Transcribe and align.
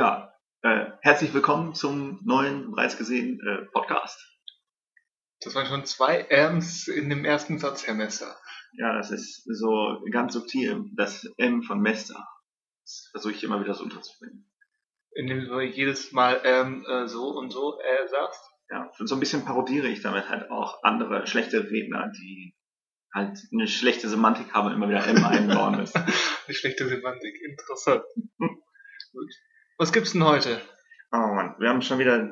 Ja, 0.00 0.32
äh, 0.62 0.92
herzlich 1.02 1.34
willkommen 1.34 1.74
zum 1.74 2.20
neuen, 2.24 2.70
bereits 2.70 2.96
gesehenen 2.96 3.38
äh, 3.46 3.66
Podcast. 3.66 4.18
Das 5.42 5.54
waren 5.54 5.66
schon 5.66 5.84
zwei 5.84 6.20
Ms 6.30 6.88
in 6.88 7.10
dem 7.10 7.26
ersten 7.26 7.58
Satz, 7.58 7.86
Herr 7.86 7.92
Messer. 7.92 8.34
Ja, 8.72 8.96
das 8.96 9.10
ist 9.10 9.44
so 9.44 10.02
ganz 10.10 10.32
subtil, 10.32 10.86
das 10.96 11.30
M 11.36 11.62
von 11.62 11.80
Mester. 11.82 12.26
Das 12.82 13.08
versuche 13.10 13.34
ich 13.34 13.44
immer 13.44 13.60
wieder 13.60 13.74
so 13.74 13.84
unterzubringen. 13.84 14.50
Indem 15.12 15.44
du 15.44 15.60
jedes 15.60 16.12
Mal 16.12 16.40
ähm, 16.44 16.86
äh, 16.88 17.06
so 17.06 17.36
und 17.36 17.50
so 17.50 17.78
äh, 17.78 18.08
sagst. 18.08 18.40
Ja, 18.70 18.90
so 19.00 19.14
ein 19.14 19.20
bisschen 19.20 19.44
parodiere 19.44 19.88
ich 19.88 20.00
damit 20.00 20.30
halt 20.30 20.50
auch 20.50 20.82
andere 20.82 21.26
schlechte 21.26 21.70
Redner, 21.70 22.10
die 22.16 22.56
halt 23.12 23.38
eine 23.52 23.68
schlechte 23.68 24.08
Semantik 24.08 24.54
haben 24.54 24.68
und 24.68 24.72
immer 24.72 24.88
wieder 24.88 25.06
M 25.06 25.22
einbauen 25.26 25.76
müssen. 25.76 25.98
eine 26.46 26.54
schlechte 26.54 26.88
Semantik, 26.88 27.38
interessant. 27.42 28.04
Gut. 29.12 29.30
Was 29.80 29.92
gibt's 29.94 30.12
denn 30.12 30.24
heute? 30.24 30.60
Oh 31.10 31.16
Mann, 31.16 31.54
wir 31.58 31.70
haben 31.70 31.80
schon 31.80 31.98
wieder 31.98 32.30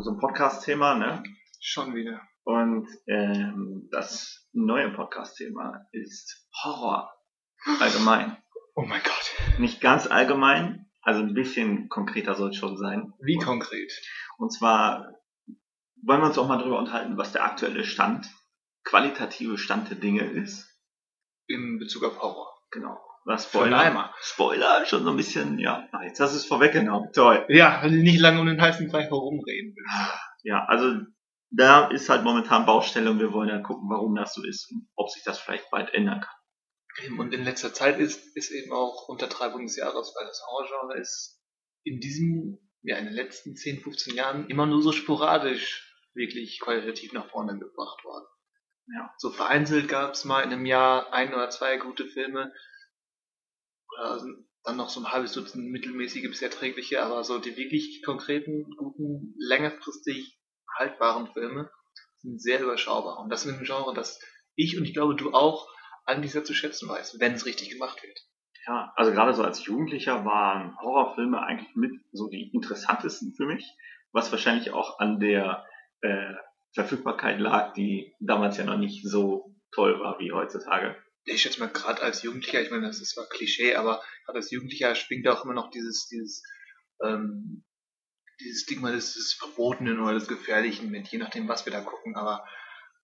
so 0.00 0.10
ein 0.10 0.18
Podcast-Thema, 0.18 0.96
ne? 0.96 1.22
Schon 1.60 1.94
wieder. 1.94 2.20
Und 2.42 2.88
ähm, 3.06 3.88
das 3.92 4.48
neue 4.52 4.90
Podcast-Thema 4.90 5.86
ist 5.92 6.48
Horror. 6.64 7.14
Allgemein. 7.78 8.36
Oh 8.74 8.82
mein 8.82 9.00
Gott. 9.04 9.60
Nicht 9.60 9.80
ganz 9.80 10.08
allgemein, 10.08 10.90
also 11.00 11.20
ein 11.20 11.34
bisschen 11.34 11.88
konkreter 11.88 12.34
soll 12.34 12.50
es 12.50 12.56
schon 12.56 12.76
sein. 12.76 13.12
Wie 13.20 13.38
konkret? 13.38 13.92
Und 14.38 14.52
zwar 14.52 15.14
wollen 16.02 16.20
wir 16.20 16.26
uns 16.26 16.38
auch 16.38 16.48
mal 16.48 16.58
darüber 16.58 16.80
unterhalten, 16.80 17.16
was 17.16 17.30
der 17.30 17.44
aktuelle 17.44 17.84
Stand, 17.84 18.28
qualitative 18.82 19.56
Stand 19.56 19.88
der 19.90 19.98
Dinge 19.98 20.24
ist. 20.24 20.68
In 21.46 21.78
Bezug 21.78 22.02
auf 22.02 22.20
Horror. 22.20 22.60
Genau. 22.72 22.98
Was 23.28 23.44
Spoiler? 23.44 24.14
Spoiler, 24.22 24.86
schon 24.86 25.04
so 25.04 25.10
ein 25.10 25.16
bisschen, 25.18 25.58
ja. 25.58 25.86
Ah, 25.92 26.02
jetzt 26.02 26.18
hast 26.18 26.32
du 26.32 26.38
es 26.38 26.46
vorweggenommen. 26.46 27.12
Toll. 27.12 27.44
Ja, 27.50 27.82
du 27.82 27.90
nicht 27.90 28.18
lange 28.18 28.40
um 28.40 28.46
den 28.46 28.58
heißen 28.58 28.88
Brei 28.88 29.02
herumreden 29.02 29.74
willst. 29.76 30.18
Ja, 30.44 30.64
also 30.64 31.02
da 31.50 31.88
ist 31.88 32.08
halt 32.08 32.24
momentan 32.24 32.64
Baustelle 32.64 33.10
und 33.10 33.18
wir 33.18 33.34
wollen 33.34 33.50
dann 33.50 33.62
gucken, 33.62 33.90
warum 33.90 34.14
das 34.14 34.32
so 34.32 34.42
ist 34.42 34.70
und 34.72 34.88
ob 34.96 35.10
sich 35.10 35.24
das 35.24 35.38
vielleicht 35.38 35.70
bald 35.70 35.92
ändern 35.92 36.22
kann. 36.22 37.18
Und 37.18 37.34
in 37.34 37.44
letzter 37.44 37.74
Zeit 37.74 37.98
ist, 37.98 38.34
ist 38.34 38.50
eben 38.50 38.72
auch 38.72 39.08
Untertreibung 39.10 39.66
des 39.66 39.76
Jahres, 39.76 40.14
weil 40.18 40.26
das 40.26 40.42
Horrorgenre 40.46 40.98
ist 40.98 41.38
in 41.84 42.00
diesem, 42.00 42.58
ja, 42.80 42.96
in 42.96 43.04
den 43.04 43.14
letzten 43.14 43.54
10, 43.54 43.82
15 43.82 44.14
Jahren 44.14 44.48
immer 44.48 44.64
nur 44.64 44.80
so 44.80 44.92
sporadisch 44.92 45.86
wirklich 46.14 46.60
qualitativ 46.60 47.12
nach 47.12 47.28
vorne 47.28 47.58
gebracht 47.58 48.02
worden. 48.04 48.26
Ja. 48.94 49.12
So 49.18 49.28
vereinzelt 49.28 49.86
gab 49.86 50.14
es 50.14 50.24
mal 50.24 50.40
in 50.40 50.50
einem 50.50 50.64
Jahr 50.64 51.12
ein 51.12 51.34
oder 51.34 51.50
zwei 51.50 51.76
gute 51.76 52.06
Filme, 52.06 52.54
oder 53.98 54.20
dann 54.64 54.76
noch 54.76 54.90
so 54.90 55.00
ein 55.00 55.10
halbes 55.10 55.32
Dutzend 55.32 55.70
mittelmäßige 55.70 56.28
bis 56.28 56.42
erträgliche, 56.42 57.02
aber 57.02 57.24
so 57.24 57.38
die 57.38 57.56
wirklich 57.56 58.02
konkreten, 58.04 58.64
guten, 58.76 59.34
längerfristig 59.38 60.38
haltbaren 60.76 61.28
Filme 61.32 61.70
sind 62.18 62.40
sehr 62.40 62.60
überschaubar. 62.60 63.18
Und 63.18 63.30
das 63.30 63.46
ist 63.46 63.58
ein 63.58 63.64
Genre, 63.64 63.94
das 63.94 64.20
ich 64.54 64.76
und 64.76 64.84
ich 64.84 64.92
glaube 64.92 65.14
du 65.14 65.32
auch 65.32 65.68
eigentlich 66.04 66.32
sehr 66.32 66.44
zu 66.44 66.54
schätzen 66.54 66.88
weißt, 66.88 67.20
wenn 67.20 67.34
es 67.34 67.46
richtig 67.46 67.70
gemacht 67.70 68.02
wird. 68.02 68.18
Ja, 68.66 68.92
also 68.96 69.12
gerade 69.12 69.32
so 69.34 69.42
als 69.42 69.64
Jugendlicher 69.64 70.24
waren 70.24 70.76
Horrorfilme 70.78 71.40
eigentlich 71.40 71.74
mit 71.74 71.92
so 72.12 72.28
die 72.28 72.50
interessantesten 72.52 73.34
für 73.34 73.46
mich, 73.46 73.66
was 74.12 74.30
wahrscheinlich 74.30 74.72
auch 74.72 74.98
an 74.98 75.20
der 75.20 75.64
äh, 76.02 76.34
Verfügbarkeit 76.74 77.40
lag, 77.40 77.72
die 77.72 78.14
damals 78.20 78.58
ja 78.58 78.64
noch 78.64 78.76
nicht 78.76 79.08
so 79.08 79.54
toll 79.72 79.98
war 80.00 80.18
wie 80.18 80.32
heutzutage. 80.32 80.96
Ich 81.30 81.42
schätze 81.42 81.60
mal, 81.60 81.68
gerade 81.68 82.02
als 82.02 82.22
Jugendlicher, 82.22 82.60
ich 82.62 82.70
meine, 82.70 82.86
das 82.86 83.00
ist 83.00 83.14
zwar 83.14 83.28
Klischee, 83.28 83.74
aber 83.74 84.02
gerade 84.24 84.38
als 84.38 84.50
Jugendlicher 84.50 84.94
schwingt 84.94 85.28
auch 85.28 85.44
immer 85.44 85.54
noch 85.54 85.70
dieses, 85.70 86.06
dieses 86.08 86.42
ähm, 87.02 87.64
dieses 88.40 88.62
Stigma 88.62 88.90
des, 88.90 89.14
des 89.14 89.32
Verbotenen 89.34 90.00
oder 90.00 90.14
des 90.14 90.28
Gefährlichen 90.28 90.90
mit, 90.90 91.08
je 91.08 91.18
nachdem, 91.18 91.48
was 91.48 91.64
wir 91.64 91.72
da 91.72 91.80
gucken. 91.80 92.16
Aber 92.16 92.46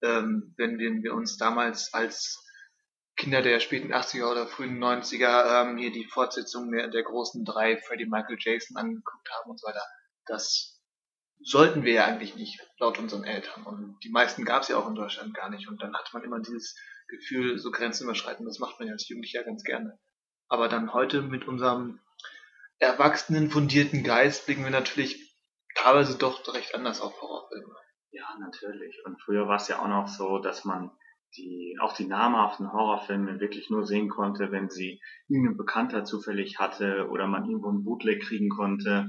ähm, 0.02 0.54
wenn, 0.56 0.78
wenn 0.78 1.02
wir 1.02 1.14
uns 1.14 1.36
damals 1.36 1.92
als 1.92 2.40
Kinder 3.16 3.42
der 3.42 3.60
späten 3.60 3.92
80er 3.92 4.30
oder 4.30 4.46
frühen 4.46 4.82
90er 4.82 5.62
ähm, 5.62 5.78
hier 5.78 5.92
die 5.92 6.06
Fortsetzung 6.06 6.70
der, 6.72 6.88
der 6.88 7.02
großen 7.02 7.44
drei 7.44 7.76
Freddie 7.76 8.06
Michael 8.06 8.38
Jason 8.38 8.76
angeguckt 8.76 9.30
haben 9.30 9.50
und 9.50 9.60
so 9.60 9.66
weiter, 9.66 9.84
das 10.26 10.80
sollten 11.40 11.84
wir 11.84 11.92
ja 11.92 12.04
eigentlich 12.06 12.36
nicht, 12.36 12.60
laut 12.78 12.98
unseren 12.98 13.24
Eltern. 13.24 13.64
Und 13.64 13.98
die 14.02 14.10
meisten 14.10 14.44
gab 14.44 14.62
es 14.62 14.68
ja 14.68 14.78
auch 14.78 14.88
in 14.88 14.94
Deutschland 14.94 15.34
gar 15.34 15.50
nicht. 15.50 15.68
Und 15.68 15.82
dann 15.82 15.94
hat 15.94 16.10
man 16.12 16.24
immer 16.24 16.40
dieses 16.40 16.76
Gefühl, 17.08 17.58
so 17.58 17.70
Grenzen 17.70 18.04
überschreiten, 18.04 18.46
das 18.46 18.58
macht 18.58 18.78
man 18.78 18.88
ja 18.88 18.94
als 18.94 19.08
Jugendlicher 19.08 19.44
ganz 19.44 19.62
gerne. 19.62 19.98
Aber 20.48 20.68
dann 20.68 20.92
heute 20.92 21.22
mit 21.22 21.46
unserem 21.46 22.00
erwachsenen, 22.78 23.50
fundierten 23.50 24.02
Geist 24.02 24.46
blicken 24.46 24.64
wir 24.64 24.70
natürlich 24.70 25.36
teilweise 25.74 26.16
doch 26.18 26.54
recht 26.54 26.74
anders 26.74 27.00
auf 27.00 27.20
Horrorfilme. 27.20 27.74
Ja, 28.10 28.26
natürlich. 28.38 29.02
Und 29.04 29.20
früher 29.20 29.48
war 29.48 29.56
es 29.56 29.68
ja 29.68 29.80
auch 29.80 29.88
noch 29.88 30.08
so, 30.08 30.38
dass 30.38 30.64
man 30.64 30.90
die, 31.36 31.76
auch 31.80 31.94
die 31.94 32.06
namhaften 32.06 32.72
Horrorfilme 32.72 33.40
wirklich 33.40 33.70
nur 33.70 33.84
sehen 33.84 34.08
konnte, 34.08 34.52
wenn 34.52 34.70
sie 34.70 35.00
irgendein 35.28 35.56
Bekannter 35.56 36.04
zufällig 36.04 36.58
hatte 36.58 37.08
oder 37.10 37.26
man 37.26 37.44
irgendwo 37.44 37.70
einen 37.70 37.84
Bootleg 37.84 38.22
kriegen 38.22 38.50
konnte. 38.50 39.08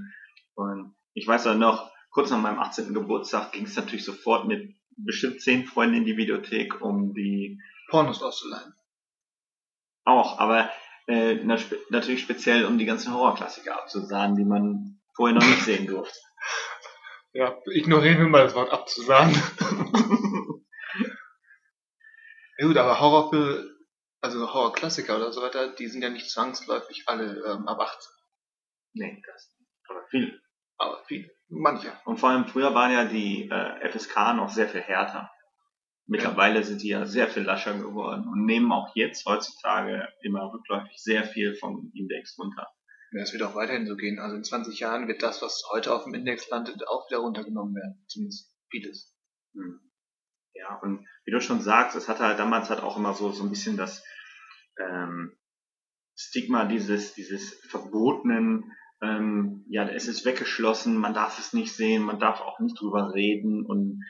Und 0.55 0.95
ich 1.13 1.27
weiß 1.27 1.47
auch 1.47 1.55
noch, 1.55 1.91
kurz 2.09 2.31
nach 2.31 2.41
meinem 2.41 2.59
18. 2.59 2.93
Geburtstag 2.93 3.51
ging 3.51 3.65
es 3.65 3.75
natürlich 3.75 4.05
sofort 4.05 4.47
mit 4.47 4.75
bestimmt 4.97 5.41
zehn 5.41 5.65
Freunden 5.65 5.97
in 5.97 6.05
die 6.05 6.17
Videothek, 6.17 6.81
um 6.81 7.13
die 7.13 7.61
Pornos 7.89 8.21
auszuleihen. 8.21 8.73
Auch, 10.05 10.39
aber 10.39 10.69
äh, 11.07 11.35
natürlich 11.89 12.21
speziell, 12.21 12.65
um 12.65 12.77
die 12.77 12.85
ganzen 12.85 13.13
Horrorklassiker 13.13 13.75
abzusagen, 13.75 14.35
die 14.35 14.45
man 14.45 14.99
vorher 15.15 15.35
noch 15.35 15.45
nicht 15.45 15.63
sehen 15.63 15.87
durfte. 15.87 16.17
Ja, 17.37 17.53
ignorieren 17.65 18.19
wir 18.19 18.27
mal 18.27 18.45
das 18.45 18.55
Wort 18.55 18.71
abzusagen. 18.71 19.33
ja 22.57 22.65
gut, 22.65 22.77
aber 22.77 22.97
Horrorfilme, 23.01 23.75
also 24.21 24.53
Horrorklassiker 24.53 25.17
oder 25.17 25.33
so 25.33 25.41
weiter, 25.41 25.75
die 25.75 25.87
sind 25.87 26.01
ja 26.01 26.09
nicht 26.09 26.31
zwangsläufig 26.31 27.03
alle 27.07 27.43
ähm, 27.45 27.67
ab 27.67 27.77
18. 27.81 28.09
Nee, 28.93 29.21
das 29.27 29.53
nicht. 29.59 29.69
Aber 29.89 30.07
viele. 30.09 30.39
Aber 30.77 31.03
viele. 31.07 31.29
Manche. 31.49 31.91
Und 32.05 32.21
vor 32.21 32.29
allem 32.29 32.47
früher 32.47 32.73
waren 32.73 32.93
ja 32.93 33.03
die 33.03 33.49
äh, 33.49 33.89
FSK 33.89 34.33
noch 34.35 34.49
sehr 34.49 34.69
viel 34.69 34.81
härter. 34.81 35.29
Mittlerweile 36.07 36.63
sind 36.63 36.83
die 36.83 36.89
ja 36.89 37.05
sehr 37.05 37.27
viel 37.27 37.43
lascher 37.43 37.73
geworden 37.73 38.27
und 38.27 38.45
nehmen 38.45 38.71
auch 38.71 38.95
jetzt 38.95 39.25
heutzutage 39.25 40.07
immer 40.21 40.53
rückläufig 40.53 40.97
sehr 40.97 41.23
viel 41.23 41.55
vom 41.55 41.91
Index 41.95 42.37
runter. 42.37 42.67
Ja, 43.11 43.21
es 43.21 43.33
wird 43.33 43.43
auch 43.43 43.55
weiterhin 43.55 43.87
so 43.87 43.95
gehen. 43.95 44.19
Also 44.19 44.35
in 44.35 44.43
20 44.43 44.79
Jahren 44.79 45.07
wird 45.07 45.23
das, 45.23 45.41
was 45.41 45.63
heute 45.71 45.93
auf 45.93 46.03
dem 46.03 46.13
Index 46.13 46.49
landet, 46.49 46.87
auch 46.87 47.09
wieder 47.09 47.19
runtergenommen 47.19 47.73
werden. 47.73 48.05
Zumindest 48.07 48.53
vieles. 48.69 49.15
Hm. 49.53 49.79
Ja, 50.53 50.79
und 50.81 51.07
wie 51.25 51.31
du 51.31 51.41
schon 51.41 51.61
sagst, 51.61 51.95
es 51.95 52.07
hatte 52.07 52.23
halt 52.23 52.39
damals 52.39 52.69
halt 52.69 52.81
auch 52.81 52.97
immer 52.97 53.13
so, 53.13 53.31
so 53.31 53.43
ein 53.43 53.49
bisschen 53.49 53.77
das 53.77 54.03
ähm, 54.79 55.35
Stigma 56.15 56.65
dieses, 56.65 57.13
dieses 57.13 57.53
verbotenen, 57.69 58.71
ähm, 59.01 59.65
ja, 59.67 59.87
es 59.89 60.07
ist 60.07 60.25
weggeschlossen, 60.25 60.97
man 60.97 61.13
darf 61.13 61.39
es 61.39 61.53
nicht 61.53 61.73
sehen, 61.73 62.03
man 62.03 62.19
darf 62.19 62.41
auch 62.41 62.59
nicht 62.59 62.79
drüber 62.79 63.13
reden 63.13 63.65
und 63.65 64.03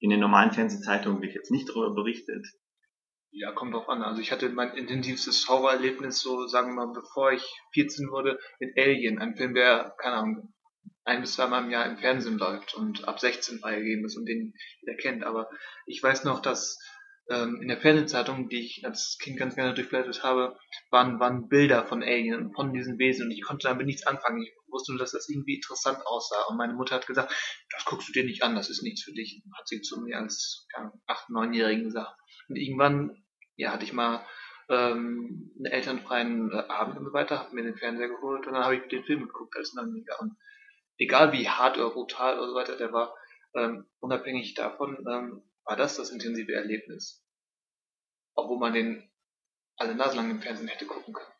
in 0.00 0.10
den 0.10 0.20
normalen 0.20 0.50
Fernsehzeitungen 0.50 1.22
wird 1.22 1.34
jetzt 1.34 1.50
nicht 1.50 1.68
darüber 1.68 1.94
berichtet. 1.94 2.46
Ja, 3.32 3.52
kommt 3.52 3.74
drauf 3.74 3.88
an. 3.88 4.02
Also 4.02 4.20
ich 4.20 4.32
hatte 4.32 4.48
mein 4.48 4.76
intensivstes 4.76 5.48
Horrorerlebnis 5.48 6.20
so, 6.20 6.48
sagen 6.48 6.74
wir 6.74 6.86
mal, 6.86 6.92
bevor 6.92 7.30
ich 7.32 7.44
14 7.74 8.10
wurde, 8.10 8.40
mit 8.58 8.76
Alien, 8.76 9.20
ein 9.20 9.36
Film, 9.36 9.54
der, 9.54 9.94
keine 9.98 10.16
Ahnung, 10.16 10.54
ein 11.04 11.20
bis 11.20 11.34
zweimal 11.34 11.64
im 11.64 11.70
Jahr 11.70 11.86
im 11.86 11.98
Fernsehen 11.98 12.38
läuft 12.38 12.74
und 12.74 13.06
ab 13.06 13.20
16 13.20 13.60
freigegeben 13.60 14.04
ist 14.04 14.16
und 14.16 14.26
den 14.26 14.54
jeder 14.80 14.96
kennt. 14.96 15.22
Aber 15.22 15.48
ich 15.86 16.02
weiß 16.02 16.24
noch, 16.24 16.40
dass 16.40 16.78
in 17.30 17.68
der 17.68 17.80
Fernsehzeitung, 17.80 18.48
die 18.48 18.66
ich 18.66 18.84
als 18.84 19.16
Kind 19.22 19.38
ganz 19.38 19.54
gerne 19.54 19.72
durchblättert 19.72 20.24
habe, 20.24 20.58
waren, 20.90 21.20
waren 21.20 21.48
Bilder 21.48 21.86
von 21.86 22.02
Alien, 22.02 22.52
von 22.52 22.72
diesen 22.72 22.98
Wesen 22.98 23.26
und 23.26 23.30
ich 23.30 23.42
konnte 23.42 23.68
damit 23.68 23.86
nichts 23.86 24.04
anfangen. 24.04 24.42
Ich 24.42 24.52
wusste 24.68 24.92
nur, 24.92 24.98
dass 24.98 25.12
das 25.12 25.28
irgendwie 25.28 25.54
interessant 25.54 25.98
aussah. 26.06 26.46
Und 26.48 26.56
meine 26.56 26.72
Mutter 26.72 26.96
hat 26.96 27.06
gesagt, 27.06 27.32
das 27.70 27.84
guckst 27.84 28.08
du 28.08 28.12
dir 28.12 28.24
nicht 28.24 28.42
an, 28.42 28.56
das 28.56 28.68
ist 28.68 28.82
nichts 28.82 29.04
für 29.04 29.12
dich. 29.12 29.42
Hat 29.56 29.68
sie 29.68 29.80
zu 29.80 30.00
mir 30.00 30.18
als 30.18 30.66
ja, 30.76 30.92
8-, 31.06 31.30
9-Jährigen 31.30 31.84
gesagt. 31.84 32.16
Und 32.48 32.56
irgendwann, 32.56 33.22
ja, 33.54 33.72
hatte 33.72 33.84
ich 33.84 33.92
mal 33.92 34.26
ähm, 34.68 35.52
einen 35.56 35.66
elternfreien 35.66 36.50
äh, 36.52 36.64
Abend 36.68 36.98
und 36.98 37.04
so 37.04 37.12
weiter, 37.12 37.38
habe 37.38 37.54
mir 37.54 37.62
den 37.62 37.76
Fernseher 37.76 38.08
geholt 38.08 38.46
und 38.46 38.54
dann 38.54 38.64
habe 38.64 38.76
ich 38.76 38.88
den 38.88 39.04
Film 39.04 39.20
geguckt 39.20 39.56
als 39.56 39.74
Neunjähriger. 39.74 40.20
Und 40.20 40.36
egal 40.98 41.32
wie 41.32 41.48
hart 41.48 41.76
oder 41.78 41.90
brutal 41.90 42.38
oder 42.38 42.48
so 42.48 42.54
weiter 42.54 42.76
der 42.76 42.92
war, 42.92 43.14
ähm, 43.54 43.86
unabhängig 44.00 44.54
davon 44.54 45.04
ähm, 45.08 45.42
war 45.70 45.76
das 45.76 45.96
das 45.96 46.10
intensive 46.10 46.52
Erlebnis. 46.52 47.24
Obwohl 48.34 48.58
man 48.58 48.72
den 48.72 49.08
alle 49.76 49.94
Nase 49.94 50.16
lang 50.16 50.28
im 50.28 50.42
Fernsehen 50.42 50.66
hätte 50.66 50.84
gucken 50.84 51.14
können. 51.14 51.32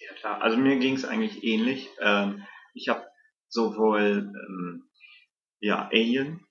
Ja 0.00 0.12
klar, 0.16 0.42
also 0.42 0.58
mir 0.58 0.78
ging 0.78 0.94
es 0.94 1.06
eigentlich 1.06 1.42
ähnlich. 1.44 1.88
Ähm, 1.98 2.46
ich 2.74 2.90
habe 2.90 3.08
sowohl 3.48 4.30
ähm, 4.34 4.90
ja, 5.60 5.88
Alien, 5.90 6.46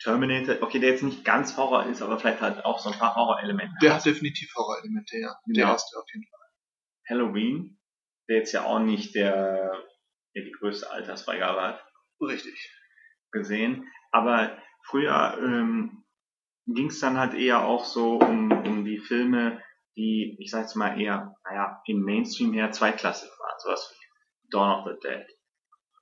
Terminator, 0.00 0.62
okay, 0.62 0.78
der 0.78 0.90
jetzt 0.90 1.02
nicht 1.02 1.24
ganz 1.24 1.56
Horror 1.56 1.86
ist, 1.86 2.00
aber 2.00 2.20
vielleicht 2.20 2.40
halt 2.40 2.64
auch 2.64 2.78
so 2.78 2.90
ein 2.90 2.98
paar 2.98 3.16
Horror-Elemente. 3.16 3.74
Der 3.82 3.94
hat 3.94 4.06
definitiv 4.06 4.54
Horror-Elemente, 4.54 5.18
ja. 5.18 5.34
Der 5.46 5.64
ja. 5.64 5.72
erste 5.72 5.98
auf 5.98 6.06
jeden 6.14 6.26
Fall. 6.28 6.48
Halloween, 7.08 7.80
der 8.28 8.36
jetzt 8.36 8.52
ja 8.52 8.64
auch 8.66 8.78
nicht 8.78 9.16
der 9.16 9.84
ja 10.34 10.44
die 10.44 10.52
größte 10.52 10.88
Altersfreigabe 10.92 11.60
hat. 11.60 11.84
Richtig. 12.20 12.72
Gesehen. 13.32 13.90
Aber 14.12 14.56
früher 14.84 15.36
ähm, 15.42 15.99
ging 16.74 16.88
es 16.88 17.00
dann 17.00 17.18
halt 17.18 17.34
eher 17.34 17.64
auch 17.64 17.84
so 17.84 18.18
um, 18.18 18.50
um 18.50 18.84
die 18.84 18.98
Filme, 18.98 19.62
die, 19.96 20.36
ich 20.38 20.50
sag's 20.50 20.74
mal 20.74 21.00
eher, 21.00 21.34
naja, 21.44 21.82
im 21.86 22.02
Mainstream 22.02 22.52
her 22.52 22.70
zweiklassig 22.72 23.30
waren. 23.38 23.58
Sowas 23.58 23.94
wie 23.94 24.50
Dawn 24.50 24.80
of 24.80 24.86
the 24.86 25.08
Dead, 25.08 25.26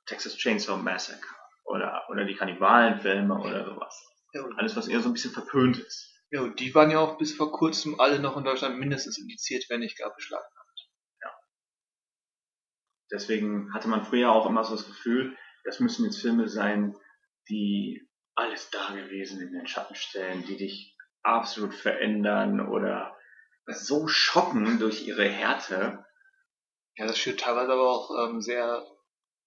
Texas 0.06 0.36
Chainsaw 0.36 0.76
Massacre 0.76 1.34
oder, 1.64 2.04
oder 2.10 2.24
die 2.24 2.34
Kannibalenfilme 2.34 3.34
oder 3.38 3.64
sowas. 3.64 4.04
Ja, 4.32 4.44
Alles, 4.56 4.76
was 4.76 4.88
eher 4.88 5.00
so 5.00 5.08
ein 5.08 5.14
bisschen 5.14 5.32
verpönt 5.32 5.78
ist. 5.78 6.14
ja, 6.30 6.42
und 6.42 6.60
die 6.60 6.74
waren 6.74 6.90
ja 6.90 6.98
auch 6.98 7.18
bis 7.18 7.34
vor 7.34 7.52
kurzem 7.52 7.98
alle 7.98 8.20
noch 8.20 8.36
in 8.36 8.44
Deutschland 8.44 8.78
mindestens 8.78 9.18
indiziert, 9.18 9.64
wenn 9.68 9.80
nicht 9.80 9.98
gar 9.98 10.14
beschlagen. 10.14 10.44
Deswegen 13.10 13.72
hatte 13.72 13.88
man 13.88 14.04
früher 14.04 14.30
auch 14.32 14.46
immer 14.46 14.64
so 14.64 14.76
das 14.76 14.86
Gefühl, 14.86 15.36
das 15.64 15.80
müssen 15.80 16.04
jetzt 16.04 16.20
Filme 16.20 16.48
sein, 16.48 16.94
die 17.48 18.07
alles 18.38 18.70
Dagewesene 18.70 19.44
in 19.44 19.52
den 19.52 19.66
Schatten 19.66 19.94
stellen, 19.94 20.44
die 20.46 20.56
dich 20.56 20.96
absolut 21.22 21.74
verändern 21.74 22.60
oder 22.68 23.16
so 23.66 24.06
schocken 24.08 24.78
durch 24.78 25.06
ihre 25.06 25.28
Härte. 25.28 26.04
Ja, 26.96 27.06
das 27.06 27.18
schürt 27.18 27.40
teilweise 27.40 27.72
aber 27.72 27.90
auch 27.90 28.10
ähm, 28.28 28.40
sehr 28.40 28.86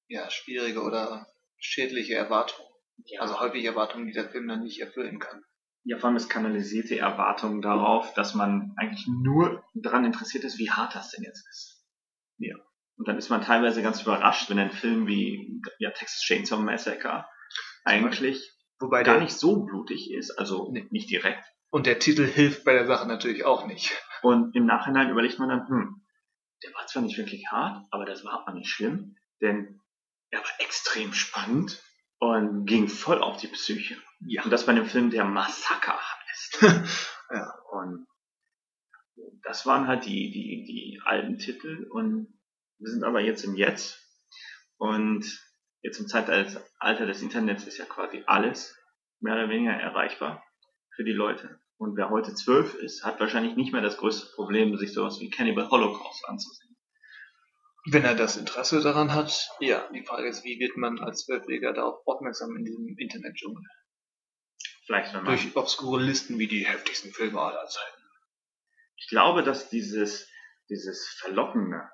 ja, 0.07 0.29
schwierige 0.29 0.81
oder 0.81 1.25
schädliche 1.57 2.15
Erwartungen. 2.15 2.69
Ja, 3.05 3.21
Also 3.21 3.39
häufig 3.39 3.63
Erwartungen, 3.65 4.07
die 4.07 4.13
der 4.13 4.29
Film 4.29 4.47
dann 4.47 4.63
nicht 4.63 4.79
erfüllen 4.79 5.19
kann. 5.19 5.41
ja, 5.83 5.97
vor 5.97 6.07
allem 6.09 6.17
es 6.17 6.29
kanalisierte 6.29 6.99
Erwartungen 6.99 7.61
darauf, 7.61 8.13
dass 8.13 8.35
man 8.35 8.73
eigentlich 8.77 9.07
nur 9.07 9.63
daran 9.73 10.05
interessiert 10.05 10.43
ist, 10.43 10.59
wie 10.59 10.69
hart 10.69 10.93
das 10.95 11.11
denn 11.11 11.23
jetzt 11.23 11.47
ist. 11.49 11.85
Ja. 12.37 12.55
Und 12.97 13.07
dann 13.07 13.17
ist 13.17 13.29
man 13.29 13.41
teilweise 13.41 13.81
ganz 13.81 14.01
überrascht, 14.03 14.49
wenn 14.49 14.59
ein 14.59 14.71
Film 14.71 15.07
wie 15.07 15.61
ja, 15.79 15.89
Texas 15.91 16.21
Chainsaw 16.21 16.61
Massacre 16.61 17.25
eigentlich 17.83 18.51
Wobei 18.81 19.03
gar 19.03 19.15
der, 19.15 19.23
nicht 19.23 19.35
so 19.37 19.63
blutig 19.63 20.11
ist, 20.11 20.31
also 20.31 20.69
Nee. 20.71 20.87
nicht 20.91 21.09
direkt. 21.09 21.43
und 21.69 21.85
der 21.85 21.99
Titel 21.99 22.25
hilft 22.25 22.63
bei 22.65 22.73
der 22.73 22.85
Sache 22.87 23.07
natürlich 23.07 23.45
auch 23.45 23.65
nicht. 23.67 23.91
Und 24.21 24.55
im 24.55 24.65
Nachhinein 24.65 25.09
überlegt 25.09 25.39
man 25.39 25.49
dann, 25.49 25.67
hm, 25.67 26.01
der 26.63 26.73
war 26.73 26.85
zwar 26.87 27.01
nicht 27.03 27.17
wirklich 27.17 27.47
hart, 27.51 27.85
aber 27.91 28.05
das 28.05 28.23
war 28.23 28.33
aber 28.41 28.53
nicht 28.53 28.69
schlimm, 28.69 29.15
denn 29.41 29.79
er 30.29 30.39
war 30.39 30.51
extrem 30.59 31.13
spannend 31.13 31.81
und 32.19 32.65
ging 32.65 32.87
voll 32.87 33.21
auf 33.21 33.37
die 33.37 33.47
Psyche. 33.47 33.97
Ja. 34.27 34.43
Und 34.43 34.51
das 34.51 34.65
bei 34.65 34.71
einem 34.73 34.85
Film, 34.85 35.09
der 35.09 35.25
Massaker 35.25 35.97
heißt. 35.99 36.61
Ja. 37.33 37.53
Und 37.71 38.07
das 39.43 39.65
waren 39.65 39.87
halt 39.87 40.05
die, 40.05 40.31
die, 40.31 40.65
die 40.65 40.99
alten 41.05 41.37
Titel 41.37 41.87
und 41.89 42.27
wir 42.79 42.91
sind 42.91 43.03
aber 43.05 43.21
jetzt 43.21 43.43
im 43.45 43.55
Jetzt 43.55 43.99
und 44.77 45.23
jetzt 45.81 45.99
im 45.99 46.07
Zeitalter 46.07 47.05
des 47.05 47.21
Internets 47.21 47.65
ist 47.65 47.77
ja 47.77 47.85
quasi 47.85 48.23
alles 48.25 48.77
mehr 49.19 49.33
oder 49.33 49.49
weniger 49.49 49.73
erreichbar 49.73 50.43
für 50.95 51.03
die 51.03 51.11
Leute. 51.11 51.59
Und 51.77 51.97
wer 51.97 52.09
heute 52.09 52.35
zwölf 52.35 52.75
ist, 52.75 53.03
hat 53.03 53.19
wahrscheinlich 53.19 53.55
nicht 53.55 53.73
mehr 53.73 53.81
das 53.81 53.97
größte 53.97 54.33
Problem, 54.35 54.77
sich 54.77 54.93
sowas 54.93 55.19
wie 55.19 55.29
Cannibal 55.29 55.69
Holocaust 55.69 56.27
anzusehen. 56.27 56.77
Wenn 57.89 58.03
er 58.03 58.13
das 58.13 58.37
Interesse 58.37 58.81
daran 58.81 59.15
hat, 59.15 59.49
ja. 59.59 59.89
Die 59.91 60.05
Frage 60.05 60.27
ist, 60.27 60.43
wie 60.43 60.59
wird 60.59 60.77
man 60.77 60.99
als 60.99 61.25
Zwölfjähriger 61.25 61.73
darauf 61.73 62.05
aufmerksam 62.05 62.55
in 62.55 62.65
diesem 62.65 62.95
Internetdschungel? 62.97 63.63
Vielleicht, 64.85 65.13
wenn 65.13 65.23
man 65.23 65.33
Durch 65.33 65.55
obskure 65.55 65.99
Listen 65.99 66.37
wie 66.37 66.47
die 66.47 66.65
heftigsten 66.65 67.11
Filme 67.11 67.41
aller 67.41 67.65
Zeiten. 67.65 68.03
Ich 68.97 69.07
glaube, 69.07 69.41
dass 69.41 69.69
dieses, 69.69 70.29
dieses 70.69 71.07
Verlockende 71.19 71.89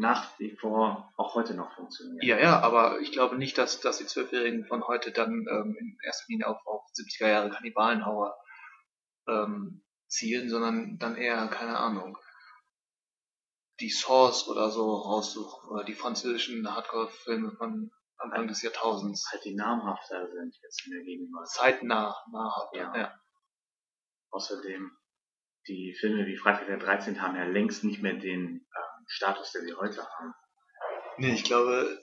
nach 0.00 0.38
wie 0.38 0.56
vor 0.56 1.12
auch 1.16 1.34
heute 1.34 1.54
noch 1.54 1.74
funktioniert. 1.74 2.24
Ja, 2.24 2.38
ja, 2.38 2.60
aber 2.60 3.00
ich 3.00 3.12
glaube 3.12 3.36
nicht, 3.36 3.58
dass, 3.58 3.80
dass 3.80 3.98
die 3.98 4.06
Zwölfjährigen 4.06 4.64
von 4.66 4.86
heute 4.88 5.12
dann 5.12 5.46
ähm, 5.50 5.76
in 5.78 5.98
erster 6.02 6.24
Linie 6.28 6.48
auf, 6.48 6.66
auf 6.66 6.82
70er 6.98 7.28
Jahre 7.28 7.50
Kannibalenhauer 7.50 8.36
ähm, 9.28 9.84
zielen, 10.08 10.48
sondern 10.48 10.98
dann 10.98 11.16
eher, 11.16 11.46
keine 11.48 11.78
Ahnung, 11.78 12.18
die 13.80 13.90
Source 13.90 14.48
oder 14.48 14.70
so 14.70 14.96
raussuchen 14.96 15.68
oder 15.70 15.84
die 15.84 15.94
französischen 15.94 16.74
Hardcore-Filme 16.74 17.52
von 17.52 17.90
Anfang 18.16 18.48
des 18.48 18.62
Jahrtausends. 18.62 19.30
Halt 19.30 19.44
die 19.44 19.54
namhafter 19.54 20.28
sind 20.30 20.54
jetzt 20.62 20.86
in 20.86 20.92
der 20.92 21.04
Gegenwart. 21.04 21.48
Zeitnah, 21.48 22.16
nah, 22.32 22.68
Ja. 22.72 22.96
ja. 22.96 23.20
Außerdem, 24.30 24.90
die 25.68 25.94
Filme 25.98 26.26
wie 26.26 26.36
Freitag 26.36 26.66
der 26.66 26.78
13. 26.78 27.20
haben 27.20 27.36
ja 27.36 27.44
längst 27.44 27.84
nicht 27.84 28.02
mehr 28.02 28.14
den 28.14 28.48
ähm, 28.48 28.89
Status, 29.10 29.52
den 29.52 29.66
sie 29.66 29.74
heute 29.74 30.06
haben. 30.06 30.34
Nee, 31.18 31.34
ich 31.34 31.44
glaube, 31.44 31.98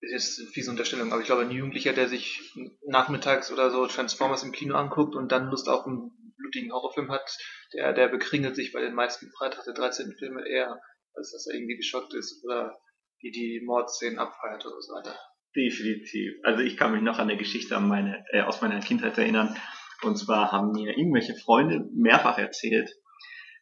das 0.00 0.28
ist 0.28 0.40
eine 0.40 0.48
fiese 0.50 0.70
Unterstellung, 0.70 1.10
aber 1.10 1.20
ich 1.20 1.26
glaube, 1.26 1.42
ein 1.42 1.50
Jugendlicher, 1.50 1.92
der 1.92 2.08
sich 2.08 2.54
nachmittags 2.86 3.50
oder 3.50 3.70
so 3.70 3.86
Transformers 3.86 4.44
im 4.44 4.52
Kino 4.52 4.76
anguckt 4.76 5.16
und 5.16 5.32
dann 5.32 5.48
Lust 5.48 5.68
auf 5.68 5.86
einen 5.86 6.12
blutigen 6.36 6.72
Horrorfilm 6.72 7.10
hat, 7.10 7.36
der, 7.72 7.92
der 7.92 8.08
bekringelt 8.08 8.54
sich 8.54 8.72
bei 8.72 8.80
den 8.80 8.94
meisten 8.94 9.30
Freitag 9.32 9.64
der 9.64 9.74
13. 9.74 10.14
Filme 10.18 10.46
eher, 10.46 10.80
als 11.14 11.32
dass 11.32 11.46
er 11.46 11.54
irgendwie 11.54 11.76
geschockt 11.76 12.14
ist 12.14 12.44
oder 12.44 12.78
die 13.22 13.30
die 13.30 13.62
Mordszenen 13.64 14.18
abfeiert 14.18 14.64
oder 14.66 14.80
so 14.80 14.94
weiter. 14.94 15.18
Definitiv. 15.56 16.34
Also 16.42 16.62
ich 16.62 16.76
kann 16.76 16.92
mich 16.92 17.02
noch 17.02 17.18
an 17.18 17.30
eine 17.30 17.38
Geschichte 17.38 17.76
an 17.76 17.88
meine, 17.88 18.22
äh, 18.30 18.42
aus 18.42 18.60
meiner 18.60 18.80
Kindheit 18.80 19.16
erinnern. 19.16 19.56
Und 20.02 20.16
zwar 20.16 20.52
haben 20.52 20.72
mir 20.72 20.96
irgendwelche 20.96 21.34
Freunde 21.34 21.88
mehrfach 21.94 22.36
erzählt, 22.36 22.90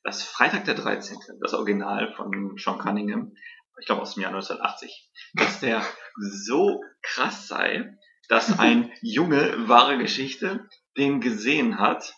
dass 0.04 0.22
Freitag 0.22 0.66
der 0.66 0.74
13., 0.74 1.18
das 1.40 1.54
Original 1.54 2.12
von 2.14 2.56
Sean 2.56 2.78
Cunningham, 2.78 3.32
ich 3.80 3.86
glaube 3.86 4.02
aus 4.02 4.14
dem 4.14 4.22
Jahr 4.22 4.32
1980, 4.32 5.10
dass 5.34 5.60
der 5.60 5.82
so 6.38 6.82
krass 7.02 7.48
sei, 7.48 7.96
dass 8.28 8.58
ein 8.58 8.92
Junge, 9.02 9.68
wahre 9.68 9.98
Geschichte, 9.98 10.68
den 10.96 11.20
gesehen 11.20 11.80
hat 11.80 12.14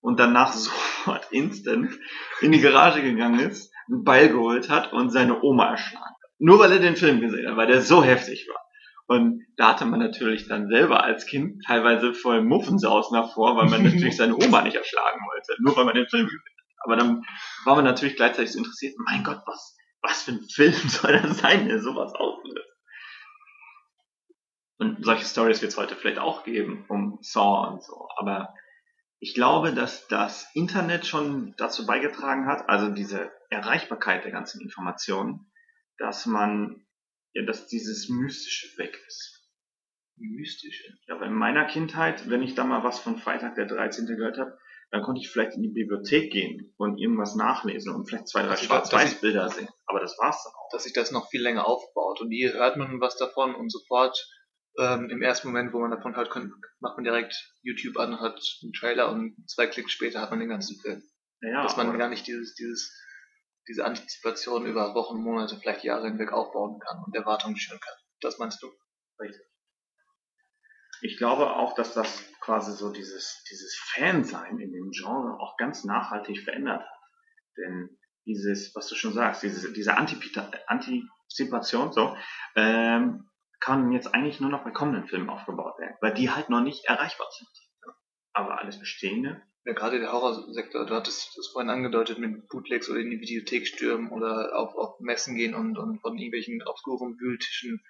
und 0.00 0.20
danach 0.20 0.52
sofort 0.52 1.28
instant 1.30 1.92
in 2.40 2.52
die 2.52 2.60
Garage 2.60 3.02
gegangen 3.02 3.40
ist, 3.40 3.72
einen 3.88 4.04
Beil 4.04 4.28
geholt 4.28 4.68
hat 4.68 4.92
und 4.92 5.10
seine 5.10 5.42
Oma 5.42 5.70
erschlagen 5.70 6.04
hat. 6.04 6.30
Nur 6.38 6.58
weil 6.58 6.72
er 6.72 6.78
den 6.78 6.96
Film 6.96 7.20
gesehen 7.20 7.48
hat, 7.48 7.56
weil 7.56 7.66
der 7.68 7.80
so 7.80 8.02
heftig 8.02 8.46
war. 8.48 8.62
Und 9.06 9.46
da 9.56 9.68
hatte 9.68 9.86
man 9.86 10.00
natürlich 10.00 10.48
dann 10.48 10.68
selber 10.68 11.02
als 11.02 11.24
Kind 11.24 11.64
teilweise 11.64 12.12
voll 12.12 12.42
Muffensausen 12.42 13.14
davor, 13.14 13.56
weil 13.56 13.70
man 13.70 13.82
natürlich 13.94 14.16
seine 14.16 14.34
Oma 14.34 14.62
nicht 14.62 14.76
erschlagen 14.76 15.20
wollte, 15.32 15.54
nur 15.60 15.76
weil 15.76 15.86
man 15.86 15.94
den 15.94 16.08
Film 16.08 16.26
gesehen 16.26 16.42
hat. 16.44 16.57
Aber 16.88 16.96
dann 16.96 17.26
war 17.66 17.76
man 17.76 17.84
natürlich 17.84 18.16
gleichzeitig 18.16 18.52
so 18.52 18.58
interessiert, 18.58 18.94
mein 18.98 19.22
Gott, 19.22 19.42
was, 19.44 19.76
was 20.00 20.22
für 20.22 20.32
ein 20.32 20.48
Film 20.48 20.72
soll 20.88 21.20
das 21.20 21.36
sein, 21.36 21.68
der 21.68 21.82
sowas 21.82 22.14
auslöst? 22.14 22.66
Und 24.78 25.04
solche 25.04 25.26
Stories 25.26 25.60
wird 25.60 25.72
es 25.72 25.76
heute 25.76 25.96
vielleicht 25.96 26.18
auch 26.18 26.44
geben, 26.44 26.86
um 26.88 27.18
Saw 27.20 27.68
und 27.68 27.82
so. 27.82 28.08
Aber 28.16 28.54
ich 29.18 29.34
glaube, 29.34 29.74
dass 29.74 30.08
das 30.08 30.48
Internet 30.54 31.04
schon 31.04 31.54
dazu 31.58 31.84
beigetragen 31.84 32.46
hat, 32.46 32.70
also 32.70 32.88
diese 32.88 33.30
Erreichbarkeit 33.50 34.24
der 34.24 34.32
ganzen 34.32 34.62
Informationen, 34.62 35.52
dass 35.98 36.24
man, 36.24 36.86
ja, 37.34 37.44
dass 37.44 37.66
dieses 37.66 38.08
Mystische 38.08 38.78
weg 38.78 38.98
ist. 39.06 39.46
Mystische. 40.16 40.94
Ja, 41.06 41.16
aber 41.16 41.26
in 41.26 41.34
meiner 41.34 41.66
Kindheit, 41.66 42.30
wenn 42.30 42.42
ich 42.42 42.54
da 42.54 42.64
mal 42.64 42.82
was 42.82 42.98
von 42.98 43.18
Freitag 43.18 43.56
der 43.56 43.66
13. 43.66 44.06
gehört 44.06 44.38
habe, 44.38 44.58
dann 44.90 45.02
konnte 45.02 45.20
ich 45.20 45.30
vielleicht 45.30 45.54
in 45.54 45.62
die 45.62 45.68
Bibliothek 45.68 46.32
gehen 46.32 46.72
und 46.78 46.98
irgendwas 46.98 47.34
nachlesen 47.34 47.94
und 47.94 48.06
vielleicht 48.06 48.28
zwei, 48.28 48.42
drei 48.42 48.56
Schwarz-Weiß-Bilder 48.56 49.48
sehen. 49.50 49.68
Aber 49.86 50.00
das 50.00 50.16
war's 50.18 50.42
dann 50.44 50.52
auch. 50.54 50.68
Dass 50.72 50.84
sich 50.84 50.92
das 50.92 51.10
noch 51.10 51.28
viel 51.28 51.42
länger 51.42 51.66
aufbaut 51.66 52.20
und 52.20 52.30
hier 52.30 52.54
hört 52.54 52.76
man 52.76 53.00
was 53.00 53.16
davon 53.16 53.54
und 53.54 53.70
sofort 53.70 54.16
ähm, 54.78 55.10
im 55.10 55.22
ersten 55.22 55.48
Moment, 55.48 55.72
wo 55.72 55.80
man 55.80 55.90
davon 55.90 56.16
hört, 56.16 56.30
kann, 56.30 56.54
macht 56.80 56.96
man 56.96 57.04
direkt 57.04 57.34
YouTube 57.62 57.98
an, 57.98 58.20
hat 58.20 58.40
einen 58.62 58.72
Trailer 58.72 59.10
und 59.10 59.36
zwei 59.48 59.66
Klicks 59.66 59.92
später 59.92 60.20
hat 60.20 60.30
man 60.30 60.40
den 60.40 60.48
ganzen 60.48 60.80
Film. 60.80 61.02
Ja, 61.40 61.62
dass 61.62 61.76
man 61.76 61.96
gar 61.98 62.08
nicht 62.08 62.26
dieses, 62.26 62.54
dieses, 62.54 62.96
diese 63.68 63.84
Antizipation 63.84 64.66
über 64.66 64.94
Wochen, 64.94 65.20
Monate, 65.20 65.56
vielleicht 65.56 65.84
Jahre 65.84 66.08
hinweg 66.08 66.32
aufbauen 66.32 66.80
kann 66.80 67.02
und 67.04 67.14
Erwartungen 67.14 67.56
schüren 67.56 67.80
kann. 67.80 67.94
Das 68.20 68.38
meinst 68.38 68.62
du? 68.62 68.68
Ich 71.02 71.16
glaube 71.16 71.54
auch, 71.56 71.74
dass 71.74 71.94
das 71.94 72.24
quasi 72.40 72.72
so 72.72 72.92
dieses, 72.92 73.44
dieses 73.50 73.76
Fansein 73.76 74.58
in 74.58 74.72
dem 74.72 74.90
Genre 74.90 75.38
auch 75.38 75.56
ganz 75.56 75.84
nachhaltig 75.84 76.42
verändert 76.44 76.80
hat. 76.80 77.00
Denn 77.56 77.98
dieses, 78.26 78.74
was 78.74 78.88
du 78.88 78.94
schon 78.94 79.12
sagst, 79.12 79.42
diese, 79.42 79.72
diese 79.72 79.96
Antipita- 79.96 80.50
Antizipation, 80.66 81.92
so, 81.92 82.16
ähm, 82.56 83.28
kann 83.60 83.90
jetzt 83.92 84.14
eigentlich 84.14 84.40
nur 84.40 84.50
noch 84.50 84.64
bei 84.64 84.70
kommenden 84.70 85.08
Filmen 85.08 85.30
aufgebaut 85.30 85.78
werden, 85.78 85.96
weil 86.00 86.14
die 86.14 86.30
halt 86.30 86.48
noch 86.48 86.60
nicht 86.60 86.84
erreichbar 86.84 87.26
sind. 87.36 87.48
Aber 88.32 88.58
alles 88.58 88.78
Bestehende, 88.78 89.42
Ja, 89.64 89.72
gerade 89.72 89.98
der 89.98 90.12
Horrorsektor, 90.12 90.86
du 90.86 90.94
hattest 90.94 91.36
das 91.36 91.48
vorhin 91.48 91.70
angedeutet 91.70 92.18
mit 92.18 92.48
Bootlegs 92.48 92.88
oder 92.88 93.00
in 93.00 93.10
die 93.10 93.20
Videothek 93.20 93.66
stürmen 93.66 94.10
oder 94.10 94.56
auf, 94.56 94.74
auf 94.76 95.00
Messen 95.00 95.34
gehen 95.34 95.54
und, 95.54 95.76
und 95.76 96.00
von 96.00 96.16
irgendwelchen 96.16 96.62
obskuren 96.66 97.18
Wühltischen 97.18 97.82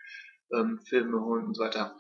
ähm, 0.54 0.80
Filme 0.88 1.20
holen 1.20 1.46
und 1.46 1.54
so 1.54 1.62
weiter. 1.62 1.94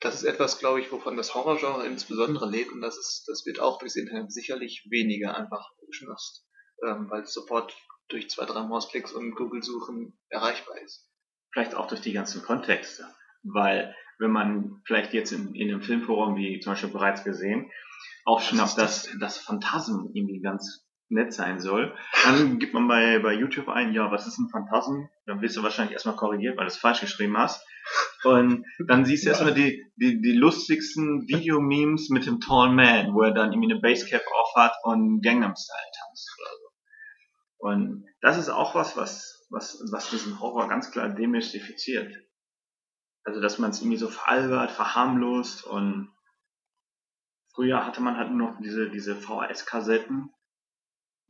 Das 0.00 0.14
ist 0.14 0.24
etwas, 0.24 0.58
glaube 0.58 0.80
ich, 0.80 0.90
wovon 0.90 1.16
das 1.16 1.34
Horrorgenre 1.34 1.86
insbesondere 1.86 2.48
lebt 2.48 2.72
und 2.72 2.80
das 2.80 2.96
ist, 2.96 3.24
das 3.26 3.44
wird 3.44 3.60
auch 3.60 3.78
durchs 3.78 3.96
Internet 3.96 4.32
sicherlich 4.32 4.86
weniger 4.90 5.36
einfach 5.36 5.70
geschnust, 5.86 6.46
ähm, 6.86 7.10
weil 7.10 7.22
es 7.22 7.34
sofort 7.34 7.76
durch 8.08 8.30
zwei, 8.30 8.46
drei 8.46 8.62
Mausklicks 8.62 9.12
und 9.12 9.34
Google-Suchen 9.34 10.18
erreichbar 10.30 10.78
ist. 10.80 11.06
vielleicht 11.52 11.74
auch 11.74 11.86
durch 11.88 12.00
die 12.00 12.12
ganzen 12.12 12.42
Kontexte. 12.42 13.04
Weil, 13.42 13.94
wenn 14.18 14.30
man 14.30 14.82
vielleicht 14.84 15.12
jetzt 15.14 15.32
in, 15.32 15.54
in 15.54 15.70
einem 15.70 15.82
Filmforum, 15.82 16.36
wie 16.36 16.60
zum 16.60 16.72
Beispiel 16.72 16.90
bereits 16.90 17.24
gesehen, 17.24 17.70
aufschnappt, 18.24 18.78
dass 18.78 19.08
das 19.18 19.38
Phantasm 19.38 20.10
irgendwie 20.12 20.40
ganz 20.40 20.86
nett 21.10 21.32
sein 21.32 21.60
soll, 21.60 21.94
dann 22.24 22.58
gibt 22.58 22.72
man 22.72 22.86
bei, 22.88 23.18
bei 23.18 23.34
YouTube 23.34 23.68
ein, 23.68 23.92
ja, 23.92 24.10
was 24.10 24.26
ist 24.26 24.38
ein 24.38 24.48
Phantasm? 24.48 25.08
Dann 25.26 25.42
wirst 25.42 25.56
du 25.56 25.62
wahrscheinlich 25.62 25.92
erstmal 25.92 26.16
korrigiert, 26.16 26.56
weil 26.56 26.66
du 26.66 26.70
es 26.70 26.78
falsch 26.78 27.00
geschrieben 27.00 27.36
hast. 27.36 27.66
Und 28.22 28.64
dann 28.86 29.04
siehst 29.04 29.24
du 29.24 29.30
erstmal 29.30 29.54
die, 29.54 29.84
die, 29.96 30.20
die 30.20 30.32
lustigsten 30.32 31.26
Videomemes 31.26 32.10
mit 32.10 32.26
dem 32.26 32.40
Tall 32.40 32.70
Man, 32.70 33.14
wo 33.14 33.22
er 33.22 33.32
dann 33.32 33.52
irgendwie 33.52 33.72
eine 33.72 33.80
Basecap 33.80 34.22
aufhat 34.32 34.72
und 34.84 35.22
Gangnam 35.22 35.56
Style 35.56 35.90
tanzt 35.98 36.30
oder 36.38 36.50
so. 36.50 36.70
Und 37.58 38.06
das 38.20 38.38
ist 38.38 38.48
auch 38.48 38.74
was, 38.74 38.96
was, 38.96 39.46
was, 39.50 39.82
was 39.90 40.10
diesen 40.10 40.40
Horror 40.40 40.68
ganz 40.68 40.90
klar 40.90 41.08
demystifiziert. 41.08 42.14
Also, 43.24 43.40
dass 43.40 43.58
man 43.58 43.70
es 43.70 43.80
irgendwie 43.80 43.98
so 43.98 44.08
veralbert, 44.08 44.70
verharmlost 44.70 45.64
und 45.64 46.10
früher 47.54 47.84
hatte 47.84 48.00
man 48.00 48.16
halt 48.16 48.30
nur 48.30 48.50
noch 48.50 48.60
diese, 48.60 48.90
diese 48.90 49.14
VHS-Kassetten 49.14 50.30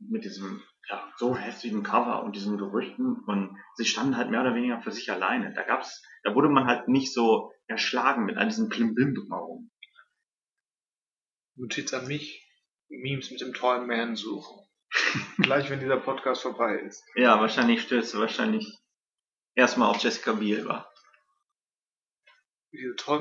mit 0.09 0.23
diesem 0.25 0.61
ja, 0.89 1.11
so 1.17 1.35
hässlichen 1.35 1.83
Cover 1.83 2.23
und 2.23 2.35
diesen 2.35 2.57
Gerüchten 2.57 3.23
und 3.25 3.57
sie 3.75 3.85
standen 3.85 4.17
halt 4.17 4.29
mehr 4.29 4.41
oder 4.41 4.55
weniger 4.55 4.81
für 4.81 4.91
sich 4.91 5.11
alleine. 5.11 5.53
Da 5.53 5.63
gab's, 5.63 6.03
da 6.23 6.35
wurde 6.35 6.49
man 6.49 6.65
halt 6.65 6.87
nicht 6.87 7.13
so 7.13 7.51
erschlagen 7.67 8.25
mit 8.25 8.37
all 8.37 8.47
diesem 8.47 8.69
Klimbim 8.69 9.15
drumherum. 9.15 9.71
Notiz 11.55 11.93
an 11.93 12.07
mich, 12.07 12.47
Memes 12.89 13.31
mit 13.31 13.41
dem 13.41 13.53
tollen 13.53 13.87
Man 13.87 14.15
suchen. 14.15 14.67
Gleich, 15.37 15.69
wenn 15.69 15.79
dieser 15.79 15.97
Podcast 15.97 16.41
vorbei 16.41 16.79
ist. 16.79 17.03
Ja, 17.15 17.39
wahrscheinlich 17.39 17.81
stößt 17.83 18.13
du 18.13 18.19
wahrscheinlich 18.19 18.77
erstmal 19.55 19.89
auf 19.89 20.01
Jessica 20.01 20.33
Biel, 20.33 20.65
war. 20.65 20.91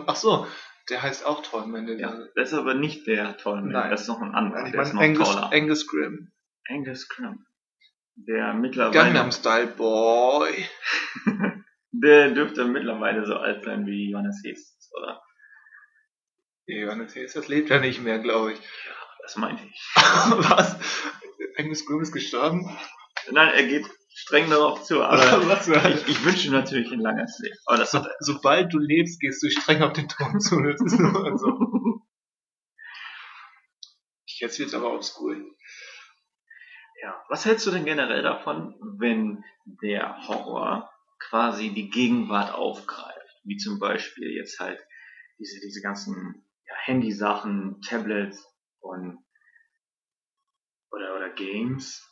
Ach 0.06 0.16
so, 0.16 0.46
der 0.88 1.02
heißt 1.02 1.26
auch 1.26 1.42
Tollman. 1.42 1.86
Der 1.86 1.98
Ja, 1.98 2.26
das 2.34 2.52
ist 2.52 2.58
aber 2.58 2.74
nicht 2.74 3.06
der 3.06 3.36
Tollman, 3.36 3.72
Nein. 3.72 3.90
das 3.90 4.02
ist 4.02 4.08
noch 4.08 4.20
ein 4.20 4.34
anderer, 4.34 4.66
ich 4.66 4.72
der 4.72 4.82
ist 4.82 4.94
noch 4.94 5.02
Angus, 5.02 5.28
toller. 5.28 5.52
Angus 5.52 5.86
Grimm. 5.86 6.32
Angus 6.68 7.08
Crumb. 7.08 7.40
Der 8.16 8.52
mittlerweile, 8.54 8.92
Gangnam 8.92 9.32
Style 9.32 9.68
Boy. 9.68 10.66
der 11.92 12.32
dürfte 12.32 12.64
mittlerweile 12.64 13.24
so 13.24 13.34
alt 13.34 13.64
sein 13.64 13.86
wie 13.86 14.10
Johannes 14.10 14.42
Hess, 14.44 14.90
oder? 14.92 15.22
Johannes 16.66 17.14
Jesus 17.14 17.48
lebt 17.48 17.70
ja 17.70 17.80
nicht 17.80 18.00
mehr, 18.02 18.18
glaube 18.18 18.52
ich. 18.52 18.60
Das 19.22 19.36
meinte 19.36 19.64
ich. 19.64 19.80
Was? 19.96 20.76
Angus 21.56 21.86
Grimm 21.86 22.00
ist 22.00 22.12
gestorben? 22.12 22.78
Nein, 23.30 23.52
er 23.54 23.64
geht 23.64 23.86
streng 24.12 24.50
darauf 24.50 24.82
zu, 24.82 25.02
aber 25.02 25.18
Was 25.48 25.68
ich, 25.68 26.08
ich 26.08 26.24
wünsche 26.24 26.48
ihm 26.48 26.52
natürlich 26.52 26.92
ein 26.92 27.00
langes 27.00 27.38
Leben. 27.40 27.56
Aber 27.66 27.78
das 27.78 27.90
so, 27.90 28.04
sobald 28.20 28.72
du 28.72 28.78
lebst, 28.78 29.20
gehst 29.20 29.42
du 29.42 29.50
streng 29.50 29.82
auf 29.82 29.92
den 29.92 30.08
Ton 30.08 30.40
zu. 30.40 30.60
Das 30.62 30.80
ist 30.80 30.98
nur 30.98 31.38
so. 31.38 32.02
Jetzt 34.26 34.58
wird 34.58 34.74
aber 34.74 34.94
obskur. 34.94 35.36
Ja, 37.02 37.24
was 37.28 37.44
hältst 37.44 37.66
du 37.66 37.70
denn 37.70 37.84
generell 37.84 38.22
davon, 38.22 38.74
wenn 38.98 39.44
der 39.64 40.26
Horror 40.28 40.90
quasi 41.18 41.70
die 41.70 41.88
Gegenwart 41.88 42.52
aufgreift? 42.52 43.40
Wie 43.44 43.56
zum 43.56 43.78
Beispiel 43.78 44.30
jetzt 44.36 44.60
halt 44.60 44.78
diese, 45.38 45.60
diese 45.60 45.80
ganzen 45.80 46.44
ja, 46.66 46.74
Handysachen, 46.84 47.80
Tablets 47.80 48.46
und 48.80 49.18
oder, 50.90 51.16
oder 51.16 51.30
Games. 51.30 52.06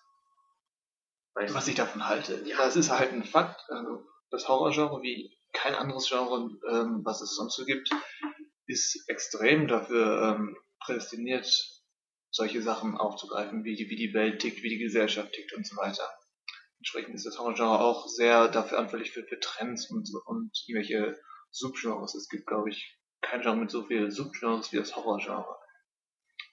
Weißt 1.35 1.55
Was 1.55 1.69
ich 1.69 1.75
davon 1.75 2.07
halte? 2.07 2.43
Ja, 2.47 2.67
es 2.67 2.77
ist 2.77 2.91
halt 2.91 3.13
ein 3.13 3.25
Fakt. 3.25 3.61
Also 3.69 4.07
das 4.31 4.49
Horrorgenre, 4.49 5.03
wie 5.03 5.37
kein 5.53 5.75
anderes 5.75 6.09
Genre, 6.09 6.51
ähm, 6.71 7.01
was 7.05 7.21
es 7.21 7.37
sonst 7.37 7.57
so 7.57 7.65
gibt, 7.65 7.91
ist 8.67 9.09
extrem 9.09 9.69
dafür 9.69 10.37
ähm, 10.37 10.57
prädestiniert, 10.81 11.47
solche 12.31 12.63
Sachen 12.63 12.97
aufzugreifen, 12.97 13.65
wie 13.65 13.77
die, 13.77 13.89
wie 13.91 13.97
die 13.97 14.15
Welt 14.15 14.41
tickt, 14.41 14.63
wie 14.63 14.71
die 14.71 14.79
Gesellschaft 14.79 15.33
tickt 15.33 15.53
und 15.55 15.67
so 15.67 15.77
weiter. 15.77 16.09
Entsprechend 16.79 17.15
ist 17.15 17.27
das 17.27 17.39
Horrorgenre 17.39 17.81
auch 17.81 18.07
sehr 18.07 18.49
dafür 18.49 18.79
anfällig 18.79 19.11
für, 19.11 19.25
für 19.25 19.41
Trends 19.41 19.91
und, 19.91 20.09
und 20.27 20.51
irgendwelche 20.67 21.19
Subgenres. 21.51 22.15
Es 22.15 22.29
gibt, 22.29 22.47
glaube 22.47 22.71
ich, 22.71 22.99
kein 23.21 23.41
Genre 23.41 23.57
mit 23.57 23.71
so 23.71 23.85
vielen 23.85 24.11
Subgenres 24.11 24.73
wie 24.73 24.77
das 24.77 24.95
Horrorgenre. 24.95 25.57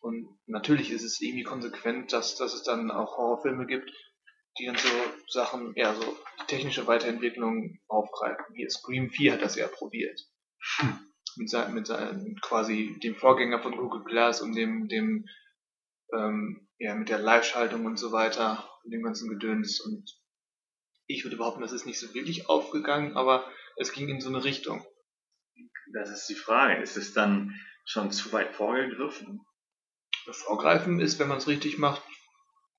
Und 0.02 0.38
natürlich 0.46 0.92
ist 0.92 1.04
es 1.04 1.22
irgendwie 1.22 1.44
konsequent, 1.44 2.14
dass, 2.14 2.36
dass 2.36 2.54
es 2.54 2.64
dann 2.64 2.92
auch 2.92 3.18
Horrorfilme 3.18 3.66
gibt, 3.66 3.92
die 4.58 4.66
dann 4.66 4.78
so 4.78 4.90
Sachen, 5.28 5.74
ja, 5.76 5.94
so 5.94 6.18
technische 6.48 6.88
Weiterentwicklung 6.88 7.80
aufgreifen. 7.88 8.56
Hier 8.56 8.70
Scream 8.70 9.10
4 9.10 9.34
hat 9.34 9.42
das 9.42 9.56
ja 9.56 9.68
probiert. 9.68 10.20
Mit 11.38 11.50
seinem, 11.50 11.74
mit 11.74 11.88
seinem, 11.88 12.38
quasi 12.42 12.98
dem 13.04 13.16
Vorgänger 13.16 13.62
von 13.62 13.76
Google 13.76 14.04
Glass 14.06 14.42
und 14.42 14.56
dem, 14.56 14.88
dem, 14.88 15.26
ähm, 16.14 16.68
ja, 16.78 16.96
mit 16.96 17.10
der 17.10 17.20
Live-Schaltung 17.20 17.86
und 17.86 17.98
so 17.98 18.12
weiter 18.12 18.70
und 18.84 18.92
dem 18.92 19.04
ganzen 19.04 19.30
Gedöns. 19.30 19.80
Und 19.80 20.10
ich 21.08 21.24
würde 21.24 21.38
behaupten, 21.38 21.62
das 21.62 21.72
ist 21.72 21.86
nicht 21.86 22.00
so 22.00 22.14
wirklich 22.14 22.50
aufgegangen, 22.50 23.16
aber 23.16 23.50
es 23.78 23.94
ging 23.94 24.10
in 24.10 24.22
so 24.22 24.30
eine 24.30 24.44
Richtung. 24.44 24.86
Das 25.94 26.10
ist 26.10 26.28
die 26.28 26.36
Frage. 26.36 26.82
Ist 26.82 26.98
es 26.98 27.14
dann 27.14 27.54
schon 27.86 28.12
zu 28.12 28.32
weit 28.34 28.56
vorgegriffen? 28.56 29.46
Vorgreifen 30.32 31.00
ist, 31.00 31.20
wenn 31.20 31.28
man 31.28 31.38
es 31.38 31.48
richtig 31.48 31.78
macht, 31.78 32.02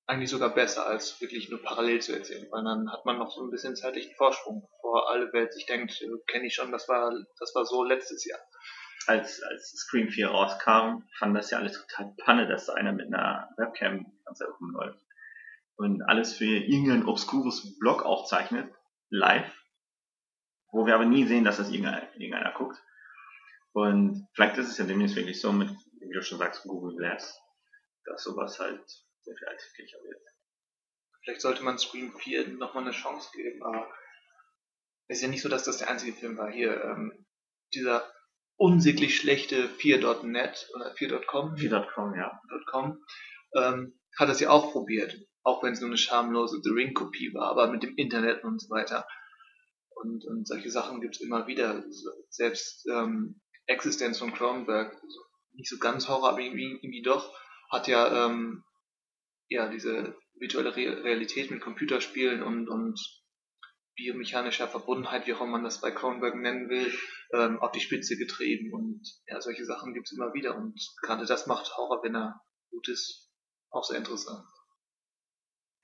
eigentlich 0.07 0.29
sogar 0.29 0.53
besser, 0.53 0.87
als 0.87 1.19
wirklich 1.21 1.49
nur 1.49 1.61
parallel 1.61 2.01
zu 2.01 2.13
erzählen, 2.13 2.47
weil 2.49 2.63
dann 2.63 2.91
hat 2.91 3.05
man 3.05 3.17
noch 3.17 3.31
so 3.31 3.43
ein 3.43 3.51
bisschen 3.51 3.75
zeitlichen 3.75 4.15
Vorsprung, 4.15 4.67
bevor 4.77 5.09
alle 5.09 5.31
Welt 5.33 5.53
sich 5.53 5.65
denkt, 5.65 6.01
äh, 6.01 6.07
kenne 6.27 6.47
ich 6.47 6.55
schon, 6.55 6.71
das 6.71 6.87
war, 6.87 7.11
das 7.39 7.53
war 7.53 7.65
so 7.65 7.83
letztes 7.83 8.25
Jahr. 8.25 8.39
Als, 9.07 9.41
als 9.41 9.71
Scream 9.71 10.09
4 10.09 10.27
rauskam, 10.27 11.03
fand 11.17 11.35
das 11.35 11.49
ja 11.49 11.59
alles 11.59 11.81
total 11.81 12.13
Panne, 12.17 12.47
dass 12.47 12.65
da 12.65 12.73
einer 12.73 12.91
mit 12.91 13.07
einer 13.07 13.49
Webcam 13.57 14.05
Zeit 14.33 14.49
rumläuft. 14.59 14.99
Und 15.77 16.01
alles 16.01 16.35
für 16.35 16.45
irgendein 16.45 17.05
obskures 17.05 17.77
Blog 17.79 18.03
aufzeichnet, 18.03 18.73
live, 19.09 19.51
wo 20.71 20.85
wir 20.85 20.95
aber 20.95 21.05
nie 21.05 21.25
sehen, 21.25 21.45
dass 21.45 21.57
das 21.57 21.69
irgendeiner, 21.69 22.03
irgendeiner 22.13 22.51
guckt. 22.53 22.77
Und 23.71 24.27
vielleicht 24.33 24.57
ist 24.57 24.69
es 24.69 24.77
ja 24.77 24.85
demnächst 24.85 25.15
wirklich 25.15 25.39
so 25.39 25.53
mit, 25.53 25.69
wie 26.01 26.13
du 26.13 26.21
schon 26.21 26.39
sagst, 26.39 26.63
Google 26.63 26.97
Glass, 26.97 27.39
dass 28.05 28.23
sowas 28.23 28.59
halt 28.59 28.83
sehr 29.21 29.35
viel 29.35 29.47
alltäglicher 29.47 29.99
wird. 30.03 30.21
Vielleicht 31.23 31.41
sollte 31.41 31.63
man 31.63 31.77
Scream 31.77 32.13
4 32.13 32.47
nochmal 32.49 32.83
eine 32.83 32.91
Chance 32.91 33.29
geben, 33.33 33.63
aber 33.63 33.87
es 35.07 35.17
ist 35.17 35.23
ja 35.23 35.29
nicht 35.29 35.41
so, 35.41 35.49
dass 35.49 35.63
das 35.63 35.77
der 35.77 35.89
einzige 35.89 36.13
Film 36.13 36.37
war. 36.37 36.49
Hier, 36.49 36.83
ähm, 36.83 37.25
dieser 37.73 38.11
unsäglich 38.57 39.15
schlechte 39.15 39.69
4.net 39.69 40.69
oder 40.75 40.93
4.com, 40.93 41.55
4.com, 41.55 42.15
ja. 42.15 42.41
.com, 42.69 43.03
ähm, 43.55 43.99
hat 44.17 44.29
das 44.29 44.39
ja 44.39 44.49
auch 44.49 44.71
probiert. 44.71 45.15
Auch 45.43 45.63
wenn 45.63 45.73
es 45.73 45.79
nur 45.79 45.89
eine 45.89 45.97
schamlose 45.97 46.59
The 46.61 46.71
Ring-Kopie 46.71 47.33
war, 47.33 47.49
aber 47.51 47.71
mit 47.71 47.83
dem 47.83 47.95
Internet 47.95 48.43
und 48.43 48.59
so 48.59 48.69
weiter. 48.69 49.07
Und, 49.95 50.25
und 50.25 50.47
solche 50.47 50.69
Sachen 50.69 51.01
gibt 51.01 51.15
es 51.15 51.21
immer 51.21 51.47
wieder. 51.47 51.83
Selbst 52.29 52.85
ähm, 52.87 53.39
Existenz 53.67 54.19
von 54.19 54.33
Cronenberg, 54.33 54.93
also 54.93 55.19
nicht 55.53 55.69
so 55.69 55.77
ganz 55.77 56.07
Horror, 56.07 56.29
aber 56.29 56.39
irgendwie, 56.39 56.79
irgendwie 56.81 57.01
doch, 57.01 57.33
hat 57.69 57.87
ja, 57.87 58.25
ähm, 58.25 58.63
ja 59.49 59.69
diese 59.69 60.15
virtuelle 60.35 60.75
Re 60.75 61.03
Realität 61.03 61.51
mit 61.51 61.61
Computerspielen 61.61 62.43
und, 62.43 62.67
und 62.67 62.99
biomechanischer 63.97 64.67
Verbundenheit, 64.67 65.27
wie 65.27 65.33
auch 65.33 65.41
immer 65.41 65.53
man 65.53 65.63
das 65.63 65.81
bei 65.81 65.91
Cronenberg 65.91 66.35
nennen 66.35 66.69
will, 66.69 66.93
ähm, 67.33 67.59
auf 67.59 67.71
die 67.71 67.81
Spitze 67.81 68.15
getrieben. 68.15 68.71
Und 68.73 69.01
ja, 69.27 69.41
solche 69.41 69.65
Sachen 69.65 69.93
gibt 69.93 70.07
es 70.07 70.15
immer 70.15 70.33
wieder. 70.33 70.55
Und 70.55 70.79
gerade 71.01 71.25
das 71.25 71.47
macht 71.47 71.75
Horror, 71.75 72.01
wenn 72.03 72.15
er 72.15 72.39
gut 72.69 72.87
ist, 72.87 73.29
auch 73.69 73.83
sehr 73.83 73.97
interessant. 73.97 74.45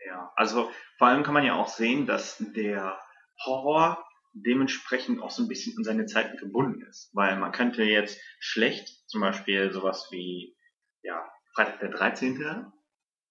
Ja, 0.05 0.31
also 0.35 0.71
vor 0.97 1.07
allem 1.07 1.23
kann 1.23 1.33
man 1.33 1.45
ja 1.45 1.55
auch 1.55 1.67
sehen, 1.67 2.05
dass 2.05 2.37
der 2.37 2.99
Horror 3.45 4.05
dementsprechend 4.33 5.21
auch 5.21 5.31
so 5.31 5.43
ein 5.43 5.47
bisschen 5.47 5.75
in 5.77 5.83
seine 5.83 6.05
Zeiten 6.05 6.37
gebunden 6.37 6.85
ist. 6.87 7.09
Weil 7.13 7.37
man 7.37 7.51
könnte 7.51 7.83
jetzt 7.83 8.19
schlecht 8.39 9.09
zum 9.09 9.21
Beispiel 9.21 9.71
sowas 9.71 10.07
wie 10.11 10.55
ja, 11.01 11.27
Freitag 11.55 11.79
der 11.79 11.89
13. 11.89 12.71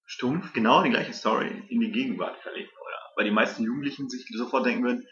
stumpf, 0.04 0.52
genau 0.52 0.82
die 0.82 0.90
gleiche 0.90 1.12
Story 1.12 1.64
in 1.68 1.80
die 1.80 1.92
Gegenwart 1.92 2.38
verlegen? 2.40 2.70
Weil 3.16 3.24
die 3.24 3.30
meisten 3.30 3.64
Jugendlichen 3.64 4.08
sich 4.08 4.26
sofort 4.34 4.66
denken 4.66 4.84
würden, 4.84 5.06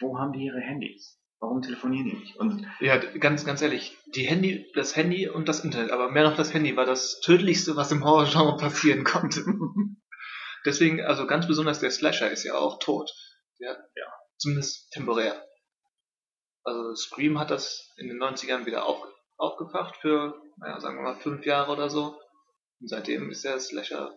wo 0.00 0.18
haben 0.18 0.32
die 0.32 0.44
ihre 0.44 0.60
Handys? 0.60 1.20
Warum 1.40 1.60
telefonieren 1.62 2.06
die 2.06 2.16
nicht? 2.16 2.36
Und 2.36 2.66
Ja, 2.80 2.96
ganz, 2.96 3.44
ganz 3.44 3.60
ehrlich, 3.60 3.98
die 4.14 4.26
Handy, 4.26 4.70
das 4.74 4.96
Handy 4.96 5.28
und 5.28 5.48
das 5.48 5.62
Internet, 5.62 5.90
aber 5.90 6.10
mehr 6.10 6.24
noch 6.24 6.36
das 6.36 6.54
Handy 6.54 6.76
war 6.76 6.86
das 6.86 7.20
tödlichste, 7.20 7.76
was 7.76 7.92
im 7.92 8.04
Horrorgenre 8.04 8.56
passieren 8.56 9.04
konnte. 9.04 9.44
Deswegen, 10.64 11.02
also 11.02 11.26
ganz 11.26 11.46
besonders 11.46 11.80
der 11.80 11.90
Slasher 11.90 12.30
ist 12.30 12.44
ja 12.44 12.54
auch 12.54 12.78
tot. 12.78 13.12
Ja, 13.58 13.72
ja. 13.72 14.06
Zumindest 14.38 14.90
temporär. 14.92 15.44
Also 16.64 16.94
Scream 16.94 17.38
hat 17.38 17.50
das 17.50 17.92
in 17.98 18.08
den 18.08 18.18
90ern 18.18 18.64
wieder 18.64 18.86
auf, 18.86 19.06
aufgefacht 19.36 19.96
für, 19.98 20.40
naja, 20.56 20.80
sagen 20.80 20.96
wir 20.96 21.02
mal 21.02 21.20
fünf 21.20 21.44
Jahre 21.44 21.72
oder 21.72 21.90
so. 21.90 22.18
Und 22.80 22.88
seitdem 22.88 23.30
ist 23.30 23.44
der 23.44 23.60
Slasher 23.60 24.14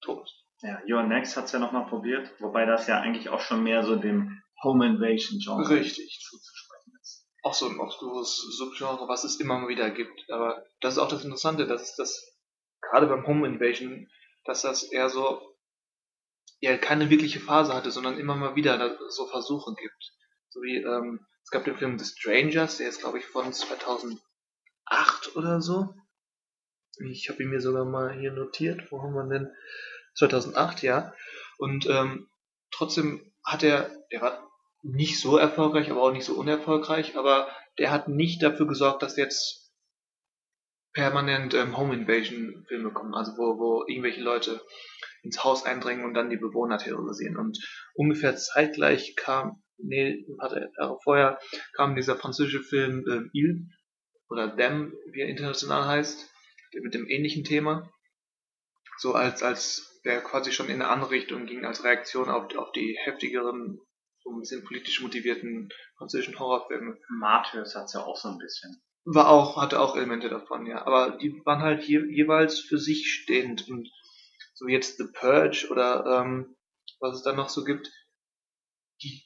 tot. 0.00 0.28
Ja, 0.62 0.80
Your 0.88 1.02
Next 1.04 1.36
hat 1.36 1.44
es 1.44 1.52
ja 1.52 1.58
nochmal 1.58 1.86
probiert, 1.86 2.32
wobei 2.40 2.66
das 2.66 2.86
ja 2.86 3.00
eigentlich 3.00 3.28
auch 3.28 3.40
schon 3.40 3.62
mehr 3.62 3.84
so 3.84 3.96
dem 3.96 4.42
Home 4.62 4.86
Invasion 4.86 5.38
Genre 5.38 5.68
Richtig. 5.68 6.20
zuzusprechen 6.20 6.92
ist. 7.00 7.28
Auch 7.42 7.54
so 7.54 7.68
ein 7.68 7.78
obskures 7.78 8.36
Subgenre, 8.56 9.06
was 9.06 9.24
es 9.24 9.38
immer 9.38 9.58
mal 9.58 9.68
wieder 9.68 9.90
gibt. 9.90 10.28
Aber 10.30 10.64
das 10.80 10.94
ist 10.94 10.98
auch 10.98 11.08
das 11.08 11.24
Interessante, 11.24 11.66
dass 11.66 11.94
das 11.94 12.36
gerade 12.80 13.06
beim 13.06 13.26
Home 13.26 13.46
Invasion, 13.46 14.10
dass 14.44 14.62
das 14.62 14.82
eher 14.82 15.08
so 15.08 15.40
ja 16.60 16.76
keine 16.76 17.08
wirkliche 17.08 17.38
Phase 17.38 17.72
hatte, 17.72 17.92
sondern 17.92 18.18
immer 18.18 18.34
mal 18.34 18.56
wieder 18.56 18.98
so 19.10 19.26
Versuche 19.26 19.74
gibt. 19.74 20.12
So 20.48 20.60
wie 20.62 20.78
ähm, 20.78 21.24
es 21.44 21.50
gab 21.50 21.64
den 21.64 21.76
Film 21.76 21.98
The 21.98 22.04
Strangers, 22.04 22.78
der 22.78 22.88
ist 22.88 23.00
glaube 23.00 23.18
ich 23.18 23.26
von 23.26 23.52
2008 23.52 24.20
oder 25.36 25.60
so. 25.60 25.94
Ich 27.06 27.28
habe 27.30 27.44
ihn 27.44 27.50
mir 27.50 27.60
sogar 27.60 27.84
mal 27.84 28.18
hier 28.18 28.32
notiert. 28.32 28.90
Wo 28.90 29.00
haben 29.00 29.14
wir 29.14 29.28
denn? 29.28 29.52
2008, 30.18 30.82
ja. 30.82 31.12
Und 31.58 31.86
ähm, 31.88 32.28
trotzdem 32.70 33.32
hat 33.44 33.62
er, 33.62 33.90
der 34.12 34.20
war 34.20 34.48
nicht 34.82 35.20
so 35.20 35.36
erfolgreich, 35.36 35.90
aber 35.90 36.02
auch 36.02 36.12
nicht 36.12 36.24
so 36.24 36.34
unerfolgreich, 36.34 37.16
aber 37.16 37.48
der 37.78 37.90
hat 37.90 38.08
nicht 38.08 38.42
dafür 38.42 38.66
gesorgt, 38.66 39.02
dass 39.02 39.16
jetzt 39.16 39.72
permanent 40.92 41.54
ähm, 41.54 41.76
Home 41.76 41.94
Invasion 41.94 42.64
Filme 42.68 42.92
kommen, 42.92 43.14
also 43.14 43.32
wo, 43.32 43.58
wo 43.58 43.84
irgendwelche 43.86 44.20
Leute 44.20 44.60
ins 45.22 45.42
Haus 45.44 45.64
eindringen 45.64 46.04
und 46.04 46.14
dann 46.14 46.30
die 46.30 46.36
Bewohner 46.36 46.78
terrorisieren. 46.78 47.36
Und 47.36 47.58
ungefähr 47.94 48.36
zeitgleich 48.36 49.14
kam, 49.16 49.62
nee, 49.76 50.24
ein 50.28 50.36
paar 50.36 50.56
Jahre 50.56 50.98
vorher, 51.02 51.38
kam 51.74 51.94
dieser 51.94 52.16
französische 52.16 52.62
Film 52.62 53.04
äh, 53.08 53.28
Il 53.32 53.68
oder 54.28 54.56
Them, 54.56 54.94
wie 55.12 55.20
er 55.20 55.28
international 55.28 55.86
heißt, 55.86 56.30
mit 56.82 56.94
dem 56.94 57.08
ähnlichen 57.08 57.44
Thema. 57.44 57.90
So 58.98 59.14
als, 59.14 59.42
als 59.42 59.87
der 60.04 60.20
quasi 60.20 60.52
schon 60.52 60.68
in 60.68 60.82
eine 60.82 60.88
andere 60.88 61.10
Richtung 61.10 61.46
ging, 61.46 61.64
als 61.64 61.84
Reaktion 61.84 62.28
auf, 62.28 62.54
auf 62.56 62.72
die 62.72 62.96
heftigeren, 63.04 63.80
so 64.22 64.30
ein 64.30 64.40
bisschen 64.40 64.64
politisch 64.64 65.00
motivierten 65.00 65.68
französischen 65.96 66.38
Horrorfilme. 66.38 66.98
Martyrs 67.08 67.74
hat's 67.74 67.94
ja 67.94 68.00
auch 68.00 68.16
so 68.16 68.28
ein 68.28 68.38
bisschen. 68.38 68.80
War 69.04 69.28
auch, 69.28 69.56
hatte 69.60 69.80
auch 69.80 69.96
Elemente 69.96 70.28
davon, 70.28 70.66
ja. 70.66 70.86
Aber 70.86 71.16
die 71.18 71.40
waren 71.44 71.62
halt 71.62 71.84
je, 71.84 72.00
jeweils 72.10 72.60
für 72.60 72.78
sich 72.78 73.10
stehend 73.12 73.68
und 73.68 73.88
so 74.54 74.66
wie 74.66 74.72
jetzt 74.72 74.98
The 74.98 75.04
Purge 75.12 75.68
oder 75.70 76.04
ähm, 76.20 76.56
was 77.00 77.16
es 77.16 77.22
da 77.22 77.32
noch 77.32 77.48
so 77.48 77.64
gibt, 77.64 77.90
die 79.02 79.22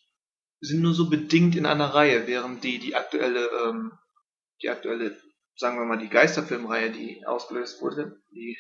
sind 0.61 0.83
nur 0.83 0.95
so 0.95 1.09
bedingt 1.09 1.57
in 1.57 1.67
einer 1.67 1.95
Reihe, 1.95 2.27
während 2.27 2.63
die, 2.63 2.79
die 2.79 2.95
aktuelle, 2.95 3.49
ähm, 3.65 3.93
die 4.63 4.69
aktuelle, 4.69 5.19
sagen 5.57 5.79
wir 5.79 5.87
mal, 5.87 5.99
die 5.99 6.09
Geisterfilmreihe, 6.09 6.93
die 6.93 7.27
ausgelöst 7.27 7.81
wurde, 7.81 8.21
die 8.31 8.57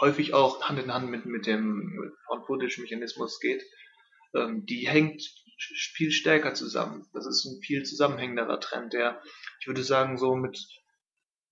häufig 0.00 0.34
auch 0.34 0.62
Hand 0.62 0.78
in 0.78 0.92
Hand 0.92 1.10
mit, 1.10 1.26
mit 1.26 1.46
dem 1.46 2.12
Found-Footage-Mechanismus 2.26 3.40
geht, 3.40 3.62
ähm, 4.34 4.64
die 4.66 4.88
hängt 4.88 5.22
viel 5.94 6.10
stärker 6.10 6.54
zusammen. 6.54 7.08
Das 7.14 7.26
ist 7.26 7.44
ein 7.46 7.62
viel 7.62 7.82
zusammenhängenderer 7.84 8.60
Trend, 8.60 8.92
der, 8.92 9.22
ich 9.60 9.66
würde 9.66 9.82
sagen, 9.82 10.18
so 10.18 10.34
mit 10.34 10.58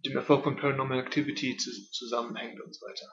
dem 0.05 0.17
Erfolg 0.17 0.45
von 0.45 0.57
Paranormal 0.57 1.01
Activity 1.01 1.57
zu, 1.57 1.71
zusammenhängt 1.91 2.61
und 2.61 2.75
so 2.75 2.87
weiter. 2.87 3.07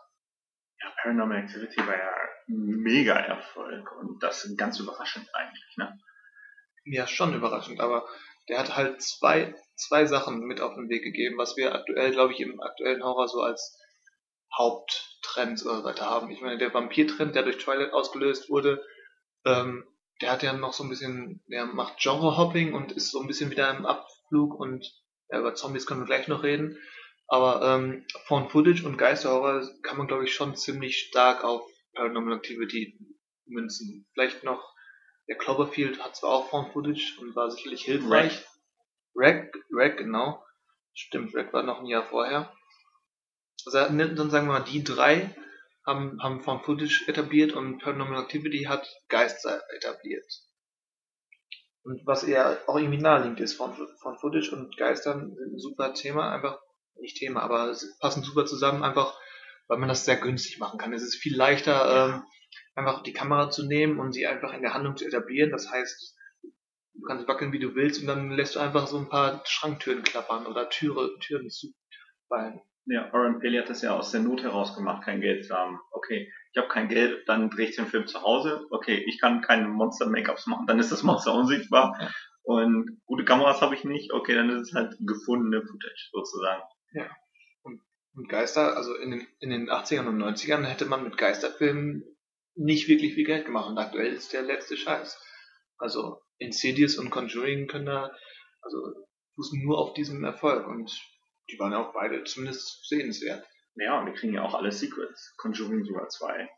Ja, 0.81 0.91
Paranormal 1.01 1.43
Activity 1.43 1.77
war 1.79 1.97
ja 1.97 2.11
ein 2.49 2.81
mega 2.81 3.13
Erfolg 3.13 3.91
und 3.99 4.21
das 4.21 4.53
ganz 4.57 4.79
überraschend 4.79 5.27
eigentlich, 5.33 5.77
ne? 5.77 5.97
Ja, 6.85 7.07
schon 7.07 7.33
überraschend, 7.33 7.79
aber 7.79 8.07
der 8.49 8.59
hat 8.59 8.75
halt 8.75 9.01
zwei, 9.01 9.55
zwei 9.75 10.05
Sachen 10.05 10.41
mit 10.41 10.59
auf 10.59 10.73
den 10.73 10.89
Weg 10.89 11.03
gegeben, 11.03 11.37
was 11.37 11.55
wir 11.55 11.73
aktuell, 11.73 12.11
glaube 12.11 12.33
ich, 12.33 12.39
im 12.41 12.59
aktuellen 12.59 13.03
Horror 13.03 13.27
so 13.27 13.41
als 13.41 13.79
Haupttrend 14.57 15.63
oder 15.65 15.83
weiter 15.83 16.05
haben. 16.05 16.29
Ich 16.31 16.41
meine, 16.41 16.57
der 16.57 16.73
Vampir-Trend, 16.73 17.35
der 17.35 17.43
durch 17.43 17.57
Twilight 17.57 17.93
ausgelöst 17.93 18.49
wurde, 18.49 18.83
ähm, 19.45 19.85
der 20.21 20.31
hat 20.31 20.43
ja 20.43 20.53
noch 20.53 20.73
so 20.73 20.83
ein 20.83 20.89
bisschen, 20.89 21.43
der 21.47 21.65
macht 21.65 21.97
Genre-Hopping 21.99 22.73
und 22.73 22.91
ist 22.91 23.11
so 23.11 23.21
ein 23.21 23.27
bisschen 23.27 23.49
wieder 23.49 23.75
im 23.75 23.85
Abflug 23.85 24.59
und 24.59 24.91
ja, 25.29 25.39
über 25.39 25.55
Zombies 25.55 25.85
können 25.85 26.01
wir 26.01 26.05
gleich 26.05 26.27
noch 26.27 26.43
reden. 26.43 26.77
Aber 27.27 27.61
ähm, 27.61 28.05
Found 28.25 28.51
Footage 28.51 28.85
und 28.85 28.97
Geisterhorror 28.97 29.67
kann 29.83 29.97
man, 29.97 30.07
glaube 30.07 30.25
ich, 30.25 30.33
schon 30.33 30.55
ziemlich 30.55 30.99
stark 30.99 31.43
auf 31.43 31.63
Paranormal 31.93 32.37
Activity 32.37 32.99
münzen. 33.45 34.05
Vielleicht 34.13 34.43
noch, 34.43 34.75
der 35.29 35.37
Cloverfield 35.37 36.03
hat 36.03 36.15
zwar 36.15 36.31
auch 36.31 36.49
Found 36.49 36.73
Footage 36.73 37.17
und 37.21 37.35
war 37.35 37.49
sicherlich 37.49 37.83
hilfreich. 37.83 38.45
Rack, 39.15 39.57
Rack, 39.71 39.97
genau. 39.97 40.43
Stimmt, 40.93 41.33
Rack 41.33 41.53
war 41.53 41.63
noch 41.63 41.79
ein 41.79 41.85
Jahr 41.85 42.03
vorher. 42.03 42.51
Also 43.65 43.77
dann 43.77 44.29
sagen 44.29 44.47
wir 44.47 44.59
mal, 44.59 44.63
die 44.63 44.83
drei 44.83 45.35
haben, 45.85 46.21
haben 46.21 46.41
Found 46.41 46.65
Footage 46.65 47.05
etabliert 47.07 47.53
und 47.53 47.79
Paranormal 47.79 48.23
Activity 48.23 48.63
hat 48.63 48.87
Geister 49.07 49.61
etabliert. 49.75 50.25
Und 51.83 52.05
was 52.05 52.23
eher 52.23 52.61
auch 52.67 52.77
irgendwie 52.77 53.01
naheliegend 53.01 53.39
ist, 53.39 53.55
Found, 53.55 53.75
Found 54.01 54.19
Footage 54.21 54.51
und 54.51 54.77
Geistern 54.77 55.35
sind 55.35 55.53
ein 55.53 55.59
super 55.59 55.93
Thema, 55.93 56.31
einfach 56.31 56.59
nicht 56.99 57.17
Thema, 57.17 57.41
aber 57.41 57.73
sie 57.73 57.87
passen 57.99 58.23
super 58.23 58.45
zusammen, 58.45 58.83
einfach 58.83 59.17
weil 59.67 59.79
man 59.79 59.89
das 59.89 60.03
sehr 60.03 60.17
günstig 60.17 60.59
machen 60.59 60.77
kann. 60.77 60.91
Es 60.91 61.01
ist 61.01 61.15
viel 61.15 61.35
leichter, 61.35 62.09
ähm, 62.09 62.23
einfach 62.75 63.03
die 63.03 63.13
Kamera 63.13 63.49
zu 63.49 63.65
nehmen 63.65 63.99
und 63.99 64.11
sie 64.11 64.27
einfach 64.27 64.53
in 64.53 64.61
der 64.61 64.73
Handlung 64.73 64.97
zu 64.97 65.05
etablieren. 65.05 65.51
Das 65.51 65.71
heißt, 65.71 66.15
du 66.43 67.01
kannst 67.07 67.27
wackeln, 67.29 67.53
wie 67.53 67.59
du 67.59 67.73
willst, 67.73 68.01
und 68.01 68.07
dann 68.07 68.31
lässt 68.31 68.55
du 68.55 68.59
einfach 68.59 68.87
so 68.87 68.97
ein 68.97 69.07
paar 69.07 69.41
Schranktüren 69.45 70.03
klappern 70.03 70.45
oder 70.45 70.69
Türe, 70.69 71.17
Türen 71.19 71.49
zufallen. 71.49 72.59
Ja, 72.85 73.13
Oren 73.13 73.39
Pelli 73.39 73.57
hat 73.57 73.69
das 73.69 73.81
ja 73.81 73.95
aus 73.95 74.11
der 74.11 74.21
Not 74.21 74.41
heraus 74.41 74.75
gemacht, 74.75 75.03
kein 75.03 75.21
Geld 75.21 75.45
zu 75.45 75.55
haben. 75.55 75.79
Okay, 75.91 76.31
ich 76.51 76.57
habe 76.57 76.67
kein 76.67 76.89
Geld, 76.89 77.27
dann 77.27 77.49
drehe 77.49 77.69
ich 77.69 77.75
den 77.75 77.85
Film 77.85 78.07
zu 78.07 78.21
Hause. 78.21 78.65
Okay, 78.71 79.03
ich 79.07 79.19
kann 79.19 79.41
keine 79.41 79.67
Monster-Make-ups 79.67 80.47
machen, 80.47 80.65
dann 80.65 80.79
ist 80.79 80.91
das 80.91 81.03
Monster 81.03 81.33
unsichtbar. 81.33 81.95
Ja. 81.99 82.09
Und 82.43 83.01
gute 83.05 83.23
Kameras 83.23 83.61
habe 83.61 83.75
ich 83.75 83.83
nicht. 83.83 84.11
Okay, 84.11 84.33
dann 84.33 84.49
ist 84.49 84.69
es 84.69 84.73
halt 84.73 84.95
gefundene 84.99 85.61
Footage 85.61 86.09
sozusagen. 86.11 86.63
Ja. 86.93 87.09
Und, 87.61 87.81
und 88.15 88.29
Geister, 88.29 88.75
also 88.75 88.95
in 88.95 89.11
den, 89.11 89.27
in 89.39 89.51
den 89.51 89.69
80ern 89.69 90.07
und 90.07 90.21
90ern 90.21 90.63
hätte 90.63 90.85
man 90.85 91.03
mit 91.03 91.17
Geisterfilmen 91.17 92.03
nicht 92.55 92.87
wirklich 92.87 93.13
viel 93.13 93.25
Geld 93.25 93.45
gemacht. 93.45 93.69
Und 93.69 93.77
aktuell 93.77 94.11
ist 94.11 94.33
der 94.33 94.41
letzte 94.41 94.75
Scheiß. 94.75 95.21
Also 95.77 96.21
Insidious 96.39 96.97
und 96.97 97.11
Conjuring 97.11 97.67
können 97.67 97.85
da, 97.85 98.11
also 98.61 99.05
fußen 99.35 99.63
nur 99.63 99.77
auf 99.77 99.93
diesem 99.93 100.23
Erfolg. 100.23 100.67
Und 100.67 100.91
die 101.51 101.59
waren 101.59 101.71
ja 101.71 101.85
auch 101.85 101.93
beide 101.93 102.23
zumindest 102.23 102.87
sehenswert. 102.87 103.45
Ja, 103.75 103.99
und 103.99 104.05
wir 104.05 104.13
kriegen 104.13 104.33
ja 104.33 104.43
auch 104.43 104.53
alle 104.53 104.71
Secrets. 104.71 105.33
Conjuring 105.37 105.83
sogar 105.85 106.09
zwei. 106.09 106.49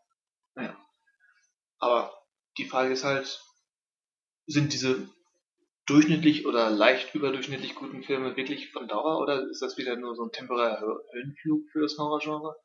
Ja. 0.55 0.77
Aber 1.79 2.13
die 2.57 2.65
Frage 2.65 2.93
ist 2.93 3.03
halt, 3.03 3.41
sind 4.45 4.73
diese 4.73 5.09
durchschnittlich 5.85 6.45
oder 6.45 6.69
leicht 6.69 7.13
überdurchschnittlich 7.13 7.75
guten 7.75 8.03
Filme 8.03 8.35
wirklich 8.35 8.71
von 8.71 8.87
Dauer 8.87 9.19
oder 9.19 9.49
ist 9.49 9.61
das 9.61 9.77
wieder 9.77 9.95
nur 9.95 10.15
so 10.15 10.23
ein 10.23 10.31
temporärer 10.31 11.01
Höllenflug 11.11 11.69
für 11.71 11.81
das 11.81 11.97
Horrorgenre? 11.97 12.55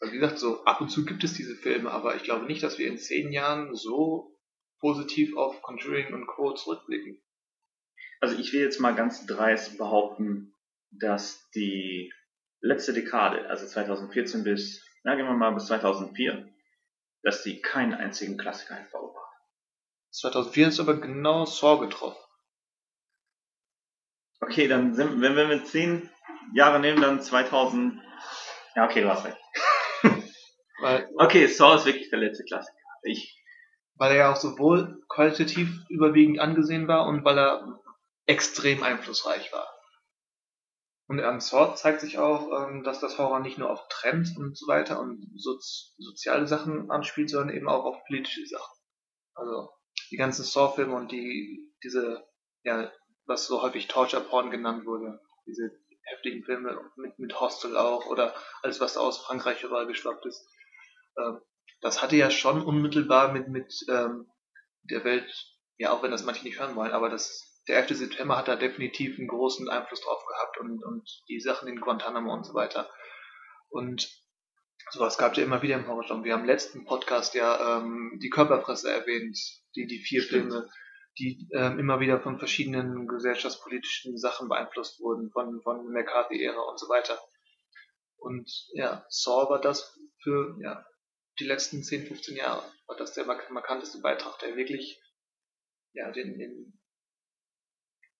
Also 0.00 0.12
wie 0.12 0.18
gesagt, 0.18 0.38
so 0.38 0.64
ab 0.64 0.80
und 0.80 0.90
zu 0.90 1.04
gibt 1.04 1.24
es 1.24 1.34
diese 1.34 1.56
Filme, 1.56 1.90
aber 1.90 2.14
ich 2.16 2.22
glaube 2.22 2.46
nicht, 2.46 2.62
dass 2.62 2.78
wir 2.78 2.86
in 2.86 2.98
zehn 2.98 3.32
Jahren 3.32 3.74
so 3.74 4.38
positiv 4.80 5.36
auf 5.36 5.62
Conjuring 5.62 6.12
und 6.12 6.26
Co. 6.26 6.52
zurückblicken. 6.52 7.20
Also 8.20 8.38
ich 8.38 8.52
will 8.52 8.60
jetzt 8.60 8.80
mal 8.80 8.94
ganz 8.94 9.26
dreist 9.26 9.76
behaupten, 9.76 10.53
dass 11.00 11.48
die 11.50 12.12
letzte 12.60 12.92
Dekade, 12.92 13.48
also 13.48 13.66
2014 13.66 14.44
bis, 14.44 14.84
na 15.02 15.14
gehen 15.14 15.26
wir 15.26 15.34
mal 15.34 15.52
bis 15.52 15.66
2004, 15.66 16.48
dass 17.22 17.42
die 17.42 17.60
keinen 17.60 17.94
einzigen 17.94 18.36
Klassiker 18.36 18.74
hervorgebracht 18.74 19.24
2004 20.14 20.68
ist 20.68 20.80
aber 20.80 21.00
genau 21.00 21.44
Saw 21.44 21.80
getroffen. 21.80 22.22
Okay, 24.40 24.68
dann 24.68 24.94
sind, 24.94 25.20
wenn 25.20 25.36
wir 25.36 25.48
mit 25.48 25.66
10 25.66 26.08
Jahre 26.54 26.78
nehmen, 26.78 27.00
dann 27.00 27.20
2000. 27.20 28.00
Ja, 28.76 28.84
okay, 28.84 29.02
du 29.02 29.08
hast 29.10 29.24
recht. 29.24 29.38
Weil, 30.80 31.08
okay, 31.18 31.46
Saw 31.46 31.76
ist 31.76 31.86
wirklich 31.86 32.10
der 32.10 32.20
letzte 32.20 32.44
Klassiker. 32.44 32.76
Ich, 33.02 33.42
weil 33.96 34.12
er 34.12 34.16
ja 34.16 34.32
auch 34.32 34.36
sowohl 34.36 35.02
qualitativ 35.08 35.68
überwiegend 35.88 36.40
angesehen 36.40 36.88
war 36.88 37.06
und 37.06 37.24
weil 37.24 37.38
er 37.38 37.80
extrem 38.26 38.82
einflussreich 38.82 39.52
war. 39.52 39.68
Und 41.06 41.20
an 41.20 41.40
Saw 41.40 41.74
zeigt 41.74 42.00
sich 42.00 42.18
auch, 42.18 42.68
ähm, 42.68 42.82
dass 42.82 43.00
das 43.00 43.18
Horror 43.18 43.40
nicht 43.40 43.58
nur 43.58 43.70
auf 43.70 43.86
Trends 43.88 44.36
und 44.36 44.56
so 44.56 44.66
weiter 44.66 45.00
und 45.00 45.30
soziale 45.36 46.46
Sachen 46.46 46.90
anspielt, 46.90 47.28
sondern 47.28 47.54
eben 47.54 47.68
auch 47.68 47.84
auf 47.84 48.04
politische 48.06 48.46
Sachen. 48.46 48.78
Also 49.34 49.70
die 50.10 50.16
ganzen 50.16 50.44
Saw-Filme 50.44 50.94
und 50.94 51.12
die, 51.12 51.72
diese, 51.82 52.26
ja, 52.62 52.90
was 53.26 53.46
so 53.46 53.62
häufig 53.62 53.88
Torture 53.88 54.22
Porn 54.22 54.50
genannt 54.50 54.86
wurde, 54.86 55.20
diese 55.46 55.70
heftigen 56.04 56.44
Filme 56.44 56.78
mit, 56.96 57.18
mit 57.18 57.40
Hostel 57.40 57.76
auch 57.76 58.06
oder 58.06 58.34
alles, 58.62 58.80
was 58.80 58.96
aus 58.96 59.18
Frankreich 59.18 59.62
überall 59.62 59.86
geschwappt 59.86 60.24
ist, 60.26 60.46
ähm, 61.18 61.40
das 61.80 62.02
hatte 62.02 62.16
ja 62.16 62.30
schon 62.30 62.62
unmittelbar 62.62 63.32
mit, 63.32 63.48
mit 63.48 63.74
ähm, 63.88 64.30
der 64.82 65.04
Welt, 65.04 65.30
ja, 65.76 65.92
auch 65.92 66.02
wenn 66.02 66.10
das 66.10 66.24
manche 66.24 66.44
nicht 66.44 66.58
hören 66.58 66.76
wollen, 66.76 66.92
aber 66.92 67.10
das, 67.10 67.53
der 67.68 67.78
11. 67.78 67.96
September 67.98 68.36
hat 68.36 68.48
da 68.48 68.56
definitiv 68.56 69.18
einen 69.18 69.28
großen 69.28 69.68
Einfluss 69.68 70.00
drauf 70.02 70.24
gehabt 70.26 70.58
und, 70.60 70.84
und 70.84 71.22
die 71.28 71.40
Sachen 71.40 71.68
in 71.68 71.80
Guantanamo 71.80 72.32
und 72.32 72.44
so 72.44 72.54
weiter. 72.54 72.90
Und 73.68 74.08
Sowas 74.90 75.18
gab 75.18 75.32
es 75.32 75.38
ja 75.38 75.44
immer 75.44 75.62
wieder 75.62 75.76
im 75.76 75.86
Horrorgenre. 75.86 76.24
Wir 76.24 76.34
haben 76.34 76.42
im 76.42 76.46
letzten 76.46 76.84
Podcast 76.84 77.34
ja 77.34 77.78
ähm, 77.78 78.18
die 78.22 78.30
Körperpresse 78.30 78.92
erwähnt, 78.92 79.38
die, 79.74 79.86
die 79.86 79.98
vier 79.98 80.22
Stimmt. 80.22 80.52
Filme, 80.52 80.70
die 81.18 81.48
ähm, 81.52 81.78
immer 81.78 82.00
wieder 82.00 82.20
von 82.20 82.38
verschiedenen 82.38 83.06
gesellschaftspolitischen 83.06 84.18
Sachen 84.18 84.48
beeinflusst 84.48 85.00
wurden, 85.00 85.30
von, 85.30 85.60
von 85.62 85.90
McCarthy-Ära 85.90 86.60
und 86.60 86.78
so 86.78 86.88
weiter. 86.88 87.18
Und 88.16 88.50
ja, 88.72 89.04
Saw 89.08 89.48
war 89.50 89.60
das 89.60 89.98
für 90.22 90.56
ja, 90.60 90.86
die 91.38 91.44
letzten 91.44 91.82
10, 91.82 92.06
15 92.06 92.36
Jahre, 92.36 92.62
war 92.86 92.96
das 92.96 93.14
der 93.14 93.24
mark 93.26 93.50
markanteste 93.50 94.00
Beitrag, 94.00 94.38
der 94.40 94.56
wirklich 94.56 95.00
ja, 95.92 96.10
den, 96.10 96.38
den 96.38 96.80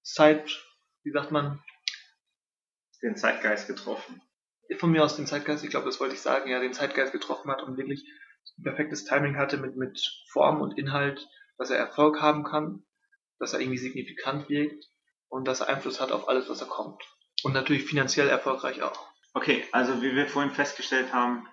Zeit, 0.05 0.63
wie 1.03 1.11
sagt 1.11 1.31
man, 1.31 1.63
Den 3.03 3.17
Zeitgeist 3.17 3.67
getroffen. 3.67 4.23
von 4.79 4.91
mir 4.91 5.05
aus 5.05 5.17
den 5.17 5.27
Zeitgeist, 5.27 5.65
ich 5.65 5.71
glaube, 5.71 5.87
das 5.87 6.01
wollte 6.01 6.15
ich 6.15 6.21
sagen, 6.21 6.49
ja, 6.51 6.61
den 6.61 6.73
Zeitgeist 6.73 7.13
getroffen 7.13 7.51
hat 7.51 7.63
und 7.63 7.77
wirklich 7.77 8.05
ein 8.59 8.63
perfektes 8.63 9.05
Timing 9.05 9.37
hatte 9.37 9.57
mit, 9.57 9.77
mit 9.77 10.01
Form 10.31 10.61
und 10.61 10.79
Inhalt, 10.79 11.27
dass 11.59 11.71
er 11.71 11.79
Erfolg 11.79 12.21
haben 12.21 12.45
kann, 12.45 12.85
dass 13.39 13.53
er 13.53 13.61
irgendwie 13.61 13.79
signifikant 13.79 14.49
wirkt 14.49 14.85
und 15.29 15.47
dass 15.47 15.61
er 15.61 15.69
Einfluss 15.69 16.01
hat 16.01 16.13
auf 16.13 16.29
alles, 16.29 16.49
was 16.49 16.61
er 16.61 16.69
kommt. 16.69 17.03
Und 17.43 17.53
natürlich 17.53 17.85
finanziell 17.85 18.29
erfolgreich 18.29 18.83
auch. 18.83 19.09
Okay, 19.35 19.65
also 19.73 20.01
wie 20.01 20.15
wir 20.15 20.29
vorhin 20.29 20.53
festgestellt 20.53 21.13
haben, 21.13 21.49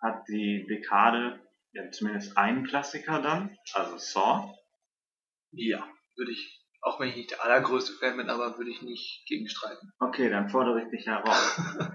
hat 0.00 0.26
die 0.28 0.66
Dekade 0.68 1.40
ja 1.72 1.90
zumindest 1.90 2.36
einen 2.36 2.66
Klassiker 2.66 3.20
dann, 3.20 3.56
also 3.74 3.98
Saw. 3.98 4.54
Ja, 5.52 5.86
würde 6.16 6.32
ich, 6.32 6.59
auch 6.82 7.00
wenn 7.00 7.08
ich 7.08 7.16
nicht 7.16 7.30
der 7.30 7.44
allergrößte 7.44 7.92
Fan 7.94 8.16
bin, 8.16 8.30
aber 8.30 8.56
würde 8.58 8.70
ich 8.70 8.82
nicht 8.82 9.24
gegenstreiten. 9.26 9.92
Okay, 9.98 10.30
dann 10.30 10.48
fordere 10.48 10.82
ich 10.82 10.90
dich 10.90 11.06
heraus. 11.06 11.60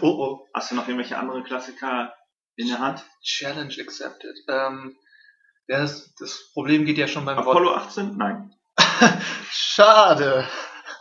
Oh 0.00 0.06
oh. 0.06 0.48
Hast 0.54 0.70
du 0.70 0.74
noch 0.74 0.88
irgendwelche 0.88 1.18
andere 1.18 1.42
Klassiker 1.42 2.14
in 2.56 2.68
der 2.68 2.78
Hand? 2.78 3.04
Challenge 3.22 3.74
accepted. 3.78 4.34
Ähm, 4.48 4.96
ja, 5.68 5.80
das, 5.80 6.14
das 6.14 6.50
Problem 6.54 6.86
geht 6.86 6.96
ja 6.96 7.06
schon 7.06 7.26
beim 7.26 7.36
Wort. 7.36 7.48
Apollo 7.48 7.74
18? 7.74 8.16
Nein. 8.16 8.54
Schade. 9.50 10.48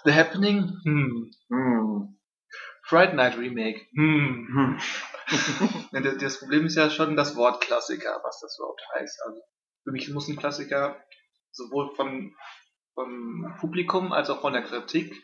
The 0.03 0.13
Happening? 0.13 0.77
Hm. 0.83 1.31
Hm. 1.49 2.17
Fright 2.83 3.13
Night 3.13 3.37
Remake? 3.37 3.87
Hm. 3.95 4.47
Hm. 4.53 4.79
Das 6.19 6.39
Problem 6.39 6.65
ist 6.65 6.75
ja 6.75 6.89
schon 6.89 7.15
das 7.15 7.35
Wort 7.35 7.61
Klassiker, 7.61 8.19
was 8.23 8.39
das 8.41 8.57
überhaupt 8.59 8.81
heißt. 8.95 9.21
Also 9.25 9.41
für 9.83 9.91
mich 9.91 10.09
muss 10.09 10.27
ein 10.27 10.35
Klassiker 10.35 11.01
sowohl 11.51 11.95
von, 11.95 12.35
vom 12.95 13.55
Publikum 13.59 14.11
als 14.11 14.29
auch 14.29 14.41
von 14.41 14.53
der 14.53 14.63
Kritik 14.63 15.23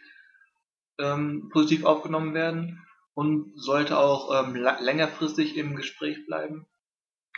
ähm, 0.99 1.49
positiv 1.51 1.86
aufgenommen 1.86 2.34
werden 2.34 2.86
und 3.13 3.53
sollte 3.55 3.97
auch 3.97 4.45
ähm, 4.45 4.55
längerfristig 4.55 5.57
im 5.57 5.75
Gespräch 5.75 6.25
bleiben 6.25 6.67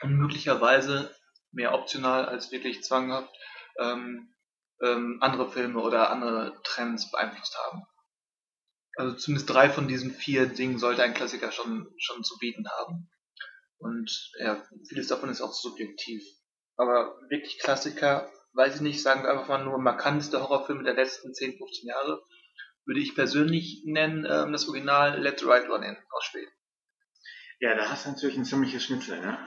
und 0.01 0.17
möglicherweise 0.17 1.15
mehr 1.51 1.73
optional 1.73 2.25
als 2.25 2.51
wirklich 2.51 2.83
zwanghaft 2.83 3.33
ähm, 3.79 4.33
ähm, 4.81 5.19
andere 5.21 5.49
Filme 5.49 5.79
oder 5.79 6.09
andere 6.09 6.59
Trends 6.63 7.09
beeinflusst 7.11 7.57
haben. 7.65 7.83
Also 8.95 9.15
zumindest 9.15 9.49
drei 9.49 9.69
von 9.69 9.87
diesen 9.87 10.11
vier 10.11 10.45
Dingen 10.47 10.77
sollte 10.77 11.03
ein 11.03 11.13
Klassiker 11.13 11.51
schon, 11.51 11.87
schon 11.97 12.23
zu 12.23 12.37
bieten 12.37 12.67
haben. 12.69 13.09
Und 13.77 14.31
ja, 14.39 14.63
vieles 14.87 15.07
davon 15.07 15.29
ist 15.29 15.41
auch 15.41 15.53
subjektiv. 15.53 16.23
Aber 16.75 17.15
wirklich 17.29 17.59
Klassiker, 17.59 18.29
weiß 18.53 18.75
ich 18.75 18.81
nicht, 18.81 19.01
sagen 19.01 19.23
wir 19.23 19.31
einfach 19.31 19.47
mal 19.47 19.63
nur 19.63 19.77
markanteste 19.79 20.41
Horrorfilme 20.41 20.83
der 20.83 20.93
letzten 20.93 21.33
10, 21.33 21.57
15 21.57 21.87
Jahre, 21.89 22.21
würde 22.85 22.99
ich 22.99 23.15
persönlich 23.15 23.83
nennen, 23.85 24.25
ähm, 24.29 24.51
das 24.51 24.67
Original 24.67 25.19
Let 25.21 25.39
the 25.39 25.45
Right 25.45 25.69
One 25.69 25.85
In 25.87 25.97
aus 26.11 26.23
Schweden. 26.25 26.51
Ja, 27.59 27.75
da 27.75 27.89
hast 27.89 28.05
du 28.05 28.11
natürlich 28.11 28.37
ein 28.37 28.45
ziemliches 28.45 28.83
Schnitzel, 28.83 29.19
ne? 29.21 29.37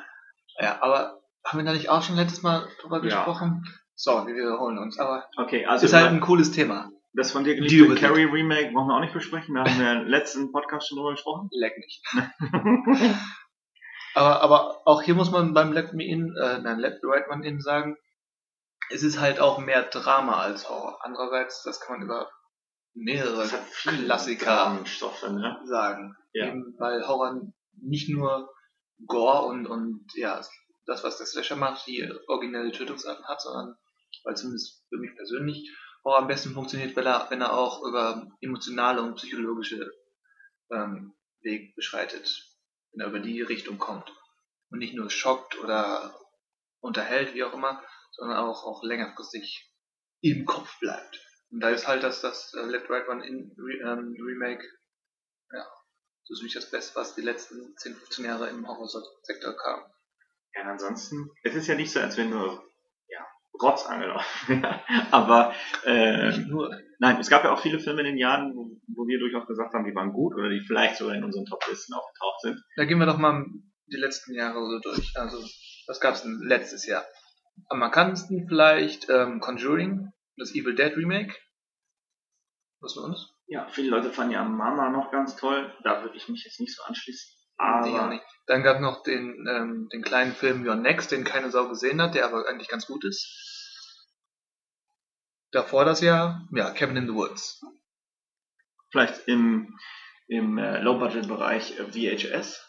Ja, 0.59 0.81
aber 0.81 1.21
haben 1.45 1.59
wir 1.59 1.65
da 1.65 1.73
nicht 1.73 1.91
auch 1.91 2.03
schon 2.03 2.17
letztes 2.17 2.43
Mal 2.43 2.67
drüber 2.81 2.97
Ja. 2.99 3.03
gesprochen? 3.25 3.63
So, 3.95 4.27
wir 4.27 4.35
wiederholen 4.35 4.79
uns, 4.79 4.99
aber 4.99 5.27
Okay, 5.37 5.67
also 5.67 5.85
ist 5.87 5.93
halt 5.93 6.07
ein 6.11 6.21
cooles 6.21 6.51
Thema. 6.53 6.91
das 7.15 7.33
von 7.33 7.45
dir 7.45 7.55
geliebte. 7.55 7.95
Carrie 7.95 8.25
Remake 8.25 8.73
brauchen 8.73 8.89
wir 8.89 8.97
auch 8.97 9.01
nicht 9.01 9.15
besprechen. 9.15 9.55
Da 9.55 9.65
haben 9.65 9.79
wir 9.81 9.93
im 10.03 10.07
letzten 10.07 10.51
Podcast 10.53 10.89
schon 10.89 10.97
drüber 10.99 11.13
gesprochen. 11.13 11.49
Leck 11.53 11.75
mich. 11.79 12.03
Aber, 14.15 14.41
aber 14.41 14.81
auch 14.87 15.03
hier 15.03 15.15
muss 15.15 15.31
man 15.31 15.53
beim 15.53 15.73
Let 15.73 15.93
Me 15.93 16.03
In, 16.05 16.35
äh, 16.43 16.59
nein, 16.61 16.79
Let 16.79 17.01
the 17.03 17.07
Right 17.07 17.29
One 17.29 17.47
In 17.47 17.61
sagen, 17.61 17.99
es 18.91 19.03
ist 19.03 19.21
halt 19.21 19.41
auch 19.41 19.59
mehr 19.59 19.83
Drama 19.83 20.41
als 20.41 20.69
Horror. 20.69 20.99
Andererseits, 21.03 21.63
das 21.63 21.81
kann 21.81 21.99
man 21.99 22.07
über 22.07 22.31
mehrere 22.95 23.49
Klassiker 23.83 24.81
ne? 25.29 25.61
sagen. 25.65 26.17
Ja. 26.33 26.49
Eben, 26.49 26.75
weil 26.79 27.07
Horror 27.07 27.41
nicht 27.73 28.09
nur 28.09 28.53
Gore 29.07 29.47
und, 29.47 29.67
und 29.67 30.07
ja, 30.15 30.41
das, 30.87 31.05
was 31.05 31.19
der 31.19 31.27
Slasher 31.27 31.57
macht, 31.57 31.87
die 31.87 32.11
originelle 32.29 32.73
Tötungsarten 32.73 33.27
hat, 33.27 33.43
sondern 33.43 33.77
weil 34.25 34.37
zumindest 34.37 34.85
für 34.89 34.99
mich 34.99 35.15
persönlich 35.15 35.71
Horror 36.05 36.19
am 36.19 36.29
besten 36.29 36.55
funktioniert, 36.55 36.97
wenn 36.97 37.07
er, 37.07 37.27
wenn 37.31 37.41
er 37.41 37.53
auch 37.53 37.83
über 37.83 38.31
emotionale 38.41 39.03
und 39.03 39.17
psychologische 39.17 39.91
ähm, 40.71 41.15
Weg 41.41 41.75
beschreitet, 41.75 42.47
wenn 42.93 43.01
er 43.01 43.09
über 43.09 43.21
die 43.21 43.43
Richtung 43.43 43.79
kommt. 43.79 44.11
Und 44.71 44.79
nicht 44.79 44.95
nur 44.95 45.11
schockt 45.11 45.59
oder 45.59 46.15
unterhält, 46.81 47.35
wie 47.35 47.45
auch 47.45 47.55
immer, 47.55 47.83
sondern 48.17 48.39
auch, 48.39 48.65
auch 48.65 48.83
längerfristig 48.83 49.71
im 50.23 50.45
Kopf 50.45 50.79
bleibt. 50.81 51.21
Und 51.51 51.61
da 51.61 51.71
ist 51.71 51.87
halt 51.87 52.03
das, 52.03 52.21
das 52.23 52.53
äh, 52.55 52.67
Let 52.67 52.91
Right 52.91 53.09
One 53.09 53.27
in 53.27 53.55
ähm, 53.85 54.17
Remake, 54.21 54.65
ja, 55.53 55.65
so 56.25 56.35
ist 56.35 56.43
mich 56.43 56.55
das 56.55 56.71
Beste, 56.71 56.97
was 56.97 57.15
die 57.15 57.23
letzten 57.23 57.77
10, 57.77 57.95
15 57.95 58.25
Jahre 58.25 58.49
im 58.49 58.67
Horrorsektor 58.67 59.57
kam. 59.57 59.81
Ja, 60.55 60.63
und 60.63 60.69
ansonsten, 60.69 61.31
es 61.45 61.55
ist 61.55 61.69
ja 61.69 61.77
nicht 61.77 61.93
so, 61.93 62.01
als 62.01 62.17
wenn 62.17 62.31
du 62.31 62.39
ja, 63.09 63.27
Rotz 63.63 63.87
angelaufen. 63.87 64.65
Aber 65.13 65.55
äh, 65.85 66.29
Nicht 66.29 66.49
nur, 66.49 66.75
nein, 66.99 67.21
es 67.21 67.31
gab 67.31 67.45
ja 67.45 67.53
auch 67.53 67.61
viele 67.61 67.79
Filme 67.79 68.01
in 68.01 68.07
den 68.07 68.19
Jahren, 68.19 68.57
wo, 68.57 68.65
wo 68.89 69.07
wir 69.07 69.19
durchaus 69.21 69.47
gesagt 69.47 69.73
haben, 69.75 69.85
die 69.85 69.95
waren 69.95 70.13
gut 70.13 70.35
oder 70.35 70.49
die 70.49 70.65
vielleicht 70.67 70.97
sogar 70.97 71.15
in 71.15 71.25
unseren 71.25 71.45
Top-Listen 71.45 71.95
aufgetaucht 71.95 72.41
sind. 72.41 72.61
da 72.77 72.85
gehen 72.85 72.99
wir 72.99 73.07
doch 73.07 73.19
mal 73.19 73.45
die 73.87 73.97
letzten 73.97 74.35
Jahre 74.35 74.59
so 74.67 74.81
durch. 74.81 75.13
Also, 75.17 75.39
was 75.87 76.01
gab's 76.01 76.23
denn 76.23 76.41
letztes 76.43 76.87
Jahr? 76.87 77.05
Am 77.69 77.79
markantesten 77.79 78.47
vielleicht 78.49 79.09
ähm, 79.09 79.41
Conjuring, 79.41 80.13
das 80.37 80.55
Evil 80.55 80.75
Dead 80.75 80.97
Remake. 80.97 81.35
Was 82.81 82.95
für 82.95 83.01
uns? 83.01 83.33
Ja, 83.47 83.69
viele 83.69 83.91
Leute 83.91 84.11
fanden 84.11 84.33
ja 84.33 84.45
Mama 84.45 84.91
noch 84.91 85.11
ganz 85.11 85.37
toll. 85.37 85.73
Da 85.83 86.03
würde 86.03 86.17
ich 86.17 86.29
mich 86.29 86.45
jetzt 86.45 86.61
nicht 86.61 86.75
so 86.77 86.83
anschließen. 86.85 87.33
Aber. 87.57 88.21
Dann 88.47 88.63
gab 88.63 88.81
noch 88.81 89.03
den, 89.03 89.47
ähm, 89.49 89.89
den 89.93 90.03
kleinen 90.03 90.33
Film 90.33 90.67
Your 90.67 90.77
Next, 90.77 91.11
den 91.11 91.25
keine 91.25 91.51
Sau 91.51 91.69
gesehen 91.69 92.01
hat, 92.01 92.15
der 92.15 92.27
aber 92.27 92.47
eigentlich 92.49 92.69
ganz 92.69 92.87
gut 92.87 93.05
ist. 93.05 93.27
Davor 95.53 95.85
das 95.85 96.01
Jahr, 96.01 96.47
ja, 96.53 96.71
Cabin 96.71 96.97
in 96.97 97.07
the 97.07 97.15
Woods. 97.15 97.61
vielleicht 98.91 99.27
im, 99.27 99.79
im 100.29 100.59
äh, 100.59 100.81
Low-Budget-Bereich 100.81 101.79
äh, 101.79 101.87
VHS. 101.87 102.66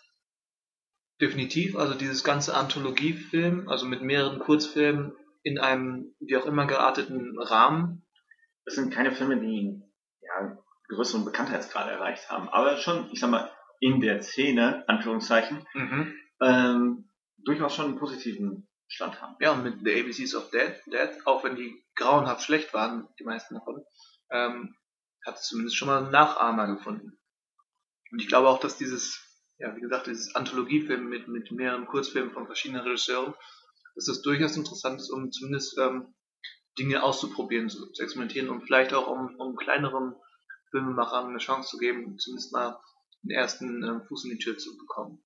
Definitiv, 1.20 1.76
also 1.76 1.96
dieses 1.96 2.24
ganze 2.24 2.56
Anthologiefilm, 2.56 3.68
also 3.70 3.86
mit 3.86 4.02
mehreren 4.02 4.40
Kurzfilmen 4.40 5.16
in 5.44 5.58
einem 5.60 6.14
wie 6.20 6.38
auch 6.38 6.46
immer 6.46 6.68
gearteten 6.68 7.40
Rahmen. 7.40 8.06
Das 8.66 8.76
sind 8.76 8.94
keine 8.94 9.12
Filme, 9.12 9.40
die 9.40 9.82
ja, 10.22 10.58
größeren 10.90 11.26
Bekanntheitsgrad 11.26 11.90
erreicht 11.90 12.30
haben. 12.30 12.50
Aber 12.50 12.78
schon, 12.78 13.10
ich 13.12 13.20
sag 13.20 13.30
mal, 13.30 13.50
in 13.80 14.02
der 14.02 14.22
Szene, 14.22 14.84
Anführungszeichen, 14.88 15.66
ähm, 16.42 17.10
durchaus 17.38 17.76
schon 17.76 17.86
einen 17.86 18.00
positiven 18.00 18.68
Stand 18.88 19.22
haben. 19.22 19.36
Ja, 19.40 19.52
und 19.54 19.64
mit 19.64 19.80
The 19.84 20.02
ABCs 20.02 20.36
of 20.36 20.50
Death, 20.52 20.82
Death, 20.88 21.26
auch 21.26 21.44
wenn 21.44 21.56
die 21.56 21.84
grauenhaft 21.96 22.44
schlecht 22.44 22.74
waren, 22.74 23.08
die 23.20 23.24
meisten 23.24 23.56
davon, 23.56 23.84
ähm, 24.32 24.76
hat 25.26 25.36
es 25.36 25.48
zumindest 25.48 25.76
schon 25.76 25.88
mal 25.88 26.04
einen 26.04 26.12
Nachahmer 26.12 26.68
gefunden. 26.68 27.20
Und 28.12 28.20
ich 28.20 28.28
glaube 28.28 28.48
auch, 28.48 28.60
dass 28.60 28.78
dieses, 28.78 29.27
ja, 29.60 29.76
wie 29.76 29.82
gesagt, 29.82 30.08
dieses 30.08 30.36
Anthologiefilm 30.36 31.08
mit, 31.08 31.28
mit 31.28 31.52
mehreren 31.52 31.88
Kurzfilmen 31.88 32.32
von 32.32 32.46
verschiedenen 32.46 32.82
Regisseuren, 32.82 33.34
dass 33.96 34.06
das 34.06 34.22
durchaus 34.22 34.56
interessant 34.56 35.02
ist, 35.02 35.10
um 35.10 35.32
zumindest 35.32 35.78
ähm, 35.80 36.14
Dinge 36.78 37.02
auszuprobieren, 37.02 37.70
zu, 37.70 37.92
zu 37.92 38.04
experimentieren 38.04 38.50
und 38.50 38.62
vielleicht 38.62 38.94
auch 38.94 39.08
um, 39.08 39.36
um 39.40 39.56
kleineren 39.56 40.16
Filmemachern 40.70 41.30
eine 41.30 41.40
Chance 41.40 41.70
zu 41.70 41.78
geben, 41.78 42.18
zumindest 42.20 42.54
mal 42.54 42.80
den 43.24 43.32
ersten 43.32 43.84
ähm, 43.84 44.04
Fuß 44.08 44.26
in 44.26 44.32
die 44.32 44.38
Tür 44.38 44.58
zu 44.58 44.78
bekommen. 44.78 45.24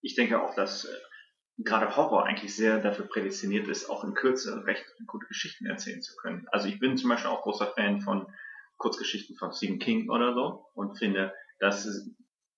Ich 0.00 0.14
denke 0.14 0.40
auch, 0.40 0.54
dass 0.54 0.86
äh, 0.86 0.96
gerade 1.58 1.94
Horror 1.94 2.24
eigentlich 2.24 2.54
sehr 2.56 2.80
dafür 2.80 3.06
prädestiniert 3.06 3.68
ist, 3.68 3.90
auch 3.90 4.04
in 4.04 4.14
Kürze 4.14 4.64
recht 4.64 4.84
gute 5.06 5.26
Geschichten 5.26 5.66
erzählen 5.66 6.00
zu 6.00 6.16
können. 6.16 6.46
Also 6.50 6.68
ich 6.68 6.78
bin 6.80 6.96
zum 6.96 7.10
Beispiel 7.10 7.30
auch 7.30 7.42
großer 7.42 7.72
Fan 7.74 8.00
von 8.00 8.26
Kurzgeschichten 8.76 9.36
von 9.36 9.52
Stephen 9.52 9.78
King 9.78 10.10
oder 10.10 10.34
so 10.34 10.66
und 10.74 10.98
finde, 10.98 11.32
dass 11.60 11.86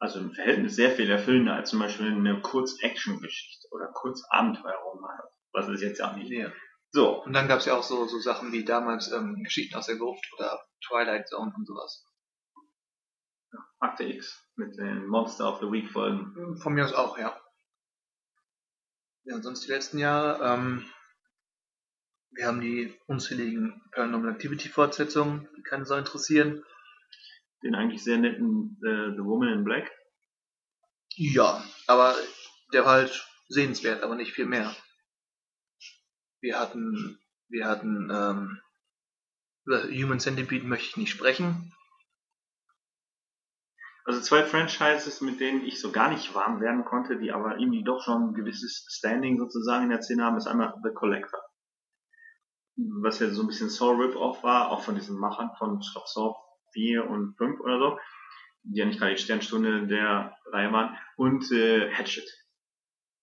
also 0.06 0.20
im 0.20 0.32
Verhältnis 0.32 0.76
sehr 0.76 0.92
viel 0.92 1.10
erfüllender 1.10 1.54
als 1.54 1.70
zum 1.70 1.80
Beispiel 1.80 2.06
eine 2.06 2.40
Kurz-Action-Geschichte 2.40 3.66
oder 3.72 3.88
Kurz-Abenteuerroman. 3.88 5.18
Was 5.52 5.68
ist 5.68 5.82
jetzt 5.82 5.98
ja 5.98 6.12
auch 6.12 6.16
nicht. 6.16 6.30
Ja. 6.30 6.52
So, 6.92 7.24
Und 7.24 7.32
dann 7.32 7.48
gab 7.48 7.58
es 7.58 7.64
ja 7.64 7.74
auch 7.76 7.82
so, 7.82 8.06
so 8.06 8.20
Sachen 8.20 8.52
wie 8.52 8.64
damals 8.64 9.10
ähm, 9.10 9.42
Geschichten 9.42 9.74
aus 9.76 9.86
der 9.86 9.96
Gruft 9.96 10.24
oder 10.38 10.64
Twilight 10.86 11.28
Zone 11.28 11.52
und 11.56 11.66
sowas. 11.66 12.04
Akte 13.80 14.04
X 14.04 14.48
mit 14.54 14.76
den 14.78 15.06
Monster 15.08 15.52
of 15.52 15.58
the 15.60 15.70
Week 15.72 15.90
Folgen. 15.90 16.56
Von 16.58 16.74
mir 16.74 16.84
aus 16.84 16.94
auch, 16.94 17.18
ja. 17.18 17.38
Ja, 19.24 19.42
sonst 19.42 19.66
die 19.66 19.72
letzten 19.72 19.98
Jahre. 19.98 20.44
Ähm, 20.44 20.84
wir 22.30 22.46
haben 22.46 22.60
die 22.60 22.94
unzähligen 23.06 23.82
Paranormal 23.90 24.32
Activity 24.32 24.68
Fortsetzungen, 24.68 25.48
die 25.56 25.62
keinen 25.62 25.84
so 25.84 25.96
interessieren. 25.96 26.64
Den 27.62 27.74
eigentlich 27.74 28.04
sehr 28.04 28.18
netten 28.18 28.78
äh, 28.84 29.12
The 29.16 29.24
Woman 29.24 29.52
in 29.52 29.64
Black. 29.64 29.90
Ja, 31.16 31.64
aber 31.86 32.14
der 32.72 32.84
war 32.84 32.92
halt 32.92 33.26
sehenswert, 33.48 34.02
aber 34.02 34.16
nicht 34.16 34.32
viel 34.32 34.46
mehr. 34.46 34.74
Wir 36.40 36.58
hatten, 36.58 37.18
wir 37.48 37.66
hatten, 37.66 38.10
ähm, 38.12 38.60
über 39.64 39.84
Human 39.84 40.20
Centipede 40.20 40.66
möchte 40.66 40.86
ich 40.86 40.96
nicht 40.96 41.10
sprechen. 41.10 41.72
Also 44.04 44.20
zwei 44.20 44.44
Franchises, 44.44 45.20
mit 45.20 45.40
denen 45.40 45.64
ich 45.64 45.80
so 45.80 45.90
gar 45.90 46.10
nicht 46.10 46.32
warm 46.34 46.60
werden 46.60 46.84
konnte, 46.84 47.18
die 47.18 47.32
aber 47.32 47.58
irgendwie 47.58 47.82
doch 47.82 48.04
schon 48.04 48.28
ein 48.28 48.34
gewisses 48.34 48.86
Standing 48.88 49.36
sozusagen 49.38 49.84
in 49.84 49.90
der 49.90 50.02
Szene 50.02 50.22
haben, 50.22 50.36
ist 50.36 50.46
einmal 50.46 50.74
The 50.84 50.94
Collector. 50.94 51.40
Was 53.02 53.18
ja 53.18 53.30
so 53.30 53.42
ein 53.42 53.48
bisschen 53.48 53.70
Saw 53.70 53.96
Rip-Off 53.96 54.44
war, 54.44 54.70
auch 54.70 54.82
von 54.82 54.94
diesen 54.94 55.18
Machern 55.18 55.50
von 55.58 55.80
glaub, 55.80 56.06
Saw 56.06 56.36
4 56.76 57.08
und 57.08 57.34
5 57.38 57.58
oder 57.60 57.78
so, 57.78 57.98
die 58.64 58.78
ja 58.78 58.84
nicht 58.84 58.98
gerade 58.98 59.14
die 59.14 59.22
Sternstunde 59.22 59.86
der 59.86 60.36
Reihe 60.52 60.70
waren, 60.72 60.94
und 61.16 61.50
äh, 61.52 61.90
Hatchet. 61.90 62.28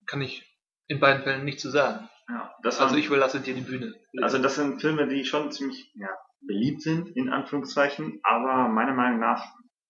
Kann 0.07 0.21
ich 0.21 0.43
in 0.87 0.99
beiden 0.99 1.21
Fällen 1.23 1.45
nicht 1.45 1.59
zu 1.59 1.69
sagen. 1.69 2.09
Ja, 2.27 2.51
das 2.63 2.79
Also 2.79 2.91
waren- 2.93 2.99
ich 2.99 3.05
überlasse 3.07 3.41
dir 3.41 3.53
die 3.53 3.61
Bühne. 3.61 3.93
Also 4.21 4.37
das 4.39 4.55
sind 4.55 4.81
Filme, 4.81 5.07
die 5.07 5.23
schon 5.25 5.51
ziemlich 5.51 5.91
ja, 5.95 6.09
beliebt 6.41 6.81
sind, 6.81 7.09
in 7.15 7.29
Anführungszeichen, 7.29 8.19
aber 8.23 8.67
meiner 8.69 8.93
Meinung 8.93 9.19
nach 9.19 9.45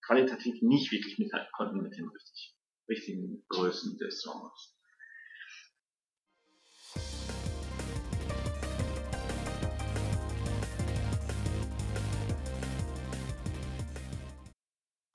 qualitativ 0.05 0.61
nicht 0.61 0.91
wirklich 0.91 1.17
mithalten 1.19 1.49
konnten 1.53 1.81
mit 1.81 1.95
den 1.95 2.09
richtig, 2.09 2.55
richtigen 2.89 3.45
Größen 3.49 3.97
des 3.97 4.21
Genres. 4.23 4.77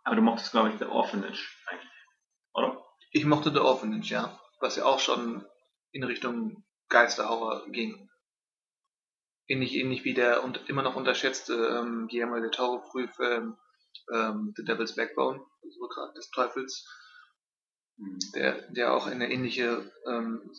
Aber 0.09 0.17
du 0.17 0.23
mochtest, 0.23 0.53
glaube 0.53 0.71
ich, 0.71 0.79
The 0.79 0.87
Orphanage 0.87 1.51
eigentlich, 1.67 1.93
oder? 2.55 2.83
Ich 3.11 3.27
mochte 3.27 3.53
The 3.53 3.59
Orphanage, 3.59 4.11
ja. 4.11 4.41
Was 4.59 4.77
ja 4.77 4.87
auch 4.87 5.01
schon 5.01 5.45
in 5.93 6.03
Richtung 6.03 6.65
Geisterhorror 6.89 7.69
ging. 7.69 8.09
Ähnlich, 9.49 9.75
ähnlich 9.75 10.05
wie 10.05 10.15
der 10.15 10.45
und 10.45 10.67
immer 10.71 10.81
noch 10.81 10.97
unterschätzte 10.97 11.53
ähm, 11.53 12.09
Guillermo 12.09 12.41
del 12.41 12.51
Toro 12.51 12.81
Frühfilm 12.91 13.59
ähm, 14.11 14.55
The 14.57 14.65
Devil's 14.65 14.97
Backbone, 14.97 15.45
das 15.63 15.79
Rückgrat 15.79 16.17
des 16.17 16.31
Teufels, 16.31 16.89
der, 18.35 18.63
der 18.73 18.95
auch 18.95 19.09
in 19.09 19.13
eine 19.13 19.31
ähnliche 19.31 19.93
ähm, 20.07 20.51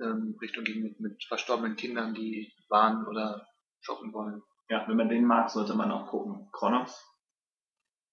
ähm, 0.00 0.38
Richtung 0.40 0.62
ging 0.62 0.84
mit, 0.84 1.00
mit 1.00 1.24
verstorbenen 1.24 1.74
Kindern, 1.74 2.14
die 2.14 2.52
warnen 2.68 3.08
oder 3.08 3.44
shoppen 3.80 4.12
wollen. 4.12 4.40
Ja, 4.68 4.86
wenn 4.86 4.96
man 4.96 5.08
den 5.08 5.24
mag, 5.24 5.50
sollte 5.50 5.74
man 5.74 5.90
auch 5.90 6.06
gucken. 6.06 6.48
Kronos 6.52 7.04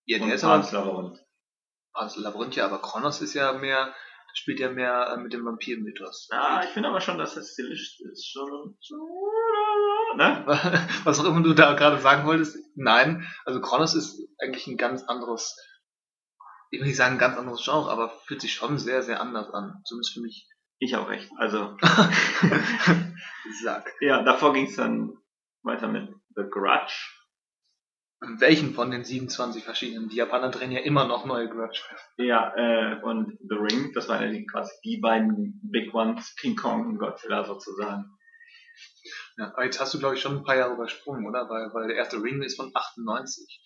Ja, 0.06 0.20
und 0.22 0.28
der 0.28 0.36
ist 0.36 0.44
aber 0.44 0.56
Pan's 0.56 0.72
Labyrinth. 0.72 1.20
also 1.94 2.22
Labyrinth, 2.22 2.56
ja, 2.56 2.66
aber 2.66 2.82
Kronos 2.82 3.22
ist 3.22 3.34
ja 3.34 3.54
mehr, 3.54 3.94
spielt 4.34 4.60
ja 4.60 4.70
mehr 4.70 5.14
äh, 5.14 5.18
mit 5.18 5.34
dem 5.34 5.46
Vampir-Mythos. 5.46 6.30
Ja, 6.32 6.64
ich 6.64 6.70
finde 6.70 6.90
aber 6.90 7.02
schon, 7.02 7.18
dass 7.18 7.36
das 7.36 7.52
stilistisch 7.54 8.02
ist 8.12 8.32
schon, 8.32 8.78
schon 8.82 9.00
ne? 10.18 10.44
Was 11.04 11.20
auch 11.20 11.26
immer 11.26 11.42
du 11.42 11.54
da 11.54 11.74
gerade 11.74 12.00
sagen 12.00 12.26
wolltest, 12.26 12.58
nein. 12.76 13.28
Also 13.46 13.62
Kronos 13.62 13.96
ist 13.96 14.22
eigentlich 14.42 14.68
ein 14.68 14.78
ganz 14.78 15.04
anderes, 15.04 15.56
ich 16.72 16.80
will 16.80 16.88
nicht 16.88 16.98
sagen 16.98 17.16
ein 17.16 17.20
ganz 17.20 17.38
anderes 17.38 17.64
Genre, 17.64 17.92
aber 17.92 18.10
fühlt 18.26 18.42
sich 18.42 18.54
schon 18.54 18.78
sehr, 18.78 19.04
sehr 19.04 19.22
anders 19.22 19.50
an. 19.54 19.82
Zumindest 19.86 20.14
für 20.14 20.22
mich. 20.22 20.48
Ich 20.80 20.96
auch 20.96 21.10
recht. 21.10 21.30
Also, 21.38 21.78
Sag. 23.64 23.94
ja, 24.00 24.24
davor 24.24 24.54
ging 24.54 24.66
es 24.66 24.76
dann 24.76 25.16
weiter 25.64 25.88
mit 25.88 26.10
The 26.36 26.44
Grudge. 26.50 27.21
Welchen 28.22 28.76
von 28.76 28.92
den 28.92 29.04
27 29.04 29.64
verschiedenen? 29.64 30.08
Die 30.08 30.18
Japaner 30.18 30.52
drehen 30.52 30.72
ja 30.72 30.82
immer 30.82 31.08
noch 31.08 31.26
neue 31.26 31.50
Grudge. 31.50 31.82
Ja, 32.18 32.54
äh, 32.56 33.02
und 33.02 33.40
The 33.40 33.56
Ring, 33.56 33.94
das 33.94 34.08
waren 34.08 34.32
ja 34.32 34.42
quasi 34.52 34.72
die 34.86 34.98
beiden 34.98 35.60
Big 35.64 35.92
Ones, 35.94 36.36
King 36.36 36.56
Kong 36.56 36.86
und 36.86 37.00
Godzilla 37.00 37.44
sozusagen. 37.46 38.16
Ja, 39.38 39.52
aber 39.54 39.66
jetzt 39.66 39.80
hast 39.80 39.96
du, 39.96 40.00
glaube 40.00 40.16
ich, 40.16 40.22
schon 40.22 40.38
ein 40.38 40.44
paar 40.44 40.56
Jahre 40.56 40.74
übersprungen, 40.74 41.26
oder? 41.26 41.50
Weil, 41.50 41.74
weil 41.74 41.88
der 41.88 41.98
erste 41.98 42.22
Ring 42.22 42.44
ist 42.44 42.58
von 42.58 42.72
98. 42.74 43.60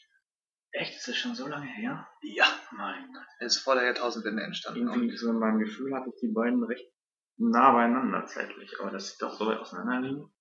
Echt? 0.72 0.96
Ist 0.96 1.08
das 1.08 1.18
schon 1.18 1.36
so 1.36 1.48
lange 1.48 1.68
her? 1.68 2.08
Ja. 2.22 2.46
Mein 2.72 3.12
Gott. 3.14 3.26
Er 3.40 3.48
ist 3.48 3.60
vor 3.60 3.76
der 3.76 3.86
Jahrtausendwende 3.86 4.44
entstanden. 4.44 4.88
Irgendwie 4.88 5.18
so 5.18 5.32
in 5.32 5.40
meinem 5.40 5.60
Gefühl 5.60 5.94
hatte 5.94 6.10
ich 6.14 6.20
die 6.22 6.34
beiden 6.34 6.64
recht 6.64 6.86
nah 7.38 7.72
beieinander 7.74 8.26
zeitlich, 8.26 8.72
aber 8.80 8.92
das 8.92 9.10
sieht 9.10 9.22
doch 9.22 9.34
so 9.34 9.48
weit 9.48 9.60
auseinander 9.60 10.08
liegen. 10.08 10.35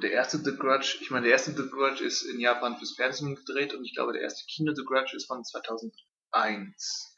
Der 0.00 0.12
erste 0.12 0.38
The 0.38 0.56
Grudge, 0.56 0.98
ich 1.00 1.10
meine, 1.10 1.24
der 1.24 1.32
erste 1.32 1.52
The 1.52 1.68
Grudge 1.68 2.04
ist 2.04 2.22
in 2.22 2.40
Japan 2.40 2.76
fürs 2.76 2.94
Fernsehen 2.94 3.34
gedreht 3.34 3.74
und 3.74 3.84
ich 3.84 3.94
glaube, 3.94 4.12
der 4.12 4.22
erste 4.22 4.44
Kino 4.46 4.72
The 4.74 4.84
Grudge 4.84 5.16
ist 5.16 5.26
von 5.26 5.44
2001. 5.44 7.16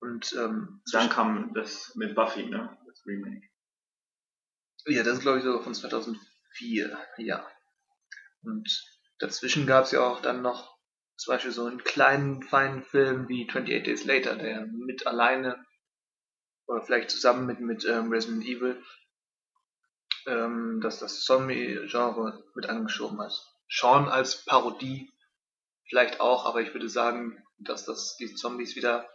Und 0.00 0.32
ähm, 0.38 0.82
Dann 0.92 1.08
kam 1.08 1.52
das 1.54 1.94
mit 1.94 2.14
Buffy, 2.14 2.46
ne? 2.46 2.76
Das 2.86 3.04
Remake. 3.06 3.46
ja, 4.86 5.02
das 5.02 5.14
ist 5.18 5.20
glaube 5.22 5.38
ich 5.38 5.44
sogar 5.44 5.62
von 5.62 5.74
2004, 5.74 6.98
ja. 7.18 7.46
Und 8.42 8.84
dazwischen 9.18 9.66
gab 9.66 9.84
es 9.84 9.90
ja 9.90 10.00
auch 10.00 10.20
dann 10.20 10.42
noch 10.42 10.78
zum 11.16 11.32
Beispiel 11.34 11.50
so 11.52 11.66
einen 11.66 11.82
kleinen, 11.82 12.42
feinen 12.42 12.84
Film 12.84 13.28
wie 13.28 13.48
28 13.48 13.82
Days 13.84 14.04
Later, 14.04 14.36
der 14.36 14.66
mit 14.66 15.06
alleine 15.06 15.64
oder 16.66 16.82
vielleicht 16.82 17.10
zusammen 17.10 17.46
mit, 17.46 17.60
mit 17.60 17.84
ähm, 17.86 18.10
Resident 18.10 18.44
Evil 18.44 18.82
ähm, 20.28 20.80
dass 20.82 20.98
das 20.98 21.22
Zombie-Genre 21.22 22.44
mit 22.54 22.68
angeschoben 22.68 23.20
hat. 23.20 23.32
Sean 23.68 24.08
als 24.08 24.44
Parodie 24.44 25.10
vielleicht 25.88 26.20
auch, 26.20 26.46
aber 26.46 26.60
ich 26.60 26.72
würde 26.74 26.88
sagen, 26.88 27.42
dass 27.58 27.84
das 27.84 28.16
die 28.16 28.34
Zombies 28.34 28.76
wieder 28.76 29.08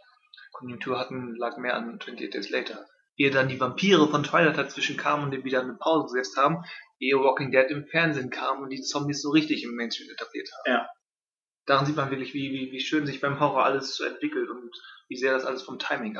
Konjunktur 0.52 0.98
hatten, 0.98 1.34
lag 1.36 1.56
mehr 1.56 1.76
an 1.76 1.96
28 1.96 2.30
Days 2.30 2.50
Later. 2.50 2.86
Ehe 3.16 3.30
dann 3.30 3.48
die 3.48 3.60
Vampire 3.60 4.08
von 4.08 4.24
Twilight 4.24 4.58
dazwischen 4.58 4.96
kamen 4.96 5.24
und 5.24 5.30
den 5.30 5.44
wieder 5.44 5.60
eine 5.60 5.74
Pause 5.74 6.14
gesetzt 6.14 6.36
haben, 6.36 6.64
ehe 6.98 7.18
Walking 7.18 7.50
Dead 7.50 7.70
im 7.70 7.86
Fernsehen 7.86 8.30
kam 8.30 8.60
und 8.60 8.70
die 8.70 8.82
Zombies 8.82 9.22
so 9.22 9.30
richtig 9.30 9.62
im 9.62 9.74
Mainstream 9.74 10.10
etabliert 10.10 10.48
haben. 10.52 10.74
Ja. 10.74 10.88
Daran 11.66 11.86
sieht 11.86 11.96
man 11.96 12.10
wirklich, 12.10 12.34
wie, 12.34 12.50
wie, 12.52 12.72
wie 12.72 12.80
schön 12.80 13.06
sich 13.06 13.20
beim 13.20 13.40
Horror 13.40 13.64
alles 13.64 13.96
so 13.96 14.04
entwickelt 14.04 14.50
und 14.50 14.70
wie 15.08 15.16
sehr 15.16 15.32
das 15.32 15.44
alles 15.44 15.62
vom 15.62 15.78
Timing 15.78 16.18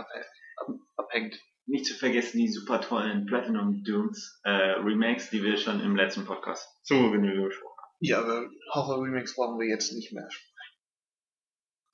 abhängt. 0.97 1.39
Nicht 1.67 1.87
zu 1.87 1.95
vergessen 1.95 2.39
die 2.39 2.49
super 2.49 2.81
tollen 2.81 3.25
Platinum 3.27 3.83
Dunes 3.85 4.41
äh, 4.45 4.51
Remakes, 4.51 5.31
die 5.31 5.43
wir 5.43 5.57
schon 5.57 5.81
im 5.81 5.97
letzten 5.97 6.27
Podcast 6.27 6.69
zu 6.85 7.11
Genüge 7.11 7.47
besprochen 7.47 7.79
haben. 7.79 7.97
Ja, 8.01 8.19
aber 8.21 8.51
Horror-Remakes 8.75 9.35
brauchen 9.35 9.59
wir 9.59 9.67
jetzt 9.69 9.93
nicht 9.93 10.13
mehr. 10.13 10.29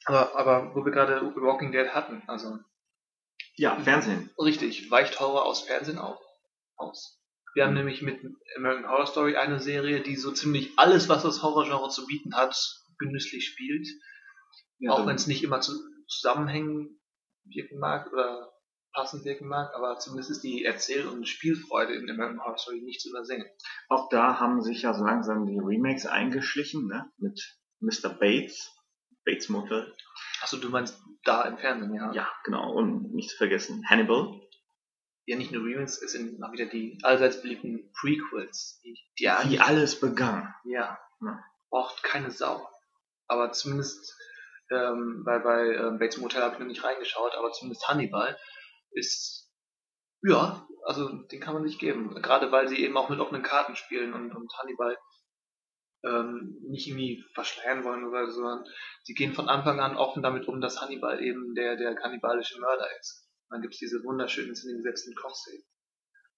Aber, 0.06 0.36
aber 0.36 0.74
wo 0.74 0.84
wir 0.84 0.92
gerade 0.92 1.20
Walking 1.36 1.72
Dead 1.72 1.88
hatten, 1.90 2.22
also 2.26 2.58
Ja, 3.54 3.78
Fernsehen. 3.80 4.30
richtig, 4.38 4.90
weicht 4.90 5.20
Horror 5.20 5.44
aus 5.44 5.62
Fernsehen 5.62 5.98
auf, 5.98 6.18
aus. 6.76 7.20
Wir 7.54 7.64
haben 7.64 7.72
Mhm. 7.72 7.78
nämlich 7.78 8.02
mit 8.02 8.20
American 8.56 8.88
Horror 8.90 9.06
Story 9.06 9.36
eine 9.36 9.60
Serie, 9.60 10.00
die 10.00 10.16
so 10.16 10.32
ziemlich 10.32 10.72
alles, 10.78 11.08
was 11.08 11.22
das 11.22 11.42
Horrorgenre 11.42 11.90
zu 11.90 12.06
bieten 12.06 12.34
hat, 12.34 12.56
genüsslich 12.98 13.46
spielt. 13.46 13.86
Ja, 14.78 14.92
auch 14.92 15.06
wenn 15.06 15.16
es 15.16 15.26
nicht 15.26 15.42
immer 15.44 15.60
zu, 15.60 15.72
zusammenhängen 16.08 16.98
wirken 17.44 17.78
mag 17.78 18.10
oder 18.12 18.49
passend 18.92 19.24
wirken 19.24 19.46
mag, 19.48 19.74
aber 19.74 19.98
zumindest 19.98 20.30
ist 20.30 20.42
die 20.42 20.64
Erzähl- 20.64 21.06
und 21.06 21.28
Spielfreude 21.28 21.94
in 21.94 22.10
American 22.10 22.40
Horror 22.42 22.58
Story 22.58 22.80
nicht 22.80 23.00
zu 23.00 23.10
übersehen. 23.10 23.44
Auch 23.88 24.08
da 24.08 24.38
haben 24.40 24.62
sich 24.62 24.82
ja 24.82 24.94
so 24.94 25.04
langsam 25.04 25.46
die 25.46 25.58
Remakes 25.58 26.06
eingeschlichen, 26.06 26.86
ne? 26.86 27.10
Mit 27.18 27.40
Mr. 27.80 28.08
Bates, 28.10 28.70
Bates 29.24 29.48
Motel. 29.48 29.94
Achso, 30.42 30.56
du 30.56 30.68
meinst 30.70 31.00
da 31.24 31.42
im 31.44 31.58
Fernsehen, 31.58 31.94
ja? 31.94 32.12
Ja, 32.12 32.28
genau. 32.44 32.72
Und 32.72 33.12
nicht 33.14 33.30
zu 33.30 33.36
vergessen 33.36 33.84
Hannibal. 33.88 34.40
Ja, 35.26 35.36
nicht 35.36 35.52
nur 35.52 35.64
Remakes, 35.64 36.02
es 36.02 36.12
sind 36.12 36.38
mal 36.40 36.50
wieder 36.52 36.66
die 36.66 36.98
allseits 37.02 37.40
beliebten 37.42 37.92
Prequels. 37.92 38.80
Die, 38.82 38.98
die 39.18 39.24
Wie 39.50 39.60
alles 39.60 40.00
begann. 40.00 40.52
ja, 40.64 40.98
Ja. 41.20 41.44
braucht 41.70 42.02
keine 42.02 42.30
Sau. 42.32 42.66
Aber 43.28 43.52
zumindest 43.52 44.16
ähm, 44.72 45.22
bei, 45.24 45.38
bei 45.38 45.74
ähm, 45.74 45.98
Bates 45.98 46.18
Motel 46.18 46.42
habe 46.42 46.54
ich 46.54 46.60
noch 46.60 46.66
nicht 46.66 46.82
reingeschaut, 46.82 47.34
aber 47.36 47.52
zumindest 47.52 47.86
Hannibal 47.88 48.36
ist, 48.92 49.50
ja, 50.22 50.66
also 50.84 51.08
den 51.08 51.40
kann 51.40 51.54
man 51.54 51.64
sich 51.66 51.78
geben. 51.78 52.14
Gerade 52.22 52.52
weil 52.52 52.68
sie 52.68 52.82
eben 52.82 52.96
auch 52.96 53.08
mit 53.08 53.20
offenen 53.20 53.42
Karten 53.42 53.76
spielen 53.76 54.12
und, 54.12 54.34
und 54.34 54.52
Hannibal 54.58 54.96
ähm, 56.04 56.56
nicht 56.68 56.88
irgendwie 56.88 57.24
verschleiern 57.34 57.84
wollen 57.84 58.04
oder 58.04 58.26
so, 58.26 58.40
sondern 58.40 58.64
sie 59.02 59.14
gehen 59.14 59.34
von 59.34 59.48
Anfang 59.48 59.80
an 59.80 59.96
offen 59.96 60.22
damit 60.22 60.48
um, 60.48 60.60
dass 60.60 60.80
Hannibal 60.80 61.22
eben 61.22 61.54
der, 61.54 61.76
der 61.76 61.94
kannibalische 61.94 62.58
Mörder 62.60 62.86
ist. 62.98 63.28
Dann 63.50 63.62
gibt 63.62 63.74
es 63.74 63.80
diese 63.80 64.02
wunderschönen, 64.04 64.54
in 64.54 64.68
den 64.68 64.76
gesetzten 64.78 65.14
Kochszenen. 65.14 65.64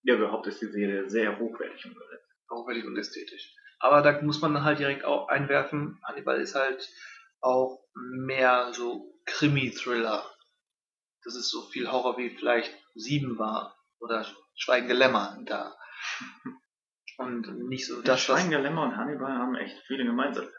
Ja, 0.03 0.17
überhaupt 0.17 0.47
ist 0.47 0.61
die 0.61 0.67
Serie 0.67 1.09
sehr 1.09 1.39
hochwertig 1.39 1.85
umgesetzt. 1.85 2.27
hochwertig 2.51 2.85
und 2.87 2.97
ästhetisch. 2.97 3.55
Aber 3.79 4.03
da 4.03 4.21
muss 4.23 4.41
man 4.41 4.65
halt 4.65 4.79
direkt 4.79 5.05
auch 5.05 5.29
einwerfen, 5.29 6.01
Hannibal 6.05 6.41
ist 6.41 6.55
halt 6.55 6.89
auch 7.41 7.85
mehr 7.95 8.73
so 8.73 9.15
Krimi-Thriller. 9.27 10.25
Das 11.25 11.37
ist 11.37 11.51
so 11.51 11.63
viel 11.63 11.91
Horror 11.91 12.17
wie 12.19 12.31
vielleicht 12.31 12.73
Sieben 12.95 13.39
war 13.39 13.77
oder 14.01 14.27
Schweigende 14.55 14.95
Lämmer 14.95 15.39
da. 15.45 15.77
Und 17.19 17.69
nicht 17.69 17.87
so 17.87 17.97
Das 17.97 18.05
das, 18.05 18.29
was. 18.29 18.41
Schweigende 18.41 18.59
Lämmer 18.59 18.83
und 18.83 18.97
Hannibal 18.97 19.33
haben 19.33 19.55
echt 19.57 19.79
viele 19.87 20.05
Gemeinsamkeiten. 20.05 20.57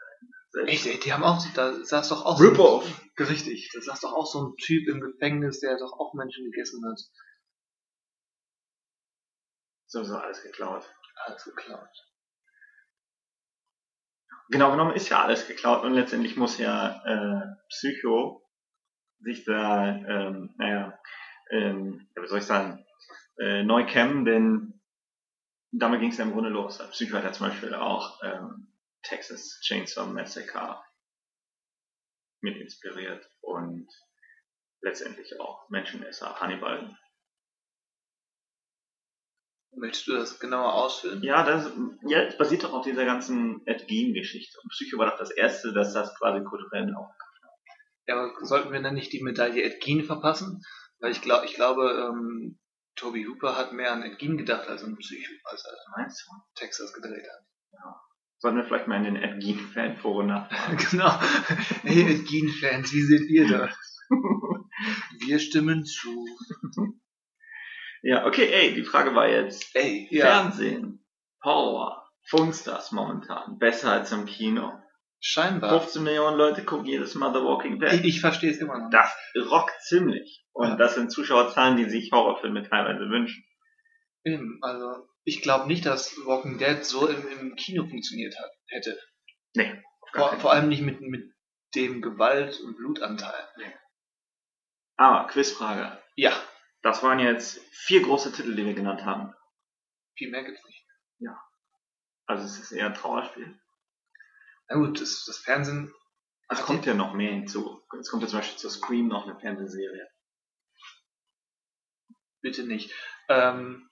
Echt, 0.66 0.86
ey, 0.86 1.00
die 1.00 1.12
haben 1.12 1.24
auch, 1.24 1.44
da 1.54 1.74
saß 1.84 2.08
doch 2.10 2.24
auch 2.24 2.40
Rip-Off. 2.40 2.84
so, 3.16 3.24
richtig, 3.24 3.70
da 3.74 3.80
saß 3.80 4.00
doch 4.00 4.12
auch 4.12 4.26
so 4.26 4.46
ein 4.46 4.56
Typ 4.56 4.88
im 4.88 5.00
Gefängnis, 5.00 5.60
der 5.60 5.76
doch 5.78 5.92
auch 5.92 6.14
Menschen 6.14 6.44
gegessen 6.44 6.84
hat. 6.86 7.00
Sowieso 9.86 10.16
alles 10.16 10.42
geklaut. 10.42 10.84
Alles 11.26 11.44
geklaut. 11.44 11.88
Genau 14.48 14.70
genommen 14.70 14.94
ist 14.94 15.08
ja 15.08 15.22
alles 15.22 15.46
geklaut 15.48 15.82
und 15.84 15.94
letztendlich 15.94 16.36
muss 16.36 16.58
ja 16.58 17.02
äh, 17.04 17.56
Psycho 17.68 18.43
sich 19.24 19.44
da, 19.44 19.88
ähm, 19.88 20.54
naja, 20.56 20.98
ähm, 21.50 22.06
wie 22.14 22.26
soll 22.26 22.38
ich 22.38 22.44
sagen, 22.44 22.84
äh, 23.38 23.62
neu 23.62 23.84
kämmen, 23.86 24.24
denn 24.24 24.80
damit 25.72 26.00
ging 26.00 26.10
es 26.10 26.18
ja 26.18 26.24
im 26.24 26.32
Grunde 26.32 26.50
los. 26.50 26.78
Psycho 26.90 27.16
hat 27.16 27.24
ja 27.24 27.32
zum 27.32 27.48
Beispiel 27.48 27.74
auch 27.74 28.22
ähm, 28.22 28.68
Texas 29.02 29.60
Chainsaw 29.62 30.06
Massacre 30.06 30.82
mit 32.40 32.56
inspiriert 32.56 33.28
und 33.40 33.88
letztendlich 34.82 35.40
auch 35.40 35.68
Menschenesser 35.70 36.38
Hannibal. 36.40 36.96
Möchtest 39.76 40.06
du 40.06 40.12
das 40.12 40.38
genauer 40.38 40.74
ausführen? 40.74 41.22
Ja, 41.22 41.44
das, 41.44 41.72
ja, 42.06 42.30
basiert 42.38 42.62
doch 42.62 42.72
auf 42.72 42.84
dieser 42.84 43.04
ganzen 43.04 43.66
Ed 43.66 43.88
Gein-Geschichte. 43.88 44.60
Und 44.62 44.70
Psycho 44.70 44.98
war 44.98 45.10
doch 45.10 45.18
das 45.18 45.32
erste, 45.32 45.72
das 45.72 45.92
das 45.92 46.14
quasi 46.16 46.44
kulturell 46.44 46.94
auch 46.94 47.10
Ja, 48.06 48.16
aber 48.16 48.32
sollten 48.44 48.72
wir 48.72 48.82
dann 48.82 48.94
nicht 48.94 49.12
die 49.12 49.22
Medaille 49.22 49.62
Ed 49.62 49.82
Gein 49.84 50.04
verpassen? 50.04 50.62
Weil 50.98 51.12
ich 51.12 51.22
glaube, 51.22 51.46
ich 51.46 51.54
glaube, 51.54 52.10
ähm, 52.10 52.58
Toby 52.96 53.24
Hooper 53.24 53.56
hat 53.56 53.72
mehr 53.72 53.92
an 53.92 54.02
Ed 54.02 54.18
Gein 54.18 54.36
gedacht 54.36 54.68
als 54.68 54.84
an 54.84 54.96
Psycho, 54.96 55.32
als 55.44 55.64
er 55.64 55.72
meinst 55.96 56.26
du? 56.26 56.32
Texas 56.54 56.92
gedreht 56.92 57.24
hat. 57.24 57.44
Sollten 58.44 58.58
wir 58.58 58.64
vielleicht 58.66 58.88
mal 58.88 58.96
in 58.96 59.14
den 59.14 59.16
Ed 59.16 59.42
Gein-Fanforen 59.42 60.26
nachfragen. 60.26 60.76
genau. 60.90 61.18
Hey 61.82 62.14
Ed 62.14 62.28
Gein-Fans, 62.28 62.92
wie 62.92 63.02
seht 63.02 63.30
ihr 63.30 63.48
das? 63.48 63.74
Wir 65.20 65.38
stimmen 65.38 65.86
zu. 65.86 66.26
ja, 68.02 68.26
okay, 68.26 68.52
ey, 68.52 68.74
die 68.74 68.84
Frage 68.84 69.14
war 69.14 69.28
jetzt, 69.28 69.74
Ey, 69.74 70.10
Fernsehen, 70.12 71.02
Horror, 71.42 72.06
funkst 72.26 72.66
das 72.66 72.92
momentan 72.92 73.58
besser 73.58 73.92
als 73.92 74.12
im 74.12 74.26
Kino? 74.26 74.72
Scheinbar. 75.26 75.80
15 75.80 76.02
Millionen 76.02 76.36
Leute 76.36 76.64
gucken 76.66 76.84
jedes 76.86 77.14
Mal 77.14 77.32
The 77.32 77.40
Walking 77.40 77.80
Dead. 77.80 77.92
Ich, 77.94 78.04
ich 78.04 78.20
verstehe 78.20 78.50
es 78.50 78.58
immer 78.58 78.78
noch. 78.78 78.90
Das 78.90 79.10
rockt 79.50 79.80
ziemlich. 79.82 80.44
Und 80.52 80.68
Ja. 80.68 80.76
das 80.76 80.94
sind 80.96 81.10
Zuschauerzahlen, 81.10 81.78
die 81.78 81.88
sich 81.88 82.12
Horrorfilme 82.12 82.62
teilweise 82.68 83.08
wünschen. 83.08 83.42
Eben, 84.24 84.58
also 84.62 85.08
ich 85.24 85.40
glaube 85.40 85.66
nicht, 85.66 85.86
dass 85.86 86.14
Walking 86.26 86.58
Dead 86.58 86.84
so 86.84 87.08
im, 87.08 87.26
im 87.28 87.56
Kino 87.56 87.86
funktioniert 87.86 88.38
hat, 88.38 88.50
hätte. 88.68 89.00
Nee, 89.54 89.82
Vor, 90.12 90.38
vor 90.40 90.52
allem 90.52 90.68
nicht 90.68 90.82
mit, 90.82 91.00
mit 91.00 91.32
dem 91.74 92.02
Gewalt- 92.02 92.60
und 92.60 92.76
Blutanteil. 92.76 93.48
Aber, 94.96 95.26
Quizfrage. 95.28 95.98
Ja, 96.16 96.32
Das 96.82 97.02
waren 97.02 97.18
jetzt 97.18 97.60
vier 97.72 98.02
große 98.02 98.30
Titel, 98.32 98.54
die 98.54 98.66
wir 98.66 98.74
genannt 98.74 99.04
haben. 99.06 99.32
viel 100.18 100.30
mehr 100.30 100.44
gibt's 100.44 100.62
nicht. 100.66 100.82
Also 102.26 102.44
es 102.44 102.58
ist 102.58 102.72
eher 102.72 102.86
ein 102.86 102.94
Trauerspiel. 102.94 103.58
Na 104.68 104.76
gut, 104.76 105.00
das, 105.00 105.24
das 105.26 105.38
Fernsehen. 105.38 105.92
Es 106.48 106.62
kommt 106.62 106.86
ja 106.86 106.94
noch 106.94 107.14
mehr 107.14 107.32
hinzu. 107.32 107.80
Es 108.00 108.10
kommt 108.10 108.22
ja 108.22 108.28
zum 108.28 108.38
Beispiel 108.40 108.58
zu 108.58 108.68
Scream 108.70 109.08
noch 109.08 109.26
eine 109.26 109.38
Fernsehserie. 109.38 110.06
bitte 112.42 112.64
nicht. 112.64 112.90
Ähm, 113.28 113.88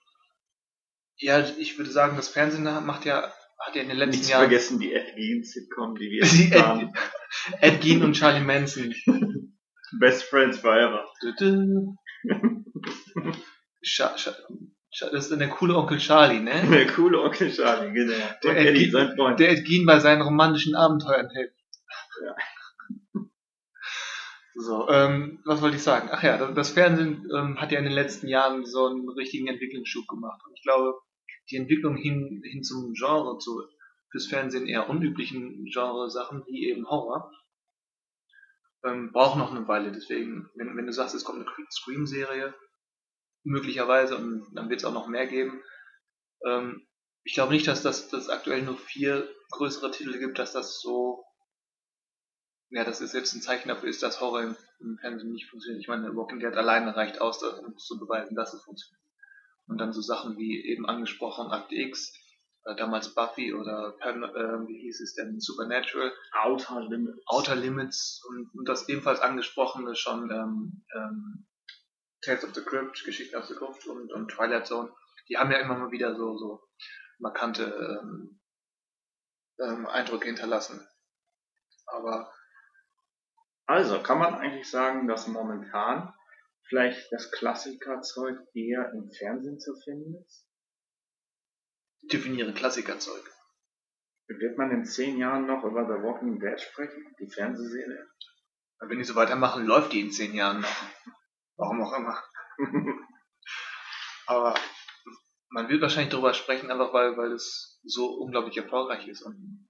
ja, 1.17 1.39
ich 1.57 1.77
würde 1.77 1.89
sagen, 1.91 2.15
das 2.15 2.27
Fernsehen 2.29 2.63
macht 2.85 3.05
ja, 3.05 3.33
hat 3.59 3.75
ja 3.75 3.81
in 3.81 3.89
den 3.89 3.97
letzten 3.97 4.11
Nicht 4.11 4.25
zu 4.25 4.31
Jahren 4.31 4.41
vergessen 4.41 4.79
die 4.79 4.93
Ed 4.93 5.15
Gein-Sitcom, 5.15 5.95
die 5.95 6.09
wir 6.11 6.21
Die 6.25 6.43
jetzt 6.43 6.53
Ed- 6.53 6.61
haben. 6.63 6.93
Ed 7.61 7.81
Gein 7.81 8.03
und 8.03 8.13
Charlie 8.13 8.43
Manson. 8.43 8.93
Best 9.99 10.23
Friends 10.25 10.59
Forever. 10.59 11.07
Scha, 13.81 14.17
Scha, 14.17 14.33
das 14.99 15.11
ist 15.13 15.31
dann 15.31 15.39
der 15.39 15.49
coole 15.49 15.75
Onkel 15.75 15.97
Charlie, 15.97 16.39
ne? 16.39 16.67
Der 16.69 16.87
coole 16.87 17.21
Onkel 17.21 17.51
Charlie, 17.51 17.91
genau. 17.93 18.13
Der 18.43 18.57
Ed 18.57 18.67
Eddie, 18.67 18.89
sein 18.89 19.15
Freund. 19.15 19.39
Der 19.39 19.51
Ed 19.51 19.65
Gein 19.65 19.85
bei 19.85 19.99
seinen 19.99 20.21
romantischen 20.21 20.75
Abenteuern 20.75 21.29
hilft. 21.29 21.55
Ja. 22.23 22.35
So, 24.55 24.87
ähm, 24.87 25.41
was 25.45 25.63
wollte 25.63 25.77
ich 25.77 25.83
sagen? 25.83 26.09
Ach 26.11 26.21
ja, 26.21 26.37
das, 26.37 26.53
das 26.53 26.69
Fernsehen 26.69 27.27
ähm, 27.35 27.59
hat 27.59 27.71
ja 27.71 27.79
in 27.79 27.85
den 27.85 27.93
letzten 27.93 28.27
Jahren 28.27 28.65
so 28.65 28.85
einen 28.85 29.09
richtigen 29.09 29.47
Entwicklungsschub 29.47 30.07
gemacht. 30.07 30.39
Und 30.45 30.53
ich 30.55 30.61
glaube, 30.61 30.93
die 31.49 31.57
Entwicklung 31.57 31.97
hin, 31.97 32.43
hin 32.45 32.61
zum 32.63 32.93
Genre, 32.93 33.39
zu 33.39 33.63
fürs 34.11 34.27
Fernsehen 34.27 34.67
eher 34.67 34.89
unüblichen 34.89 35.65
Genre-Sachen, 35.65 36.43
wie 36.45 36.69
eben 36.69 36.87
Horror, 36.87 37.31
ähm, 38.85 39.11
braucht 39.11 39.37
noch 39.37 39.53
eine 39.53 39.67
Weile. 39.67 39.91
Deswegen, 39.91 40.49
wenn, 40.55 40.77
wenn 40.77 40.85
du 40.85 40.93
sagst, 40.93 41.15
es 41.15 41.23
kommt 41.23 41.39
eine 41.39 41.49
Scream-Serie, 41.71 42.53
möglicherweise, 43.43 44.15
und 44.17 44.47
dann 44.53 44.69
wird 44.69 44.79
es 44.79 44.85
auch 44.85 44.93
noch 44.93 45.07
mehr 45.07 45.27
geben, 45.27 45.61
ähm, 46.45 46.87
ich 47.25 47.33
glaube 47.35 47.53
nicht, 47.53 47.67
dass 47.67 47.81
das 47.81 48.09
dass 48.09 48.29
aktuell 48.29 48.63
nur 48.63 48.77
vier 48.77 49.27
größere 49.51 49.91
Titel 49.91 50.19
gibt, 50.19 50.39
dass 50.39 50.51
das 50.53 50.81
so, 50.81 51.23
ja, 52.69 52.83
das 52.83 53.01
ist 53.01 53.13
jetzt 53.13 53.33
ein 53.33 53.41
Zeichen 53.41 53.69
dafür 53.69 53.89
ist, 53.89 54.03
dass 54.03 54.19
Horror 54.19 54.41
im, 54.41 54.55
im 54.79 54.97
Fernsehen 54.97 55.31
nicht 55.31 55.49
funktioniert. 55.49 55.81
Ich 55.81 55.87
meine, 55.87 56.15
Walking 56.15 56.39
Dead 56.39 56.53
alleine 56.53 56.95
reicht 56.95 57.21
aus, 57.21 57.39
das- 57.39 57.59
um 57.59 57.77
zu 57.77 57.97
beweisen, 57.99 58.35
dass 58.35 58.53
es 58.53 58.63
funktioniert. 58.63 59.01
Und 59.67 59.77
dann 59.77 59.93
so 59.93 60.01
Sachen 60.01 60.37
wie 60.37 60.65
eben 60.65 60.85
angesprochen 60.85 61.51
Akte 61.51 61.75
X, 61.75 62.13
äh, 62.65 62.75
damals 62.75 63.15
Buffy 63.15 63.53
oder 63.53 63.91
Pan, 63.99 64.23
äh, 64.23 64.67
wie 64.67 64.79
hieß 64.81 64.99
es 64.99 65.13
denn, 65.15 65.39
Supernatural, 65.39 66.11
Outer 66.33 66.81
Limits. 66.81 67.21
Outer 67.27 67.55
Limits 67.55 68.21
und, 68.27 68.53
und 68.53 68.67
das 68.67 68.89
ebenfalls 68.89 69.21
angesprochene 69.21 69.95
schon 69.95 70.29
ähm, 70.31 70.85
ähm, 70.93 71.45
Tales 72.23 72.43
of 72.43 72.53
the 72.55 72.63
Crypt, 72.63 73.03
Geschichten 73.05 73.35
aus 73.35 73.47
der 73.47 73.57
Gruft 73.57 73.85
und, 73.87 74.11
und 74.11 74.29
Twilight 74.31 74.67
Zone, 74.67 74.91
die 75.29 75.37
haben 75.37 75.51
ja 75.51 75.59
immer 75.59 75.77
mal 75.77 75.91
wieder 75.91 76.15
so, 76.15 76.37
so 76.37 76.67
markante 77.19 77.63
ähm, 78.01 78.39
ähm, 79.59 79.85
Eindrücke 79.87 80.27
hinterlassen. 80.27 80.85
Aber 81.85 82.33
Also, 83.65 84.01
kann 84.01 84.19
man 84.19 84.35
eigentlich 84.35 84.69
sagen, 84.69 85.07
dass 85.07 85.27
momentan 85.27 86.13
vielleicht 86.67 87.11
das 87.11 87.31
Klassikerzeug 87.31 88.37
eher 88.53 88.91
im 88.93 89.11
Fernsehen 89.11 89.59
zu 89.59 89.75
finden 89.83 90.15
ist? 90.25 90.47
definiere 92.11 92.53
Klassikerzeug. 92.53 93.23
Wird 94.27 94.57
man 94.57 94.71
in 94.71 94.85
zehn 94.85 95.17
Jahren 95.17 95.45
noch 95.45 95.63
über 95.63 95.85
The 95.85 96.03
Walking 96.03 96.39
Dead 96.39 96.59
sprechen? 96.59 97.15
Die 97.19 97.29
Fernsehserie? 97.29 98.07
Wenn 98.79 98.97
die 98.97 99.03
so 99.03 99.15
weitermachen, 99.15 99.65
läuft 99.65 99.93
die 99.93 100.01
in 100.01 100.11
zehn 100.11 100.33
Jahren 100.33 100.61
noch. 100.61 100.85
Warum 101.63 101.81
auch 101.81 101.97
immer. 101.97 102.21
Aber 104.27 104.53
man 105.49 105.69
wird 105.69 105.81
wahrscheinlich 105.81 106.11
darüber 106.11 106.33
sprechen, 106.33 106.69
einfach 106.69 106.91
weil, 106.91 107.15
weil 107.15 107.31
es 107.31 107.79
so 107.85 108.15
unglaublich 108.15 108.57
erfolgreich 108.57 109.07
ist 109.07 109.21
und 109.21 109.69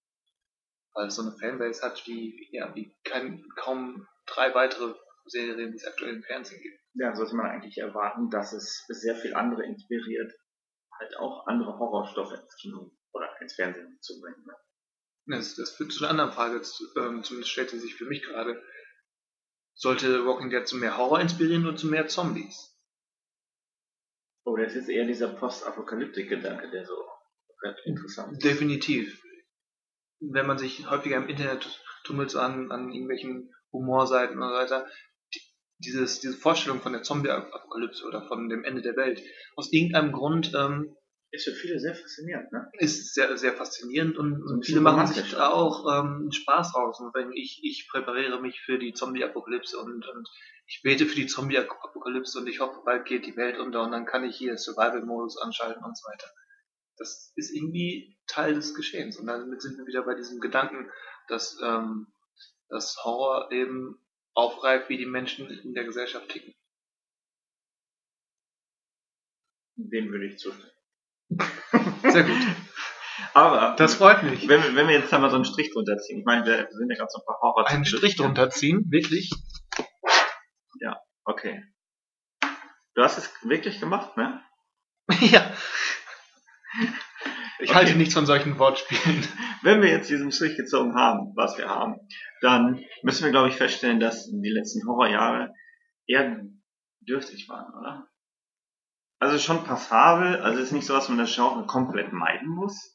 weil 0.95 1.07
es 1.07 1.15
so 1.15 1.21
eine 1.21 1.37
Fanbase 1.37 1.83
hat, 1.83 2.07
wie, 2.07 2.49
ja, 2.51 2.73
wie 2.73 2.95
kein, 3.03 3.47
kaum 3.57 4.07
drei 4.25 4.55
weitere 4.55 4.95
Serien, 5.25 5.71
die 5.71 5.77
es 5.77 5.85
aktuell 5.85 6.15
im 6.15 6.23
Fernsehen 6.23 6.63
gibt. 6.63 6.79
ja, 6.95 7.15
sollte 7.15 7.35
man 7.35 7.45
eigentlich 7.45 7.77
erwarten, 7.77 8.31
dass 8.31 8.53
es 8.53 8.85
sehr 8.87 9.15
viel 9.15 9.35
andere 9.35 9.63
inspiriert, 9.63 10.33
halt 10.97 11.15
auch 11.17 11.45
andere 11.45 11.77
Horrorstoffe 11.77 12.33
ins 12.33 12.55
Kino 12.55 12.91
oder 13.11 13.29
ins 13.39 13.53
Fernsehen 13.53 13.99
zu 14.01 14.19
bringen. 14.19 14.43
Ne? 14.47 15.37
Das, 15.37 15.55
das 15.55 15.75
führt 15.75 15.91
zu 15.91 16.03
einer 16.03 16.11
anderen 16.11 16.31
Frage, 16.31 16.55
ähm, 16.97 17.23
zumindest 17.23 17.51
stellte 17.51 17.79
sich 17.79 17.93
für 17.93 18.05
mich 18.05 18.23
gerade. 18.23 18.63
Sollte 19.75 20.25
Walking 20.25 20.49
Dead 20.49 20.67
zu 20.67 20.77
mehr 20.77 20.97
Horror 20.97 21.19
inspirieren 21.19 21.65
oder 21.65 21.75
zu 21.75 21.87
mehr 21.87 22.07
Zombies? 22.07 22.77
Oder 24.45 24.67
es 24.67 24.75
ist 24.75 24.89
eher 24.89 25.05
dieser 25.05 25.29
Postapokalyptik-Gedanke, 25.29 26.69
der 26.69 26.85
so 26.85 26.93
interessant 27.85 28.33
ist. 28.33 28.43
Definitiv. 28.43 29.23
Wenn 30.19 30.47
man 30.47 30.57
sich 30.57 30.89
häufiger 30.89 31.17
im 31.17 31.27
Internet 31.27 31.81
tummelt 32.03 32.35
an, 32.35 32.71
an 32.71 32.91
irgendwelchen 32.91 33.53
Humorseiten 33.71 34.41
und 34.41 34.49
so 34.49 34.55
weiter, 34.55 34.87
die, 35.33 35.41
dieses, 35.79 36.19
diese 36.19 36.37
Vorstellung 36.37 36.81
von 36.81 36.93
der 36.93 37.03
Zombie-Apokalypse 37.03 38.05
oder 38.05 38.27
von 38.27 38.49
dem 38.49 38.63
Ende 38.63 38.81
der 38.81 38.95
Welt, 38.95 39.23
aus 39.55 39.71
irgendeinem 39.71 40.11
Grund 40.11 40.53
ähm, 40.55 40.95
Ist 41.33 41.45
für 41.45 41.55
viele 41.55 41.79
sehr 41.79 41.95
faszinierend, 41.95 42.51
ne? 42.51 42.69
ist 42.73 43.15
sehr, 43.15 43.35
sehr 43.39 43.53
faszinierend 43.53 44.19
und, 44.19 44.47
So 44.47 44.61
viele 44.61 44.81
machen 44.81 45.07
sich 45.07 45.31
da 45.31 45.49
auch. 45.49 45.83
auch 45.83 46.03
ähm, 46.03 46.31
Spaß 46.31 46.75
raus. 46.75 46.99
Und 46.99 47.15
wenn 47.15 47.33
ich, 47.33 47.59
ich 47.63 47.89
präpariere 47.89 48.39
mich 48.39 48.61
für 48.61 48.77
die 48.77 48.93
Zombie-Apokalypse 48.93 49.79
und, 49.79 50.07
und 50.07 50.29
ich 50.67 50.83
bete 50.83 51.07
für 51.07 51.15
die 51.15 51.25
Zombie-Apokalypse 51.25 52.37
und 52.37 52.45
ich 52.45 52.59
hoffe, 52.59 52.81
bald 52.85 53.05
geht 53.05 53.25
die 53.25 53.35
Welt 53.35 53.57
unter 53.57 53.81
und 53.81 53.91
dann 53.91 54.05
kann 54.05 54.23
ich 54.23 54.35
hier 54.37 54.59
Survival-Modus 54.59 55.39
anschalten 55.39 55.83
und 55.83 55.97
so 55.97 56.07
weiter. 56.07 56.27
Das 56.97 57.33
ist 57.35 57.51
irgendwie 57.51 58.15
Teil 58.27 58.53
des 58.53 58.75
Geschehens. 58.75 59.17
Und 59.17 59.25
damit 59.25 59.59
sind 59.59 59.79
wir 59.79 59.87
wieder 59.87 60.03
bei 60.03 60.13
diesem 60.13 60.39
Gedanken, 60.39 60.91
dass, 61.29 61.57
ähm, 61.63 62.13
dass 62.69 63.03
Horror 63.03 63.51
eben 63.51 63.97
aufgreift, 64.35 64.87
wie 64.89 64.99
die 64.99 65.07
Menschen 65.07 65.49
in 65.49 65.73
der 65.73 65.85
Gesellschaft 65.85 66.29
ticken. 66.29 66.53
Dem 69.77 70.11
würde 70.11 70.27
ich 70.27 70.37
zustimmen. 70.37 70.72
Sehr 72.03 72.23
gut. 72.23 72.37
Aber 73.33 73.75
Das 73.77 73.95
freut 73.95 74.23
mich. 74.23 74.47
wenn, 74.47 74.61
wir, 74.63 74.75
wenn 74.75 74.87
wir 74.87 74.95
jetzt 74.95 75.11
da 75.11 75.19
mal 75.19 75.29
so 75.29 75.35
einen 75.35 75.45
Strich 75.45 75.71
drunter 75.73 75.97
ziehen, 75.97 76.19
ich 76.19 76.25
meine, 76.25 76.45
wir 76.45 76.67
sind 76.71 76.89
ja 76.89 76.95
gerade 76.97 77.09
so 77.11 77.19
ein 77.21 77.25
paar 77.25 77.39
Horror 77.41 77.67
Einen 77.67 77.85
Strich 77.85 78.15
drunter 78.15 78.49
ziehen, 78.49 78.85
wirklich. 78.89 79.31
Okay. 81.25 81.63
Du 82.95 83.01
hast 83.01 83.17
es 83.17 83.31
wirklich 83.43 83.79
gemacht, 83.79 84.17
ne? 84.17 84.41
ja. 85.21 85.51
Ich 87.59 87.69
Okay. 87.69 87.73
halte 87.75 87.95
nichts 87.95 88.13
von 88.13 88.25
solchen 88.25 88.59
Wortspielen. 88.59 89.25
Wenn 89.61 89.81
wir 89.81 89.89
jetzt 89.89 90.09
diesen 90.09 90.31
Strich 90.31 90.57
gezogen 90.57 90.95
haben, 90.95 91.31
was 91.35 91.57
wir 91.57 91.69
haben, 91.69 91.95
dann 92.41 92.83
müssen 93.03 93.23
wir, 93.23 93.31
glaube 93.31 93.47
ich, 93.49 93.55
feststellen, 93.55 94.01
dass 94.01 94.25
die 94.29 94.49
letzten 94.49 94.85
Horrorjahre 94.85 95.53
eher 96.07 96.41
dürftig 96.99 97.47
waren, 97.47 97.73
oder? 97.73 98.07
Also 99.23 99.39
schon 99.39 99.63
passabel, 99.63 100.41
also 100.41 100.61
ist 100.61 100.73
nicht 100.73 100.85
so, 100.85 100.93
dass 100.93 101.07
man 101.07 101.17
das 101.17 101.33
Genre 101.33 101.65
komplett 101.65 102.11
meiden 102.11 102.49
muss, 102.49 102.93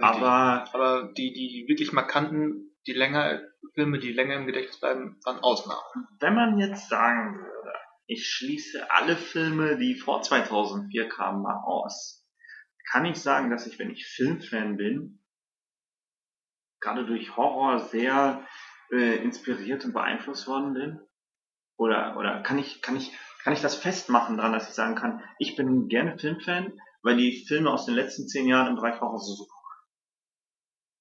aber 0.00 0.66
Aber 0.72 1.12
die, 1.12 1.34
die 1.34 1.66
wirklich 1.68 1.92
markanten, 1.92 2.74
die 2.86 2.94
länger, 2.94 3.42
Filme, 3.74 3.98
die 3.98 4.10
länger 4.10 4.36
im 4.36 4.46
Gedächtnis 4.46 4.80
bleiben, 4.80 5.20
waren 5.22 5.40
Ausnahmen. 5.40 6.08
wenn 6.18 6.34
man 6.34 6.58
jetzt 6.58 6.88
sagen 6.88 7.36
würde, 7.36 7.72
ich 8.06 8.26
schließe 8.26 8.90
alle 8.90 9.16
Filme, 9.16 9.76
die 9.76 9.96
vor 9.96 10.22
2004 10.22 11.10
kamen, 11.10 11.42
mal 11.42 11.62
aus, 11.62 12.26
kann 12.90 13.04
ich 13.04 13.20
sagen, 13.20 13.50
dass 13.50 13.66
ich, 13.66 13.78
wenn 13.78 13.90
ich 13.90 14.06
Filmfan 14.06 14.78
bin, 14.78 15.22
gerade 16.80 17.04
durch 17.04 17.36
Horror 17.36 17.80
sehr 17.80 18.46
äh, 18.90 19.22
inspiriert 19.22 19.84
und 19.84 19.92
beeinflusst 19.92 20.46
worden 20.48 20.72
bin? 20.72 21.00
Oder, 21.76 22.16
oder 22.16 22.42
kann 22.42 22.58
ich, 22.58 22.80
kann 22.80 22.96
ich, 22.96 23.12
kann 23.44 23.52
ich 23.52 23.60
das 23.60 23.74
festmachen 23.74 24.36
daran, 24.36 24.52
dass 24.52 24.68
ich 24.68 24.74
sagen 24.74 24.94
kann, 24.94 25.22
ich 25.38 25.56
bin 25.56 25.88
gerne 25.88 26.18
Filmfan, 26.18 26.78
weil 27.02 27.16
die 27.16 27.44
Filme 27.46 27.70
aus 27.70 27.86
den 27.86 27.94
letzten 27.94 28.28
zehn 28.28 28.46
Jahren 28.46 28.68
im 28.68 28.76
Bereich 28.76 29.00
Horror 29.00 29.18
so 29.18 29.34
super 29.34 29.52
waren? 29.52 29.86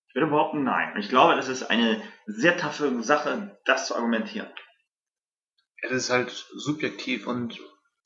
Ich 0.08 0.16
würde 0.16 0.28
behaupten, 0.28 0.64
nein. 0.64 0.94
Und 0.94 1.00
ich 1.00 1.10
glaube, 1.10 1.36
das 1.36 1.50
ist 1.50 1.64
eine 1.64 2.02
sehr 2.26 2.58
taffe 2.58 3.04
Sache, 3.04 3.60
das 3.66 3.88
zu 3.88 3.96
argumentieren. 3.96 4.50
Ja, 5.82 5.90
das 5.90 6.04
ist 6.04 6.10
halt 6.10 6.32
subjektiv 6.56 7.28
und 7.28 7.60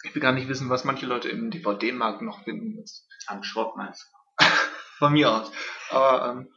ich 0.03 0.13
will 0.13 0.21
gar 0.21 0.33
nicht 0.33 0.49
wissen, 0.49 0.69
was 0.69 0.83
manche 0.83 1.05
Leute 1.05 1.29
im 1.29 1.49
DVD-Markt 1.49 2.21
noch 2.21 2.43
finden. 2.43 2.83
Am 3.27 3.43
Schrott 3.43 3.75
meinst 3.77 4.11
von 4.97 5.13
mir 5.13 5.31
aus. 5.31 5.51
Aber 5.89 6.31
ähm, 6.31 6.53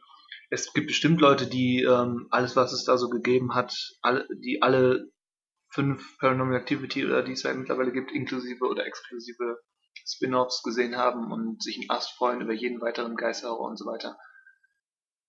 es 0.49 0.73
gibt 0.73 0.87
bestimmt 0.87 1.21
Leute, 1.21 1.47
die 1.47 1.83
ähm, 1.83 2.27
alles, 2.29 2.55
was 2.55 2.73
es 2.73 2.83
da 2.83 2.97
so 2.97 3.09
gegeben 3.09 3.55
hat, 3.55 3.73
alle, 4.01 4.27
die 4.43 4.61
alle 4.61 5.11
fünf 5.77 6.17
Paranormal 6.17 6.59
Activity 6.59 7.05
oder 7.05 7.21
die 7.21 7.33
es 7.33 7.43
ja 7.43 7.53
mittlerweile 7.53 7.91
gibt, 7.91 8.11
inklusive 8.11 8.65
oder 8.65 8.87
exklusive 8.87 9.59
Spin-offs 10.07 10.63
gesehen 10.63 10.97
haben 10.97 11.31
und 11.31 11.61
sich 11.61 11.77
einen 11.77 11.91
Ast 11.91 12.13
freuen 12.17 12.41
über 12.41 12.53
jeden 12.53 12.81
weiteren 12.81 13.15
Geisterhorror 13.15 13.69
und 13.69 13.77
so 13.77 13.85
weiter. 13.85 14.17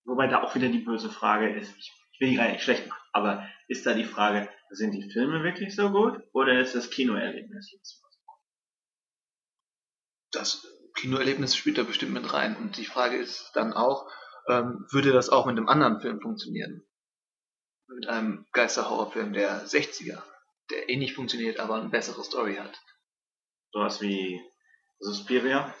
Wobei 0.05 0.25
da 0.25 0.41
auch 0.41 0.55
wieder 0.55 0.69
die 0.69 0.79
böse 0.79 1.09
Frage 1.09 1.55
ist, 1.55 1.77
ich, 1.77 1.93
will 2.19 2.31
die 2.31 2.35
gar 2.35 2.49
nicht 2.49 2.63
schlecht 2.63 2.87
machen, 2.87 3.07
aber 3.13 3.47
ist 3.67 3.85
da 3.85 3.93
die 3.93 4.03
Frage, 4.03 4.49
sind 4.71 4.91
die 4.91 5.11
Filme 5.11 5.43
wirklich 5.43 5.75
so 5.75 5.91
gut 5.91 6.19
oder 6.33 6.59
ist 6.59 6.73
das 6.73 6.89
Kinoerlebnis 6.89 7.71
jetzt 7.71 8.01
was? 8.03 8.19
Das 10.31 10.67
Kinoerlebnis 10.95 11.55
spielt 11.55 11.77
da 11.77 11.83
bestimmt 11.83 12.13
mit 12.13 12.33
rein. 12.33 12.57
Und 12.57 12.77
die 12.77 12.85
Frage 12.85 13.17
ist 13.17 13.51
dann 13.53 13.73
auch, 13.73 14.09
ähm, 14.49 14.87
würde 14.91 15.11
das 15.11 15.29
auch 15.29 15.45
mit 15.45 15.57
einem 15.57 15.69
anderen 15.69 16.01
Film 16.01 16.19
funktionieren? 16.19 16.83
Mit 17.87 18.07
einem 18.07 18.47
Geisterhorrorfilm 18.51 19.33
der 19.33 19.65
60er, 19.65 20.21
der 20.71 20.89
ähnlich 20.89 21.13
funktioniert, 21.13 21.59
aber 21.59 21.75
eine 21.75 21.89
bessere 21.89 22.23
Story 22.23 22.55
hat. 22.55 22.81
Sowas 23.71 24.01
wie 24.01 24.41
Suspiria? 24.99 25.73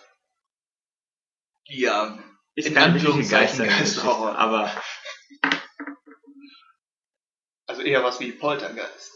Ja, 1.65 2.17
Ist 2.55 2.67
In 2.67 2.77
richtige 2.77 2.81
Anführungszeichen 2.81 3.65
Geisterhorror. 3.65 4.35
aber 4.37 4.71
also 7.67 7.81
eher 7.83 8.03
was 8.03 8.19
wie 8.19 8.31
Poltergeist. 8.31 9.13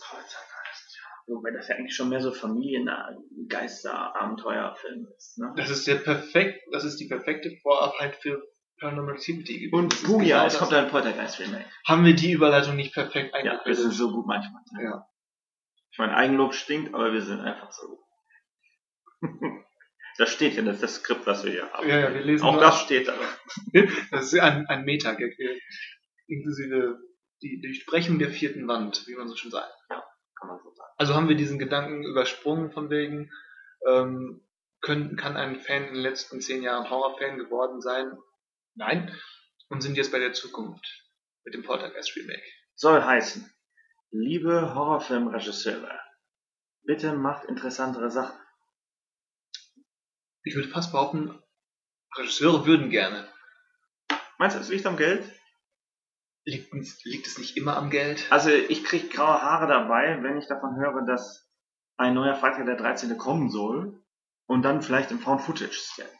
wobei 1.28 1.52
das 1.52 1.68
ja 1.70 1.76
eigentlich 1.76 1.96
schon 1.96 2.10
mehr 2.10 2.22
so 2.22 2.32
Familiengeister-Abenteuerfilm 2.32 5.08
ist, 5.18 5.38
ne? 5.40 5.54
Das 5.58 5.70
ist 5.70 5.88
der 5.88 5.96
perfekt, 5.96 6.62
das 6.72 6.84
ist 6.84 6.98
die 7.00 7.08
perfekte 7.08 7.56
Vorarbeit 7.62 8.18
für 8.22 8.42
Paranormal 8.80 9.16
Activity. 9.16 9.70
Und 9.72 10.04
Buja, 10.04 10.38
genau 10.38 10.46
es 10.48 10.58
kommt 10.58 10.74
ein 10.74 10.90
Poltergeist-Remake. 10.90 11.66
Haben 11.88 12.06
wir 12.06 12.16
die 12.16 12.32
Überleitung 12.34 12.76
nicht 12.76 12.94
perfekt 12.94 13.34
Ja, 13.34 13.40
es 13.56 13.62
eingefädelt? 13.62 13.92
ist 13.92 13.98
so 13.98 14.12
gut 14.12 14.28
manchmal. 14.28 14.62
Ja. 14.84 15.08
Ich 15.94 16.00
meine, 16.00 16.16
Eigenlob 16.16 16.56
stinkt, 16.56 16.96
aber 16.96 17.14
wir 17.14 17.22
sind 17.22 17.42
einfach 17.42 17.72
so 17.72 17.88
gut. 17.88 18.00
das 20.18 20.32
steht 20.32 20.56
ja, 20.56 20.64
das 20.64 20.76
ist 20.76 20.84
das 20.84 20.96
Skript, 20.96 21.28
was 21.28 21.46
wir 21.46 21.52
hier 21.52 21.72
haben. 21.72 21.88
Ja, 21.88 22.00
ja, 22.00 22.14
wir 22.14 22.22
lesen 22.22 22.44
Auch 22.44 22.60
das 22.60 22.76
ab. 22.76 22.82
steht 22.82 23.08
da. 23.08 23.14
Das 24.12 24.34
ist 24.34 24.40
ein, 24.40 24.66
ein 24.66 24.86
Meta-Gag, 24.86 25.40
äh, 25.40 25.60
inklusive 26.26 26.98
die 27.44 27.62
Durchbrechung 27.62 28.18
der 28.18 28.32
vierten 28.32 28.68
Wand, 28.68 29.06
wie 29.06 29.14
man 29.14 29.28
so 29.28 29.36
schön 29.36 29.52
sagt. 29.52 29.72
Kann 29.88 30.48
man 30.48 30.58
so 30.64 30.74
sagen. 30.74 30.92
Also 30.98 31.14
haben 31.14 31.30
wir 31.30 31.36
diesen 31.36 31.60
Gedanken 31.60 32.04
übersprungen 32.04 32.72
von 32.72 32.90
wegen, 32.90 33.32
ähm, 33.88 34.44
können, 34.82 35.16
kann 35.16 35.38
ein 35.38 35.60
Fan 35.60 35.86
in 35.86 35.94
den 35.94 36.02
letzten 36.02 36.42
zehn 36.42 36.64
Jahren 36.64 36.90
Horrorfan 36.90 37.38
geworden 37.38 37.82
sein? 37.82 38.18
Nein. 38.74 39.16
Und 39.70 39.82
sind 39.82 39.96
jetzt 39.96 40.12
bei 40.12 40.20
der 40.20 40.34
Zukunft 40.34 40.86
mit 41.46 41.54
dem 41.54 41.64
Poltergeist 41.64 42.16
Remake. 42.16 42.44
Soll 42.76 43.04
heißen, 43.04 43.53
liebe 44.14 44.76
Horrorfilmregisseure, 44.76 46.00
bitte 46.84 47.14
macht 47.14 47.46
interessantere 47.46 48.12
Sachen. 48.12 48.40
Ich 50.44 50.56
würde 50.56 50.70
fast 50.70 50.92
behaupten, 50.92 51.40
Regisseure 52.16 52.66
würden 52.68 52.92
gerne. 52.92 53.28
Meinst 54.38 54.56
du, 54.56 54.62
es 54.62 54.70
liegt 54.70 54.86
am 54.86 54.98
Geld? 54.98 55.24
Liegt, 56.46 56.72
liegt 57.06 57.26
es 57.26 57.40
nicht 57.40 57.58
immer 57.58 57.76
am 57.76 57.90
Geld? 57.90 58.28
Also 58.30 58.50
ich 58.50 58.84
kriege 58.84 59.08
graue 59.08 59.42
Haare 59.42 59.68
dabei, 59.68 60.22
wenn 60.22 60.38
ich 60.38 60.48
davon 60.48 60.76
höre, 60.76 61.06
dass 61.08 61.50
ein 61.98 62.14
neuer 62.14 62.36
Freitag 62.36 62.66
der 62.66 62.76
13. 62.76 63.18
kommen 63.18 63.50
soll 63.50 64.04
und 64.46 64.62
dann 64.62 64.84
vielleicht 64.84 65.10
im 65.10 65.20
Found 65.20 65.42
Footage 65.42 65.74
Step. 65.74 66.12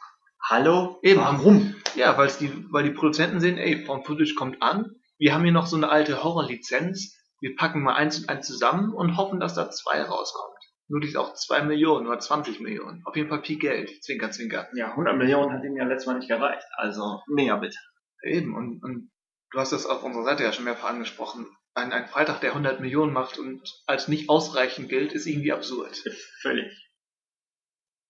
Hallo? 0.42 0.98
Eben. 1.02 1.20
Warum? 1.20 1.76
Ja, 1.94 2.16
weil's 2.18 2.38
die, 2.38 2.66
weil 2.72 2.84
die 2.84 2.90
Produzenten 2.90 3.40
sehen, 3.40 3.58
ey, 3.58 3.84
Found 3.84 4.06
Footage 4.06 4.34
kommt 4.34 4.62
an, 4.62 4.96
wir 5.18 5.32
haben 5.32 5.44
hier 5.44 5.52
noch 5.52 5.66
so 5.66 5.76
eine 5.76 5.90
alte 5.90 6.24
Horrorlizenz, 6.24 7.14
wir 7.44 7.56
packen 7.56 7.82
mal 7.82 7.92
eins 7.92 8.20
und 8.20 8.30
eins 8.30 8.46
zusammen 8.46 8.94
und 8.94 9.18
hoffen, 9.18 9.38
dass 9.38 9.54
da 9.54 9.70
zwei 9.70 10.00
rauskommt. 10.00 10.56
Nur 10.88 11.02
die 11.02 11.08
ist 11.08 11.16
auch 11.18 11.34
zwei 11.34 11.60
Millionen 11.60 12.06
oder 12.06 12.18
20 12.18 12.60
Millionen. 12.60 13.02
Auf 13.04 13.16
jeden 13.16 13.28
Fall 13.28 13.42
viel 13.42 13.58
Geld. 13.58 14.02
Zwinker, 14.02 14.30
zwinker. 14.30 14.66
Ja, 14.74 14.92
100 14.92 15.14
Millionen 15.14 15.52
hat 15.52 15.62
ihm 15.62 15.76
ja 15.76 15.84
letztes 15.84 16.06
Mal 16.06 16.16
nicht 16.16 16.28
gereicht. 16.28 16.66
Also 16.78 17.20
mehr 17.26 17.58
bitte. 17.58 17.76
Eben, 18.22 18.56
und, 18.56 18.82
und 18.82 19.10
du 19.50 19.58
hast 19.58 19.72
das 19.72 19.84
auf 19.84 20.02
unserer 20.02 20.24
Seite 20.24 20.42
ja 20.42 20.54
schon 20.54 20.64
mehrfach 20.64 20.88
angesprochen. 20.88 21.46
Ein, 21.74 21.92
ein 21.92 22.06
Freitag, 22.06 22.40
der 22.40 22.52
100 22.52 22.80
Millionen 22.80 23.12
macht 23.12 23.38
und 23.38 23.60
als 23.86 24.08
nicht 24.08 24.30
ausreichend 24.30 24.88
gilt, 24.88 25.12
ist 25.12 25.26
irgendwie 25.26 25.52
absurd. 25.52 26.02
Völlig. 26.40 26.72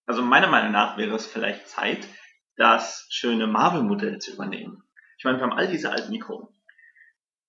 Also 0.07 0.23
meiner 0.23 0.47
Meinung 0.47 0.71
nach 0.71 0.97
wäre 0.97 1.17
es 1.17 1.27
vielleicht 1.27 1.67
Zeit, 1.67 2.07
das 2.55 3.09
schöne 3.11 3.49
Marvel-Modell 3.49 4.21
zu 4.21 4.33
übernehmen. 4.33 4.85
Ich 5.19 5.25
meine, 5.25 5.39
wir 5.39 5.43
haben 5.43 5.59
all 5.59 5.67
diese 5.67 5.91
alten 5.91 6.13
Ikonen. 6.13 6.54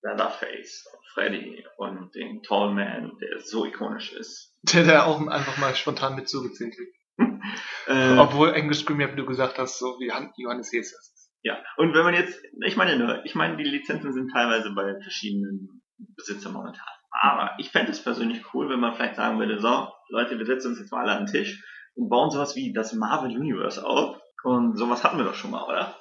Leatherface 0.06 0.86
und 0.92 1.06
Freddy 1.14 1.64
und 1.76 2.14
den 2.14 2.42
Tall 2.42 2.72
Man, 2.74 3.12
der 3.20 3.40
so 3.40 3.64
ikonisch 3.64 4.12
ist. 4.12 4.54
Der 4.62 4.84
da 4.84 5.04
auch 5.04 5.20
einfach 5.26 5.58
mal 5.58 5.74
spontan 5.74 6.14
mit 6.16 6.28
zugezählt 6.28 6.74
wird. 6.78 6.88
Äh, 7.88 8.16
Obwohl 8.18 8.52
English 8.52 8.80
Scream 8.80 9.00
ja, 9.00 9.10
wie 9.12 9.16
du 9.16 9.24
gesagt 9.24 9.58
hast, 9.58 9.78
so 9.78 9.98
wie 10.00 10.10
Han- 10.10 10.32
Johannes 10.36 10.72
Jesus 10.72 10.92
ist. 10.92 11.30
ja, 11.42 11.56
und 11.76 11.94
wenn 11.94 12.02
man 12.02 12.14
jetzt, 12.14 12.42
ich 12.66 12.76
meine 12.76 12.98
nur, 12.98 13.24
ich 13.24 13.36
meine, 13.36 13.56
die 13.56 13.62
Lizenzen 13.62 14.12
sind 14.12 14.32
teilweise 14.32 14.74
bei 14.74 14.92
verschiedenen 15.00 15.82
Besitzern 16.16 16.52
momentan. 16.52 16.82
Aber 17.22 17.52
ich 17.58 17.70
fände 17.70 17.92
es 17.92 18.02
persönlich 18.02 18.42
cool, 18.52 18.68
wenn 18.68 18.80
man 18.80 18.94
vielleicht 18.94 19.14
sagen 19.14 19.38
würde, 19.38 19.60
so, 19.60 19.88
Leute, 20.08 20.36
wir 20.36 20.44
setzen 20.46 20.68
uns 20.72 20.80
jetzt 20.80 20.90
mal 20.90 21.02
alle 21.02 21.12
an 21.12 21.26
den 21.26 21.32
Tisch 21.32 21.64
und 21.94 22.08
bauen 22.08 22.30
sowas 22.30 22.56
wie 22.56 22.72
das 22.72 22.92
Marvel 22.92 23.30
Universe 23.30 23.86
auf. 23.86 24.20
Und 24.42 24.76
sowas 24.76 25.04
hatten 25.04 25.16
wir 25.18 25.24
doch 25.24 25.34
schon 25.36 25.52
mal, 25.52 25.62
oder? 25.64 25.94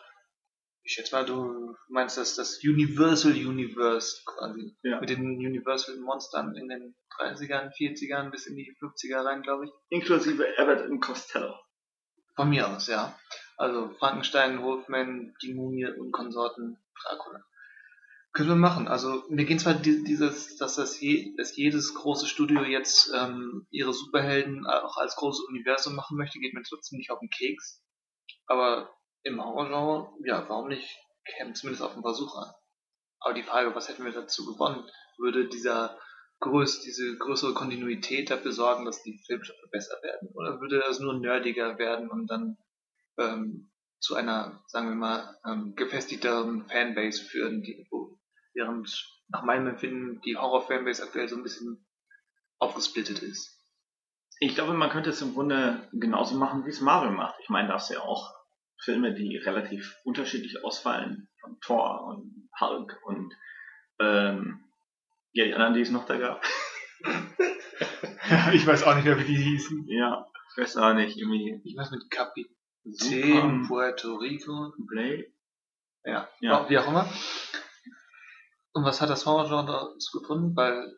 Ich 0.86 0.94
schätze 0.94 1.16
mal, 1.16 1.26
du 1.26 1.76
meinst 1.90 2.16
das, 2.18 2.36
das 2.36 2.60
Universal 2.64 3.32
Universe 3.32 4.22
quasi. 4.24 4.78
Ja. 4.84 5.00
Mit 5.00 5.10
den 5.10 5.26
Universal 5.26 5.98
Monstern 5.98 6.56
in 6.56 6.70
den 6.70 6.96
30ern, 7.18 7.74
40ern 7.76 8.30
bis 8.30 8.46
in 8.46 8.56
die 8.56 8.72
50er 8.80 9.26
rein, 9.26 9.42
glaube 9.42 9.66
ich. 9.66 9.72
Inklusive 9.90 10.46
Abbott 10.60 10.88
und 10.88 11.00
Costello. 11.00 11.56
Von 12.36 12.52
mir 12.52 12.70
aus, 12.70 12.86
ja. 12.86 13.18
Also 13.58 13.90
Frankenstein, 13.98 14.62
Wolfman, 14.62 15.34
die 15.42 15.56
Mumie 15.56 15.88
und 15.88 16.12
Konsorten, 16.12 16.78
Dracula. 17.02 17.44
Können 18.34 18.50
wir 18.50 18.56
machen. 18.56 18.88
Also 18.88 19.24
mir 19.30 19.46
gehen 19.46 19.58
zwar 19.58 19.74
die, 19.74 20.04
dieses, 20.04 20.58
dass 20.58 20.76
das 20.76 21.00
je, 21.00 21.34
dass 21.38 21.56
jedes 21.56 21.96
große 21.96 22.28
Studio 22.28 22.64
jetzt 22.64 23.12
ähm, 23.16 23.66
ihre 23.72 23.94
Superhelden 23.94 24.68
auch 24.68 24.98
als 24.98 25.16
großes 25.16 25.48
Universum 25.48 25.96
machen 25.96 26.16
möchte, 26.16 26.38
geht 26.38 26.54
mir 26.54 26.62
trotzdem 26.62 26.98
nicht 26.98 27.10
auf 27.10 27.20
den 27.20 27.30
Keks. 27.32 27.82
Aber 28.46 28.94
im 29.26 29.44
Horrorgenre, 29.44 30.14
ja, 30.24 30.46
warum 30.48 30.70
nicht? 30.70 30.88
Käme 31.26 31.54
zumindest 31.54 31.84
auf 31.84 31.94
den 31.94 32.04
Versuch 32.04 32.38
an. 32.38 32.54
Aber 33.20 33.34
die 33.34 33.44
Frage, 33.44 33.76
was 33.76 33.90
hätten 33.90 34.06
wir 34.06 34.12
dazu 34.12 34.46
gewonnen? 34.46 34.88
Würde 35.18 35.50
dieser 35.50 36.00
größ, 36.42 36.82
diese 36.82 37.18
größere 37.18 37.56
Kontinuität 37.56 38.30
dafür 38.30 38.52
sorgen, 38.52 38.86
dass 38.86 39.02
die 39.02 39.20
Filmstoffe 39.26 39.72
besser 39.72 39.98
werden? 40.04 40.30
Oder 40.36 40.62
würde 40.62 40.80
das 40.80 41.00
nur 41.00 41.20
nerdiger 41.20 41.80
werden 41.80 42.10
und 42.10 42.28
dann 42.28 42.58
ähm, 43.18 43.72
zu 44.00 44.14
einer, 44.14 44.64
sagen 44.68 44.90
wir 44.90 44.96
mal, 44.96 45.36
ähm, 45.48 45.74
gefestigteren 45.76 46.70
Fanbase 46.70 47.24
führen, 47.24 47.64
die, 47.64 47.88
während 48.54 48.88
nach 49.30 49.42
meinem 49.42 49.68
Empfinden 49.68 50.22
die 50.22 50.38
Horror-Fanbase 50.38 51.02
aktuell 51.02 51.28
so 51.28 51.36
ein 51.36 51.44
bisschen 51.44 51.84
aufgesplittet 52.60 53.24
ist? 53.24 53.60
Ich 54.40 54.54
glaube, 54.54 54.74
man 54.74 54.92
könnte 54.92 55.10
es 55.10 55.22
im 55.24 55.34
Grunde 55.34 55.90
genauso 55.94 56.36
machen, 56.36 56.66
wie 56.66 56.70
es 56.70 56.82
Marvel 56.82 57.10
macht. 57.10 57.40
Ich 57.42 57.50
meine, 57.50 57.70
da 57.70 57.78
ist 57.78 57.90
ja 57.90 58.02
auch 58.02 58.35
Filme, 58.80 59.14
die 59.14 59.38
relativ 59.38 59.96
unterschiedlich 60.04 60.64
ausfallen, 60.64 61.30
von 61.42 61.60
Thor 61.62 62.04
und 62.08 62.50
Hulk 62.60 63.00
und 63.06 63.34
ähm, 64.00 64.64
ja, 65.34 65.46
die 65.46 65.54
anderen, 65.54 65.74
die 65.74 65.82
es 65.82 65.92
noch 65.92 66.06
da 66.06 66.18
gab. 66.18 66.44
ich 68.54 68.66
weiß 68.66 68.84
auch 68.84 68.96
nicht 68.96 69.06
mehr, 69.06 69.20
wie 69.20 69.26
die 69.26 69.36
hießen. 69.36 69.88
Ja, 69.88 70.28
ich 70.52 70.62
weiß 70.62 70.78
auch 70.78 70.94
nicht, 70.94 71.18
irgendwie. 71.18 71.62
Ich 71.64 71.76
weiß 71.76 71.92
mit 71.92 72.10
Kapitän 72.10 73.68
Puerto 73.68 74.16
Rico. 74.16 74.74
Blade. 74.78 75.28
Ja, 76.04 76.30
ja. 76.40 76.70
wie 76.70 76.78
auch 76.78 76.88
immer. 76.88 77.10
Und 78.74 78.84
was 78.84 79.02
hat 79.02 79.10
das 79.10 79.26
Horror-Genre 79.26 79.96
gefunden? 80.14 80.56
Weil. 80.56 80.96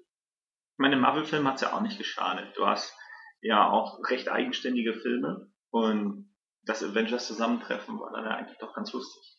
Ich 0.73 0.79
meine, 0.79 0.97
Marvel-Film 0.97 1.47
hat 1.47 1.55
es 1.55 1.61
ja 1.61 1.73
auch 1.73 1.81
nicht 1.81 1.97
geschadet. 1.97 2.55
Du 2.55 2.67
hast 2.67 2.95
ja 3.41 3.67
auch 3.69 3.99
recht 4.09 4.29
eigenständige 4.29 4.93
Filme 4.93 5.51
und 5.71 6.26
das 6.67 6.83
Avengers-Zusammentreffen 6.83 7.99
war 7.99 8.11
dann 8.11 8.25
ja 8.25 8.31
eigentlich 8.31 8.57
doch 8.59 8.73
ganz 8.75 8.91
lustig. 8.93 9.37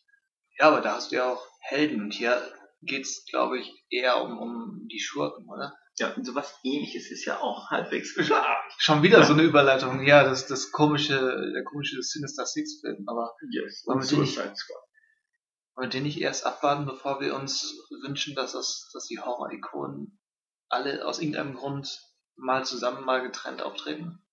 Ja, 0.57 0.67
aber 0.67 0.81
da 0.81 0.95
hast 0.95 1.11
du 1.11 1.15
ja 1.15 1.31
auch 1.31 1.47
Helden 1.61 2.01
und 2.01 2.13
hier 2.13 2.41
geht's, 2.81 3.25
glaube 3.29 3.59
ich, 3.59 3.71
eher 3.89 4.21
um, 4.21 4.37
um 4.37 4.87
die 4.91 4.99
Schurken, 4.99 5.47
oder? 5.47 5.77
Ja, 5.97 6.13
und 6.13 6.25
sowas 6.25 6.53
ähnliches 6.63 7.11
ist 7.11 7.25
ja 7.25 7.39
auch 7.39 7.69
halbwegs 7.69 8.15
geschafft. 8.15 8.73
Schon 8.77 9.03
wieder 9.03 9.23
so 9.23 9.33
eine 9.33 9.43
Überleitung. 9.43 10.01
Ja, 10.05 10.23
das, 10.23 10.47
das 10.47 10.71
komische, 10.71 11.51
der 11.53 11.63
komische 11.63 12.01
Sinister 12.01 12.45
Six 12.45 12.79
Film, 12.79 13.03
aber 13.07 13.35
yes, 13.51 13.83
wir 13.85 13.99
den 13.99 14.21
nicht, 14.21 14.37
wollen 14.37 14.55
wir 15.77 15.89
den 15.89 16.03
nicht 16.03 16.21
erst 16.21 16.45
abwarten, 16.45 16.85
bevor 16.85 17.19
wir 17.19 17.35
uns 17.35 17.75
wünschen, 18.05 18.33
dass 18.35 18.53
das, 18.53 18.89
dass 18.93 19.07
die 19.07 19.19
Horror-Ikonen 19.19 20.19
alle 20.69 21.05
aus 21.05 21.19
irgendeinem 21.19 21.55
Grund 21.55 22.01
mal 22.37 22.65
zusammen, 22.65 23.03
mal 23.03 23.21
getrennt 23.21 23.61
auftreten? 23.61 24.23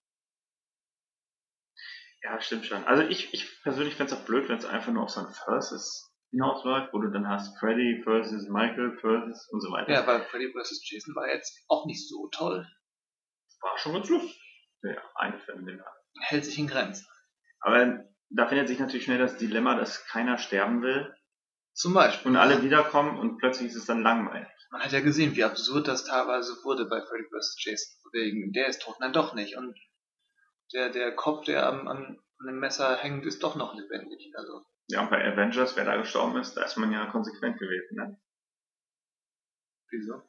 Ja, 2.27 2.41
stimmt 2.41 2.67
schon. 2.67 2.85
Also 2.85 3.05
ich, 3.05 3.33
ich 3.33 3.63
persönlich 3.63 3.95
fände 3.95 4.13
es 4.13 4.19
auch 4.19 4.25
blöd, 4.25 4.49
wenn 4.49 4.59
es 4.59 4.65
einfach 4.65 4.93
nur 4.93 5.05
auf 5.05 5.11
so 5.11 5.21
ein 5.21 5.33
Versus 5.33 6.13
hinausläuft, 6.33 6.93
wo 6.93 6.99
du 6.99 7.13
dann 7.13 7.29
hast 7.29 7.57
Freddy 7.61 8.03
versus 8.03 8.49
Michael 8.49 8.99
versus 9.01 9.49
und 9.53 9.61
so 9.61 9.71
weiter. 9.71 9.93
Ja, 9.93 10.07
weil 10.09 10.23
Freddy 10.25 10.51
versus 10.51 10.83
Jason 10.91 11.15
war 11.15 11.29
jetzt 11.29 11.65
auch 11.69 11.87
nicht 11.87 12.09
so 12.09 12.29
toll. 12.33 12.67
War 13.61 13.79
schon 13.79 13.93
ganz 13.93 14.09
lustig. 14.09 14.37
Der 14.83 15.01
eine 15.15 15.39
Film, 15.39 15.67
den. 15.67 15.81
Hält 16.21 16.45
sich 16.45 16.59
in 16.59 16.67
Grenzen. 16.67 17.07
Aber 17.61 18.05
da 18.31 18.49
findet 18.49 18.67
sich 18.67 18.81
natürlich 18.81 19.05
schnell 19.05 19.19
das 19.19 19.37
Dilemma, 19.37 19.77
dass 19.77 20.05
keiner 20.07 20.37
sterben 20.39 20.83
will. 20.83 21.15
Zum 21.75 21.95
Beispiel. 21.95 22.33
Und 22.33 22.37
alle 22.39 22.61
wiederkommen 22.63 23.21
und 23.21 23.39
plötzlich 23.39 23.69
ist 23.69 23.77
es 23.77 23.87
dann 23.87 24.03
langweilig. 24.03 24.49
Man 24.73 24.83
hat 24.83 24.91
ja 24.91 25.01
gesehen, 25.01 25.37
wie 25.37 25.45
absurd 25.45 25.87
das 25.87 26.05
teilweise 26.05 26.57
wurde 26.65 26.87
bei 26.87 27.01
Freddy 27.03 27.29
vs. 27.31 27.57
Jason. 27.63 27.93
Wegen, 28.13 28.53
der 28.53 28.67
ist 28.67 28.83
tot, 28.83 28.97
nein 28.99 29.13
doch 29.13 29.35
nicht. 29.35 29.57
Und 29.57 29.79
der, 30.73 30.91
der 30.91 31.15
Kopf, 31.15 31.45
der 31.45 31.67
am, 31.67 31.89
an, 31.89 32.19
dem 32.47 32.59
Messer 32.59 32.97
hängt, 32.97 33.25
ist 33.27 33.43
doch 33.43 33.57
noch 33.57 33.75
lebendig. 33.75 34.33
Also. 34.37 34.63
Ja, 34.89 35.03
und 35.03 35.11
bei 35.11 35.25
Avengers, 35.25 35.77
wer 35.77 35.85
da 35.85 35.97
gestorben 35.97 36.39
ist, 36.39 36.55
da 36.55 36.65
ist 36.65 36.77
man 36.77 36.93
ja 36.93 37.07
konsequent 37.07 37.59
gewesen, 37.59 37.97
ne? 37.97 38.21
Wieso? 39.91 40.23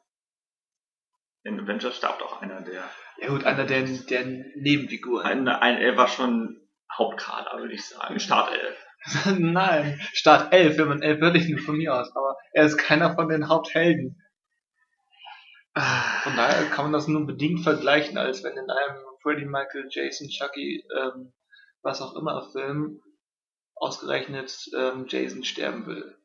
In 1.44 1.60
Avengers 1.60 1.96
starb 1.96 2.18
doch 2.18 2.42
einer 2.42 2.60
der. 2.62 2.84
Ja 3.18 3.28
gut, 3.28 3.44
einer 3.44 3.64
der, 3.64 3.82
der 3.82 4.24
Nebenfiguren. 4.24 5.24
Ein, 5.24 5.48
ein, 5.48 5.78
er 5.78 5.96
war 5.96 6.08
schon 6.08 6.60
Hauptkader, 6.92 7.58
würde 7.58 7.74
ich 7.74 7.86
sagen. 7.86 8.18
Startelf. 8.18 8.76
Nein, 9.38 10.00
Start 10.12 10.52
11, 10.52 10.78
wenn 10.78 10.88
man 10.88 11.02
11 11.02 11.20
würde 11.20 11.38
ich 11.38 11.48
nur 11.48 11.60
von 11.60 11.76
mir 11.76 11.94
aus, 11.94 12.14
aber 12.14 12.36
er 12.52 12.64
ist 12.64 12.78
keiner 12.78 13.14
von 13.14 13.28
den 13.28 13.48
Haupthelden. 13.48 14.22
Von 15.74 16.36
daher 16.36 16.68
kann 16.70 16.86
man 16.86 16.92
das 16.92 17.06
nur 17.06 17.24
bedingt 17.24 17.62
vergleichen, 17.62 18.18
als 18.18 18.42
wenn 18.42 18.56
in 18.56 18.68
einem 18.68 19.07
Freddy 19.28 19.44
Michael, 19.44 19.88
Jason, 19.90 20.28
Chucky, 20.28 20.82
ähm, 20.98 21.34
was 21.82 22.00
auch 22.00 22.16
immer 22.16 22.50
Film 22.50 23.02
ausgerechnet 23.74 24.70
ähm, 24.74 25.04
Jason 25.06 25.44
sterben 25.44 25.84
würde. 25.84 26.18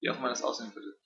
Wie 0.00 0.10
auch 0.10 0.18
immer 0.18 0.30
das 0.30 0.42
aussehen 0.42 0.74
würde. 0.74 0.98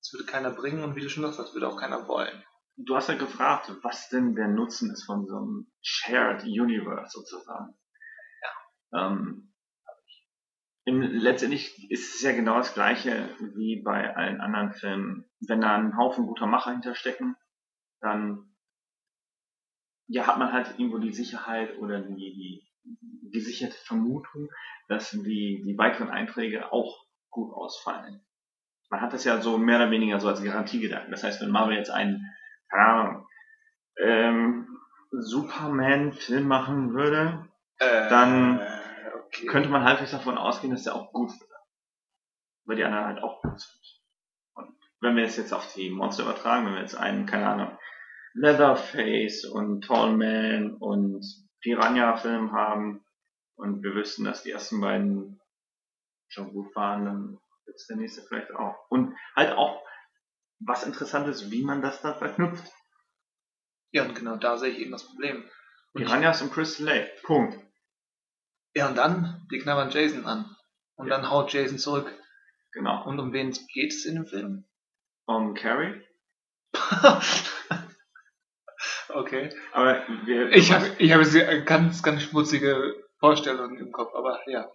Das 0.00 0.12
würde 0.14 0.24
keiner 0.24 0.50
bringen 0.50 0.82
und 0.82 0.96
wie 0.96 1.02
du 1.02 1.10
schon 1.10 1.22
sagst, 1.22 1.38
das 1.38 1.52
würde 1.52 1.68
auch 1.68 1.78
keiner 1.78 2.08
wollen. 2.08 2.42
Du 2.76 2.96
hast 2.96 3.10
ja 3.10 3.14
gefragt, 3.14 3.70
was 3.82 4.08
denn 4.08 4.34
der 4.34 4.48
Nutzen 4.48 4.90
ist 4.90 5.04
von 5.04 5.26
so 5.26 5.36
einem 5.36 5.70
Shared 5.82 6.44
Universe 6.44 7.10
sozusagen. 7.10 7.76
Ja. 8.92 9.06
Ähm, 9.06 9.52
im, 10.86 11.02
letztendlich 11.02 11.90
ist 11.90 12.14
es 12.14 12.22
ja 12.22 12.32
genau 12.32 12.56
das 12.56 12.72
gleiche 12.72 13.28
wie 13.54 13.82
bei 13.82 14.16
allen 14.16 14.40
anderen 14.40 14.72
Filmen. 14.72 15.30
Wenn 15.46 15.60
da 15.60 15.76
ein 15.76 15.98
Haufen 15.98 16.26
guter 16.26 16.46
Macher 16.46 16.70
hinterstecken, 16.70 17.36
dann 18.00 18.49
ja, 20.10 20.26
hat 20.26 20.38
man 20.38 20.52
halt 20.52 20.74
irgendwo 20.76 20.98
die 20.98 21.12
Sicherheit 21.12 21.78
oder 21.78 22.00
die, 22.00 22.16
die 22.16 23.30
gesicherte 23.30 23.76
Vermutung, 23.76 24.50
dass 24.88 25.12
die, 25.12 25.62
die 25.64 25.78
weiteren 25.78 26.10
Einträge 26.10 26.72
auch 26.72 27.06
gut 27.30 27.54
ausfallen. 27.54 28.20
Man 28.90 29.00
hat 29.00 29.12
das 29.12 29.22
ja 29.22 29.40
so 29.40 29.56
mehr 29.56 29.76
oder 29.76 29.92
weniger 29.92 30.18
so 30.18 30.26
als 30.26 30.42
Garantie 30.42 30.80
gedacht. 30.80 31.06
Das 31.10 31.22
heißt, 31.22 31.40
wenn 31.40 31.50
Marvel 31.50 31.76
jetzt 31.76 31.90
einen, 31.90 32.26
keine 32.68 32.84
Ahnung, 32.84 33.28
ähm, 33.98 34.78
Superman-Film 35.12 36.46
machen 36.46 36.92
würde, 36.92 37.48
äh, 37.78 38.08
dann 38.08 38.60
okay. 39.26 39.46
könnte 39.46 39.68
man 39.68 39.84
halbwegs 39.84 40.10
davon 40.10 40.38
ausgehen, 40.38 40.72
dass 40.72 40.82
der 40.82 40.96
auch 40.96 41.12
gut 41.12 41.30
wird. 41.38 41.50
Weil 42.64 42.76
die 42.76 42.84
anderen 42.84 43.06
halt 43.06 43.22
auch 43.22 43.40
gut 43.42 43.60
sind. 43.60 44.00
Und 44.54 44.76
wenn 45.00 45.14
wir 45.14 45.24
es 45.24 45.36
jetzt 45.36 45.52
auf 45.52 45.72
die 45.72 45.90
Monster 45.90 46.24
übertragen, 46.24 46.66
wenn 46.66 46.74
wir 46.74 46.80
jetzt 46.80 46.96
einen, 46.96 47.26
keine 47.26 47.46
Ahnung, 47.46 47.78
Leatherface 48.40 49.44
und 49.44 49.84
Tallman 49.84 50.76
und 50.76 51.22
Piranha-Film 51.60 52.52
haben 52.52 53.04
und 53.54 53.82
wir 53.82 53.94
wüssten, 53.94 54.24
dass 54.24 54.42
die 54.42 54.50
ersten 54.50 54.80
beiden 54.80 55.38
schon 56.28 56.50
gut 56.54 56.74
waren, 56.74 57.04
dann 57.04 57.38
wird 57.66 57.76
es 57.76 57.86
der 57.86 57.96
nächste 57.96 58.22
vielleicht 58.22 58.50
auch. 58.52 58.76
Und 58.88 59.14
halt 59.36 59.52
auch 59.52 59.84
was 60.58 60.84
interessant 60.84 61.28
ist, 61.28 61.50
wie 61.50 61.62
man 61.62 61.82
das 61.82 62.00
dann 62.00 62.16
verknüpft. 62.16 62.72
Ja, 63.92 64.04
und 64.04 64.14
genau 64.14 64.36
da 64.36 64.56
sehe 64.56 64.70
ich 64.70 64.78
eben 64.78 64.92
das 64.92 65.06
Problem. 65.06 65.44
Und 65.92 66.04
Piranhas 66.04 66.40
und 66.40 66.50
Crystal 66.50 66.86
Lake. 66.86 67.10
Punkt. 67.24 67.58
Ja, 68.74 68.88
und 68.88 68.96
dann, 68.96 69.46
die 69.50 69.58
knabbern 69.58 69.90
Jason 69.90 70.24
an. 70.24 70.56
Und 70.94 71.08
ja. 71.08 71.16
dann 71.16 71.28
haut 71.28 71.52
Jason 71.52 71.78
zurück. 71.78 72.10
Genau. 72.72 73.04
Und 73.06 73.18
um 73.18 73.34
wen 73.34 73.50
geht 73.74 73.92
es 73.92 74.06
in 74.06 74.14
dem 74.14 74.26
Film? 74.26 74.64
Um 75.26 75.52
Carrie. 75.52 76.00
okay. 79.14 79.50
Aber 79.72 80.02
wir, 80.24 80.50
ich 80.52 80.72
habe 80.72 80.90
ich 80.98 81.12
hab 81.12 81.20
eine 81.20 81.64
ganz, 81.64 82.02
ganz 82.02 82.22
schmutzige 82.22 82.94
Vorstellung 83.18 83.76
im 83.76 83.92
Kopf, 83.92 84.14
aber 84.14 84.40
ja. 84.46 84.70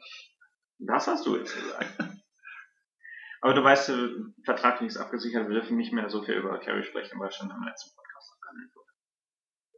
Das 0.80 1.08
hast 1.08 1.26
du 1.26 1.38
jetzt 1.38 1.56
gesagt. 1.56 1.88
aber 3.42 3.54
du 3.54 3.64
weißt, 3.64 3.90
äh, 3.90 4.10
vertraglich 4.44 4.90
ist 4.90 4.98
abgesichert, 4.98 5.48
wir 5.48 5.56
dürfen 5.56 5.78
nicht 5.78 5.94
mehr 5.94 6.10
so 6.10 6.22
viel 6.24 6.36
über 6.36 6.60
Carrie 6.60 6.84
sprechen, 6.84 7.20
weil 7.20 7.32
schon 7.32 7.50
im 7.50 7.64
letzten 7.64 7.96
Podcast 7.96 8.34
abgehandelt 8.34 8.76
wurde. 8.76 8.92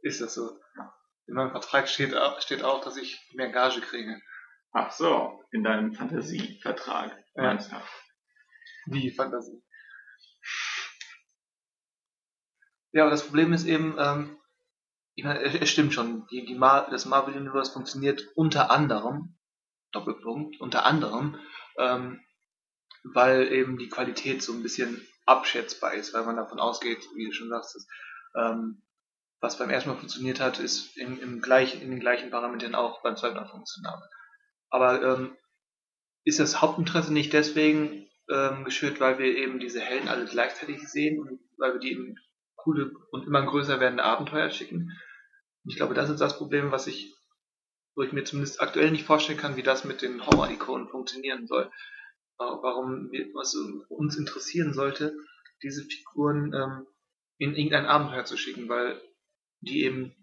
Ist 0.02 0.20
das 0.20 0.34
so? 0.34 0.58
Ja. 0.76 0.94
In 1.26 1.34
meinem 1.34 1.50
Vertrag 1.50 1.88
steht, 1.88 2.14
steht 2.40 2.64
auch, 2.64 2.82
dass 2.82 2.96
ich 2.96 3.20
mehr 3.34 3.50
Gage 3.50 3.80
kriege. 3.80 4.20
Ach 4.72 4.90
so, 4.92 5.44
in 5.50 5.62
deinem 5.62 5.92
Fantasievertrag. 5.94 7.16
Ja. 7.34 7.58
Wie 8.86 9.10
Fantasie? 9.10 9.62
Ja, 12.92 13.02
aber 13.02 13.10
das 13.10 13.26
Problem 13.26 13.52
ist 13.52 13.66
eben, 13.66 13.96
ähm, 13.98 14.38
ich 15.18 15.24
meine, 15.24 15.40
es 15.40 15.68
stimmt 15.68 15.92
schon, 15.92 16.28
die, 16.28 16.46
die 16.46 16.54
Mar 16.54 16.88
das 16.92 17.04
Marvel 17.04 17.34
Universe 17.34 17.72
funktioniert 17.72 18.24
unter 18.36 18.70
anderem, 18.70 19.36
Doppelpunkt, 19.90 20.60
unter 20.60 20.86
anderem, 20.86 21.40
ähm, 21.76 22.20
weil 23.02 23.50
eben 23.50 23.78
die 23.78 23.88
Qualität 23.88 24.44
so 24.44 24.52
ein 24.52 24.62
bisschen 24.62 25.04
abschätzbar 25.26 25.94
ist, 25.94 26.14
weil 26.14 26.24
man 26.24 26.36
davon 26.36 26.60
ausgeht, 26.60 27.04
wie 27.16 27.26
du 27.26 27.32
schon 27.32 27.48
sagst, 27.48 27.84
ähm, 28.36 28.84
was 29.40 29.58
beim 29.58 29.70
ersten 29.70 29.90
Mal 29.90 29.96
funktioniert 29.96 30.38
hat, 30.38 30.60
ist 30.60 30.96
in, 30.96 31.18
im 31.18 31.40
gleich, 31.40 31.82
in 31.82 31.90
den 31.90 31.98
gleichen 31.98 32.30
Parametern 32.30 32.76
auch 32.76 33.02
beim 33.02 33.16
zweiten 33.16 33.34
Mal 33.34 33.48
funktioniert. 33.48 34.00
Aber 34.70 35.02
ähm, 35.02 35.36
ist 36.22 36.38
das 36.38 36.62
Hauptinteresse 36.62 37.12
nicht 37.12 37.32
deswegen 37.32 38.08
ähm, 38.30 38.64
geschürt, 38.64 39.00
weil 39.00 39.18
wir 39.18 39.36
eben 39.36 39.58
diese 39.58 39.80
Helden 39.80 40.06
alle 40.06 40.26
gleichzeitig 40.26 40.88
sehen 40.88 41.18
und 41.18 41.40
weil 41.56 41.72
wir 41.72 41.80
die 41.80 41.90
in 41.90 42.20
coole 42.54 42.92
und 43.10 43.26
immer 43.26 43.44
größer 43.44 43.80
werdende 43.80 44.04
Abenteuer 44.04 44.50
schicken? 44.50 44.92
Ich 45.68 45.76
glaube, 45.76 45.94
das 45.94 46.08
ist 46.08 46.20
das 46.20 46.38
Problem, 46.38 46.72
was 46.72 46.86
ich, 46.86 47.14
wo 47.94 48.02
ich 48.02 48.12
mir 48.12 48.24
zumindest 48.24 48.60
aktuell 48.60 48.90
nicht 48.90 49.04
vorstellen 49.04 49.38
kann, 49.38 49.56
wie 49.56 49.62
das 49.62 49.84
mit 49.84 50.00
den 50.00 50.24
Horror-Ikonen 50.24 50.88
funktionieren 50.88 51.46
soll. 51.46 51.70
Warum 52.38 53.10
was 53.34 53.54
uns 53.88 54.16
interessieren 54.16 54.72
sollte, 54.72 55.14
diese 55.62 55.84
Figuren 55.84 56.54
ähm, 56.54 56.86
in 57.38 57.54
irgendein 57.54 57.86
Abenteuer 57.86 58.24
zu 58.24 58.36
schicken, 58.36 58.68
weil 58.68 59.00
die 59.60 59.82
eben, 59.84 60.14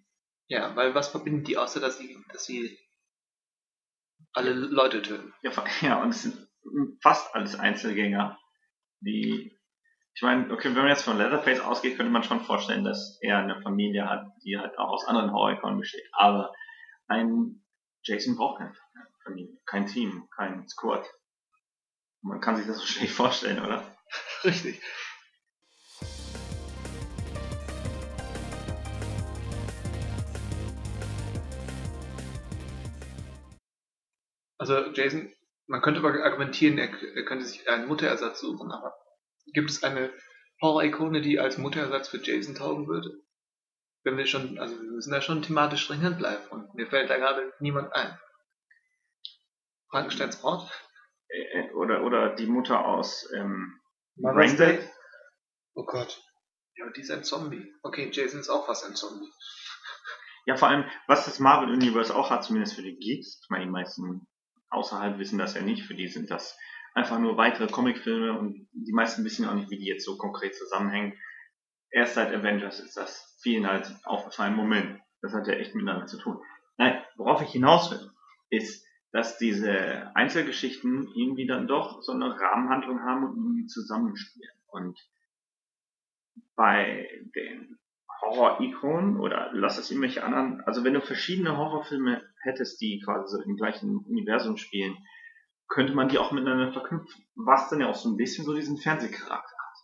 ja, 0.48 0.76
weil 0.76 0.96
was 0.96 1.10
verbindet 1.10 1.48
die 1.48 1.58
außer, 1.58 1.80
dass 1.80 1.98
sie, 1.98 2.18
dass 2.32 2.46
sie 2.46 2.80
alle 4.34 4.54
Leute 4.54 5.02
töten? 5.02 5.34
Ja, 5.44 5.52
ja 5.82 6.02
und 6.02 6.10
es 6.10 6.24
sind 6.24 6.48
fast 7.02 7.36
alles 7.36 7.56
Einzelgänger, 7.56 8.40
die 9.02 9.55
ich 10.16 10.22
meine, 10.22 10.50
okay, 10.54 10.70
wenn 10.70 10.84
man 10.84 10.88
jetzt 10.88 11.04
von 11.04 11.18
Leatherface 11.18 11.60
ausgeht, 11.60 11.98
könnte 11.98 12.12
man 12.12 12.24
schon 12.24 12.40
vorstellen, 12.40 12.86
dass 12.86 13.18
er 13.22 13.38
eine 13.38 13.62
Familie 13.62 14.10
hat, 14.10 14.26
die 14.46 14.58
halt 14.58 14.78
auch 14.78 14.92
aus 14.92 15.06
anderen 15.06 15.34
Horror-Ikonen 15.34 15.78
besteht. 15.78 16.08
Aber 16.14 16.54
ein 17.08 17.62
Jason 18.02 18.38
braucht 18.38 18.60
keine 18.60 18.74
Familie, 19.26 19.58
kein 19.66 19.88
Team, 19.88 20.30
kein 20.34 20.70
Squad. 20.70 21.06
Man 22.22 22.40
kann 22.40 22.56
sich 22.56 22.66
das 22.66 22.78
so 22.78 22.86
schlecht 22.86 23.12
vorstellen, 23.12 23.62
oder? 23.62 23.84
Richtig. 24.46 24.82
Also 34.58 34.94
Jason, 34.94 35.34
man 35.68 35.82
könnte 35.82 36.00
aber 36.00 36.24
argumentieren, 36.24 36.78
er, 36.78 36.90
er 37.16 37.26
könnte 37.26 37.44
sich 37.44 37.68
einen 37.68 37.90
Mutterersatz 37.90 38.40
suchen, 38.40 38.72
aber 38.72 38.96
gibt 39.54 39.70
es 39.70 39.84
eine 39.84 40.12
Horror-Ikone, 40.62 41.22
die 41.22 41.40
als 41.40 41.58
Mutterersatz 41.58 42.10
für 42.10 42.22
Jason 42.22 42.56
taugen 42.56 42.88
würde? 42.88 43.22
Wenn 44.04 44.18
wir 44.18 44.28
schon, 44.28 44.60
also 44.60 44.80
wir 44.80 44.92
müssen 44.92 45.12
da 45.12 45.22
schon 45.22 45.42
thematisch 45.42 45.84
stringent 45.84 46.18
bleiben 46.18 46.46
und 46.50 46.74
mir 46.76 46.88
fällt 46.88 47.10
da 47.10 47.18
gerade 47.18 47.54
niemand 47.60 47.94
ein. 47.94 48.20
Frankensteins 49.90 50.42
Mord? 50.42 50.70
Äh, 51.28 51.60
äh, 51.60 51.74
oder, 51.74 52.04
oder 52.04 52.36
die 52.36 52.46
Mutter 52.46 52.86
aus 52.86 53.30
ähm, 53.36 53.80
Raindead? 54.22 54.80
Oh 55.74 55.86
Gott. 55.86 56.22
Ja, 56.76 56.86
aber 56.86 56.94
die 56.94 57.02
ist 57.02 57.12
ein 57.12 57.24
Zombie. 57.24 57.74
Okay, 57.84 58.10
Jason 58.12 58.40
ist 58.40 58.50
auch 58.50 58.66
fast 58.66 58.86
ein 58.86 58.96
Zombie. 58.96 59.30
Ja, 60.46 60.58
vor 60.58 60.68
allem, 60.68 60.86
was 61.08 61.26
das 61.26 61.40
Marvel 61.40 61.74
Universe 61.74 62.16
auch 62.16 62.30
hat, 62.30 62.44
zumindest 62.44 62.76
für 62.76 62.84
die 62.84 62.98
Geeks, 62.98 63.40
ich 63.42 63.50
meine, 63.50 63.66
die 63.66 63.72
meisten 63.72 64.28
außerhalb 64.70 65.18
wissen 65.18 65.40
das 65.40 65.56
ja 65.56 65.62
nicht, 65.62 65.86
für 65.86 65.96
die 65.96 66.08
sind 66.08 66.30
das 66.30 66.58
einfach 66.96 67.20
nur 67.20 67.38
weitere 67.38 67.68
Comicfilme 67.68 68.40
und 68.40 68.68
die 68.72 68.94
meisten 68.94 69.24
wissen 69.24 69.48
auch 69.48 69.54
nicht, 69.54 69.70
wie 69.70 69.78
die 69.78 69.86
jetzt 69.86 70.06
so 70.06 70.18
konkret 70.18 70.56
zusammenhängen. 70.56 71.14
Erst 71.92 72.16
seit 72.16 72.34
Avengers 72.34 72.80
ist 72.80 72.98
das 72.98 73.38
vielen 73.42 73.68
halt 73.68 73.94
aufgefallen, 74.06 74.56
Moment, 74.56 75.00
das 75.22 75.34
hat 75.34 75.48
ja 75.48 75.54
echt 75.54 75.76
miteinander 75.76 76.08
zu 76.08 76.18
tun. 76.18 76.42
Nein, 76.78 77.02
worauf 77.18 77.42
ich 77.42 77.52
hinaus 77.52 77.92
will, 77.92 78.10
ist, 78.50 78.86
dass 79.12 79.38
diese 79.38 80.12
Einzelgeschichten 80.16 81.10
irgendwie 81.16 81.48
dann 81.48 81.68
doch 81.68 82.02
so 82.02 82.12
eine 82.12 82.40
Rahmenhandlung 82.40 83.02
haben 83.02 83.26
und 83.26 83.38
irgendwie 83.38 83.66
zusammenspielen. 83.68 84.52
Und 84.68 84.98
bei 86.56 87.08
den 87.36 87.78
Horror-Ikonen 88.22 89.20
oder 89.20 89.52
lass 89.54 89.78
es 89.78 89.92
irgendwelche 89.92 90.24
anderen, 90.24 90.62
also 90.62 90.84
wenn 90.84 90.94
du 90.94 91.02
verschiedene 91.02 91.58
Horrorfilme 91.58 92.24
hättest, 92.42 92.80
die 92.82 93.02
quasi 93.02 93.38
so 93.38 93.42
im 93.42 93.58
gleichen 93.58 93.98
Universum 93.98 94.58
spielen, 94.58 94.98
könnte 95.68 95.94
man 95.94 96.10
die 96.10 96.18
auch 96.18 96.32
miteinander 96.32 96.72
verknüpfen. 96.72 97.26
Was 97.36 97.70
dann 97.70 97.82
ja 97.82 97.88
auch 97.88 97.96
so 97.96 98.10
ein 98.10 98.18
bisschen 98.18 98.46
so 98.46 98.54
diesen 98.54 98.78
Fernsehcharakter 98.78 99.34
hat. 99.58 99.78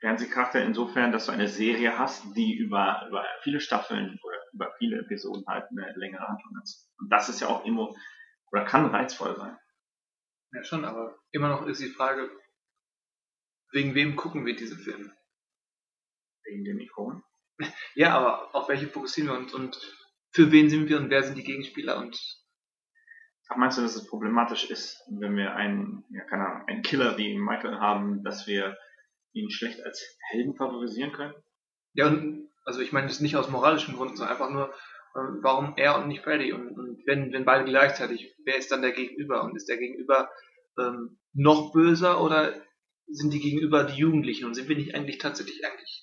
Fernsehcharakter 0.00 0.62
insofern, 0.62 1.12
dass 1.12 1.26
du 1.26 1.32
eine 1.32 1.48
Serie 1.48 1.98
hast, 1.98 2.36
die 2.36 2.56
über, 2.56 3.06
über 3.08 3.24
viele 3.42 3.60
Staffeln 3.60 4.18
oder 4.22 4.36
über 4.52 4.72
viele 4.78 5.00
Episoden 5.00 5.44
halt 5.46 5.64
eine 5.70 5.92
längere 5.96 6.26
Handlung 6.26 6.56
hat. 6.58 6.68
Und 6.98 7.10
das 7.10 7.28
ist 7.28 7.40
ja 7.40 7.48
auch 7.48 7.64
immer, 7.64 7.94
oder 8.52 8.64
kann 8.64 8.86
reizvoll 8.86 9.36
sein. 9.36 9.58
Ja 10.52 10.64
schon, 10.64 10.84
aber 10.84 11.18
immer 11.32 11.48
noch 11.48 11.66
ist 11.66 11.80
die 11.80 11.90
Frage, 11.90 12.30
wegen 13.72 13.94
wem 13.94 14.16
gucken 14.16 14.46
wir 14.46 14.54
diese 14.54 14.76
Filme? 14.76 15.12
Wegen 16.44 16.64
den 16.64 16.80
Ikonen? 16.80 17.22
Ja, 17.94 18.14
aber 18.14 18.54
auf 18.54 18.68
welche 18.68 18.86
fokussieren 18.86 19.30
wir 19.30 19.38
uns 19.38 19.54
und 19.54 19.76
für 20.32 20.52
wen 20.52 20.68
sind 20.68 20.88
wir 20.88 20.98
und 20.98 21.08
wer 21.08 21.22
sind 21.22 21.38
die 21.38 21.44
Gegenspieler 21.44 21.96
und 21.96 22.18
Ach, 23.48 23.56
meinst 23.56 23.78
du, 23.78 23.82
dass 23.82 23.96
es 23.96 24.06
problematisch 24.06 24.70
ist, 24.70 25.02
wenn 25.08 25.36
wir 25.36 25.54
einen, 25.54 26.04
ja, 26.10 26.24
keine 26.24 26.46
Ahnung, 26.46 26.68
einen 26.68 26.82
Killer 26.82 27.16
wie 27.16 27.38
Michael 27.38 27.78
haben, 27.78 28.24
dass 28.24 28.46
wir 28.46 28.76
ihn 29.32 29.50
schlecht 29.50 29.84
als 29.84 30.18
Helden 30.30 30.56
favorisieren 30.56 31.12
können? 31.12 31.34
Ja, 31.92 32.08
und 32.08 32.48
also 32.64 32.80
ich 32.80 32.92
meine 32.92 33.06
das 33.06 33.20
nicht 33.20 33.36
aus 33.36 33.48
moralischen 33.48 33.94
Gründen, 33.94 34.16
sondern 34.16 34.34
einfach 34.34 34.50
nur, 34.50 34.74
ähm, 35.16 35.38
warum 35.42 35.74
er 35.76 35.96
und 35.98 36.08
nicht 36.08 36.22
Freddy? 36.22 36.52
Und, 36.52 36.70
und, 36.76 37.06
wenn, 37.06 37.32
wenn 37.32 37.44
beide 37.44 37.64
gleichzeitig, 37.64 38.34
wer 38.44 38.56
ist 38.56 38.70
dann 38.72 38.82
der 38.82 38.92
Gegenüber? 38.92 39.44
Und 39.44 39.56
ist 39.56 39.68
der 39.68 39.78
Gegenüber 39.78 40.28
ähm, 40.78 41.18
noch 41.32 41.72
böser 41.72 42.20
oder 42.22 42.54
sind 43.06 43.32
die 43.32 43.40
Gegenüber 43.40 43.84
die 43.84 43.98
Jugendlichen? 43.98 44.46
Und 44.46 44.54
sind 44.54 44.68
wir 44.68 44.76
nicht 44.76 44.94
eigentlich 44.94 45.18
tatsächlich 45.18 45.64
eigentlich 45.64 46.02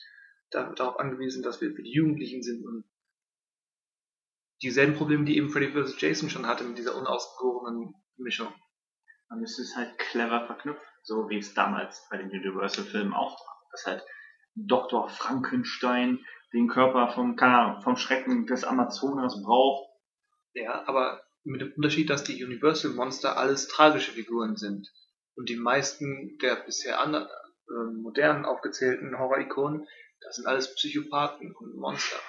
darauf 0.50 1.00
angewiesen, 1.00 1.44
dass 1.44 1.62
wir 1.62 1.74
für 1.74 1.84
die 1.84 1.94
Jugendlichen 1.94 2.42
sind 2.42 2.66
und 2.66 2.86
dieselben 4.64 4.96
Probleme, 4.96 5.26
die 5.26 5.38
eben 5.38 5.50
Freddy 5.50 5.72
vs. 5.72 6.00
Jason 6.00 6.30
schon 6.30 6.48
hatte 6.48 6.64
mit 6.64 6.78
dieser 6.78 6.96
unausgegorenen 6.96 7.94
Mischung. 8.18 8.54
Man 9.30 9.40
müsste 9.40 9.62
es 9.62 9.76
halt 9.76 9.98
clever 9.98 10.46
verknüpfen, 10.46 10.84
so 11.04 11.30
wie 11.30 11.38
es 11.38 11.54
damals 11.54 12.08
bei 12.10 12.18
den 12.18 12.30
Universal-Filmen 12.30 13.14
auch 13.14 13.40
war. 13.40 13.68
Dass 13.72 13.86
halt 13.86 14.04
Dr. 14.56 15.10
Frankenstein 15.10 16.26
den 16.54 16.68
Körper 16.68 17.10
vom, 17.10 17.38
Ahnung, 17.40 17.82
vom 17.82 17.98
Schrecken 17.98 18.46
des 18.46 18.64
Amazonas 18.64 19.42
braucht. 19.44 19.90
Ja, 20.54 20.88
aber 20.88 21.24
mit 21.44 21.62
dem 21.62 21.74
Unterschied, 21.76 22.10
dass 22.10 22.24
die 22.24 22.44
Universal-Monster 22.44 23.38
alles 23.38 23.68
tragische 23.68 24.12
Figuren 24.12 24.56
sind. 24.56 24.88
Und 25.36 25.50
die 25.50 25.56
meisten 25.56 26.38
der 26.40 26.58
bisher 26.58 27.00
anderen, 27.00 27.28
äh, 27.28 28.02
modernen 28.02 28.46
aufgezählten 28.46 29.18
Horror-Ikonen, 29.18 29.88
das 30.22 30.36
sind 30.36 30.46
alles 30.46 30.74
Psychopathen 30.76 31.54
und 31.56 31.76
Monster. 31.76 32.20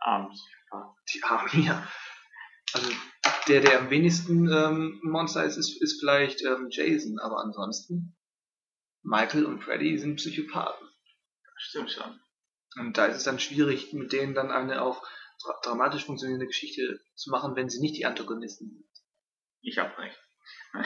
Abends. 0.00 0.46
Die 1.12 1.22
Armen, 1.22 1.62
ja. 1.62 1.86
Also 2.72 2.90
der, 3.48 3.60
der 3.60 3.78
am 3.78 3.90
wenigsten 3.90 4.50
ähm, 4.50 5.00
Monster 5.02 5.44
ist, 5.44 5.56
ist, 5.56 5.80
ist 5.80 6.00
vielleicht 6.00 6.42
ähm, 6.42 6.68
Jason, 6.70 7.18
aber 7.18 7.40
ansonsten 7.40 8.16
Michael 9.02 9.44
und 9.44 9.62
Freddy 9.62 9.98
sind 9.98 10.16
Psychopathen. 10.16 10.88
Stimmt 11.56 11.90
schon. 11.90 12.20
Und 12.76 12.98
da 12.98 13.06
ist 13.06 13.18
es 13.18 13.24
dann 13.24 13.38
schwierig, 13.38 13.92
mit 13.92 14.12
denen 14.12 14.34
dann 14.34 14.50
eine 14.50 14.82
auch 14.82 15.06
dra 15.42 15.60
dramatisch 15.62 16.04
funktionierende 16.04 16.46
Geschichte 16.46 17.00
zu 17.14 17.30
machen, 17.30 17.54
wenn 17.54 17.68
sie 17.68 17.80
nicht 17.80 17.96
die 17.96 18.06
Antagonisten 18.06 18.70
sind. 18.70 18.88
Ich 19.62 19.78
hab 19.78 19.96
recht. 19.98 20.18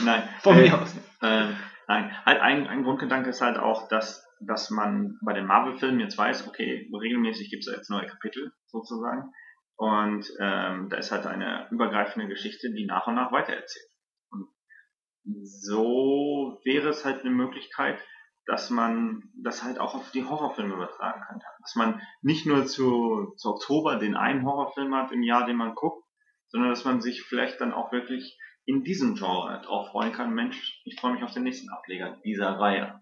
nein. 0.00 0.28
Von 0.42 0.58
äh, 0.58 0.62
mir 0.62 0.80
aus. 0.80 0.90
Äh, 1.22 1.52
nein, 1.86 2.24
halt 2.26 2.40
ein, 2.40 2.66
ein 2.66 2.82
Grundgedanke 2.82 3.30
ist 3.30 3.40
halt 3.40 3.58
auch, 3.58 3.88
dass 3.88 4.23
dass 4.40 4.70
man 4.70 5.18
bei 5.24 5.32
den 5.32 5.46
Marvel-Filmen 5.46 6.00
jetzt 6.00 6.18
weiß, 6.18 6.48
okay, 6.48 6.90
regelmäßig 6.92 7.50
gibt 7.50 7.66
es 7.66 7.74
jetzt 7.74 7.90
neue 7.90 8.06
Kapitel 8.06 8.52
sozusagen. 8.66 9.32
Und 9.76 10.30
ähm, 10.40 10.88
da 10.88 10.96
ist 10.96 11.10
halt 11.10 11.26
eine 11.26 11.68
übergreifende 11.70 12.28
Geschichte, 12.28 12.72
die 12.72 12.86
nach 12.86 13.06
und 13.06 13.16
nach 13.16 13.32
weitererzählt. 13.32 13.90
Und 14.30 14.48
so 15.42 16.60
wäre 16.64 16.88
es 16.88 17.04
halt 17.04 17.20
eine 17.20 17.30
Möglichkeit, 17.30 17.98
dass 18.46 18.70
man 18.70 19.30
das 19.42 19.64
halt 19.64 19.80
auch 19.80 19.94
auf 19.94 20.10
die 20.10 20.24
Horrorfilme 20.24 20.74
übertragen 20.74 21.22
kann. 21.26 21.40
Dass 21.60 21.74
man 21.74 22.00
nicht 22.22 22.46
nur 22.46 22.66
zu, 22.66 23.32
zu 23.36 23.50
Oktober 23.50 23.96
den 23.96 24.16
einen 24.16 24.44
Horrorfilm 24.44 24.94
hat 24.94 25.12
im 25.12 25.22
Jahr, 25.22 25.46
den 25.46 25.56
man 25.56 25.74
guckt, 25.74 26.04
sondern 26.48 26.70
dass 26.70 26.84
man 26.84 27.00
sich 27.00 27.22
vielleicht 27.22 27.60
dann 27.60 27.72
auch 27.72 27.90
wirklich 27.90 28.38
in 28.66 28.84
diesem 28.84 29.14
Genre 29.14 29.60
drauf 29.62 29.88
freuen 29.88 30.12
kann. 30.12 30.34
Mensch, 30.34 30.80
ich 30.84 31.00
freue 31.00 31.14
mich 31.14 31.22
auf 31.22 31.32
den 31.32 31.42
nächsten 31.42 31.70
Ableger 31.70 32.20
dieser 32.24 32.58
Reihe. 32.58 33.00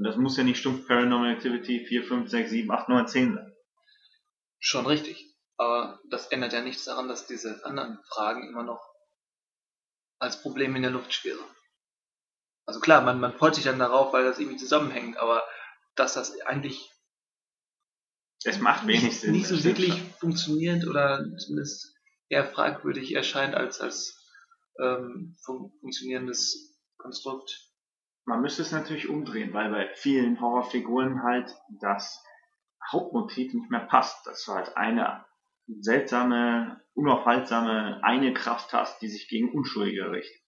Und 0.00 0.04
das 0.04 0.16
muss 0.16 0.38
ja 0.38 0.44
nicht 0.44 0.58
stumpf 0.58 0.86
Paranormal 0.86 1.34
Activity 1.34 1.84
4, 1.84 2.04
5, 2.04 2.30
6, 2.30 2.50
7, 2.50 2.70
8, 2.70 2.88
9, 2.88 3.06
10 3.06 3.34
sein. 3.34 3.56
Schon 4.58 4.86
richtig. 4.86 5.36
Aber 5.58 6.00
das 6.08 6.28
ändert 6.28 6.54
ja 6.54 6.62
nichts 6.62 6.86
daran, 6.86 7.06
dass 7.06 7.26
diese 7.26 7.62
anderen 7.66 7.98
Fragen 8.08 8.48
immer 8.48 8.62
noch 8.62 8.82
als 10.18 10.40
Problem 10.40 10.74
in 10.74 10.80
der 10.80 10.90
Luft 10.90 11.12
schwirren. 11.12 11.44
Also 12.64 12.80
klar, 12.80 13.02
man, 13.02 13.20
man 13.20 13.34
freut 13.34 13.54
sich 13.54 13.64
dann 13.64 13.78
darauf, 13.78 14.14
weil 14.14 14.24
das 14.24 14.38
irgendwie 14.38 14.56
zusammenhängt, 14.56 15.18
aber 15.18 15.42
dass 15.96 16.14
das 16.14 16.40
eigentlich 16.46 16.90
es 18.44 18.58
macht 18.58 18.86
wenig 18.86 19.02
nicht, 19.02 19.20
Sinn. 19.20 19.32
Nicht 19.32 19.48
so 19.48 19.62
wirklich 19.62 19.92
schon. 19.92 20.10
funktioniert 20.18 20.86
oder 20.86 21.26
zumindest 21.36 21.94
eher 22.30 22.46
fragwürdig 22.46 23.14
erscheint 23.14 23.54
als 23.54 23.82
als 23.82 24.18
ähm, 24.80 25.36
fun 25.44 25.70
funktionierendes 25.82 26.80
Konstrukt 26.96 27.69
man 28.24 28.42
müsste 28.42 28.62
es 28.62 28.72
natürlich 28.72 29.08
umdrehen, 29.08 29.52
weil 29.52 29.70
bei 29.70 29.90
vielen 29.94 30.40
Horrorfiguren 30.40 31.22
halt 31.22 31.54
das 31.80 32.22
Hauptmotiv 32.92 33.52
nicht 33.54 33.70
mehr 33.70 33.80
passt, 33.80 34.26
dass 34.26 34.44
du 34.44 34.52
halt 34.52 34.76
eine 34.76 35.24
seltsame, 35.80 36.80
unaufhaltsame, 36.94 38.00
eine 38.02 38.32
Kraft 38.34 38.72
hast, 38.72 39.00
die 39.02 39.08
sich 39.08 39.28
gegen 39.28 39.52
Unschuldige 39.52 40.10
richtet. 40.10 40.40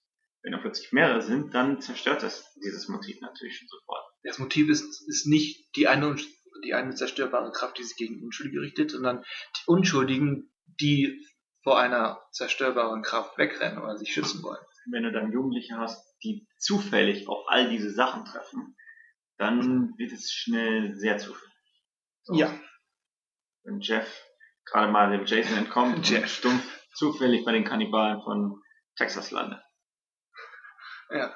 Wenn 0.43 0.53
da 0.53 0.59
plötzlich 0.59 0.93
mehrere 0.93 1.23
sind, 1.23 1.55
dann 1.55 1.81
zerstört 1.81 2.23
das 2.23 2.53
dieses 2.55 2.89
Motiv 2.89 3.21
natürlich 3.21 3.57
schon 3.57 3.69
sofort. 3.69 4.03
Das 4.25 4.39
Motiv 4.39 4.69
ist, 4.69 5.09
ist 5.09 5.27
nicht 5.27 5.77
die 5.77 5.87
eine, 5.87 6.17
die 6.65 6.75
eine 6.75 6.95
zerstörbare 6.95 7.53
Kraft, 7.53 7.79
die 7.79 7.85
sich 7.85 7.97
gegen 7.97 8.25
Unschuldige 8.25 8.61
richtet, 8.61 8.91
sondern 8.91 9.23
die 9.57 9.63
Unschuldigen, 9.67 10.53
die 10.81 11.25
vor 11.63 11.79
einer 11.79 12.21
zerstörbaren 12.33 13.03
Kraft 13.03 13.39
wegrennen 13.39 13.79
oder 13.79 13.97
sich 13.97 14.13
schützen 14.13 14.43
wollen. 14.43 14.65
Wenn 14.91 15.05
du 15.05 15.13
dann 15.13 15.33
Jugendliche 15.33 15.77
hast, 15.77 16.17
die 16.23 16.47
zufällig 16.59 17.29
auf 17.29 17.45
all 17.49 17.69
diese 17.69 17.91
Sachen 17.91 18.25
treffen, 18.25 18.77
dann 19.39 19.95
wird 19.99 20.13
es 20.13 20.31
schnell 20.31 20.95
sehr 20.95 21.19
zufällig. 21.19 21.53
So. 22.23 22.35
Ja. 22.35 22.55
Wenn 23.65 23.81
Jeff 23.81 24.25
gerade 24.65 24.91
mal 24.93 25.11
dem 25.11 25.27
Jason 25.27 25.59
entkommt 25.59 26.09
Jeff. 26.09 26.23
und 26.23 26.29
stumpf 26.29 26.81
zufällig 26.95 27.45
bei 27.45 27.53
den 27.53 27.65
Kannibalen 27.65 28.23
von 28.23 28.61
Texas 28.97 29.31
landet. 29.31 29.61
Ja. 31.11 31.35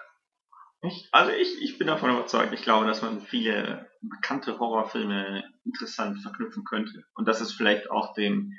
Ich, 0.82 1.08
also 1.10 1.32
ich, 1.32 1.62
ich 1.62 1.78
bin 1.78 1.86
davon 1.86 2.10
überzeugt. 2.10 2.52
Ich 2.52 2.62
glaube, 2.62 2.86
dass 2.86 3.02
man 3.02 3.20
viele 3.20 3.90
bekannte 4.02 4.58
Horrorfilme 4.58 5.44
interessant 5.64 6.20
verknüpfen 6.22 6.64
könnte. 6.64 7.04
Und 7.14 7.26
dass 7.26 7.40
es 7.40 7.52
vielleicht 7.52 7.90
auch 7.90 8.14
dem, 8.14 8.52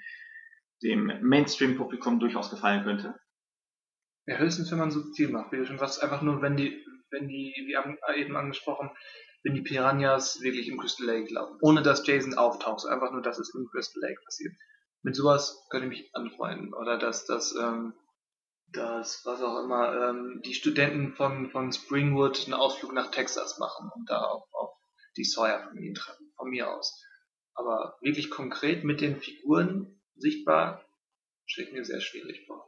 dem 0.84 1.06
Mainstream-Publikum 1.22 2.20
durchaus 2.20 2.50
gefallen 2.50 2.84
könnte. 2.84 3.16
Ja, 4.28 4.38
höchstens, 4.38 4.70
wenn 4.72 4.80
man 4.80 4.92
subtil 4.92 5.30
macht, 5.30 5.54
wie 5.54 5.58
du 5.58 5.66
schon 5.66 5.80
sagst, 5.80 6.04
einfach 6.04 6.22
nur, 6.22 6.42
wenn 6.42 6.58
die, 6.58 6.86
wenn 7.12 7.30
die, 7.30 7.54
wie 7.66 8.20
eben 8.20 8.36
angesprochen, 8.36 8.92
wenn 9.44 9.56
die 9.56 9.62
Piranhas 9.62 10.42
wirklich 10.42 10.68
im 10.68 10.78
Crystal 10.78 11.08
Lake 11.08 11.34
laufen. 11.34 11.58
Ohne 11.62 11.82
dass 11.82 12.06
Jason 12.06 12.34
auftaucht, 12.34 12.86
einfach 12.86 13.14
nur, 13.14 13.22
dass 13.22 13.40
es 13.40 13.56
im 13.56 13.70
Crystal 13.72 14.02
Lake 14.02 14.20
passiert. 14.26 14.54
Mit 15.02 15.16
sowas 15.16 15.66
könnte 15.70 15.88
ich 15.88 16.02
mich 16.02 16.16
anfreunden. 16.16 16.74
Oder 16.74 16.98
dass 16.98 17.26
das, 17.26 17.56
ähm, 17.56 17.94
dass, 18.74 19.22
was 19.24 19.42
auch 19.42 19.64
immer, 19.64 20.10
ähm, 20.10 20.42
die 20.44 20.56
Studenten 20.56 21.14
von, 21.14 21.50
von 21.50 21.72
Springwood 21.72 22.44
einen 22.46 22.54
Ausflug 22.54 22.92
nach 22.92 23.12
Texas 23.12 23.58
machen 23.60 23.90
und 23.96 24.10
da 24.10 24.20
auf, 24.20 24.44
auf 24.52 24.72
die 25.16 25.24
Sawyer-Familie 25.24 25.94
treffen. 25.94 26.34
Von 26.36 26.50
mir 26.50 26.70
aus. 26.70 27.02
Aber 27.54 27.98
wirklich 28.02 28.30
konkret 28.30 28.84
mit 28.84 29.00
den 29.00 29.22
Figuren 29.22 30.02
sichtbar, 30.16 30.84
ich 31.46 31.72
mir 31.72 31.86
sehr 31.86 32.02
schwierig 32.02 32.46
vor. 32.46 32.67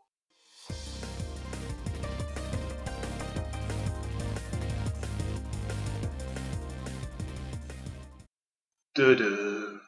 Dödö. 9.00 9.80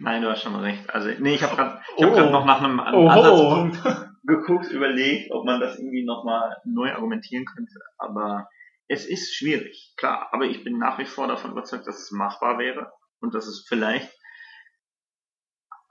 Nein, 0.00 0.22
du 0.22 0.30
hast 0.30 0.42
schon 0.42 0.54
recht. 0.56 0.88
Also, 0.90 1.10
nee, 1.18 1.34
ich 1.34 1.42
habe 1.42 1.54
gerade 1.56 1.82
Oh. 1.96 2.04
hab 2.04 2.14
grad 2.14 2.30
noch 2.32 2.44
nach 2.46 2.62
einem 2.62 2.80
An 2.80 2.94
Oho. 2.94 3.08
Ansatzpunkt 3.10 4.08
geguckt, 4.24 4.70
überlegt, 4.70 5.30
ob 5.32 5.44
man 5.44 5.60
das 5.60 5.78
irgendwie 5.78 6.04
nochmal 6.04 6.56
neu 6.64 6.92
argumentieren 6.92 7.44
könnte. 7.44 7.78
Aber 7.98 8.48
es 8.86 9.06
ist 9.06 9.34
schwierig, 9.34 9.94
klar. 9.96 10.28
Aber 10.32 10.44
ich 10.46 10.64
bin 10.64 10.78
nach 10.78 10.98
wie 10.98 11.04
vor 11.04 11.28
davon 11.28 11.50
überzeugt, 11.52 11.86
dass 11.86 12.00
es 12.00 12.10
machbar 12.10 12.58
wäre 12.58 12.92
und 13.20 13.34
dass 13.34 13.46
es 13.46 13.66
vielleicht 13.68 14.10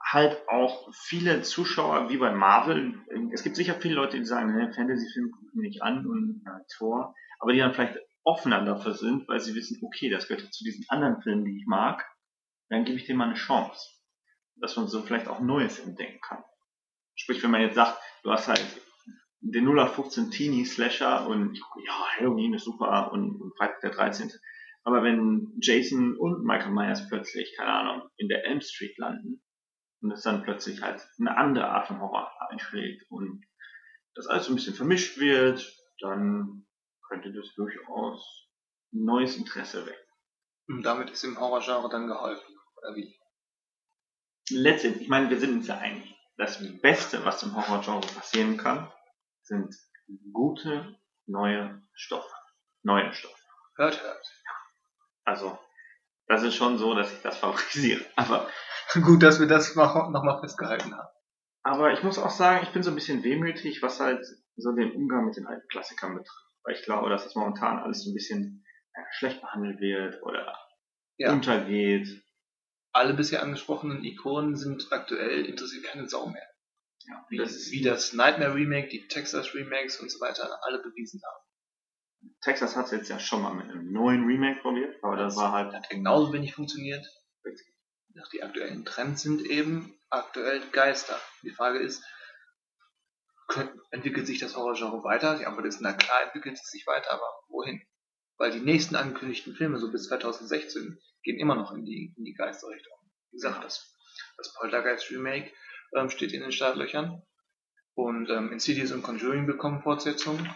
halt 0.02 0.38
auch 0.48 0.88
viele 0.94 1.42
Zuschauer 1.42 2.08
wie 2.08 2.16
bei 2.16 2.32
Marvel, 2.32 2.94
es 3.32 3.42
gibt 3.42 3.56
sicher 3.56 3.74
viele 3.74 3.94
Leute, 3.94 4.16
die 4.16 4.24
sagen, 4.24 4.54
ne, 4.54 4.72
Fantasy-Film 4.72 5.30
gucke 5.30 5.46
ich 5.52 5.60
nicht 5.60 5.82
an 5.82 6.06
und 6.06 6.42
äh, 6.46 6.64
Tor, 6.78 7.14
aber 7.40 7.52
die 7.52 7.58
dann 7.58 7.74
vielleicht 7.74 7.98
offener 8.28 8.62
dafür 8.62 8.92
sind, 8.92 9.26
weil 9.26 9.40
sie 9.40 9.54
wissen, 9.54 9.80
okay, 9.82 10.10
das 10.10 10.28
gehört 10.28 10.52
zu 10.52 10.62
diesen 10.62 10.84
anderen 10.88 11.22
Filmen, 11.22 11.46
die 11.46 11.56
ich 11.56 11.66
mag, 11.66 12.06
dann 12.68 12.84
gebe 12.84 12.98
ich 12.98 13.06
dem 13.06 13.16
mal 13.16 13.24
eine 13.24 13.34
Chance. 13.34 13.80
Dass 14.56 14.76
man 14.76 14.86
so 14.86 15.02
vielleicht 15.02 15.28
auch 15.28 15.40
Neues 15.40 15.78
entdecken 15.78 16.20
kann. 16.20 16.44
Sprich, 17.16 17.42
wenn 17.42 17.50
man 17.50 17.62
jetzt 17.62 17.76
sagt, 17.76 17.98
du 18.22 18.30
hast 18.30 18.48
halt 18.48 18.64
den 19.40 19.64
0815 19.64 20.30
Teenie 20.30 20.66
Slasher 20.66 21.26
und 21.26 21.56
ja, 21.84 22.06
Halloween 22.18 22.54
ist 22.54 22.64
super 22.64 23.12
und, 23.12 23.40
und 23.40 23.56
Freitag 23.56 23.80
der 23.80 23.90
13. 23.90 24.30
Aber 24.84 25.02
wenn 25.02 25.54
Jason 25.60 26.16
und 26.16 26.44
Michael 26.44 26.72
Myers 26.72 27.08
plötzlich, 27.08 27.54
keine 27.56 27.72
Ahnung, 27.72 28.08
in 28.16 28.28
der 28.28 28.44
Elm 28.44 28.60
Street 28.60 28.96
landen 28.98 29.42
und 30.02 30.12
es 30.12 30.22
dann 30.22 30.42
plötzlich 30.42 30.82
halt 30.82 31.06
eine 31.18 31.36
andere 31.36 31.68
Art 31.68 31.86
von 31.86 32.00
Horror 32.00 32.30
einschlägt 32.50 33.04
und 33.10 33.44
das 34.14 34.26
alles 34.26 34.46
so 34.46 34.52
ein 34.52 34.56
bisschen 34.56 34.74
vermischt 34.74 35.18
wird, 35.18 35.74
dann 36.00 36.67
könnte 37.08 37.32
das 37.32 37.52
durchaus 37.54 38.48
neues 38.90 39.36
Interesse 39.36 39.86
wecken. 39.86 40.08
Und 40.68 40.82
damit 40.82 41.10
ist 41.10 41.22
dem 41.22 41.38
Horrorgenre 41.38 41.88
dann 41.88 42.06
geholfen, 42.06 42.54
oder 42.76 42.94
wie? 42.94 43.18
Letztendlich, 44.50 45.02
ich 45.04 45.08
meine, 45.08 45.30
wir 45.30 45.38
sind 45.38 45.52
uns 45.52 45.66
ja 45.66 45.78
einig. 45.78 46.14
Das 46.36 46.58
Beste, 46.80 47.24
was 47.24 47.42
im 47.42 47.56
Horrorgenre 47.56 48.06
passieren 48.14 48.56
kann, 48.56 48.90
sind 49.42 49.74
gute, 50.32 50.96
neue 51.26 51.82
Stoffe. 51.94 52.32
Neue 52.82 53.12
Stoffe. 53.12 53.34
Hört, 53.76 54.02
hört. 54.02 54.26
Also, 55.24 55.58
das 56.26 56.42
ist 56.42 56.54
schon 56.54 56.78
so, 56.78 56.94
dass 56.94 57.12
ich 57.12 57.20
das 57.22 57.38
favorisiere. 57.38 58.04
Aber, 58.16 58.48
Gut, 59.02 59.22
dass 59.22 59.38
wir 59.40 59.46
das 59.46 59.74
nochmal 59.74 60.40
festgehalten 60.40 60.96
haben. 60.96 61.08
aber 61.62 61.92
ich 61.92 62.02
muss 62.02 62.18
auch 62.18 62.30
sagen, 62.30 62.62
ich 62.62 62.70
bin 62.72 62.82
so 62.82 62.90
ein 62.90 62.94
bisschen 62.94 63.22
wehmütig, 63.22 63.82
was 63.82 64.00
halt 64.00 64.24
so 64.56 64.72
den 64.72 64.92
Umgang 64.92 65.26
mit 65.26 65.36
den 65.36 65.46
alten 65.46 65.68
Klassikern 65.68 66.14
betrifft. 66.14 66.47
Weil 66.68 66.74
ich 66.74 66.82
glaube, 66.82 67.08
dass 67.08 67.24
das 67.24 67.34
momentan 67.34 67.78
alles 67.78 68.04
so 68.04 68.10
ein 68.10 68.14
bisschen 68.14 68.62
äh, 68.92 69.00
schlecht 69.12 69.40
behandelt 69.40 69.80
wird 69.80 70.22
oder 70.22 70.54
Ja. 71.16 71.32
untergeht. 71.32 72.22
Alle 72.92 73.14
bisher 73.14 73.42
angesprochenen 73.42 74.04
Ikonen 74.04 74.54
sind 74.54 74.92
aktuell 74.92 75.46
interessiert 75.46 75.84
keine 75.86 76.06
Sau 76.10 76.26
mehr. 76.28 76.46
Ja, 77.06 77.24
Wie 77.30 77.38
das 77.38 77.54
das, 77.54 77.70
wie 77.70 77.80
das 77.80 78.12
Nightmare 78.12 78.54
Remake, 78.54 78.88
die 78.88 79.08
Texas 79.08 79.54
Remakes 79.54 79.98
und 79.98 80.10
so 80.10 80.20
weiter 80.20 80.58
alle 80.62 80.82
bewiesen 80.82 81.22
haben. 81.24 82.34
Texas 82.42 82.76
hat 82.76 82.84
es 82.84 82.92
jetzt 82.92 83.08
ja 83.08 83.18
schon 83.18 83.40
mal 83.40 83.54
mit 83.54 83.70
einem 83.70 83.90
neuen 83.90 84.26
Remake 84.26 84.60
probiert, 84.60 85.02
aber 85.02 85.16
das 85.16 85.36
war 85.36 85.52
halt 85.52 85.72
hat 85.72 85.88
genauso 85.88 86.34
wenig 86.34 86.54
funktioniert. 86.54 87.06
Doch 88.14 88.28
Die 88.30 88.42
aktuellen 88.42 88.84
Trends 88.84 89.22
sind 89.22 89.40
eben 89.40 89.98
aktuell 90.10 90.60
Geister. 90.72 91.18
Die 91.42 91.50
Frage 91.50 91.78
ist, 91.78 92.04
entwickelt 93.90 94.26
sich 94.26 94.38
das 94.38 94.56
Horrorgenre 94.56 95.02
weiter? 95.04 95.38
Die 95.38 95.46
Antwort 95.46 95.66
ist, 95.66 95.80
na 95.80 95.92
klar 95.92 96.22
entwickelt 96.24 96.58
es 96.62 96.70
sich 96.70 96.86
weiter, 96.86 97.12
aber 97.12 97.26
wohin? 97.48 97.80
Weil 98.36 98.52
die 98.52 98.60
nächsten 98.60 98.96
angekündigten 98.96 99.54
Filme, 99.54 99.78
so 99.78 99.90
bis 99.90 100.08
2016, 100.08 100.98
gehen 101.22 101.38
immer 101.38 101.54
noch 101.54 101.72
in 101.72 101.84
die, 101.84 102.14
in 102.16 102.24
die 102.24 102.34
Geisterrichtung. 102.34 102.96
Wie 103.30 103.36
gesagt, 103.36 103.64
das, 103.64 103.94
das 104.36 104.54
Poltergeist 104.54 105.10
Remake 105.10 105.52
ähm, 105.96 106.10
steht 106.10 106.32
in 106.32 106.42
den 106.42 106.52
Startlöchern. 106.52 107.22
Und 107.94 108.30
ähm, 108.30 108.52
Insidious 108.52 108.92
und 108.92 109.02
Conjuring 109.02 109.46
bekommen 109.46 109.82
Fortsetzungen. 109.82 110.48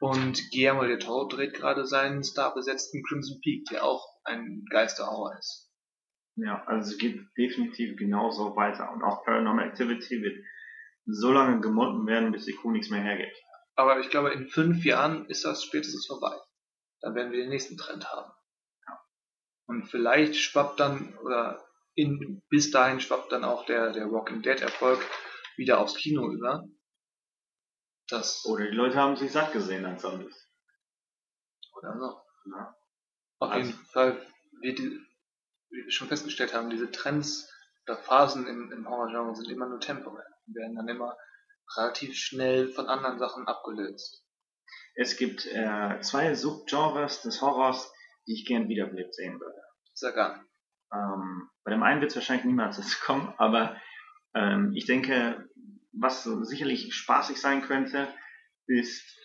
Und 0.00 0.50
Guillermo 0.50 0.84
del 0.84 0.98
Toro 0.98 1.28
dreht 1.28 1.54
gerade 1.54 1.86
seinen 1.86 2.24
starbesetzten 2.24 3.02
Crimson 3.04 3.40
Peak, 3.42 3.66
der 3.70 3.84
auch 3.84 4.04
ein 4.24 4.64
Geisterhorror 4.70 5.36
ist. 5.38 5.70
Ja, 6.36 6.64
also 6.66 6.90
es 6.92 6.98
geht 6.98 7.20
definitiv 7.36 7.96
genauso 7.96 8.56
weiter. 8.56 8.90
Und 8.92 9.02
auch 9.02 9.24
Paranormal 9.24 9.68
Activity 9.68 10.22
wird 10.22 10.42
so 11.14 11.32
lange 11.32 11.60
gemolken 11.60 12.06
werden, 12.06 12.32
bis 12.32 12.44
die 12.44 12.54
Kuh 12.54 12.70
nichts 12.70 12.90
mehr 12.90 13.00
hergibt. 13.02 13.36
Aber 13.76 14.00
ich 14.00 14.10
glaube, 14.10 14.32
in 14.32 14.48
fünf 14.48 14.84
Jahren 14.84 15.26
ist 15.26 15.44
das 15.44 15.64
spätestens 15.64 16.06
vorbei. 16.06 16.36
Dann 17.00 17.14
werden 17.14 17.32
wir 17.32 17.40
den 17.40 17.48
nächsten 17.48 17.76
Trend 17.76 18.06
haben. 18.12 18.30
Und 19.66 19.84
vielleicht 19.88 20.36
schwappt 20.36 20.80
dann, 20.80 21.16
oder 21.18 21.64
in, 21.94 22.42
bis 22.48 22.70
dahin 22.70 23.00
schwappt 23.00 23.30
dann 23.32 23.44
auch 23.44 23.64
der, 23.66 23.92
der 23.92 24.10
Walking 24.10 24.42
Dead 24.42 24.60
Erfolg 24.60 25.00
wieder 25.56 25.78
aufs 25.78 25.94
Kino 25.94 26.30
über. 26.30 26.64
Das, 28.08 28.44
Oder 28.44 28.66
die 28.68 28.76
Leute 28.76 28.96
haben 28.96 29.16
sich 29.16 29.30
satt 29.30 29.52
gesehen 29.52 29.84
an 29.86 29.98
Zombies. 29.98 30.48
oder 31.76 31.96
so. 31.98 32.50
Ja. 32.50 32.74
Auf 33.38 33.50
Also- 33.52 33.70
jeden 33.70 33.84
Fall, 33.86 34.26
wie, 34.60 34.74
die, 34.74 35.00
wie 35.70 35.84
wir 35.84 35.90
schon 35.92 36.08
festgestellt 36.08 36.52
haben, 36.52 36.70
diese 36.70 36.90
Trends 36.90 37.48
oder 37.86 37.96
Phasen 37.96 38.46
im, 38.48 38.72
im 38.72 38.88
Horrorgenre 38.88 39.34
sind 39.36 39.48
immer 39.50 39.68
nur 39.68 39.78
temporär. 39.80 40.26
Werden 40.54 40.76
dann 40.76 40.88
immer 40.88 41.16
relativ 41.76 42.14
schnell 42.16 42.68
von 42.68 42.86
anderen 42.86 43.18
Sachen 43.18 43.46
abgelöst. 43.46 44.24
Es 44.94 45.16
gibt 45.16 45.46
äh, 45.46 46.00
zwei 46.00 46.34
Subgenres 46.34 47.22
des 47.22 47.40
Horrors, 47.40 47.92
die 48.26 48.34
ich 48.34 48.46
gern 48.46 48.68
wiederbelebt 48.68 49.14
sehen 49.14 49.40
würde. 49.40 49.60
Sehr 49.94 50.12
gern. 50.12 50.44
Ähm, 50.92 51.48
bei 51.64 51.70
dem 51.70 51.82
einen 51.82 52.00
wird 52.00 52.10
es 52.10 52.16
wahrscheinlich 52.16 52.44
niemals 52.44 52.76
dazu 52.76 52.98
kommen, 53.04 53.32
aber 53.38 53.76
ähm, 54.34 54.72
ich 54.74 54.86
denke, 54.86 55.48
was 55.92 56.24
so 56.24 56.42
sicherlich 56.44 56.92
spaßig 56.94 57.40
sein 57.40 57.62
könnte, 57.62 58.12
ist 58.66 59.16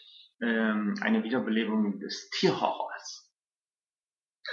ähm, 0.41 0.95
eine 1.01 1.23
Wiederbelebung 1.23 1.99
des 1.99 2.29
Tierhorrors. 2.31 3.24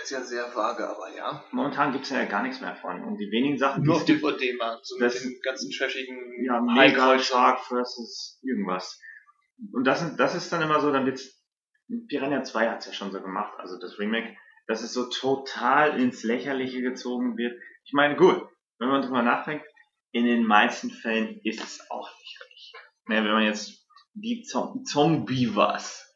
Ist 0.03 0.11
ja 0.11 0.21
sehr 0.23 0.55
vage, 0.55 0.89
aber 0.89 1.15
ja. 1.15 1.45
Momentan 1.53 1.93
gibt 1.93 2.05
es 2.05 2.11
ja 2.11 2.25
gar 2.25 2.43
nichts 2.43 2.61
mehr 2.61 2.75
von. 2.77 3.05
Und 3.05 3.19
die 3.19 3.31
wenigen 3.31 3.57
Sachen, 3.59 3.85
Nur 3.85 3.95
die 3.97 4.01
auf 4.03 4.33
es 4.33 4.37
DVD-Markt, 4.39 4.87
so 4.87 4.99
Das- 4.99 5.15
mit 5.15 5.35
den 5.35 5.41
ganzen 5.43 5.71
trashigen 5.71 6.45
ja, 6.45 6.61
Mega. 6.61 7.19
Shark 7.19 7.61
versus 7.61 8.41
irgendwas. 8.43 9.01
Und 9.73 9.85
das, 9.85 10.01
sind- 10.01 10.19
das 10.19 10.35
ist 10.35 10.53
dann 10.53 10.63
immer 10.63 10.81
so, 10.81 10.91
dann 10.93 11.07
wird's, 11.07 11.41
Piranha 12.09 12.43
2 12.43 12.69
hat's 12.71 12.87
ja 12.87 12.93
schon 12.93 13.13
so 13.13 13.21
gemacht, 13.21 13.53
also 13.59 13.79
das 13.79 13.99
Remake, 13.99 14.37
dass 14.67 14.83
es 14.83 14.93
so 14.93 15.09
total 15.09 16.01
ins 16.01 16.23
Lächerliche 16.25 16.81
gezogen 16.83 17.37
wird. 17.37 17.61
Ich 17.85 17.93
meine, 17.93 18.17
gut, 18.17 18.43
wenn 18.79 18.89
man 18.89 19.03
drüber 19.03 19.23
nachdenkt, 19.23 19.67
in 20.13 20.25
den 20.25 20.45
meisten 20.45 20.91
Fällen 20.91 21.39
ist 21.45 21.63
es 21.63 21.81
auch 21.91 22.09
lächerlich. 22.09 22.73
Ja, 23.09 23.25
wenn 23.25 23.33
man 23.33 23.45
jetzt 23.45 23.87
die 24.15 24.43
Zom 24.43 24.85
Zombie 24.85 25.55
was, 25.55 26.12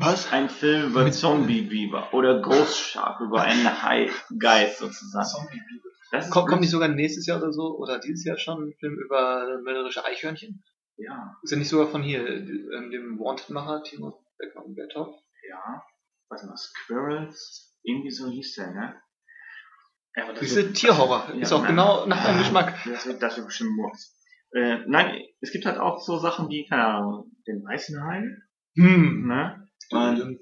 Was? 0.00 0.32
ein 0.32 0.48
Film 0.48 0.90
über 0.90 1.10
Zombie 1.10 1.62
Beaver 1.62 2.14
oder 2.14 2.40
Ghost 2.40 2.78
Shark 2.78 3.20
über 3.20 3.42
einen 3.42 3.82
Hai 3.82 4.10
Geist 4.38 4.78
sozusagen. 4.78 5.26
Zombie-Bibel. 5.26 5.90
Das 6.12 6.26
ist 6.26 6.30
Kommt, 6.30 6.60
nicht 6.60 6.70
sogar 6.70 6.88
nächstes 6.88 7.26
Jahr 7.26 7.38
oder 7.38 7.52
so, 7.52 7.76
oder 7.76 7.98
dieses 7.98 8.24
Jahr 8.24 8.38
schon 8.38 8.68
ein 8.68 8.74
Film 8.78 8.94
über 8.94 9.60
mörderische 9.62 10.04
Eichhörnchen? 10.04 10.62
ja, 10.96 11.36
Ist 11.42 11.50
ja 11.50 11.58
nicht 11.58 11.68
sogar 11.68 11.88
von 11.88 12.02
hier, 12.02 12.26
ähm, 12.26 12.90
dem 12.90 13.18
Wanted-Macher, 13.18 13.82
Timo 13.82 14.24
Beckmann 14.38 14.74
Berthold. 14.74 15.14
ja. 15.48 15.82
was 16.28 16.46
war 16.46 16.56
Squirrels? 16.56 17.76
Irgendwie 17.82 18.10
so 18.10 18.28
hieß 18.28 18.54
der, 18.54 18.70
ne? 18.72 18.94
Ja, 20.16 20.24
aber 20.24 20.34
das 20.34 20.52
ist 20.52 20.74
Tierhorror. 20.74 21.28
Ja, 21.34 21.40
ist 21.40 21.52
auch 21.52 21.60
nein, 21.62 21.70
genau 21.70 22.06
nach 22.06 22.24
deinem 22.24 22.38
Geschmack. 22.38 22.74
Das 22.84 23.06
wird, 23.06 23.22
das 23.22 23.36
wird 23.36 23.46
bestimmt 23.46 23.76
Murks. 23.76 24.16
Äh, 24.52 24.78
nein, 24.86 25.22
es 25.40 25.52
gibt 25.52 25.66
halt 25.66 25.78
auch 25.78 26.00
so 26.00 26.18
Sachen 26.18 26.48
wie, 26.48 26.66
keine 26.66 26.84
Ahnung, 26.84 27.32
den 27.46 27.62
weißen 27.64 28.02
Hai. 28.02 28.24
Hm. 28.76 29.26
Ne? 29.26 29.67
Und, 29.90 30.38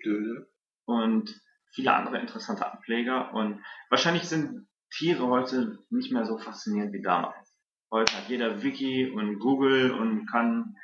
und 0.84 1.40
viele 1.72 1.94
andere 1.94 2.18
interessante 2.18 2.66
Ableger. 2.66 3.32
Und 3.34 3.64
wahrscheinlich 3.90 4.24
sind 4.24 4.66
Tiere 4.90 5.26
heute 5.26 5.78
nicht 5.90 6.12
mehr 6.12 6.24
so 6.24 6.38
faszinierend 6.38 6.92
wie 6.92 7.02
damals. 7.02 7.56
Heute 7.90 8.16
hat 8.16 8.28
jeder 8.28 8.62
Wiki 8.62 9.10
und 9.10 9.38
Google 9.38 9.92
und 9.92 10.26
kann, 10.26 10.76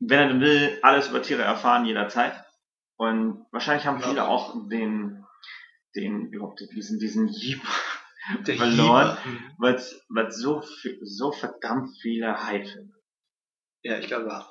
wenn 0.00 0.18
er 0.18 0.28
denn 0.28 0.40
will, 0.40 0.78
alles 0.82 1.08
über 1.08 1.22
Tiere 1.22 1.42
erfahren 1.42 1.84
jederzeit. 1.84 2.44
Und 2.96 3.46
wahrscheinlich 3.50 3.86
haben 3.86 4.02
viele 4.02 4.26
auch 4.26 4.68
den, 4.68 5.24
den, 5.94 6.32
überhaupt 6.32 6.60
diesen, 6.60 6.98
diesen 6.98 7.28
Jeep 7.28 7.62
verloren, 8.44 9.16
weil 9.58 9.74
es 9.74 10.04
so, 10.30 10.62
so 11.02 11.32
verdammt 11.32 11.90
viele 12.00 12.44
Haie 12.44 12.64
findet. 12.64 13.02
Ja, 13.82 13.98
ich 13.98 14.06
glaube, 14.06 14.44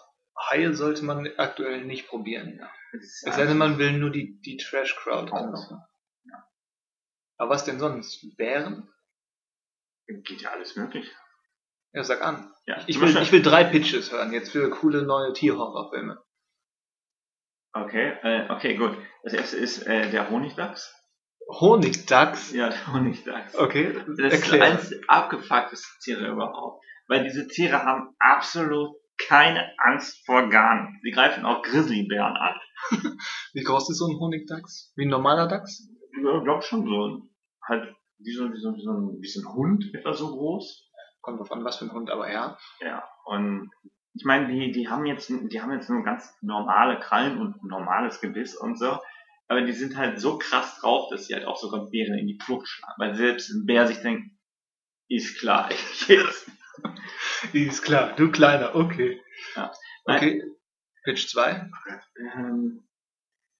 Haie 0.49 0.73
sollte 0.75 1.05
man 1.05 1.27
aktuell 1.37 1.85
nicht 1.85 2.07
probieren. 2.07 2.57
Ja. 2.59 2.69
Es 2.93 3.21
sei 3.21 3.45
denn, 3.45 3.57
man 3.57 3.77
will 3.77 3.93
nur 3.93 4.09
die, 4.09 4.39
die 4.41 4.57
Trash-Crowd 4.57 5.31
anlocken. 5.31 5.81
Ja. 6.25 6.47
Aber 7.37 7.51
was 7.51 7.63
denn 7.63 7.79
sonst? 7.79 8.35
Bären? 8.37 8.89
Geht 10.07 10.41
ja 10.41 10.51
alles 10.51 10.75
möglich. 10.75 11.09
Ja, 11.93 12.03
sag 12.03 12.21
an. 12.21 12.53
Ja, 12.65 12.83
ich, 12.87 12.99
will, 12.99 13.15
ich 13.17 13.31
will 13.31 13.41
drei 13.41 13.63
Pitches 13.63 14.11
hören, 14.11 14.31
jetzt 14.33 14.51
für 14.51 14.69
coole 14.69 15.03
neue 15.03 15.33
Tierhorrorfilme. 15.33 16.21
Okay, 17.73 18.17
äh, 18.23 18.49
okay, 18.49 18.75
gut. 18.75 18.97
Das 19.23 19.33
erste 19.33 19.57
ist 19.57 19.87
äh, 19.87 20.09
der 20.09 20.29
Honigdachs. 20.29 20.93
Honigdachs? 21.47 22.51
Ja, 22.51 22.69
der 22.69 22.93
Honigdachs. 22.93 23.55
Okay, 23.55 23.93
das 23.93 24.33
erklär. 24.33 24.75
ist 24.75 24.93
eins 24.93 25.09
abgefuckteste 25.09 25.99
Tiere 26.03 26.27
überhaupt. 26.27 26.83
Weil 27.07 27.23
diese 27.23 27.47
Tiere 27.47 27.83
haben 27.83 28.15
absolut 28.19 28.95
keine 29.27 29.71
Angst 29.79 30.25
vor 30.25 30.49
gar 30.49 30.83
nichts. 30.83 31.01
Sie 31.03 31.11
greifen 31.11 31.45
auch 31.45 31.61
Grizzlybären 31.63 32.35
an. 32.35 32.55
wie 33.53 33.63
groß 33.63 33.89
ist 33.89 33.97
so 33.97 34.07
ein 34.07 34.19
Honigdachs? 34.19 34.93
Wie 34.95 35.05
ein 35.05 35.09
normaler 35.09 35.47
Dachs? 35.47 35.87
Ja, 36.23 36.37
ich 36.37 36.43
glaube 36.43 36.61
schon 36.61 36.85
so. 36.85 37.29
Halt 37.67 37.95
wie 38.19 38.33
so, 38.33 38.51
wie, 38.51 38.59
so, 38.59 38.75
wie, 38.75 38.81
so 38.81 38.91
ein, 38.91 39.21
wie 39.21 39.27
so 39.27 39.41
ein 39.41 39.53
Hund, 39.53 39.93
etwa 39.93 40.13
so 40.13 40.31
groß. 40.31 40.89
Kommt 41.21 41.39
drauf 41.39 41.51
an, 41.51 41.63
was 41.63 41.77
für 41.77 41.85
ein 41.85 41.91
Hund, 41.91 42.09
aber 42.09 42.31
ja. 42.31 42.57
Ja, 42.79 43.03
und 43.25 43.69
ich 44.13 44.25
meine, 44.25 44.47
die, 44.47 44.71
die 44.71 44.89
haben 44.89 45.05
jetzt, 45.05 45.29
die 45.29 45.61
haben 45.61 45.71
jetzt 45.71 45.89
nur 45.89 46.03
ganz 46.03 46.35
normale 46.41 46.99
Krallen 46.99 47.39
und 47.39 47.63
normales 47.63 48.19
Gebiss 48.21 48.55
und 48.55 48.77
so. 48.77 48.97
Aber 49.47 49.61
die 49.61 49.73
sind 49.73 49.97
halt 49.97 50.19
so 50.19 50.37
krass 50.37 50.79
drauf, 50.79 51.09
dass 51.09 51.27
sie 51.27 51.33
halt 51.33 51.45
auch 51.45 51.57
sogar 51.57 51.89
Bären 51.89 52.17
in 52.17 52.27
die 52.27 52.39
Flucht 52.41 52.67
schlagen. 52.67 52.95
Weil 52.97 53.15
selbst 53.15 53.49
ein 53.49 53.65
Bär 53.65 53.87
sich 53.87 53.99
denkt, 54.01 54.31
ist 55.07 55.39
klar, 55.39 55.69
jetzt. 56.07 56.49
ist 57.53 57.83
klar, 57.83 58.13
du 58.15 58.31
Kleiner, 58.31 58.75
okay. 58.75 59.21
Ja. 59.55 59.71
Okay, 60.05 60.43
Pitch 61.03 61.27
2. 61.29 61.69
Ähm, 62.35 62.87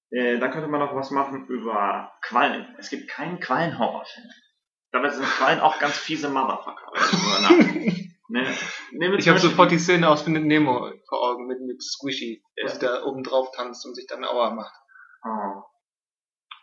äh, 0.09 0.39
dann 0.39 0.51
könnte 0.51 0.67
man 0.67 0.79
noch 0.79 0.95
was 0.95 1.11
machen 1.11 1.47
über 1.47 2.11
Quallen. 2.21 2.75
Es 2.77 2.89
gibt 2.89 3.07
keinen 3.07 3.39
Quallenhorrorfilm. 3.39 4.27
Dabei 4.91 5.09
sind 5.09 5.25
Quallen 5.25 5.59
auch 5.59 5.79
ganz 5.79 5.97
fiese 5.97 6.29
Motherfucker. 6.29 6.91
Ne, 8.33 8.47
ne, 8.93 9.17
ich 9.17 9.27
habe 9.27 9.39
sofort 9.39 9.71
die 9.71 9.77
Szene 9.77 10.07
aus 10.07 10.21
Findet 10.21 10.45
Nemo 10.45 10.89
vor 11.09 11.21
Augen 11.21 11.47
mit, 11.47 11.59
mit 11.59 11.83
Squishy, 11.83 12.41
ja. 12.55 12.63
wo 12.63 12.69
sie 12.69 12.79
da 12.79 13.03
oben 13.03 13.23
drauf 13.23 13.51
tanzt 13.53 13.85
und 13.85 13.93
sich 13.93 14.07
dann 14.07 14.23
Aua 14.23 14.51
macht. 14.51 14.73
Oh. 15.25 15.63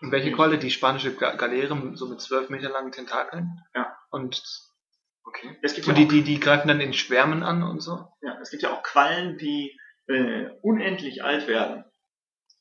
Und 0.01 0.11
welche 0.11 0.33
Qualle? 0.33 0.57
Die 0.57 0.71
spanische 0.71 1.15
Galeere, 1.15 1.95
so 1.95 2.09
mit 2.09 2.23
zwölf 2.23 2.49
Meter 2.49 2.71
langen 2.71 2.91
Tentakeln. 2.91 3.63
Ja. 3.75 3.95
Und 4.11 4.43
okay. 5.29 5.57
Es 5.63 5.75
gibt 5.75 5.87
und 5.87 5.97
ja 5.97 6.05
die, 6.05 6.09
die, 6.09 6.23
die 6.23 6.41
greifen 6.41 6.69
dann 6.69 6.81
in 6.81 6.93
Schwärmen 6.93 7.43
an 7.43 7.63
und 7.63 7.81
so. 7.81 8.07
Ja, 8.23 8.39
es 8.41 8.51
gibt 8.51 8.63
ja 8.63 8.73
auch 8.73 8.83
Quallen, 8.83 9.39
die 9.39 9.79
äh, 10.09 10.49
unendlich 10.63 11.23
alt 11.23 11.47
werden. 11.47 11.85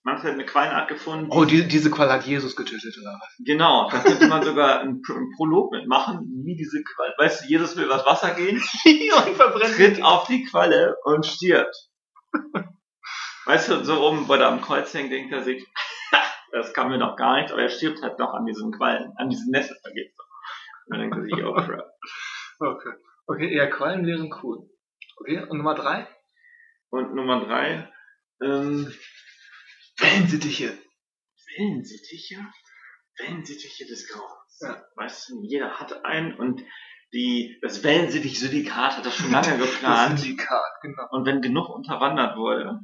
Man 0.04 0.24
hat 0.24 0.26
eine 0.26 0.46
Quallenart 0.46 0.88
gefunden. 0.88 1.28
Oh, 1.32 1.44
die, 1.44 1.68
diese 1.68 1.92
Qual 1.92 2.10
hat 2.10 2.26
Jesus 2.26 2.56
getötet, 2.56 2.96
oder 3.02 3.20
was? 3.22 3.36
Genau, 3.46 3.90
da 3.92 4.00
könnte 4.00 4.28
man 4.28 4.42
sogar 4.42 4.80
einen, 4.80 5.02
einen 5.06 5.32
Prolog 5.36 5.72
mitmachen, 5.72 6.22
wie 6.46 6.56
diese 6.56 6.82
Qualle. 6.82 7.14
Weißt 7.18 7.44
du, 7.44 7.50
Jesus 7.50 7.76
will 7.76 7.86
übers 7.86 8.06
Wasser 8.06 8.34
gehen 8.34 8.58
und 8.86 9.36
verbrennt 9.36 9.76
tritt 9.76 10.02
auf 10.02 10.26
die 10.28 10.46
Qualle 10.46 10.96
und 11.04 11.26
stirbt. 11.26 11.76
weißt 13.46 13.70
du, 13.70 13.84
so 13.84 14.02
oben, 14.02 14.28
bei 14.28 14.38
der 14.38 14.48
am 14.48 14.62
Kreuz 14.62 14.94
hängt, 14.94 15.12
denkt 15.12 15.34
er 15.34 15.44
sich, 15.44 15.66
das 16.54 16.74
kann 16.74 16.90
mir 16.90 16.98
noch 16.98 17.18
gar 17.18 17.42
nicht, 17.42 17.52
aber 17.52 17.64
er 17.64 17.70
stirbt 17.70 18.02
halt 18.02 18.18
noch 18.18 18.34
an 18.34 18.46
diesen 18.46 18.72
Quallen, 18.72 19.12
an 19.18 19.30
diesen 19.30 19.52
Nesselvergiftung. 19.52 20.26
Und 20.86 20.92
dann 20.92 21.02
denkt 21.02 21.18
er 21.18 21.24
sich, 21.24 21.44
oh 21.44 21.54
crap. 21.54 21.92
Okay. 22.60 22.94
Okay, 23.28 23.56
ja, 23.56 23.68
Quallen 23.68 24.06
wären 24.06 24.34
cool. 24.42 24.70
Okay, 25.18 25.44
und 25.44 25.58
Nummer 25.58 25.76
drei? 25.76 26.08
Und 26.90 27.14
Nummer 27.14 27.46
drei, 27.46 27.92
ähm, 28.42 28.94
Wellensittiche. 29.98 30.78
Wellensittiche? 31.58 32.38
Wellensittiche 33.18 33.86
des 33.86 34.08
Grauens. 34.08 34.60
Ja. 34.62 34.86
Weißt 34.96 35.30
du, 35.30 35.44
jeder 35.44 35.80
hat 35.80 36.06
einen 36.06 36.36
und 36.36 36.64
die, 37.14 37.58
das 37.62 37.84
Wellensittich-Syndikat 37.84 38.98
hat 38.98 39.06
das 39.06 39.16
schon 39.16 39.32
lange 39.32 39.58
geplant. 39.66 40.14
das 40.14 40.22
Syndikat, 40.22 40.82
genau. 40.82 41.08
Und 41.12 41.26
wenn 41.26 41.42
genug 41.42 41.70
unterwandert 41.70 42.38
wurde, 42.38 42.80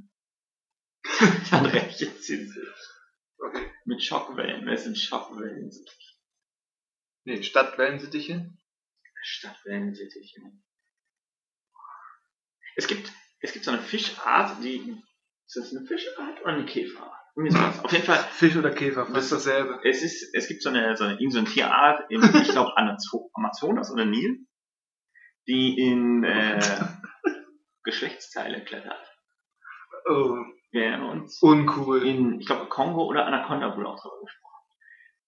dann 1.51 1.65
rächt 1.65 1.97
sie 1.97 2.45
sich. 2.45 2.57
Okay. 3.37 3.71
Mit 3.85 4.01
Schockwellen. 4.01 4.65
Wer 4.65 4.77
sind 4.77 4.97
Schockwellensittiche? 4.97 6.13
Nee, 7.25 7.43
Stadtwellensittiche? 7.43 8.53
Stadtwellensittiche. 9.23 10.41
Es 12.75 12.87
gibt, 12.87 13.11
es 13.39 13.53
gibt 13.53 13.65
so 13.65 13.71
eine 13.71 13.81
Fischart, 13.81 14.63
die 14.63 15.01
ist 15.45 15.55
das 15.55 15.75
eine 15.75 15.85
Fischart 15.85 16.41
oder 16.41 16.53
eine 16.53 16.65
Käferart? 16.65 17.11
Auf 17.35 17.91
jeden 17.91 18.05
Fall. 18.05 18.19
Fisch 18.31 18.55
oder 18.55 18.71
Käfer, 18.71 19.07
fast 19.07 19.31
dasselbe. 19.31 19.79
Es 19.83 20.03
ist, 20.03 20.35
es 20.35 20.47
gibt 20.47 20.61
so 20.61 20.69
eine, 20.69 20.95
so 20.95 21.03
eine, 21.05 21.17
so 21.29 21.39
eine 21.39 21.47
Tierart 21.47 22.11
im, 22.11 22.21
ich 22.21 22.49
glaube, 22.49 22.71
Amazonas 23.33 23.91
oder 23.91 24.05
Nil, 24.05 24.45
die 25.47 25.79
in 25.79 26.23
äh, 26.23 26.59
Geschlechtsteile 27.83 28.63
klettert. 28.63 29.03
Oh. 30.07 30.37
Wir 30.73 30.85
erinnern 30.85 31.21
uns. 31.21 31.39
Uncool. 31.41 32.03
In, 32.03 32.39
ich 32.39 32.47
glaube, 32.47 32.67
Kongo 32.67 33.05
oder 33.05 33.27
Anaconda 33.27 33.77
wurde 33.77 33.87
auch 33.87 34.01
drüber 34.01 34.19
gesprochen. 34.21 34.65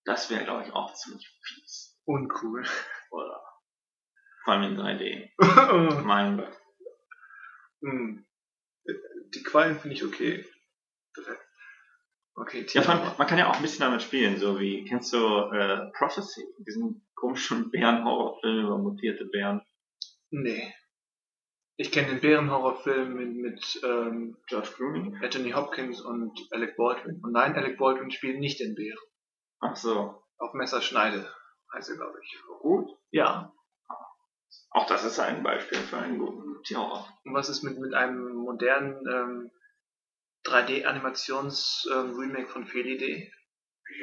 Das 0.04 0.32
wäre, 0.32 0.44
glaube 0.44 0.64
ich, 0.66 0.74
auch 0.74 0.92
ziemlich 0.96 1.28
fies. 1.44 2.02
Uncool. 2.06 2.66
Oder 3.12 3.44
vor 4.46 4.54
allem 4.54 4.72
in 4.72 4.80
3D. 4.80 6.02
mein 6.04 6.38
Gott. 6.38 6.58
Hm 7.82 8.26
die 9.36 9.44
Quallen 9.44 9.80
finde 9.80 9.96
ich 9.96 10.04
okay. 10.04 10.46
Okay, 12.38 12.66
ja, 12.70 12.82
allem, 12.82 13.18
man 13.18 13.28
kann 13.28 13.38
ja 13.38 13.50
auch 13.50 13.56
ein 13.56 13.62
bisschen 13.62 13.80
damit 13.80 14.02
spielen, 14.02 14.38
so 14.38 14.60
wie, 14.60 14.84
kennst 14.84 15.14
du 15.14 15.18
äh, 15.18 15.90
Prophecy, 15.98 16.44
diesen 16.68 17.08
komischen 17.16 17.72
Bärenhorrorfilm 17.72 18.66
über 18.66 18.78
mutierte 18.78 19.26
Bären? 19.26 19.62
Nee. 20.32 20.74
Ich 21.78 21.92
kenne 21.92 22.10
den 22.10 22.22
Bärenhorrorfilm 22.22 23.14
mit, 23.14 23.36
mit 23.36 23.82
ähm, 23.84 24.38
George 24.48 24.70
Clooney, 24.76 25.18
Anthony 25.22 25.52
Hopkins 25.52 26.02
und 26.02 26.38
Alec 26.52 26.76
Baldwin. 26.76 27.22
Und 27.24 27.32
nein, 27.32 27.56
Alec 27.56 27.78
Baldwin 27.78 28.12
spielt 28.12 28.40
nicht 28.40 28.60
den 28.60 28.76
Bären. 28.76 28.98
Ach 29.62 29.76
so. 29.76 30.22
Auf 30.38 30.54
Messerschneide 30.54 31.30
heißt 31.74 31.90
er, 31.90 31.96
glaube 31.96 32.20
ich. 32.22 32.38
Gut. 32.60 32.90
Ja. 33.12 33.54
Auch 34.76 34.88
das 34.88 35.06
ist 35.06 35.20
ein 35.20 35.42
Beispiel 35.42 35.78
für 35.78 35.98
einen 35.98 36.18
guten 36.20 36.62
Tierhorror. 36.64 37.08
Und 37.24 37.34
was 37.34 37.48
ist 37.48 37.64
mit, 37.64 37.80
mit 37.80 37.94
einem 37.94 38.36
modernen 38.36 39.08
ähm, 39.08 39.52
3D-Animations-Remake 40.44 42.42
ähm, 42.42 42.48
von 42.48 42.68
Felidee? 42.68 43.32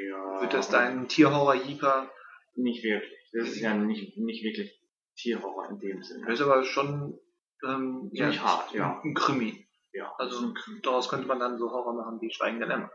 Ja. 0.09 0.41
Wird 0.41 0.55
das 0.55 0.71
dein 0.71 1.09
Tierhorror-Jeeper? 1.09 2.11
Nicht 2.55 2.83
wirklich. 2.83 3.13
Das 3.35 3.49
ist 3.49 3.61
ja 3.61 3.75
nicht, 3.75 4.17
nicht 4.17 4.43
wirklich 4.45 4.83
Tierhorror 5.17 5.69
in 5.69 5.79
dem 5.79 6.03
Sinne. 6.03 6.25
Das 6.25 6.41
ist 6.41 6.47
aber 6.47 6.65
schon 6.65 7.21
ähm, 7.69 8.09
ja, 8.15 8.35
hart, 8.35 8.73
ja. 8.73 8.99
Ein 9.05 9.13
Krimi. 9.13 9.69
Ja. 9.93 10.11
Also 10.17 10.55
daraus 10.83 11.11
könnte 11.11 11.27
man 11.27 11.39
dann 11.39 11.59
so 11.59 11.71
Horror 11.71 11.93
machen 11.93 12.19
wie 12.23 12.33
Schweigende 12.33 12.65
Lämmer. 12.65 12.91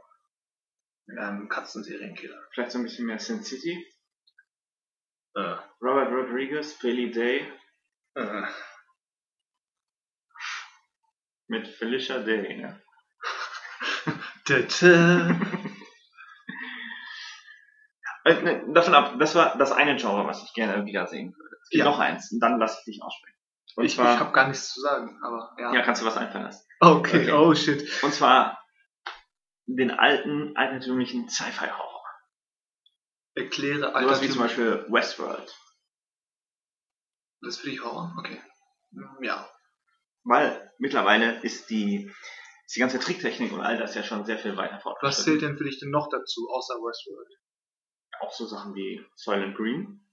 Ähm, 1.16 1.48
Katzensерienkiller. 1.48 2.42
Vielleicht 2.54 2.72
so 2.72 2.80
ein 2.80 2.86
bisschen 2.86 3.06
mehr 3.06 3.20
Sin 3.20 3.44
City. 3.44 3.86
Äh. 5.36 5.58
Robert 5.80 6.12
Rodriguez, 6.12 6.74
Philly 6.74 7.12
Day. 7.12 7.48
Äh. 8.18 8.48
Mit 11.48 11.68
Felicia 11.68 12.20
Day, 12.20 12.58
ne? 12.58 12.82
Äh, 18.26 18.42
ne, 18.42 18.74
davon 18.74 18.94
ab, 18.94 19.16
das 19.20 19.36
war 19.36 19.58
das 19.58 19.72
eine 19.72 19.96
Genre, 19.96 20.28
was 20.28 20.44
ich 20.44 20.54
gerne 20.54 20.86
wiedersehen 20.86 21.34
würde. 21.34 21.56
Es 21.64 21.70
gibt 21.70 21.86
ja. 21.86 21.90
noch 21.90 22.00
eins, 22.00 22.30
und 22.34 22.42
dann 22.42 22.60
lasse 22.60 22.80
ich 22.80 22.86
dich 22.86 23.02
aussprechen. 23.02 23.38
Und 23.78 23.86
ich, 23.86 23.96
zwar, 23.96 24.16
ich 24.16 24.20
habe 24.20 24.34
gar 24.34 24.48
nichts 24.50 24.74
zu 24.74 24.82
sagen, 24.82 25.18
aber 25.24 25.56
ja. 25.58 25.74
Ja, 25.74 25.82
kannst 25.82 26.02
du 26.02 26.06
was 26.06 26.18
einfallen 26.18 26.44
lassen. 26.44 26.68
Okay, 26.82 27.22
okay. 27.22 27.32
oh 27.32 27.56
shit. 27.56 28.04
Und 28.04 28.14
zwar 28.14 28.62
den 29.66 29.92
alten, 29.92 30.58
altertümlichen 30.58 31.30
Sci-Fi-Horror. 31.30 32.04
Erkläre 33.36 33.94
Sowas 34.02 34.22
wie 34.22 34.30
zum 34.30 34.42
Beispiel 34.42 34.86
Westworld. 34.90 35.56
Das 37.42 37.64
Horror, 37.64 38.16
okay. 38.20 38.42
Hm, 38.92 39.24
Ja. 39.24 39.50
Weil 40.24 40.72
mittlerweile 40.78 41.42
ist 41.42 41.70
die, 41.70 42.12
ist 42.66 42.76
die 42.76 42.80
ganze 42.80 43.00
Tricktechnik 43.00 43.52
und 43.54 43.62
all 43.62 43.78
das 43.78 43.96
ja 43.96 44.04
schon 44.04 44.26
sehr 44.26 44.38
viel 44.38 44.58
weiter 44.58 44.76
Was 44.76 44.84
fortgeschritten. 44.84 45.24
zählt 45.24 45.42
denn 45.42 45.58
für 45.58 45.64
dich 45.64 45.80
denn 45.80 45.90
noch 45.90 46.10
dazu, 46.10 46.50
außer 46.50 46.76
Westworld? 46.76 47.30
Auch 48.20 48.34
so 48.34 48.46
Sachen 48.46 48.74
wie 48.76 49.06
Soylent 49.16 49.56
Green. 49.56 50.04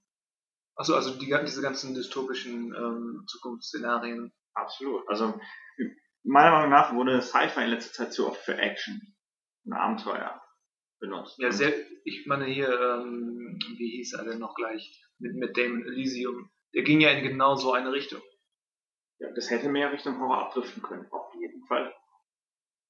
Achso, 0.75 0.93
also 0.95 1.17
die, 1.17 1.25
diese 1.45 1.61
ganzen 1.61 1.95
dystopischen 1.95 2.73
ähm, 2.75 3.23
Zukunftsszenarien. 3.27 4.33
Absolut. 4.53 5.07
Also 5.09 5.39
meiner 6.23 6.51
Meinung 6.51 6.69
nach 6.69 6.93
wurde 6.93 7.21
Sci-Fi 7.21 7.63
in 7.63 7.69
letzter 7.69 7.93
Zeit 7.93 8.13
zu 8.13 8.27
oft 8.27 8.41
für 8.41 8.57
Action 8.57 9.01
und 9.65 9.73
Abenteuer 9.73 10.41
benutzt. 10.99 11.37
Ja, 11.39 11.51
sehr, 11.51 11.73
ich 12.03 12.25
meine 12.25 12.45
hier, 12.45 12.69
ähm, 12.69 13.59
wie 13.77 13.97
hieß 13.97 14.13
er 14.13 14.25
denn 14.25 14.39
noch 14.39 14.55
gleich, 14.55 15.03
mit, 15.19 15.35
mit 15.35 15.57
Damon 15.57 15.83
Elysium. 15.85 16.49
Der 16.75 16.83
ging 16.83 16.99
ja 17.01 17.09
in 17.11 17.23
genau 17.23 17.55
so 17.55 17.73
eine 17.73 17.91
Richtung. 17.91 18.21
Ja, 19.19 19.31
das 19.33 19.49
hätte 19.49 19.69
mehr 19.69 19.91
Richtung 19.91 20.19
Horror 20.19 20.39
abdriften 20.47 20.83
können, 20.83 21.09
auf 21.11 21.33
jeden 21.35 21.65
Fall. 21.67 21.95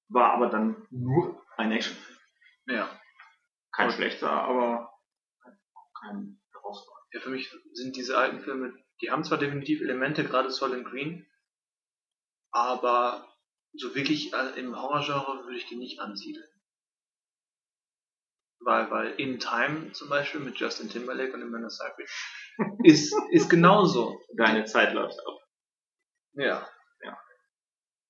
War 0.10 0.34
aber 0.34 0.50
dann 0.50 0.88
nur 0.90 1.44
ein 1.58 1.72
Actionfilm. 1.72 2.18
Ja. 2.68 3.00
Kein 3.72 3.90
Und- 3.90 3.94
schlechter, 3.94 4.30
aber 4.32 4.92
kein 6.02 6.42
herausragender. 6.52 7.08
Ja, 7.12 7.20
für 7.22 7.30
mich 7.30 7.52
sind 7.74 7.96
diese 7.96 8.18
alten 8.18 8.40
Filme, 8.42 8.74
die 9.02 9.12
haben 9.12 9.24
zwar 9.24 9.38
definitiv 9.38 9.82
Elemente, 9.82 10.24
gerade 10.24 10.50
Solid 10.50 10.84
Green, 10.86 11.28
aber 12.52 13.32
so 13.74 13.94
wirklich 13.94 14.34
äh, 14.34 14.60
im 14.60 14.76
Horrorgenre 14.76 15.44
würde 15.44 15.58
ich 15.58 15.68
die 15.68 15.76
nicht 15.76 16.00
ansiedeln. 16.00 16.48
Weil, 18.66 18.90
weil 18.90 19.12
In 19.20 19.40
Time 19.40 19.92
zum 19.92 20.10
Beispiel 20.10 20.42
mit 20.42 20.58
Justin 20.58 20.90
Timberlake 20.90 21.34
und 21.34 21.44
Amanda 21.44 21.70
Seyfried 21.70 22.10
ist, 22.84 23.16
ist 23.30 23.48
genauso. 23.48 24.20
Deine 24.36 24.66
Zeit 24.66 24.94
läuft 24.94 25.20
ab. 25.20 25.40
Ja. 26.34 26.68
Ja. 27.02 27.20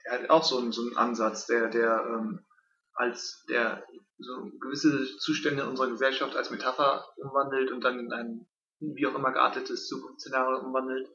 Der 0.05 0.11
hat 0.13 0.29
auch 0.29 0.43
so 0.43 0.57
einen, 0.57 0.71
so 0.71 0.81
einen 0.81 0.95
Ansatz, 0.95 1.45
der, 1.45 1.67
der 1.67 2.05
ähm, 2.07 2.45
als 2.93 3.43
der 3.49 3.85
so 4.17 4.49
gewisse 4.61 5.17
Zustände 5.17 5.67
unserer 5.67 5.89
Gesellschaft 5.89 6.37
als 6.37 6.49
Metapher 6.51 7.05
umwandelt 7.17 7.71
und 7.71 7.81
dann 7.81 7.99
in 7.99 8.13
ein 8.13 8.47
wie 8.79 9.07
auch 9.07 9.15
immer 9.15 9.33
geartetes 9.33 9.87
Zukunftsszenario 9.87 10.59
umwandelt. 10.59 11.09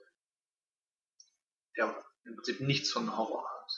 Der 1.79 1.97
im 2.25 2.35
Prinzip 2.37 2.61
nichts 2.61 2.93
von 2.93 3.17
Horror 3.17 3.49
hat. 3.49 3.73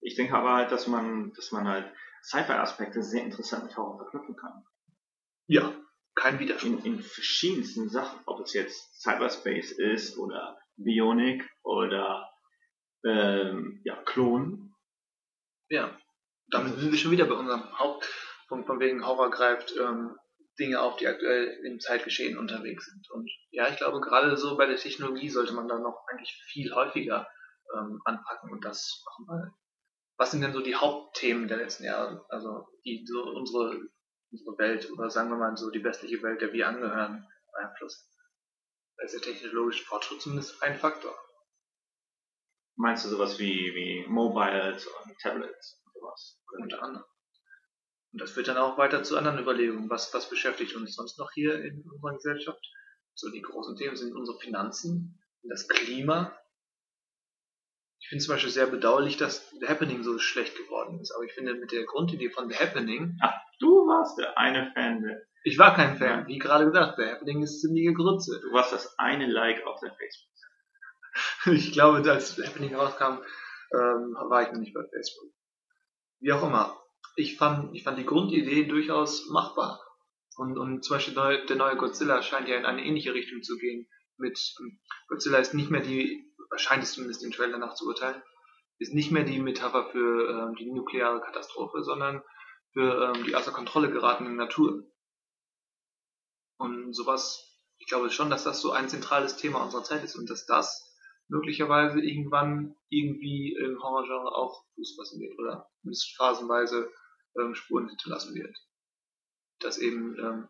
Ich 0.00 0.16
denke 0.16 0.34
aber 0.34 0.54
halt, 0.54 0.72
dass 0.72 0.88
man, 0.88 1.32
dass 1.34 1.52
man 1.52 1.68
halt 1.68 1.92
Sci-Fi-Aspekte 2.26 3.02
sehr 3.02 3.22
interessant 3.22 3.64
mit 3.64 3.76
Horror 3.76 3.98
verknüpfen 3.98 4.36
kann. 4.36 4.64
Ja, 5.46 5.72
kein 6.16 6.40
Widerspruch. 6.40 6.70
In, 6.70 6.84
in 6.84 7.00
verschiedensten 7.00 7.88
Sachen, 7.88 8.18
ob 8.26 8.40
es 8.40 8.52
jetzt 8.52 9.00
Cyberspace 9.00 9.70
ist 9.72 10.18
oder 10.18 10.58
Bionik 10.76 11.48
oder 11.62 12.28
ähm, 13.04 13.80
ja, 13.84 14.02
Klon. 14.02 14.74
Ja. 15.68 15.96
Damit 16.48 16.78
sind 16.78 16.90
wir 16.90 16.98
schon 16.98 17.12
wieder 17.12 17.26
bei 17.26 17.34
unserem 17.34 17.78
Hauptpunkt, 17.78 18.66
von 18.66 18.80
wegen 18.80 19.06
Horror 19.06 19.30
greift 19.30 19.74
ähm, 19.76 20.16
Dinge 20.58 20.80
auf, 20.80 20.96
die 20.96 21.06
aktuell 21.06 21.60
im 21.64 21.78
Zeitgeschehen 21.78 22.38
unterwegs 22.38 22.86
sind. 22.86 23.08
Und 23.10 23.30
ja, 23.50 23.68
ich 23.68 23.76
glaube, 23.76 24.00
gerade 24.00 24.36
so 24.36 24.56
bei 24.56 24.66
der 24.66 24.76
Technologie 24.76 25.28
sollte 25.28 25.54
man 25.54 25.68
da 25.68 25.78
noch 25.78 26.06
eigentlich 26.08 26.32
viel 26.46 26.74
häufiger 26.74 27.28
ähm, 27.76 28.00
anpacken 28.04 28.50
und 28.50 28.64
das 28.64 29.04
machen. 29.04 29.26
Weil 29.28 29.52
was 30.16 30.30
sind 30.30 30.40
denn 30.42 30.52
so 30.52 30.60
die 30.60 30.74
Hauptthemen 30.74 31.48
der 31.48 31.58
letzten 31.58 31.84
Jahre? 31.84 32.24
Also 32.28 32.66
die 32.84 33.04
so 33.06 33.22
unsere, 33.22 33.80
unsere 34.30 34.58
Welt 34.58 34.90
oder 34.90 35.10
sagen 35.10 35.30
wir 35.30 35.36
mal 35.36 35.56
so 35.56 35.70
die 35.70 35.84
westliche 35.84 36.22
Welt, 36.22 36.40
der 36.40 36.52
wir 36.52 36.68
angehören, 36.68 37.26
beeinflussen. 37.52 38.08
Da 38.96 39.04
ist 39.04 39.14
der 39.14 39.20
technologische 39.20 39.84
Fortschritt 39.84 40.22
zumindest 40.22 40.62
ein 40.62 40.78
Faktor. 40.78 41.14
Meinst 42.76 43.04
du 43.04 43.08
sowas 43.08 43.38
wie, 43.38 43.74
wie 43.74 44.06
Mobiles 44.08 44.86
und 44.86 45.18
Tablets 45.20 45.82
und 45.84 45.92
sowas? 45.94 46.40
unter 46.58 46.82
anderem. 46.82 47.06
Und 48.12 48.20
das 48.20 48.30
führt 48.30 48.48
dann 48.48 48.56
auch 48.56 48.78
weiter 48.78 49.02
zu 49.02 49.16
anderen 49.16 49.38
Überlegungen. 49.38 49.90
Was, 49.90 50.12
was 50.14 50.30
beschäftigt 50.30 50.74
uns 50.74 50.94
sonst 50.94 51.18
noch 51.18 51.30
hier 51.32 51.62
in 51.62 51.82
unserer 51.90 52.14
Gesellschaft? 52.14 52.64
So 53.14 53.30
die 53.30 53.42
großen 53.42 53.76
Themen 53.76 53.96
sind 53.96 54.14
unsere 54.14 54.38
Finanzen, 54.38 55.22
das 55.42 55.68
Klima. 55.68 56.38
Ich 58.06 58.10
finde 58.10 58.24
zum 58.24 58.34
Beispiel 58.34 58.52
sehr 58.52 58.68
bedauerlich, 58.68 59.16
dass 59.16 59.50
The 59.58 59.66
Happening 59.66 60.04
so 60.04 60.16
schlecht 60.18 60.56
geworden 60.56 61.00
ist. 61.00 61.10
Aber 61.10 61.24
ich 61.24 61.32
finde 61.32 61.54
mit 61.54 61.72
der 61.72 61.84
Grundidee 61.84 62.30
von 62.30 62.48
The 62.48 62.54
Happening, 62.54 63.18
Du 63.58 63.88
warst 63.88 64.16
der 64.16 64.38
eine 64.38 64.70
Fan, 64.74 65.02
der, 65.02 65.22
ich 65.42 65.58
war 65.58 65.74
kein 65.74 65.96
Fan, 65.96 66.28
wie 66.28 66.38
gerade 66.38 66.66
gesagt, 66.66 66.98
The 66.98 67.06
Happening 67.06 67.42
ist 67.42 67.60
ziemliche 67.60 67.94
Grütze. 67.94 68.40
du 68.40 68.52
warst 68.52 68.72
das 68.72 68.96
eine 68.96 69.26
Like 69.26 69.66
auf 69.66 69.80
der 69.80 69.90
Facebook. 69.90 70.30
Ich 71.46 71.72
glaube, 71.72 72.08
als 72.08 72.36
The 72.36 72.46
Happening 72.46 72.76
rauskam, 72.76 73.22
ähm, 73.72 74.14
war 74.28 74.42
ich 74.42 74.52
noch 74.52 74.60
nicht 74.60 74.72
bei 74.72 74.82
Facebook. 74.82 75.32
Wie 76.20 76.32
auch 76.32 76.44
immer. 76.44 76.80
Ich 77.16 77.36
fand, 77.36 77.74
ich 77.74 77.82
fand 77.82 77.98
die 77.98 78.06
Grundidee 78.06 78.66
durchaus 78.66 79.28
machbar. 79.30 79.80
Und, 80.36 80.56
und 80.56 80.84
zum 80.84 80.96
Beispiel 80.96 81.46
der 81.48 81.56
neue 81.56 81.76
Godzilla 81.76 82.22
scheint 82.22 82.46
ja 82.46 82.56
in 82.56 82.66
eine 82.66 82.84
ähnliche 82.84 83.14
Richtung 83.14 83.42
zu 83.42 83.56
gehen. 83.56 83.88
Mit 84.16 84.38
Godzilla 85.08 85.38
ist 85.38 85.54
nicht 85.54 85.70
mehr 85.70 85.80
die, 85.80 86.25
scheint 86.56 86.82
es 86.82 86.92
zumindest 86.92 87.22
den 87.22 87.32
Trailer 87.32 87.58
nach 87.58 87.74
zu 87.74 87.86
urteilen, 87.86 88.22
ist 88.78 88.94
nicht 88.94 89.10
mehr 89.10 89.24
die 89.24 89.40
Metapher 89.40 89.90
für 89.90 90.30
ähm, 90.30 90.56
die 90.56 90.70
nukleare 90.70 91.20
Katastrophe, 91.20 91.82
sondern 91.82 92.22
für 92.72 93.14
ähm, 93.14 93.24
die 93.24 93.34
außer 93.34 93.52
Kontrolle 93.52 93.90
geratene 93.90 94.30
Natur. 94.30 94.84
Und 96.58 96.94
sowas, 96.94 97.58
ich 97.78 97.86
glaube 97.86 98.10
schon, 98.10 98.30
dass 98.30 98.44
das 98.44 98.60
so 98.60 98.72
ein 98.72 98.88
zentrales 98.88 99.36
Thema 99.36 99.62
unserer 99.62 99.84
Zeit 99.84 100.04
ist 100.04 100.16
und 100.16 100.28
dass 100.28 100.46
das 100.46 100.94
möglicherweise 101.28 102.00
irgendwann 102.00 102.76
irgendwie 102.88 103.54
im 103.54 103.82
Horrorgenre 103.82 104.34
auch 104.34 104.64
Fuß 104.74 104.96
fassen 104.96 105.20
wird 105.20 105.38
oder 105.38 105.68
zumindest 105.80 106.16
phasenweise 106.16 106.90
ähm, 107.38 107.54
Spuren 107.54 107.88
hinterlassen 107.88 108.34
wird. 108.34 108.56
Dass 109.60 109.78
eben 109.78 110.18
ähm, 110.18 110.48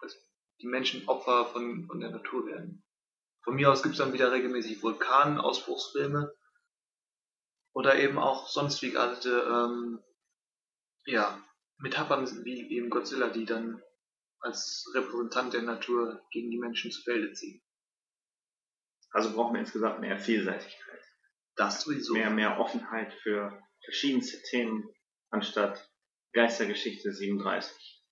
dass 0.00 0.16
die 0.60 0.66
Menschen 0.66 1.08
Opfer 1.08 1.46
von, 1.46 1.86
von 1.86 2.00
der 2.00 2.10
Natur 2.10 2.46
werden. 2.46 2.84
Von 3.44 3.54
mir 3.56 3.70
aus 3.70 3.82
gibt 3.82 3.94
es 3.94 3.98
dann 3.98 4.12
wieder 4.12 4.30
regelmäßig 4.32 4.82
Vulkanausbruchsfilme 4.82 6.32
oder 7.74 7.98
eben 7.98 8.18
auch 8.18 8.48
sonst 8.48 8.82
wie 8.82 8.90
geartete 8.90 9.42
ähm, 9.48 10.02
ja, 11.04 11.42
Metaphern 11.78 12.44
wie 12.44 12.70
eben 12.70 12.90
Godzilla, 12.90 13.28
die 13.28 13.44
dann 13.44 13.82
als 14.40 14.90
Repräsentant 14.94 15.54
der 15.54 15.62
Natur 15.62 16.20
gegen 16.30 16.50
die 16.50 16.58
Menschen 16.58 16.90
zu 16.90 17.02
Felde 17.02 17.32
ziehen. 17.32 17.62
Also 19.10 19.32
brauchen 19.32 19.54
wir 19.54 19.60
insgesamt 19.60 20.00
mehr 20.00 20.18
Vielseitigkeit. 20.18 21.00
Das 21.56 21.82
sowieso. 21.82 22.14
Mehr, 22.14 22.30
mehr 22.30 22.58
Offenheit 22.58 23.12
für 23.22 23.60
verschiedenste 23.84 24.40
Themen, 24.50 24.88
anstatt 25.30 25.90
Geistergeschichte 26.32 27.12
37. 27.12 28.02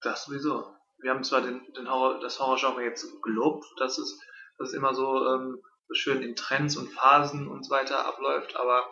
Das 0.00 0.24
sowieso. 0.24 0.74
Wir 0.98 1.10
haben 1.10 1.24
zwar 1.24 1.42
den, 1.42 1.60
den 1.74 1.90
Horror, 1.90 2.20
das 2.20 2.40
Horrorgenre 2.40 2.84
jetzt 2.84 3.06
gelobt, 3.22 3.66
dass 3.78 3.98
es, 3.98 4.18
dass 4.58 4.68
es 4.68 4.74
immer 4.74 4.94
so, 4.94 5.26
ähm, 5.26 5.62
so 5.88 5.94
schön 5.94 6.22
in 6.22 6.36
Trends 6.36 6.76
und 6.76 6.88
Phasen 6.88 7.48
und 7.48 7.64
so 7.64 7.70
weiter 7.70 8.06
abläuft, 8.06 8.56
aber 8.56 8.90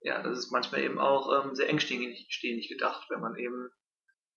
ja, 0.00 0.22
das 0.22 0.38
ist 0.38 0.50
manchmal 0.50 0.82
eben 0.82 0.98
auch 0.98 1.44
ähm, 1.44 1.54
sehr 1.54 1.68
engständig 1.68 2.26
stehend 2.28 2.66
gedacht, 2.68 3.08
wenn 3.10 3.20
man 3.20 3.36
eben, 3.36 3.70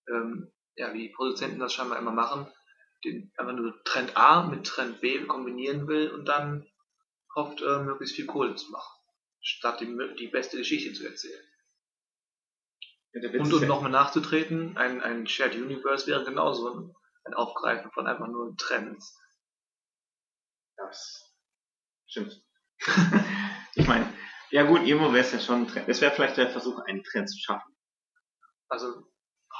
ähm, 0.10 0.52
ja, 0.76 0.94
wie 0.94 1.08
die 1.08 1.14
Produzenten 1.14 1.60
das 1.60 1.74
scheinbar 1.74 1.98
immer 1.98 2.12
machen, 2.12 2.48
den 3.04 3.32
einfach 3.38 3.54
nur 3.54 3.84
Trend 3.84 4.16
A 4.16 4.44
mit 4.44 4.66
Trend 4.66 5.02
B 5.02 5.26
kombinieren 5.26 5.88
will 5.88 6.12
und 6.12 6.26
dann 6.26 6.68
hofft, 7.36 7.62
äh, 7.62 7.80
möglichst 7.80 8.16
viel 8.16 8.26
Kohle 8.26 8.56
zu 8.56 8.72
machen, 8.72 9.00
statt 9.42 9.82
die, 9.82 9.98
die 10.18 10.28
beste 10.28 10.58
Geschichte 10.58 10.94
zu 10.94 11.06
erzählen. 11.06 11.44
Ja, 13.14 13.30
Und 13.40 13.54
um 13.54 13.68
nochmal 13.68 13.92
nachzutreten, 13.92 14.78
ein, 14.78 15.02
ein 15.02 15.28
Shared 15.28 15.56
Universe 15.56 16.06
wäre 16.08 16.26
genauso 16.26 16.70
ein, 16.70 16.96
ein 17.24 17.34
Aufgreifen 17.34 17.92
von 17.92 18.08
einfach 18.08 18.28
nur 18.28 18.56
Trends. 18.58 19.18
Das 20.96 21.36
stimmt. 22.08 22.42
ich 23.76 23.88
meine, 23.88 24.12
ja 24.52 24.64
gut, 24.64 24.84
irgendwo 24.84 25.12
wäre 25.12 25.26
es 25.26 25.32
ja 25.32 25.40
schon 25.40 25.64
ein 25.64 25.68
Trend. 25.68 25.90
Es 25.90 26.02
wäre 26.02 26.14
vielleicht 26.14 26.38
der 26.38 26.50
Versuch, 26.50 26.80
einen 26.80 27.04
Trend 27.04 27.30
zu 27.30 27.38
schaffen. 27.40 27.76
Also 28.70 29.06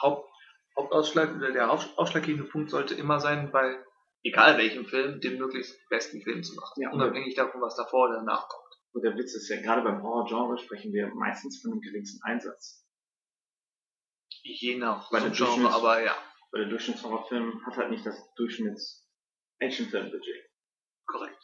Haupt, 0.02 0.30
Hauptausschlag, 0.78 1.36
oder 1.36 1.52
der 1.52 1.72
ausschlaggebende 1.72 2.50
Punkt 2.50 2.72
sollte 2.72 2.96
immer 2.96 3.20
sein, 3.20 3.52
bei 3.52 3.78
egal 4.24 4.58
welchem 4.58 4.86
Film, 4.86 5.20
den 5.22 5.38
möglichst 5.38 5.78
besten 5.90 6.22
Film 6.22 6.44
zu 6.44 6.56
machen. 6.56 6.82
Ja. 6.82 6.92
Unabhängig 6.92 7.36
davon, 7.36 7.62
was 7.62 7.76
davor 7.76 8.10
oder 8.10 8.18
danach 8.18 8.48
kommt. 8.48 8.64
Und 8.94 9.04
der 9.04 9.18
Witz 9.18 9.36
ist 9.36 9.50
ja, 9.50 9.62
gerade 9.62 9.82
beim 9.82 10.02
Horror-Genre 10.02 10.58
sprechen 10.58 10.94
wir 10.94 11.14
meistens 11.14 11.62
von 11.62 11.74
einem 11.74 11.82
geringsten 11.82 12.24
Einsatz. 12.24 12.88
Je 14.44 14.78
nach 14.78 15.12
Bei 15.12 15.20
der 15.20 15.34
Durchschnitts- 15.34 15.74
aber 15.74 16.02
ja, 16.02 16.16
Weil 16.52 16.62
der 16.62 16.70
Durchschnittshorrorfilm 16.70 17.66
hat 17.66 17.76
halt 17.78 17.90
nicht 17.90 18.06
das 18.06 18.34
Durchschnitts-Actionfilm-Budget. 18.36 20.46
Korrekt. 21.06 21.42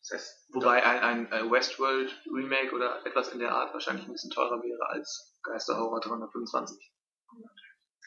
Das 0.00 0.12
heißt, 0.12 0.46
Wobei 0.52 0.82
ein, 0.84 1.00
ein, 1.00 1.32
ein 1.32 1.50
Westworld 1.50 2.22
Remake 2.32 2.74
oder 2.74 3.04
etwas 3.04 3.32
in 3.32 3.40
der 3.40 3.52
Art 3.52 3.74
wahrscheinlich 3.74 4.06
ein 4.06 4.12
bisschen 4.12 4.30
teurer 4.30 4.62
wäre 4.62 4.88
als 4.88 5.38
Geisterhorror 5.42 6.00
325. 6.00 6.92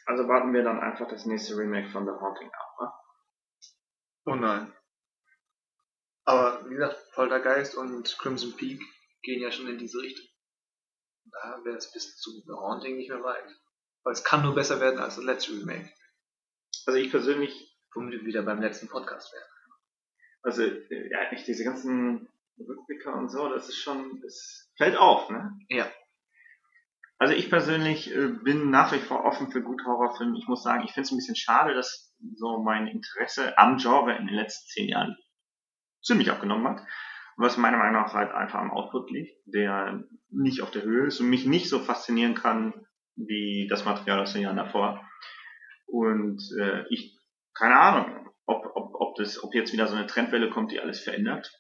Also 0.06 0.28
warten 0.28 0.54
wir 0.54 0.64
dann 0.64 0.80
einfach 0.80 1.08
das 1.08 1.26
nächste 1.26 1.56
Remake 1.58 1.90
von 1.92 2.06
The 2.06 2.12
Haunting 2.12 2.50
ab, 2.52 2.76
wa? 2.80 3.04
Oh 4.26 4.36
nein. 4.36 4.74
Aber 6.26 6.68
wie 6.70 6.76
gesagt, 6.76 7.12
Poltergeist 7.14 7.76
und 7.76 8.18
Crimson 8.18 8.56
Peak 8.56 8.82
gehen 9.22 9.42
ja 9.42 9.52
schon 9.52 9.68
in 9.68 9.78
diese 9.78 10.00
Richtung. 10.00 10.26
Da 11.32 11.60
wäre 11.64 11.78
es 11.78 11.92
bis 11.92 12.18
zu 12.18 12.32
The 12.32 12.54
Haunting 12.54 12.98
nicht 12.98 13.10
mehr 13.10 13.24
weit. 13.24 13.48
Weil 14.04 14.14
es 14.14 14.24
kann 14.24 14.42
nur 14.42 14.56
besser 14.56 14.80
werden 14.80 15.00
als 15.00 15.18
das 15.18 15.26
letzte 15.26 15.52
Remake. 15.52 15.92
Also 16.86 16.98
ich 16.98 17.12
persönlich, 17.12 17.78
wir 17.94 18.26
wieder 18.26 18.42
beim 18.44 18.62
letzten 18.62 18.88
Podcast 18.88 19.32
wären. 19.34 19.49
Also 20.42 20.64
äh, 20.64 21.12
ja, 21.12 21.32
echt 21.32 21.48
diese 21.48 21.64
ganzen 21.64 22.28
Rückblicke 22.58 23.12
und 23.12 23.30
so, 23.30 23.50
das 23.50 23.70
ist 23.70 23.78
schon, 23.78 24.22
das 24.22 24.72
fällt 24.78 24.98
auf, 24.98 25.30
ne? 25.30 25.52
Ja. 25.70 25.88
Also 27.18 27.34
ich 27.34 27.50
persönlich 27.50 28.16
äh, 28.16 28.30
bin 28.30 28.70
nach 28.70 28.94
wie 28.94 29.00
vor 29.00 29.26
offen 29.26 29.52
für 29.52 29.62
gute 29.62 29.86
Horrorfilme. 29.86 30.38
Ich 30.38 30.48
muss 30.48 30.64
sagen, 30.64 30.84
ich 30.86 30.94
finde 30.94 31.06
es 31.08 31.12
ein 31.12 31.18
bisschen 31.18 31.36
schade, 31.36 31.74
dass 31.74 32.16
so 32.36 32.62
mein 32.64 32.88
Interesse 32.88 33.58
am 33.58 33.78
Genre 33.78 34.16
in 34.16 34.28
den 34.28 34.36
letzten 34.36 34.68
zehn 34.70 34.90
Jahren 34.90 35.18
ziemlich 36.02 36.32
abgenommen 36.32 36.68
hat. 36.68 36.88
Was 37.36 37.58
meiner 37.58 37.78
Meinung 37.78 38.02
nach 38.02 38.14
halt 38.14 38.32
einfach 38.32 38.60
am 38.60 38.72
Output 38.72 39.12
liegt, 39.12 39.36
der 39.46 40.04
nicht 40.30 40.62
auf 40.62 40.72
der 40.72 40.84
Höhe 40.84 41.08
ist 41.08 41.20
und 41.20 41.30
mich 41.30 41.46
nicht 41.46 41.70
so 41.70 41.80
faszinieren 41.80 42.36
kann 42.36 42.74
wie 43.16 43.68
das 43.70 43.86
Material 43.86 44.20
aus 44.20 44.34
den 44.34 44.44
Jahren 44.44 44.58
davor. 44.58 45.06
Und 45.88 46.42
äh, 46.60 46.86
ich, 46.90 47.18
keine 47.54 47.78
Ahnung, 47.78 48.19
ob, 48.50 48.76
ob, 48.76 48.96
ob, 48.96 49.16
das, 49.16 49.44
ob 49.44 49.54
jetzt 49.54 49.74
wieder 49.74 49.88
so 49.88 49.96
eine 49.96 50.08
Trendwelle 50.08 50.50
kommt, 50.50 50.72
die 50.72 50.80
alles 50.80 51.02
verändert. 51.02 51.52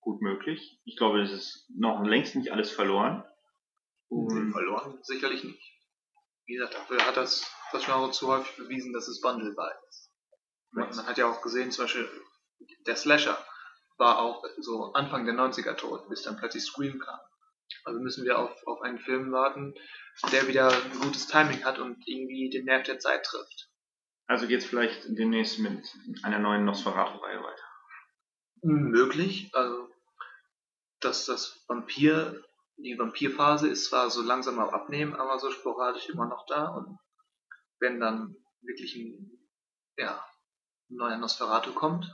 Gut 0.00 0.20
möglich. 0.20 0.80
Ich 0.84 0.96
glaube, 0.96 1.22
es 1.22 1.30
ist 1.30 1.70
noch 1.74 2.04
längst 2.04 2.34
nicht 2.34 2.50
alles 2.50 2.72
verloren. 2.72 3.24
Und 4.08 4.52
verloren 4.52 4.98
sicherlich 5.02 5.44
nicht. 5.44 5.62
Wie 6.46 6.56
gesagt, 6.56 6.74
dafür 6.74 7.06
hat 7.06 7.16
das, 7.16 7.48
das 7.72 7.84
Genre 7.84 8.10
zu 8.10 8.28
häufig 8.28 8.56
bewiesen, 8.56 8.92
dass 8.92 9.08
es 9.08 9.22
wandelbar 9.22 9.72
ist. 9.88 10.10
Man, 10.72 10.94
man 10.94 11.06
hat 11.06 11.18
ja 11.18 11.30
auch 11.30 11.40
gesehen, 11.40 11.70
zum 11.70 11.84
Beispiel 11.84 12.08
der 12.86 12.96
Slasher 12.96 13.38
war 13.96 14.18
auch 14.18 14.44
so 14.58 14.92
Anfang 14.92 15.24
der 15.24 15.34
90er 15.34 15.76
tot, 15.76 16.08
bis 16.08 16.22
dann 16.22 16.36
plötzlich 16.36 16.64
Scream 16.64 16.98
kam. 16.98 17.20
Also 17.84 18.00
müssen 18.00 18.24
wir 18.24 18.38
auf, 18.38 18.66
auf 18.66 18.82
einen 18.82 18.98
Film 18.98 19.30
warten, 19.30 19.74
der 20.32 20.48
wieder 20.48 20.68
ein 20.68 21.00
gutes 21.00 21.28
Timing 21.28 21.64
hat 21.64 21.78
und 21.78 22.02
irgendwie 22.06 22.50
den 22.50 22.64
Nerv 22.64 22.82
der 22.82 22.98
Zeit 22.98 23.24
trifft. 23.24 23.70
Also 24.26 24.46
geht's 24.46 24.64
vielleicht 24.64 25.04
demnächst 25.08 25.58
mit 25.58 25.86
einer 26.22 26.38
neuen 26.38 26.64
Nosferatu-Reihe 26.64 27.42
weiter. 27.42 27.62
Möglich, 28.62 29.50
also 29.54 29.90
dass 31.00 31.26
das 31.26 31.62
Vampir, 31.68 32.42
die 32.78 32.98
Vampirphase 32.98 33.68
ist 33.68 33.84
zwar 33.84 34.08
so 34.08 34.22
langsam 34.22 34.58
am 34.58 34.70
Abnehmen, 34.70 35.14
aber 35.14 35.38
so 35.38 35.50
sporadisch 35.50 36.08
immer 36.08 36.26
noch 36.26 36.46
da 36.46 36.68
und 36.68 36.98
wenn 37.78 38.00
dann 38.00 38.36
wirklich 38.62 38.96
ein, 38.96 39.38
ja, 39.98 40.24
ein 40.90 40.96
neuer 40.96 41.18
Nosferatu 41.18 41.74
kommt 41.74 42.10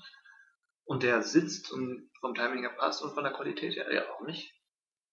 und 0.85 1.05
der 1.05 1.23
sitzt 1.23 1.71
und 1.71 2.11
vom 2.19 2.35
Timing 2.35 2.61
her 2.63 2.75
passt 2.77 3.01
und 3.03 3.15
von 3.15 3.23
der 3.23 3.33
Qualität 3.33 3.77
her 3.77 3.93
ja 3.95 4.11
auch 4.13 4.23
nicht, 4.23 4.53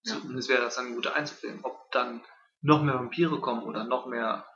Ja. 0.06 0.16
zumindest 0.16 0.50
wäre 0.50 0.64
das 0.64 0.76
dann 0.76 0.88
ein 0.88 0.96
guter 0.96 1.14
Einzelfilm. 1.14 1.60
Ob 1.64 1.92
dann 1.92 2.26
noch 2.62 2.82
mehr 2.82 2.96
Vampire 2.96 3.40
kommen 3.40 3.62
oder 3.64 3.84
noch 3.84 4.08
mehr 4.08 4.48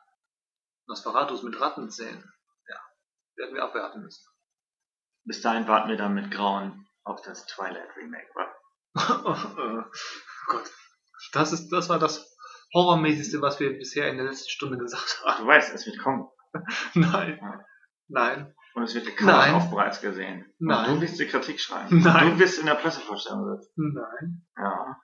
Nosferatus 0.92 1.42
mit 1.44 1.58
Ratten 1.60 1.90
zählen, 1.90 2.22
ja, 2.68 2.76
werden 3.38 3.56
wir 3.56 3.64
abwarten 3.64 4.02
müssen. 4.02 4.26
Bis 5.24 5.42
dahin 5.42 5.66
warten 5.66 5.88
wir 5.90 5.96
dann 5.96 6.14
mit 6.14 6.32
Grauen 6.32 6.86
auf 7.06 7.22
das 7.22 7.46
Twilight 7.46 7.96
Remake. 7.96 8.28
wa? 8.34 8.54
oh 9.26 9.84
Gott. 10.48 10.70
Das, 11.32 11.54
ist, 11.54 11.70
das 11.70 11.88
war 11.88 11.98
das 11.98 12.36
Horrormäßigste, 12.74 13.42
was 13.42 13.62
wir 13.62 13.78
bisher 13.78 14.10
in 14.10 14.18
der 14.18 14.26
letzten 14.26 14.50
Stunde 14.50 14.78
gesagt 14.78 15.22
Ach, 15.26 15.40
du 15.40 15.48
weißt, 15.48 15.74
es 15.74 15.86
wird 15.86 15.98
kommen. 16.00 16.28
haben. 16.54 16.66
Nein. 16.96 17.40
Ja. 17.42 17.66
Nein. 18.10 18.56
Und 18.74 18.84
es 18.84 18.94
wird 18.94 19.06
Nein. 19.22 19.54
Cover 19.54 19.56
auch 19.56 19.70
bereits 19.70 20.02
gesehen. 20.02 20.54
Nein. 20.60 20.90
Und 20.90 20.96
du 20.96 21.02
wirst 21.04 21.20
die 21.20 21.28
Kritik 21.28 21.62
schreiben. 21.62 22.00
Nein. 22.04 22.32
Du 22.32 22.40
wirst 22.40 22.60
in 22.60 22.66
der 22.66 22.76
Pressevorstellung 22.76 23.58
sitzen. 23.58 23.94
Nein. 23.94 24.46
Ja. 24.58 25.00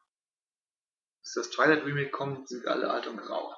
Bis 1.22 1.34
das 1.34 1.50
Twilight 1.52 1.86
Remake 1.86 2.12
kommt, 2.12 2.50
sind 2.50 2.64
wir 2.64 2.72
alle 2.72 2.90
alt 2.90 3.08
und 3.08 3.18
grau. 3.18 3.54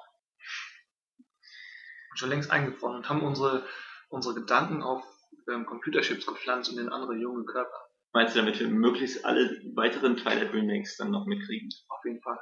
Schon 2.14 2.28
längst 2.28 2.50
eingefroren 2.50 2.96
und 2.96 3.08
haben 3.08 3.22
unsere, 3.22 3.64
unsere 4.08 4.34
Gedanken 4.34 4.82
auf 4.82 5.04
ähm, 5.48 5.66
Computerchips 5.66 6.26
gepflanzt 6.26 6.70
und 6.70 6.78
in 6.78 6.88
andere 6.88 7.16
junge 7.16 7.44
Körper. 7.44 7.86
Meinst 8.12 8.34
du, 8.34 8.40
damit 8.40 8.58
wir 8.58 8.68
möglichst 8.68 9.24
alle 9.24 9.62
weiteren 9.74 10.16
Twilight 10.16 10.52
Remakes 10.52 10.96
dann 10.96 11.12
noch 11.12 11.26
mitkriegen? 11.26 11.68
Auf 11.88 12.04
jeden 12.04 12.20
Fall. 12.20 12.38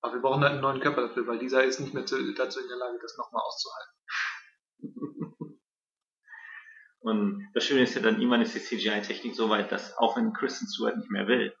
Aber 0.00 0.14
wir 0.14 0.22
brauchen 0.22 0.42
halt 0.42 0.52
einen 0.52 0.62
neuen 0.62 0.80
Körper 0.80 1.08
dafür, 1.08 1.26
weil 1.26 1.38
dieser 1.38 1.62
ist 1.64 1.80
nicht 1.80 1.94
mehr 1.94 2.06
zu, 2.06 2.16
dazu 2.34 2.60
in 2.60 2.68
der 2.68 2.78
Lage, 2.78 2.98
das 3.00 3.16
nochmal 3.18 3.42
auszuhalten. 3.42 3.92
Und 7.00 7.48
das 7.54 7.64
Schöne 7.64 7.82
ist 7.82 7.94
ja 7.94 8.00
dann, 8.00 8.16
irgendwann 8.16 8.42
ist 8.42 8.54
die 8.54 8.60
CGI-Technik 8.60 9.34
so 9.34 9.50
weit, 9.50 9.72
dass 9.72 9.98
auch 9.98 10.16
wenn 10.16 10.32
Kristen 10.32 10.66
Stewart 10.68 10.96
nicht 10.96 11.10
mehr 11.10 11.26
will, 11.26 11.54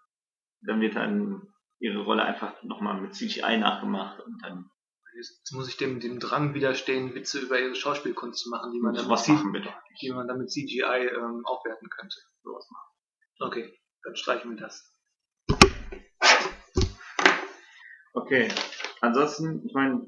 dann 0.62 0.80
wird 0.80 0.94
dann 0.94 1.52
ihre 1.80 2.00
Rolle 2.04 2.22
einfach 2.22 2.62
nochmal 2.62 3.00
mit 3.00 3.14
CGI 3.14 3.58
nachgemacht 3.58 4.20
und 4.20 4.40
dann 4.42 4.70
Jetzt 5.14 5.52
muss 5.52 5.68
ich 5.68 5.76
dem, 5.76 6.00
dem 6.00 6.18
Drang 6.20 6.54
widerstehen, 6.54 7.14
Witze 7.14 7.40
über 7.40 7.60
ihre 7.60 7.74
Schauspielkunst 7.74 8.40
zu 8.42 8.50
machen, 8.50 8.72
die 8.72 8.80
man, 8.80 8.94
dann, 8.94 9.04
C- 9.16 9.32
machen 9.32 9.52
wir 9.52 9.74
die 10.00 10.10
man 10.10 10.26
dann 10.26 10.38
mit 10.38 10.50
CGI 10.50 11.08
ähm, 11.14 11.42
aufwerten 11.44 11.88
könnte. 11.90 12.16
Sowas 12.42 12.66
machen. 12.70 12.88
Okay, 13.40 13.78
dann 14.02 14.16
streichen 14.16 14.50
wir 14.50 14.56
das. 14.56 14.90
Okay. 18.14 18.48
Ansonsten, 19.00 19.66
ich 19.66 19.74
meine, 19.74 20.06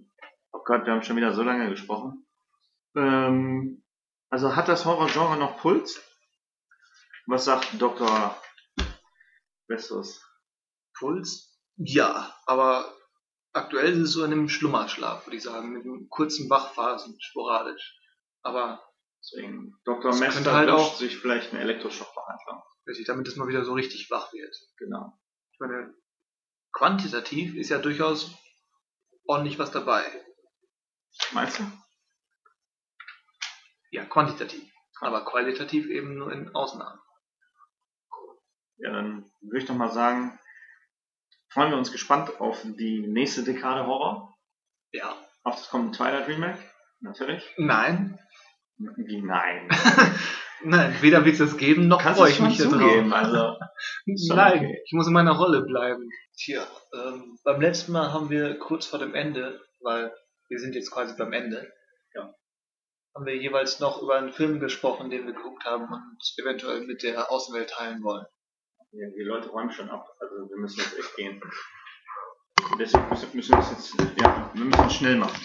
oh 0.52 0.62
Gott, 0.64 0.86
wir 0.86 0.92
haben 0.92 1.02
schon 1.02 1.16
wieder 1.16 1.34
so 1.34 1.42
lange 1.42 1.68
gesprochen. 1.68 2.26
Ähm, 2.94 3.84
also 4.30 4.56
hat 4.56 4.68
das 4.68 4.84
Horrorgenre 4.84 5.36
noch 5.36 5.58
Puls? 5.58 6.00
Was 7.26 7.44
sagt 7.44 7.80
Dr. 7.80 8.40
Bessos? 9.66 10.22
Puls? 10.96 11.58
Ja, 11.76 12.34
aber 12.46 12.94
aktuell 13.54 13.92
ist 13.92 13.98
es 13.98 14.12
so 14.12 14.24
in 14.24 14.32
einem 14.32 14.48
Schlummerschlaf, 14.48 15.26
würde 15.26 15.36
ich 15.36 15.42
sagen, 15.42 15.72
mit 15.72 16.10
kurzen 16.10 16.50
Wachphasen, 16.50 17.16
sporadisch. 17.20 17.98
Aber 18.42 18.82
Deswegen, 19.20 19.74
Dr. 19.84 20.14
Mester 20.16 20.52
halt 20.52 20.68
auch- 20.68 20.96
sich 20.96 21.16
vielleicht 21.16 21.52
eine 21.52 21.62
Elektroschockbehandlung. 21.62 22.62
wirklich, 22.84 23.06
damit 23.06 23.26
es 23.26 23.36
mal 23.36 23.48
wieder 23.48 23.64
so 23.64 23.72
richtig 23.72 24.10
wach 24.10 24.30
wird. 24.34 24.54
Genau. 24.76 25.18
Ich 25.52 25.58
meine, 25.60 25.94
quantitativ 26.72 27.54
ist 27.54 27.70
ja 27.70 27.78
durchaus 27.78 28.30
ordentlich 29.26 29.58
was 29.58 29.70
dabei. 29.70 30.04
Meinst 31.32 31.58
du? 31.60 31.62
Ja, 33.90 34.04
quantitativ. 34.04 34.70
Aber 35.00 35.24
qualitativ 35.24 35.86
eben 35.86 36.16
nur 36.18 36.30
in 36.32 36.54
Ausnahmen. 36.54 37.00
Ja, 38.76 38.92
dann 38.92 39.30
würde 39.40 39.58
ich 39.60 39.66
doch 39.66 39.74
mal 39.76 39.90
sagen, 39.90 40.38
freuen 41.54 41.70
wir 41.70 41.78
uns 41.78 41.92
gespannt 41.92 42.40
auf 42.40 42.62
die 42.64 43.06
nächste 43.06 43.44
Dekade 43.44 43.86
Horror. 43.86 44.36
Ja. 44.92 45.14
Auf 45.44 45.54
das 45.56 45.68
kommende 45.70 45.96
Twilight 45.96 46.26
Remake. 46.28 46.58
Natürlich. 47.00 47.48
Nein. 47.56 48.18
Wie 48.76 49.22
nein. 49.22 49.68
Nein, 50.66 50.96
weder 51.02 51.24
wird 51.26 51.34
es 51.34 51.40
das 51.40 51.58
geben, 51.58 51.88
noch 51.88 52.00
freue 52.00 52.30
ich 52.30 52.40
mich 52.40 52.56
zugeben. 52.58 53.10
drauf. 53.10 53.18
Also, 53.22 53.56
Nein, 54.34 54.58
okay. 54.58 54.82
ich 54.86 54.92
muss 54.92 55.06
in 55.06 55.12
meiner 55.12 55.32
Rolle 55.32 55.60
bleiben. 55.62 56.08
Tja, 56.38 56.66
ähm, 56.94 57.38
beim 57.44 57.60
letzten 57.60 57.92
Mal 57.92 58.12
haben 58.14 58.30
wir 58.30 58.58
kurz 58.58 58.86
vor 58.86 58.98
dem 58.98 59.14
Ende, 59.14 59.60
weil 59.80 60.12
wir 60.48 60.58
sind 60.58 60.74
jetzt 60.74 60.90
quasi 60.90 61.14
beim 61.18 61.32
Ende, 61.34 61.70
Ja. 62.14 62.32
haben 63.14 63.26
wir 63.26 63.36
jeweils 63.36 63.78
noch 63.80 64.00
über 64.00 64.16
einen 64.16 64.32
Film 64.32 64.58
gesprochen, 64.58 65.10
den 65.10 65.26
wir 65.26 65.34
geguckt 65.34 65.64
haben 65.66 65.84
und 65.92 66.34
eventuell 66.38 66.80
mit 66.80 67.02
der 67.02 67.30
Außenwelt 67.30 67.70
teilen 67.70 68.02
wollen. 68.02 68.24
Ja, 68.96 69.08
die 69.10 69.22
Leute 69.22 69.48
räumen 69.48 69.70
schon 69.70 69.90
ab. 69.90 70.06
Also 70.20 70.48
wir 70.48 70.56
müssen 70.56 70.80
jetzt 70.80 70.98
echt 70.98 71.16
gehen. 71.16 71.40
Deswegen 72.78 73.08
müssen, 73.08 73.28
müssen 73.34 73.52
wir 73.52 73.58
es 73.58 73.70
jetzt, 73.70 73.94
ja, 74.20 74.50
wir 74.54 74.64
müssen 74.64 74.84
es 74.84 74.94
schnell 74.94 75.16
machen. 75.16 75.40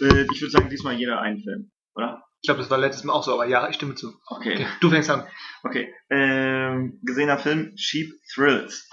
Äh, 0.00 0.26
ich 0.32 0.40
würde 0.40 0.50
sagen, 0.50 0.68
diesmal 0.68 0.94
jeder 0.94 1.20
einen 1.20 1.40
Film, 1.40 1.70
oder? 1.94 2.24
Ich 2.40 2.46
glaube, 2.46 2.60
das 2.60 2.70
war 2.70 2.78
letztes 2.78 3.04
Mal 3.04 3.12
auch 3.12 3.24
so, 3.24 3.32
aber 3.32 3.46
ja, 3.46 3.68
ich 3.68 3.76
stimme 3.76 3.94
zu. 3.94 4.14
Okay. 4.26 4.54
Okay, 4.54 4.66
du 4.80 4.90
fängst 4.90 5.10
an. 5.10 5.26
Okay. 5.62 5.92
Ähm, 6.10 7.00
gesehener 7.02 7.38
Film 7.38 7.74
Cheap 7.76 8.12
Thrills. 8.32 8.88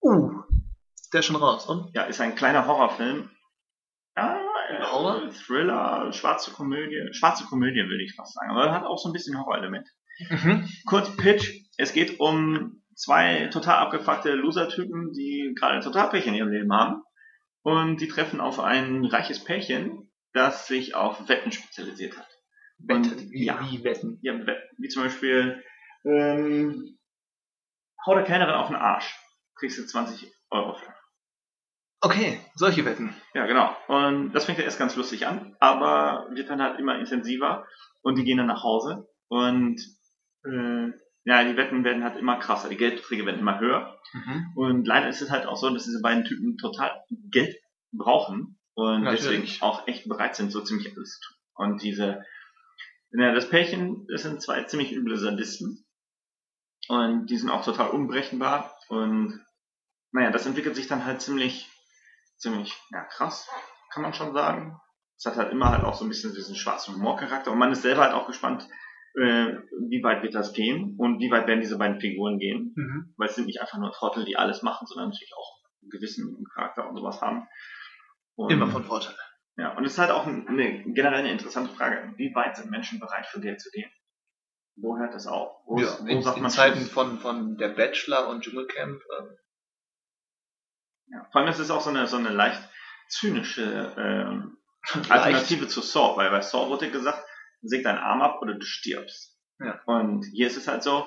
Uh, 0.00 0.42
der 1.12 1.20
ist 1.20 1.26
schon 1.26 1.36
raus, 1.36 1.66
und? 1.68 1.94
Ja, 1.94 2.04
ist 2.04 2.20
ein 2.20 2.34
kleiner 2.34 2.66
Horrorfilm. 2.66 3.30
Ja, 4.16 4.40
äh, 4.68 4.82
Horror? 4.82 5.30
Thriller, 5.30 6.12
schwarze 6.12 6.52
Komödie. 6.52 7.08
Schwarze 7.12 7.44
Komödie 7.44 7.88
würde 7.88 8.02
ich 8.02 8.14
fast 8.14 8.34
sagen. 8.34 8.50
Aber 8.50 8.66
er 8.66 8.72
hat 8.72 8.84
auch 8.84 8.98
so 8.98 9.08
ein 9.08 9.12
bisschen 9.12 9.38
Horrorelement. 9.38 9.88
Mhm. 10.30 10.68
Kurz 10.86 11.16
Pitch. 11.16 11.52
Es 11.76 11.92
geht 11.92 12.18
um 12.18 12.82
zwei 12.98 13.46
total 13.46 13.76
abgefuckte 13.76 14.32
Loser-Typen, 14.32 15.12
die 15.12 15.54
gerade 15.56 15.80
total 15.80 16.10
Pech 16.10 16.26
in 16.26 16.34
ihrem 16.34 16.50
Leben 16.50 16.72
haben. 16.72 17.02
Und 17.62 18.00
die 18.00 18.08
treffen 18.08 18.40
auf 18.40 18.60
ein 18.60 19.04
reiches 19.04 19.42
Pärchen, 19.42 20.10
das 20.32 20.66
sich 20.66 20.94
auf 20.94 21.28
Wetten 21.28 21.52
spezialisiert 21.52 22.16
hat. 22.18 22.28
Wettet, 22.78 23.30
wie, 23.30 23.46
ja. 23.46 23.60
wie 23.60 23.82
wetten. 23.84 24.18
Ja, 24.22 24.34
Wetten. 24.34 24.76
Wie 24.78 24.88
zum 24.88 25.04
Beispiel, 25.04 25.62
ähm, 26.04 26.98
hau 28.06 28.14
der 28.14 28.24
Kellnerin 28.24 28.54
auf 28.54 28.68
den 28.68 28.76
Arsch. 28.76 29.16
Kriegst 29.56 29.78
du 29.78 29.86
20 29.86 30.30
Euro 30.50 30.74
für. 30.74 30.94
Okay, 32.00 32.40
solche 32.54 32.84
Wetten. 32.84 33.14
Ja, 33.34 33.46
genau. 33.46 33.76
Und 33.88 34.32
das 34.32 34.44
fängt 34.44 34.58
ja 34.58 34.64
erst 34.64 34.78
ganz 34.78 34.94
lustig 34.94 35.26
an, 35.26 35.56
aber 35.58 36.28
wird 36.30 36.48
dann 36.48 36.62
halt 36.62 36.78
immer 36.78 36.96
intensiver 36.98 37.66
und 38.02 38.16
die 38.16 38.22
gehen 38.22 38.38
dann 38.38 38.46
nach 38.46 38.62
Hause 38.62 39.08
und 39.26 39.80
äh, 40.44 40.92
ja, 41.28 41.44
die 41.44 41.56
Wetten 41.56 41.84
werden 41.84 42.02
halt 42.04 42.16
immer 42.16 42.38
krasser, 42.38 42.68
die 42.70 42.76
Geldbeträge 42.76 43.26
werden 43.26 43.40
immer 43.40 43.60
höher 43.60 44.00
Mhm. 44.14 44.52
und 44.56 44.86
leider 44.86 45.08
ist 45.08 45.20
es 45.20 45.30
halt 45.30 45.44
auch 45.46 45.56
so, 45.58 45.68
dass 45.68 45.84
diese 45.84 46.00
beiden 46.00 46.24
Typen 46.24 46.56
total 46.56 46.90
Geld 47.30 47.54
brauchen 47.92 48.58
und 48.74 49.02
Natürlich. 49.02 49.22
deswegen 49.24 49.62
auch 49.62 49.86
echt 49.86 50.08
bereit 50.08 50.34
sind, 50.34 50.50
so 50.50 50.62
ziemlich 50.62 50.96
alles 50.96 51.18
zu 51.20 51.28
tun. 51.28 51.36
Und 51.54 51.82
diese, 51.82 52.24
ja, 53.10 53.32
das 53.34 53.50
Pärchen, 53.50 54.06
das 54.10 54.22
sind 54.22 54.40
zwei 54.40 54.62
ziemlich 54.64 54.92
üble 54.92 55.18
Sadisten 55.18 55.84
und 56.88 57.26
die 57.26 57.36
sind 57.36 57.50
auch 57.50 57.64
total 57.64 57.90
unberechenbar 57.90 58.74
und 58.88 59.44
naja, 60.12 60.30
das 60.30 60.46
entwickelt 60.46 60.74
sich 60.74 60.86
dann 60.86 61.04
halt 61.04 61.20
ziemlich, 61.20 61.68
ziemlich, 62.38 62.74
ja, 62.90 63.04
krass, 63.04 63.46
kann 63.92 64.02
man 64.02 64.14
schon 64.14 64.32
sagen. 64.32 64.80
Es 65.18 65.26
hat 65.26 65.36
halt 65.36 65.52
immer 65.52 65.68
halt 65.70 65.84
auch 65.84 65.94
so 65.94 66.04
ein 66.04 66.08
bisschen 66.08 66.32
diesen 66.34 66.54
schwarzen 66.56 66.94
Humorcharakter 66.94 67.50
und 67.50 67.58
man 67.58 67.72
ist 67.72 67.82
selber 67.82 68.02
halt 68.04 68.14
auch 68.14 68.26
gespannt, 68.26 68.66
äh, 69.20 69.58
wie 69.88 70.02
weit 70.02 70.22
wird 70.22 70.34
das 70.34 70.52
gehen 70.52 70.96
und 70.98 71.18
wie 71.20 71.30
weit 71.30 71.46
werden 71.46 71.60
diese 71.60 71.78
beiden 71.78 72.00
Figuren 72.00 72.38
gehen, 72.38 72.72
Mhm. 72.76 73.14
weil 73.16 73.28
es 73.28 73.34
sind 73.34 73.46
nicht 73.46 73.60
einfach 73.60 73.78
nur 73.78 73.92
Trottel, 73.92 74.24
die 74.24 74.36
alles 74.36 74.62
machen, 74.62 74.86
sondern 74.86 75.08
natürlich 75.10 75.34
auch 75.36 75.58
gewissen 75.90 76.44
Charakter 76.54 76.88
und 76.88 76.96
sowas 76.96 77.20
haben. 77.20 77.46
Und, 78.36 78.50
Immer 78.52 78.68
von 78.68 78.84
Vorteil. 78.84 79.16
Ja, 79.56 79.76
und 79.76 79.84
es 79.84 79.92
ist 79.94 79.98
halt 79.98 80.10
auch 80.12 80.26
eine, 80.26 80.84
generell 80.92 81.18
eine 81.20 81.32
interessante 81.32 81.72
Frage, 81.74 82.12
wie 82.16 82.32
weit 82.34 82.56
sind 82.56 82.70
Menschen 82.70 83.00
bereit 83.00 83.26
für 83.26 83.40
Geld 83.40 83.60
zu 83.60 83.70
gehen? 83.70 83.90
Wo 84.76 84.96
hört 84.96 85.12
das 85.14 85.26
auf? 85.26 85.50
Wo, 85.66 85.78
Ja, 85.78 85.84
ist- 85.86 86.02
wo 86.02 86.06
in, 86.06 86.22
sagt 86.22 86.40
man 86.40 86.50
Zeiten 86.50 86.78
Schluss? 86.78 86.90
von, 86.92 87.18
von 87.18 87.56
der 87.56 87.70
Bachelor 87.70 88.28
und 88.28 88.42
Dschungelcamp. 88.44 89.00
ähm, 89.18 89.36
Ja. 91.10 91.26
Vor 91.32 91.40
allem 91.40 91.50
ist 91.50 91.58
es 91.58 91.70
auch 91.70 91.80
so 91.80 91.90
eine, 91.90 92.06
so 92.06 92.16
eine 92.16 92.28
leicht 92.30 92.62
zynische 93.08 93.92
ähm. 93.96 94.54
Alternative 95.10 95.66
zu 95.68 95.80
Saw, 95.82 96.16
weil 96.16 96.30
bei 96.30 96.40
Saw 96.40 96.68
wurde 96.70 96.90
gesagt, 96.90 97.22
säg 97.62 97.82
deinen 97.82 97.98
Arm 97.98 98.22
ab 98.22 98.40
oder 98.42 98.54
du 98.54 98.64
stirbst. 98.64 99.38
Ja. 99.60 99.80
Und 99.86 100.24
hier 100.32 100.46
ist 100.46 100.56
es 100.56 100.68
halt 100.68 100.82
so, 100.82 101.06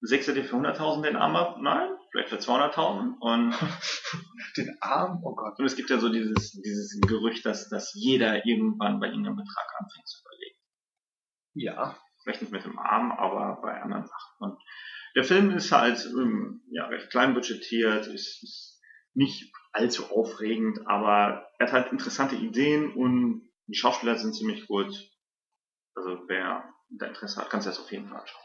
sägst 0.00 0.28
du 0.28 0.32
dir 0.32 0.44
für 0.44 0.56
100.000 0.56 1.02
den 1.02 1.16
Arm 1.16 1.36
ab? 1.36 1.58
Nein, 1.60 1.90
vielleicht 2.10 2.28
für 2.30 2.36
200.000. 2.36 3.18
Und, 3.20 3.54
Den 4.56 4.76
Arm, 4.80 5.20
oh 5.22 5.34
Gott. 5.34 5.58
und 5.58 5.66
es 5.66 5.76
gibt 5.76 5.90
ja 5.90 5.98
so 5.98 6.08
dieses, 6.08 6.52
dieses 6.52 6.98
Gerücht, 7.06 7.44
dass, 7.44 7.68
dass 7.68 7.92
jeder 7.94 8.46
irgendwann 8.46 9.00
bei 9.00 9.08
irgendeinem 9.08 9.36
Betrag 9.36 9.66
anfängt 9.78 10.08
zu 10.08 10.22
überlegen. 10.22 10.58
Ja. 11.54 11.98
Vielleicht 12.22 12.40
nicht 12.40 12.52
mit 12.52 12.64
dem 12.64 12.78
Arm, 12.78 13.12
aber 13.12 13.60
bei 13.60 13.80
anderen 13.82 14.06
Sachen. 14.06 14.34
Und 14.38 14.58
der 15.14 15.24
Film 15.24 15.50
ist 15.50 15.70
halt 15.72 16.04
ähm, 16.06 16.62
ja, 16.70 16.86
recht 16.86 17.10
klein 17.10 17.34
budgetiert, 17.34 18.06
ist, 18.06 18.42
ist 18.42 18.80
nicht 19.14 19.52
allzu 19.72 20.06
aufregend, 20.10 20.86
aber 20.86 21.48
er 21.58 21.66
hat 21.66 21.72
halt 21.72 21.92
interessante 21.92 22.36
Ideen 22.36 22.92
und 22.92 23.48
die 23.66 23.76
Schauspieler 23.76 24.16
sind 24.16 24.34
ziemlich 24.34 24.66
gut. 24.66 24.92
Also 25.96 26.22
wer 26.28 26.72
da 26.90 27.06
Interesse 27.06 27.40
hat, 27.40 27.50
kann 27.50 27.60
sich 27.60 27.72
das 27.72 27.80
auf 27.80 27.90
jeden 27.90 28.08
Fall 28.08 28.20
anschauen. 28.20 28.42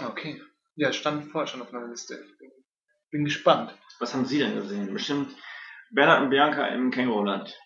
Okay. 0.00 0.42
Ja, 0.76 0.92
stand 0.92 1.30
vorher 1.30 1.46
schon 1.46 1.62
auf 1.62 1.72
meiner 1.72 1.88
Liste. 1.88 2.16
Bin, 2.38 2.50
bin 3.10 3.24
gespannt. 3.24 3.76
Was 3.98 4.14
haben 4.14 4.24
Sie 4.24 4.38
denn 4.38 4.54
gesehen? 4.54 4.92
Bestimmt 4.92 5.34
Bernhard 5.90 6.22
und 6.22 6.30
Bianca 6.30 6.66
im 6.68 6.90
Känguruland. 6.90 7.56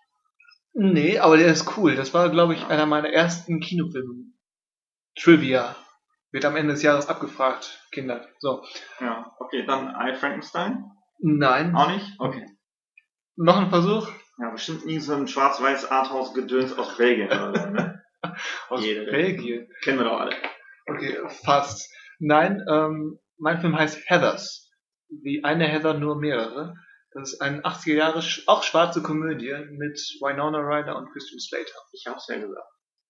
Nee, 0.74 1.18
aber 1.18 1.36
der 1.36 1.52
ist 1.52 1.76
cool. 1.76 1.96
Das 1.96 2.12
war, 2.14 2.28
glaube 2.30 2.55
ich, 2.55 2.66
einer 2.66 2.86
meiner 2.86 3.10
ersten 3.10 3.60
Kinofilme. 3.60 4.32
Trivia. 5.18 5.76
Wird 6.30 6.44
am 6.44 6.56
Ende 6.56 6.74
des 6.74 6.82
Jahres 6.82 7.09
abgefragt, 7.09 7.86
Kinder. 7.90 8.28
So. 8.38 8.62
Ja, 9.00 9.34
okay, 9.38 9.64
dann 9.64 9.94
I 9.98 10.14
Frankenstein? 10.14 10.90
Nein. 11.18 11.74
Auch 11.74 11.90
nicht? 11.90 12.06
Okay. 12.18 12.46
Noch 13.36 13.56
ein 13.56 13.70
Versuch? 13.70 14.09
Ja, 14.38 14.50
bestimmt 14.50 14.84
nie 14.86 15.00
so 15.00 15.14
ein 15.14 15.26
schwarz-weiß 15.26 15.90
Arthouse-Gedöns 15.90 16.76
aus 16.78 16.96
Belgien 16.96 17.28
oder 17.28 17.60
so, 17.60 17.70
ne? 17.70 18.02
Aus 18.68 18.84
Jeder. 18.84 19.10
Belgien. 19.10 19.68
Kennen 19.82 19.98
wir 19.98 20.04
doch 20.04 20.20
alle. 20.20 20.36
Okay, 20.86 21.18
fast. 21.44 21.92
Nein, 22.18 22.64
ähm, 22.68 23.18
mein 23.36 23.60
Film 23.60 23.76
heißt 23.76 24.02
Heathers. 24.06 24.70
Wie 25.08 25.44
eine 25.44 25.66
Heather, 25.66 25.94
nur 25.94 26.16
mehrere. 26.16 26.74
Das 27.12 27.32
ist 27.32 27.40
eine 27.40 27.62
80er 27.62 27.94
Jahre, 27.94 28.22
auch 28.46 28.62
schwarze 28.62 29.02
Komödie 29.02 29.54
mit 29.70 29.98
Winona 30.20 30.58
Ryder 30.58 30.96
und 30.96 31.10
Christian 31.12 31.40
Slater. 31.40 31.78
Ich 31.92 32.06
hab's 32.06 32.26
ja 32.28 32.36
gesagt. 32.36 32.68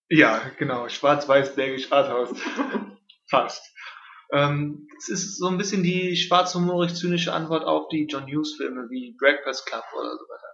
Ja, 0.09 0.41
genau. 0.57 0.87
Schwarz-Weiß, 0.87 1.55
belgisch, 1.55 1.91
Arthouse. 1.91 2.33
Fast. 3.29 3.63
Ähm, 4.31 4.87
es 4.97 5.09
ist 5.09 5.37
so 5.37 5.47
ein 5.47 5.57
bisschen 5.57 5.83
die 5.83 6.15
schwarzhumorig-zynische 6.15 7.33
Antwort 7.33 7.63
auf 7.63 7.87
die 7.89 8.05
John 8.09 8.25
Hughes-Filme 8.25 8.87
wie 8.89 9.15
Breakfast 9.19 9.65
Club 9.65 9.83
oder 9.93 10.11
so 10.17 10.23
weiter. 10.23 10.48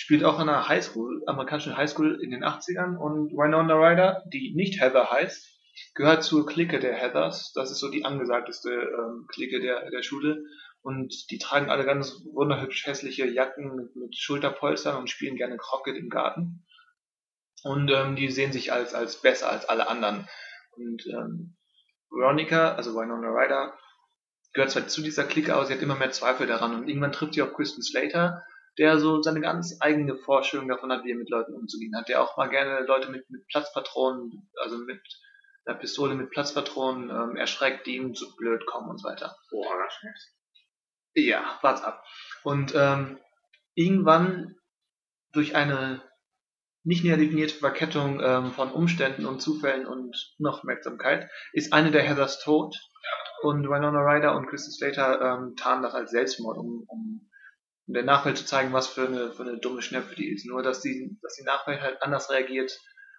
Spielt 0.00 0.24
auch 0.24 0.38
an 0.38 0.48
einer 0.48 0.66
Highschool, 0.66 1.22
amerikanischen 1.26 1.76
Highschool 1.76 2.22
in 2.22 2.30
den 2.30 2.42
80ern 2.42 2.96
und 2.96 3.32
Winona 3.32 3.74
Ryder, 3.74 4.24
die 4.32 4.54
nicht 4.54 4.80
Heather 4.80 5.10
heißt, 5.10 5.46
gehört 5.94 6.24
zur 6.24 6.46
Clique 6.46 6.80
der 6.80 6.94
Heathers. 6.94 7.52
Das 7.52 7.70
ist 7.70 7.80
so 7.80 7.90
die 7.90 8.06
angesagteste 8.06 8.70
ähm, 8.70 9.26
Clique 9.28 9.60
der, 9.60 9.90
der 9.90 10.02
Schule. 10.02 10.42
Und 10.80 11.30
die 11.30 11.36
tragen 11.36 11.68
alle 11.68 11.84
ganz 11.84 12.24
wunderhübsch 12.32 12.86
hässliche 12.86 13.26
Jacken 13.26 13.76
mit, 13.76 13.94
mit 13.94 14.16
Schulterpolstern 14.16 14.96
und 14.96 15.10
spielen 15.10 15.36
gerne 15.36 15.58
Crockett 15.58 15.98
im 15.98 16.08
Garten. 16.08 16.64
Und 17.62 17.90
ähm, 17.90 18.16
die 18.16 18.30
sehen 18.30 18.52
sich 18.52 18.72
als, 18.72 18.94
als 18.94 19.20
besser 19.20 19.50
als 19.50 19.68
alle 19.68 19.86
anderen. 19.86 20.26
Und 20.76 21.06
ähm, 21.08 21.58
Veronica, 22.08 22.74
also 22.74 22.94
Winona 22.94 23.28
Ryder, 23.28 23.78
gehört 24.54 24.70
zwar 24.70 24.88
zu 24.88 25.02
dieser 25.02 25.24
Clique, 25.24 25.54
aber 25.54 25.66
sie 25.66 25.74
hat 25.74 25.82
immer 25.82 25.94
mehr 25.94 26.10
Zweifel 26.10 26.46
daran. 26.46 26.74
Und 26.74 26.88
irgendwann 26.88 27.12
trifft 27.12 27.34
sie 27.34 27.42
auf 27.42 27.52
Kristen 27.52 27.82
Slater, 27.82 28.42
der 28.78 28.98
so 28.98 29.22
seine 29.22 29.40
ganz 29.40 29.76
eigene 29.80 30.16
Vorstellung 30.16 30.68
davon 30.68 30.92
hat, 30.92 31.04
wie 31.04 31.10
er 31.10 31.16
mit 31.16 31.30
Leuten 31.30 31.54
umzugehen 31.54 31.96
hat. 31.96 32.08
Der 32.08 32.22
auch 32.22 32.36
mal 32.36 32.48
gerne 32.48 32.86
Leute 32.86 33.10
mit, 33.10 33.28
mit 33.30 33.46
Platzpatronen, 33.48 34.50
also 34.60 34.78
mit 34.78 35.00
einer 35.66 35.78
Pistole 35.78 36.14
mit 36.14 36.30
Platzpatronen 36.30 37.10
ähm, 37.10 37.36
erschreckt, 37.36 37.86
die 37.86 37.96
ihm 37.96 38.14
zu 38.14 38.34
blöd 38.36 38.64
kommen 38.66 38.88
und 38.88 38.98
so 38.98 39.08
weiter. 39.08 39.36
Boah, 39.50 39.76
das 39.84 39.94
schmeckt. 39.94 40.20
Ja, 41.14 41.58
wart's 41.62 41.82
ab. 41.82 42.04
Und 42.44 42.72
ähm, 42.74 43.18
irgendwann 43.74 44.56
durch 45.32 45.54
eine 45.54 46.02
nicht 46.82 47.04
näher 47.04 47.16
definierte 47.16 47.54
Verkettung 47.54 48.20
ähm, 48.22 48.52
von 48.52 48.72
Umständen 48.72 49.26
und 49.26 49.40
Zufällen 49.42 49.86
und 49.86 50.34
Unaufmerksamkeit 50.38 51.30
ist 51.52 51.72
eine 51.72 51.90
der 51.90 52.02
Heathers 52.02 52.42
tot 52.42 52.76
und 53.42 53.68
Winona 53.68 54.00
Ryder 54.00 54.34
und 54.36 54.46
Kristen 54.46 54.72
Slater 54.72 55.20
ähm, 55.20 55.56
tarnen 55.56 55.82
das 55.82 55.94
als 55.94 56.10
Selbstmord, 56.10 56.58
um, 56.58 56.84
um 56.86 57.29
der 57.92 58.04
Nachwelt 58.04 58.38
zu 58.38 58.44
zeigen, 58.44 58.72
was 58.72 58.88
für 58.88 59.06
eine, 59.06 59.32
für 59.32 59.42
eine 59.42 59.58
dumme 59.58 59.82
Schnepfe 59.82 60.14
die 60.14 60.30
ist. 60.32 60.46
Nur, 60.46 60.62
dass 60.62 60.80
die, 60.80 61.18
dass 61.22 61.34
die 61.34 61.44
Nachwelt 61.44 61.80
halt 61.80 62.02
anders 62.02 62.30
reagiert, 62.30 62.78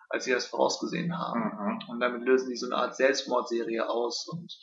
als 0.10 0.26
sie 0.26 0.32
das 0.32 0.46
vorausgesehen 0.46 1.18
haben. 1.18 1.42
Mhm. 1.42 1.90
Und 1.90 2.00
damit 2.00 2.24
lösen 2.24 2.48
sie 2.48 2.56
so 2.56 2.68
eine 2.68 2.76
Art 2.76 2.96
Selbstmordserie 2.96 3.88
aus. 3.90 4.28
Und 4.28 4.54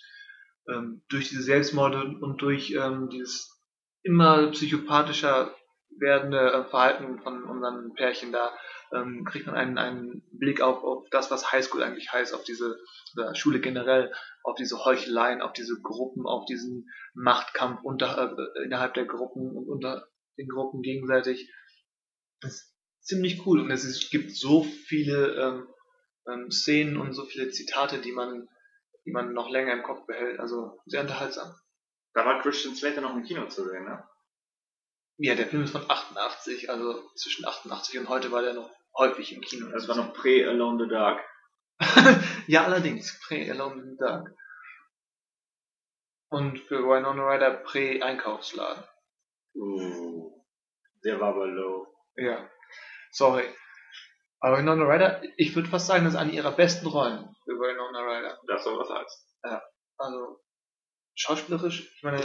ähm, 0.68 1.02
durch 1.09 1.28
diese 1.28 1.43
Selbstmorde 1.43 2.02
und 2.20 2.40
durch 2.43 2.72
ähm, 2.72 3.09
dieses 3.09 3.59
immer 4.02 4.51
psychopathischer 4.51 5.55
werdende 5.98 6.52
äh, 6.52 6.64
Verhalten 6.64 7.18
von 7.20 7.44
unseren 7.44 7.93
Pärchen 7.94 8.32
da, 8.32 8.52
ähm, 8.93 9.24
kriegt 9.24 9.47
man 9.47 9.55
einen, 9.55 9.78
einen 9.78 10.23
Blick 10.32 10.60
auf, 10.60 10.82
auf 10.82 11.09
das, 11.10 11.31
was 11.31 11.52
Highschool 11.52 11.82
eigentlich 11.82 12.12
heißt, 12.12 12.35
auf 12.35 12.44
diese 12.44 12.78
oder 13.15 13.35
Schule 13.35 13.60
generell, 13.60 14.12
auf 14.43 14.56
diese 14.56 14.85
Heucheleien, 14.85 15.43
auf 15.43 15.52
diese 15.52 15.81
Gruppen, 15.81 16.27
auf 16.27 16.47
diesen 16.47 16.89
Machtkampf 17.15 17.82
unter, 17.82 18.36
äh, 18.36 18.65
innerhalb 18.65 18.94
der 18.94 19.06
Gruppen 19.06 19.56
und 19.56 19.69
unter 19.69 20.09
den 20.39 20.48
Gruppen 20.48 20.82
gegenseitig. 20.82 21.52
Das 22.40 22.52
ist 22.52 22.74
ziemlich 23.01 23.47
cool 23.47 23.60
und 23.60 23.70
es 23.70 23.85
ist, 23.85 24.10
gibt 24.10 24.32
so 24.32 24.62
viele 24.62 25.35
ähm, 25.35 25.69
ähm, 26.28 26.51
Szenen 26.51 26.97
und 26.97 27.12
so 27.12 27.24
viele 27.24 27.51
Zitate, 27.51 27.98
die 27.98 28.12
man, 28.12 28.48
die 29.05 29.12
man 29.12 29.32
noch 29.32 29.51
länger 29.51 29.73
im 29.73 29.82
Kopf 29.82 30.06
behält. 30.06 30.40
Also 30.40 30.81
sehr 30.86 31.02
unterhaltsam. 31.02 31.55
Da 32.15 32.24
war 32.24 32.40
Christian 32.43 32.74
Slater 32.74 33.01
noch 33.01 33.15
im 33.15 33.24
Kino 33.24 33.47
zu 33.48 33.69
sehen, 33.69 33.85
ne? 33.85 34.05
Ja, 35.20 35.35
der 35.35 35.48
Film 35.48 35.65
ist 35.65 35.73
von 35.73 35.90
88, 35.90 36.70
also 36.70 37.10
zwischen 37.16 37.44
88 37.44 37.98
und 37.98 38.09
heute 38.09 38.31
war 38.31 38.40
der 38.40 38.55
noch 38.55 38.70
häufig 38.98 39.34
im 39.34 39.40
Kino. 39.40 39.70
Das 39.70 39.88
war 39.88 39.96
noch 39.96 40.12
pre-Alone 40.12 40.84
the 40.84 40.90
Dark. 40.90 41.24
ja, 42.46 42.64
allerdings, 42.64 43.20
Pre-Alone 43.26 43.82
in 43.82 43.90
the 43.90 43.96
Dark. 43.96 44.36
Und 46.30 46.58
für 46.58 46.82
Winona 46.82 47.22
Ryder 47.22 47.52
Pre-Einkaufsladen. 47.52 48.84
Uh, 49.54 50.44
der 51.04 51.20
war 51.20 51.28
aber 51.28 51.46
low. 51.46 51.86
Ja, 52.16 52.50
sorry. 53.12 53.44
Aber 54.40 54.58
Winona 54.58 54.84
Ryder, 54.84 55.22
ich 55.36 55.54
würde 55.56 55.68
fast 55.68 55.86
sagen, 55.86 56.04
das 56.04 56.14
ist 56.14 56.20
eine 56.20 56.32
ihrer 56.32 56.52
besten 56.52 56.86
Rollen 56.86 57.34
für 57.44 57.52
Winona 57.52 58.00
Ryder. 58.00 58.38
Das 58.46 58.64
soll 58.64 58.78
was 58.78 58.90
heißen. 58.90 59.62
Also, 59.96 60.40
schauspielerisch, 61.14 61.92
ich 61.96 62.02
meine, 62.02 62.22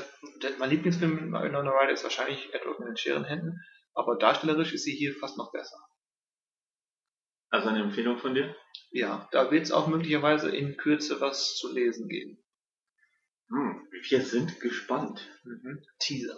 mein 0.59 0.69
Lieblingsfilm 0.69 1.31
mit 1.31 1.41
Winona 1.41 1.71
Ryder 1.71 1.93
ist 1.93 2.03
wahrscheinlich 2.03 2.53
Edward 2.53 2.79
mit 2.79 2.89
den 2.89 2.97
Scherenhänden, 2.97 3.63
aber 3.93 4.17
darstellerisch 4.17 4.73
ist 4.73 4.83
sie 4.83 4.95
hier 4.95 5.15
fast 5.15 5.37
noch 5.37 5.51
besser. 5.51 5.77
Also 7.53 7.69
eine 7.69 7.83
Empfehlung 7.83 8.17
von 8.17 8.33
dir? 8.33 8.55
Ja, 8.89 9.29
da 9.31 9.51
wird 9.51 9.61
es 9.61 9.71
auch 9.71 9.85
möglicherweise 9.85 10.49
in 10.49 10.75
Kürze 10.75 11.21
was 11.21 11.55
zu 11.55 11.71
lesen 11.71 12.09
geben. 12.09 12.43
Hm, 13.47 13.87
wir 13.91 14.21
sind 14.25 14.59
gespannt. 14.59 15.29
Mhm. 15.43 15.85
Teaser. 15.99 16.35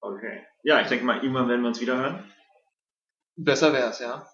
Okay. 0.00 0.46
Ja, 0.62 0.80
ich 0.80 0.86
denke 0.86 1.04
mal, 1.04 1.16
irgendwann 1.16 1.48
werden 1.48 1.62
wir 1.62 1.68
uns 1.68 1.80
wieder 1.80 1.96
hören. 1.96 2.32
Besser 3.34 3.72
wär's, 3.72 3.98
ja. 3.98 4.24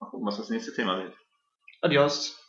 Mal 0.00 0.08
gucken, 0.08 0.26
was 0.26 0.38
das 0.38 0.48
nächste 0.48 0.72
Thema 0.72 1.04
wird. 1.04 1.14
Adios. 1.82 2.42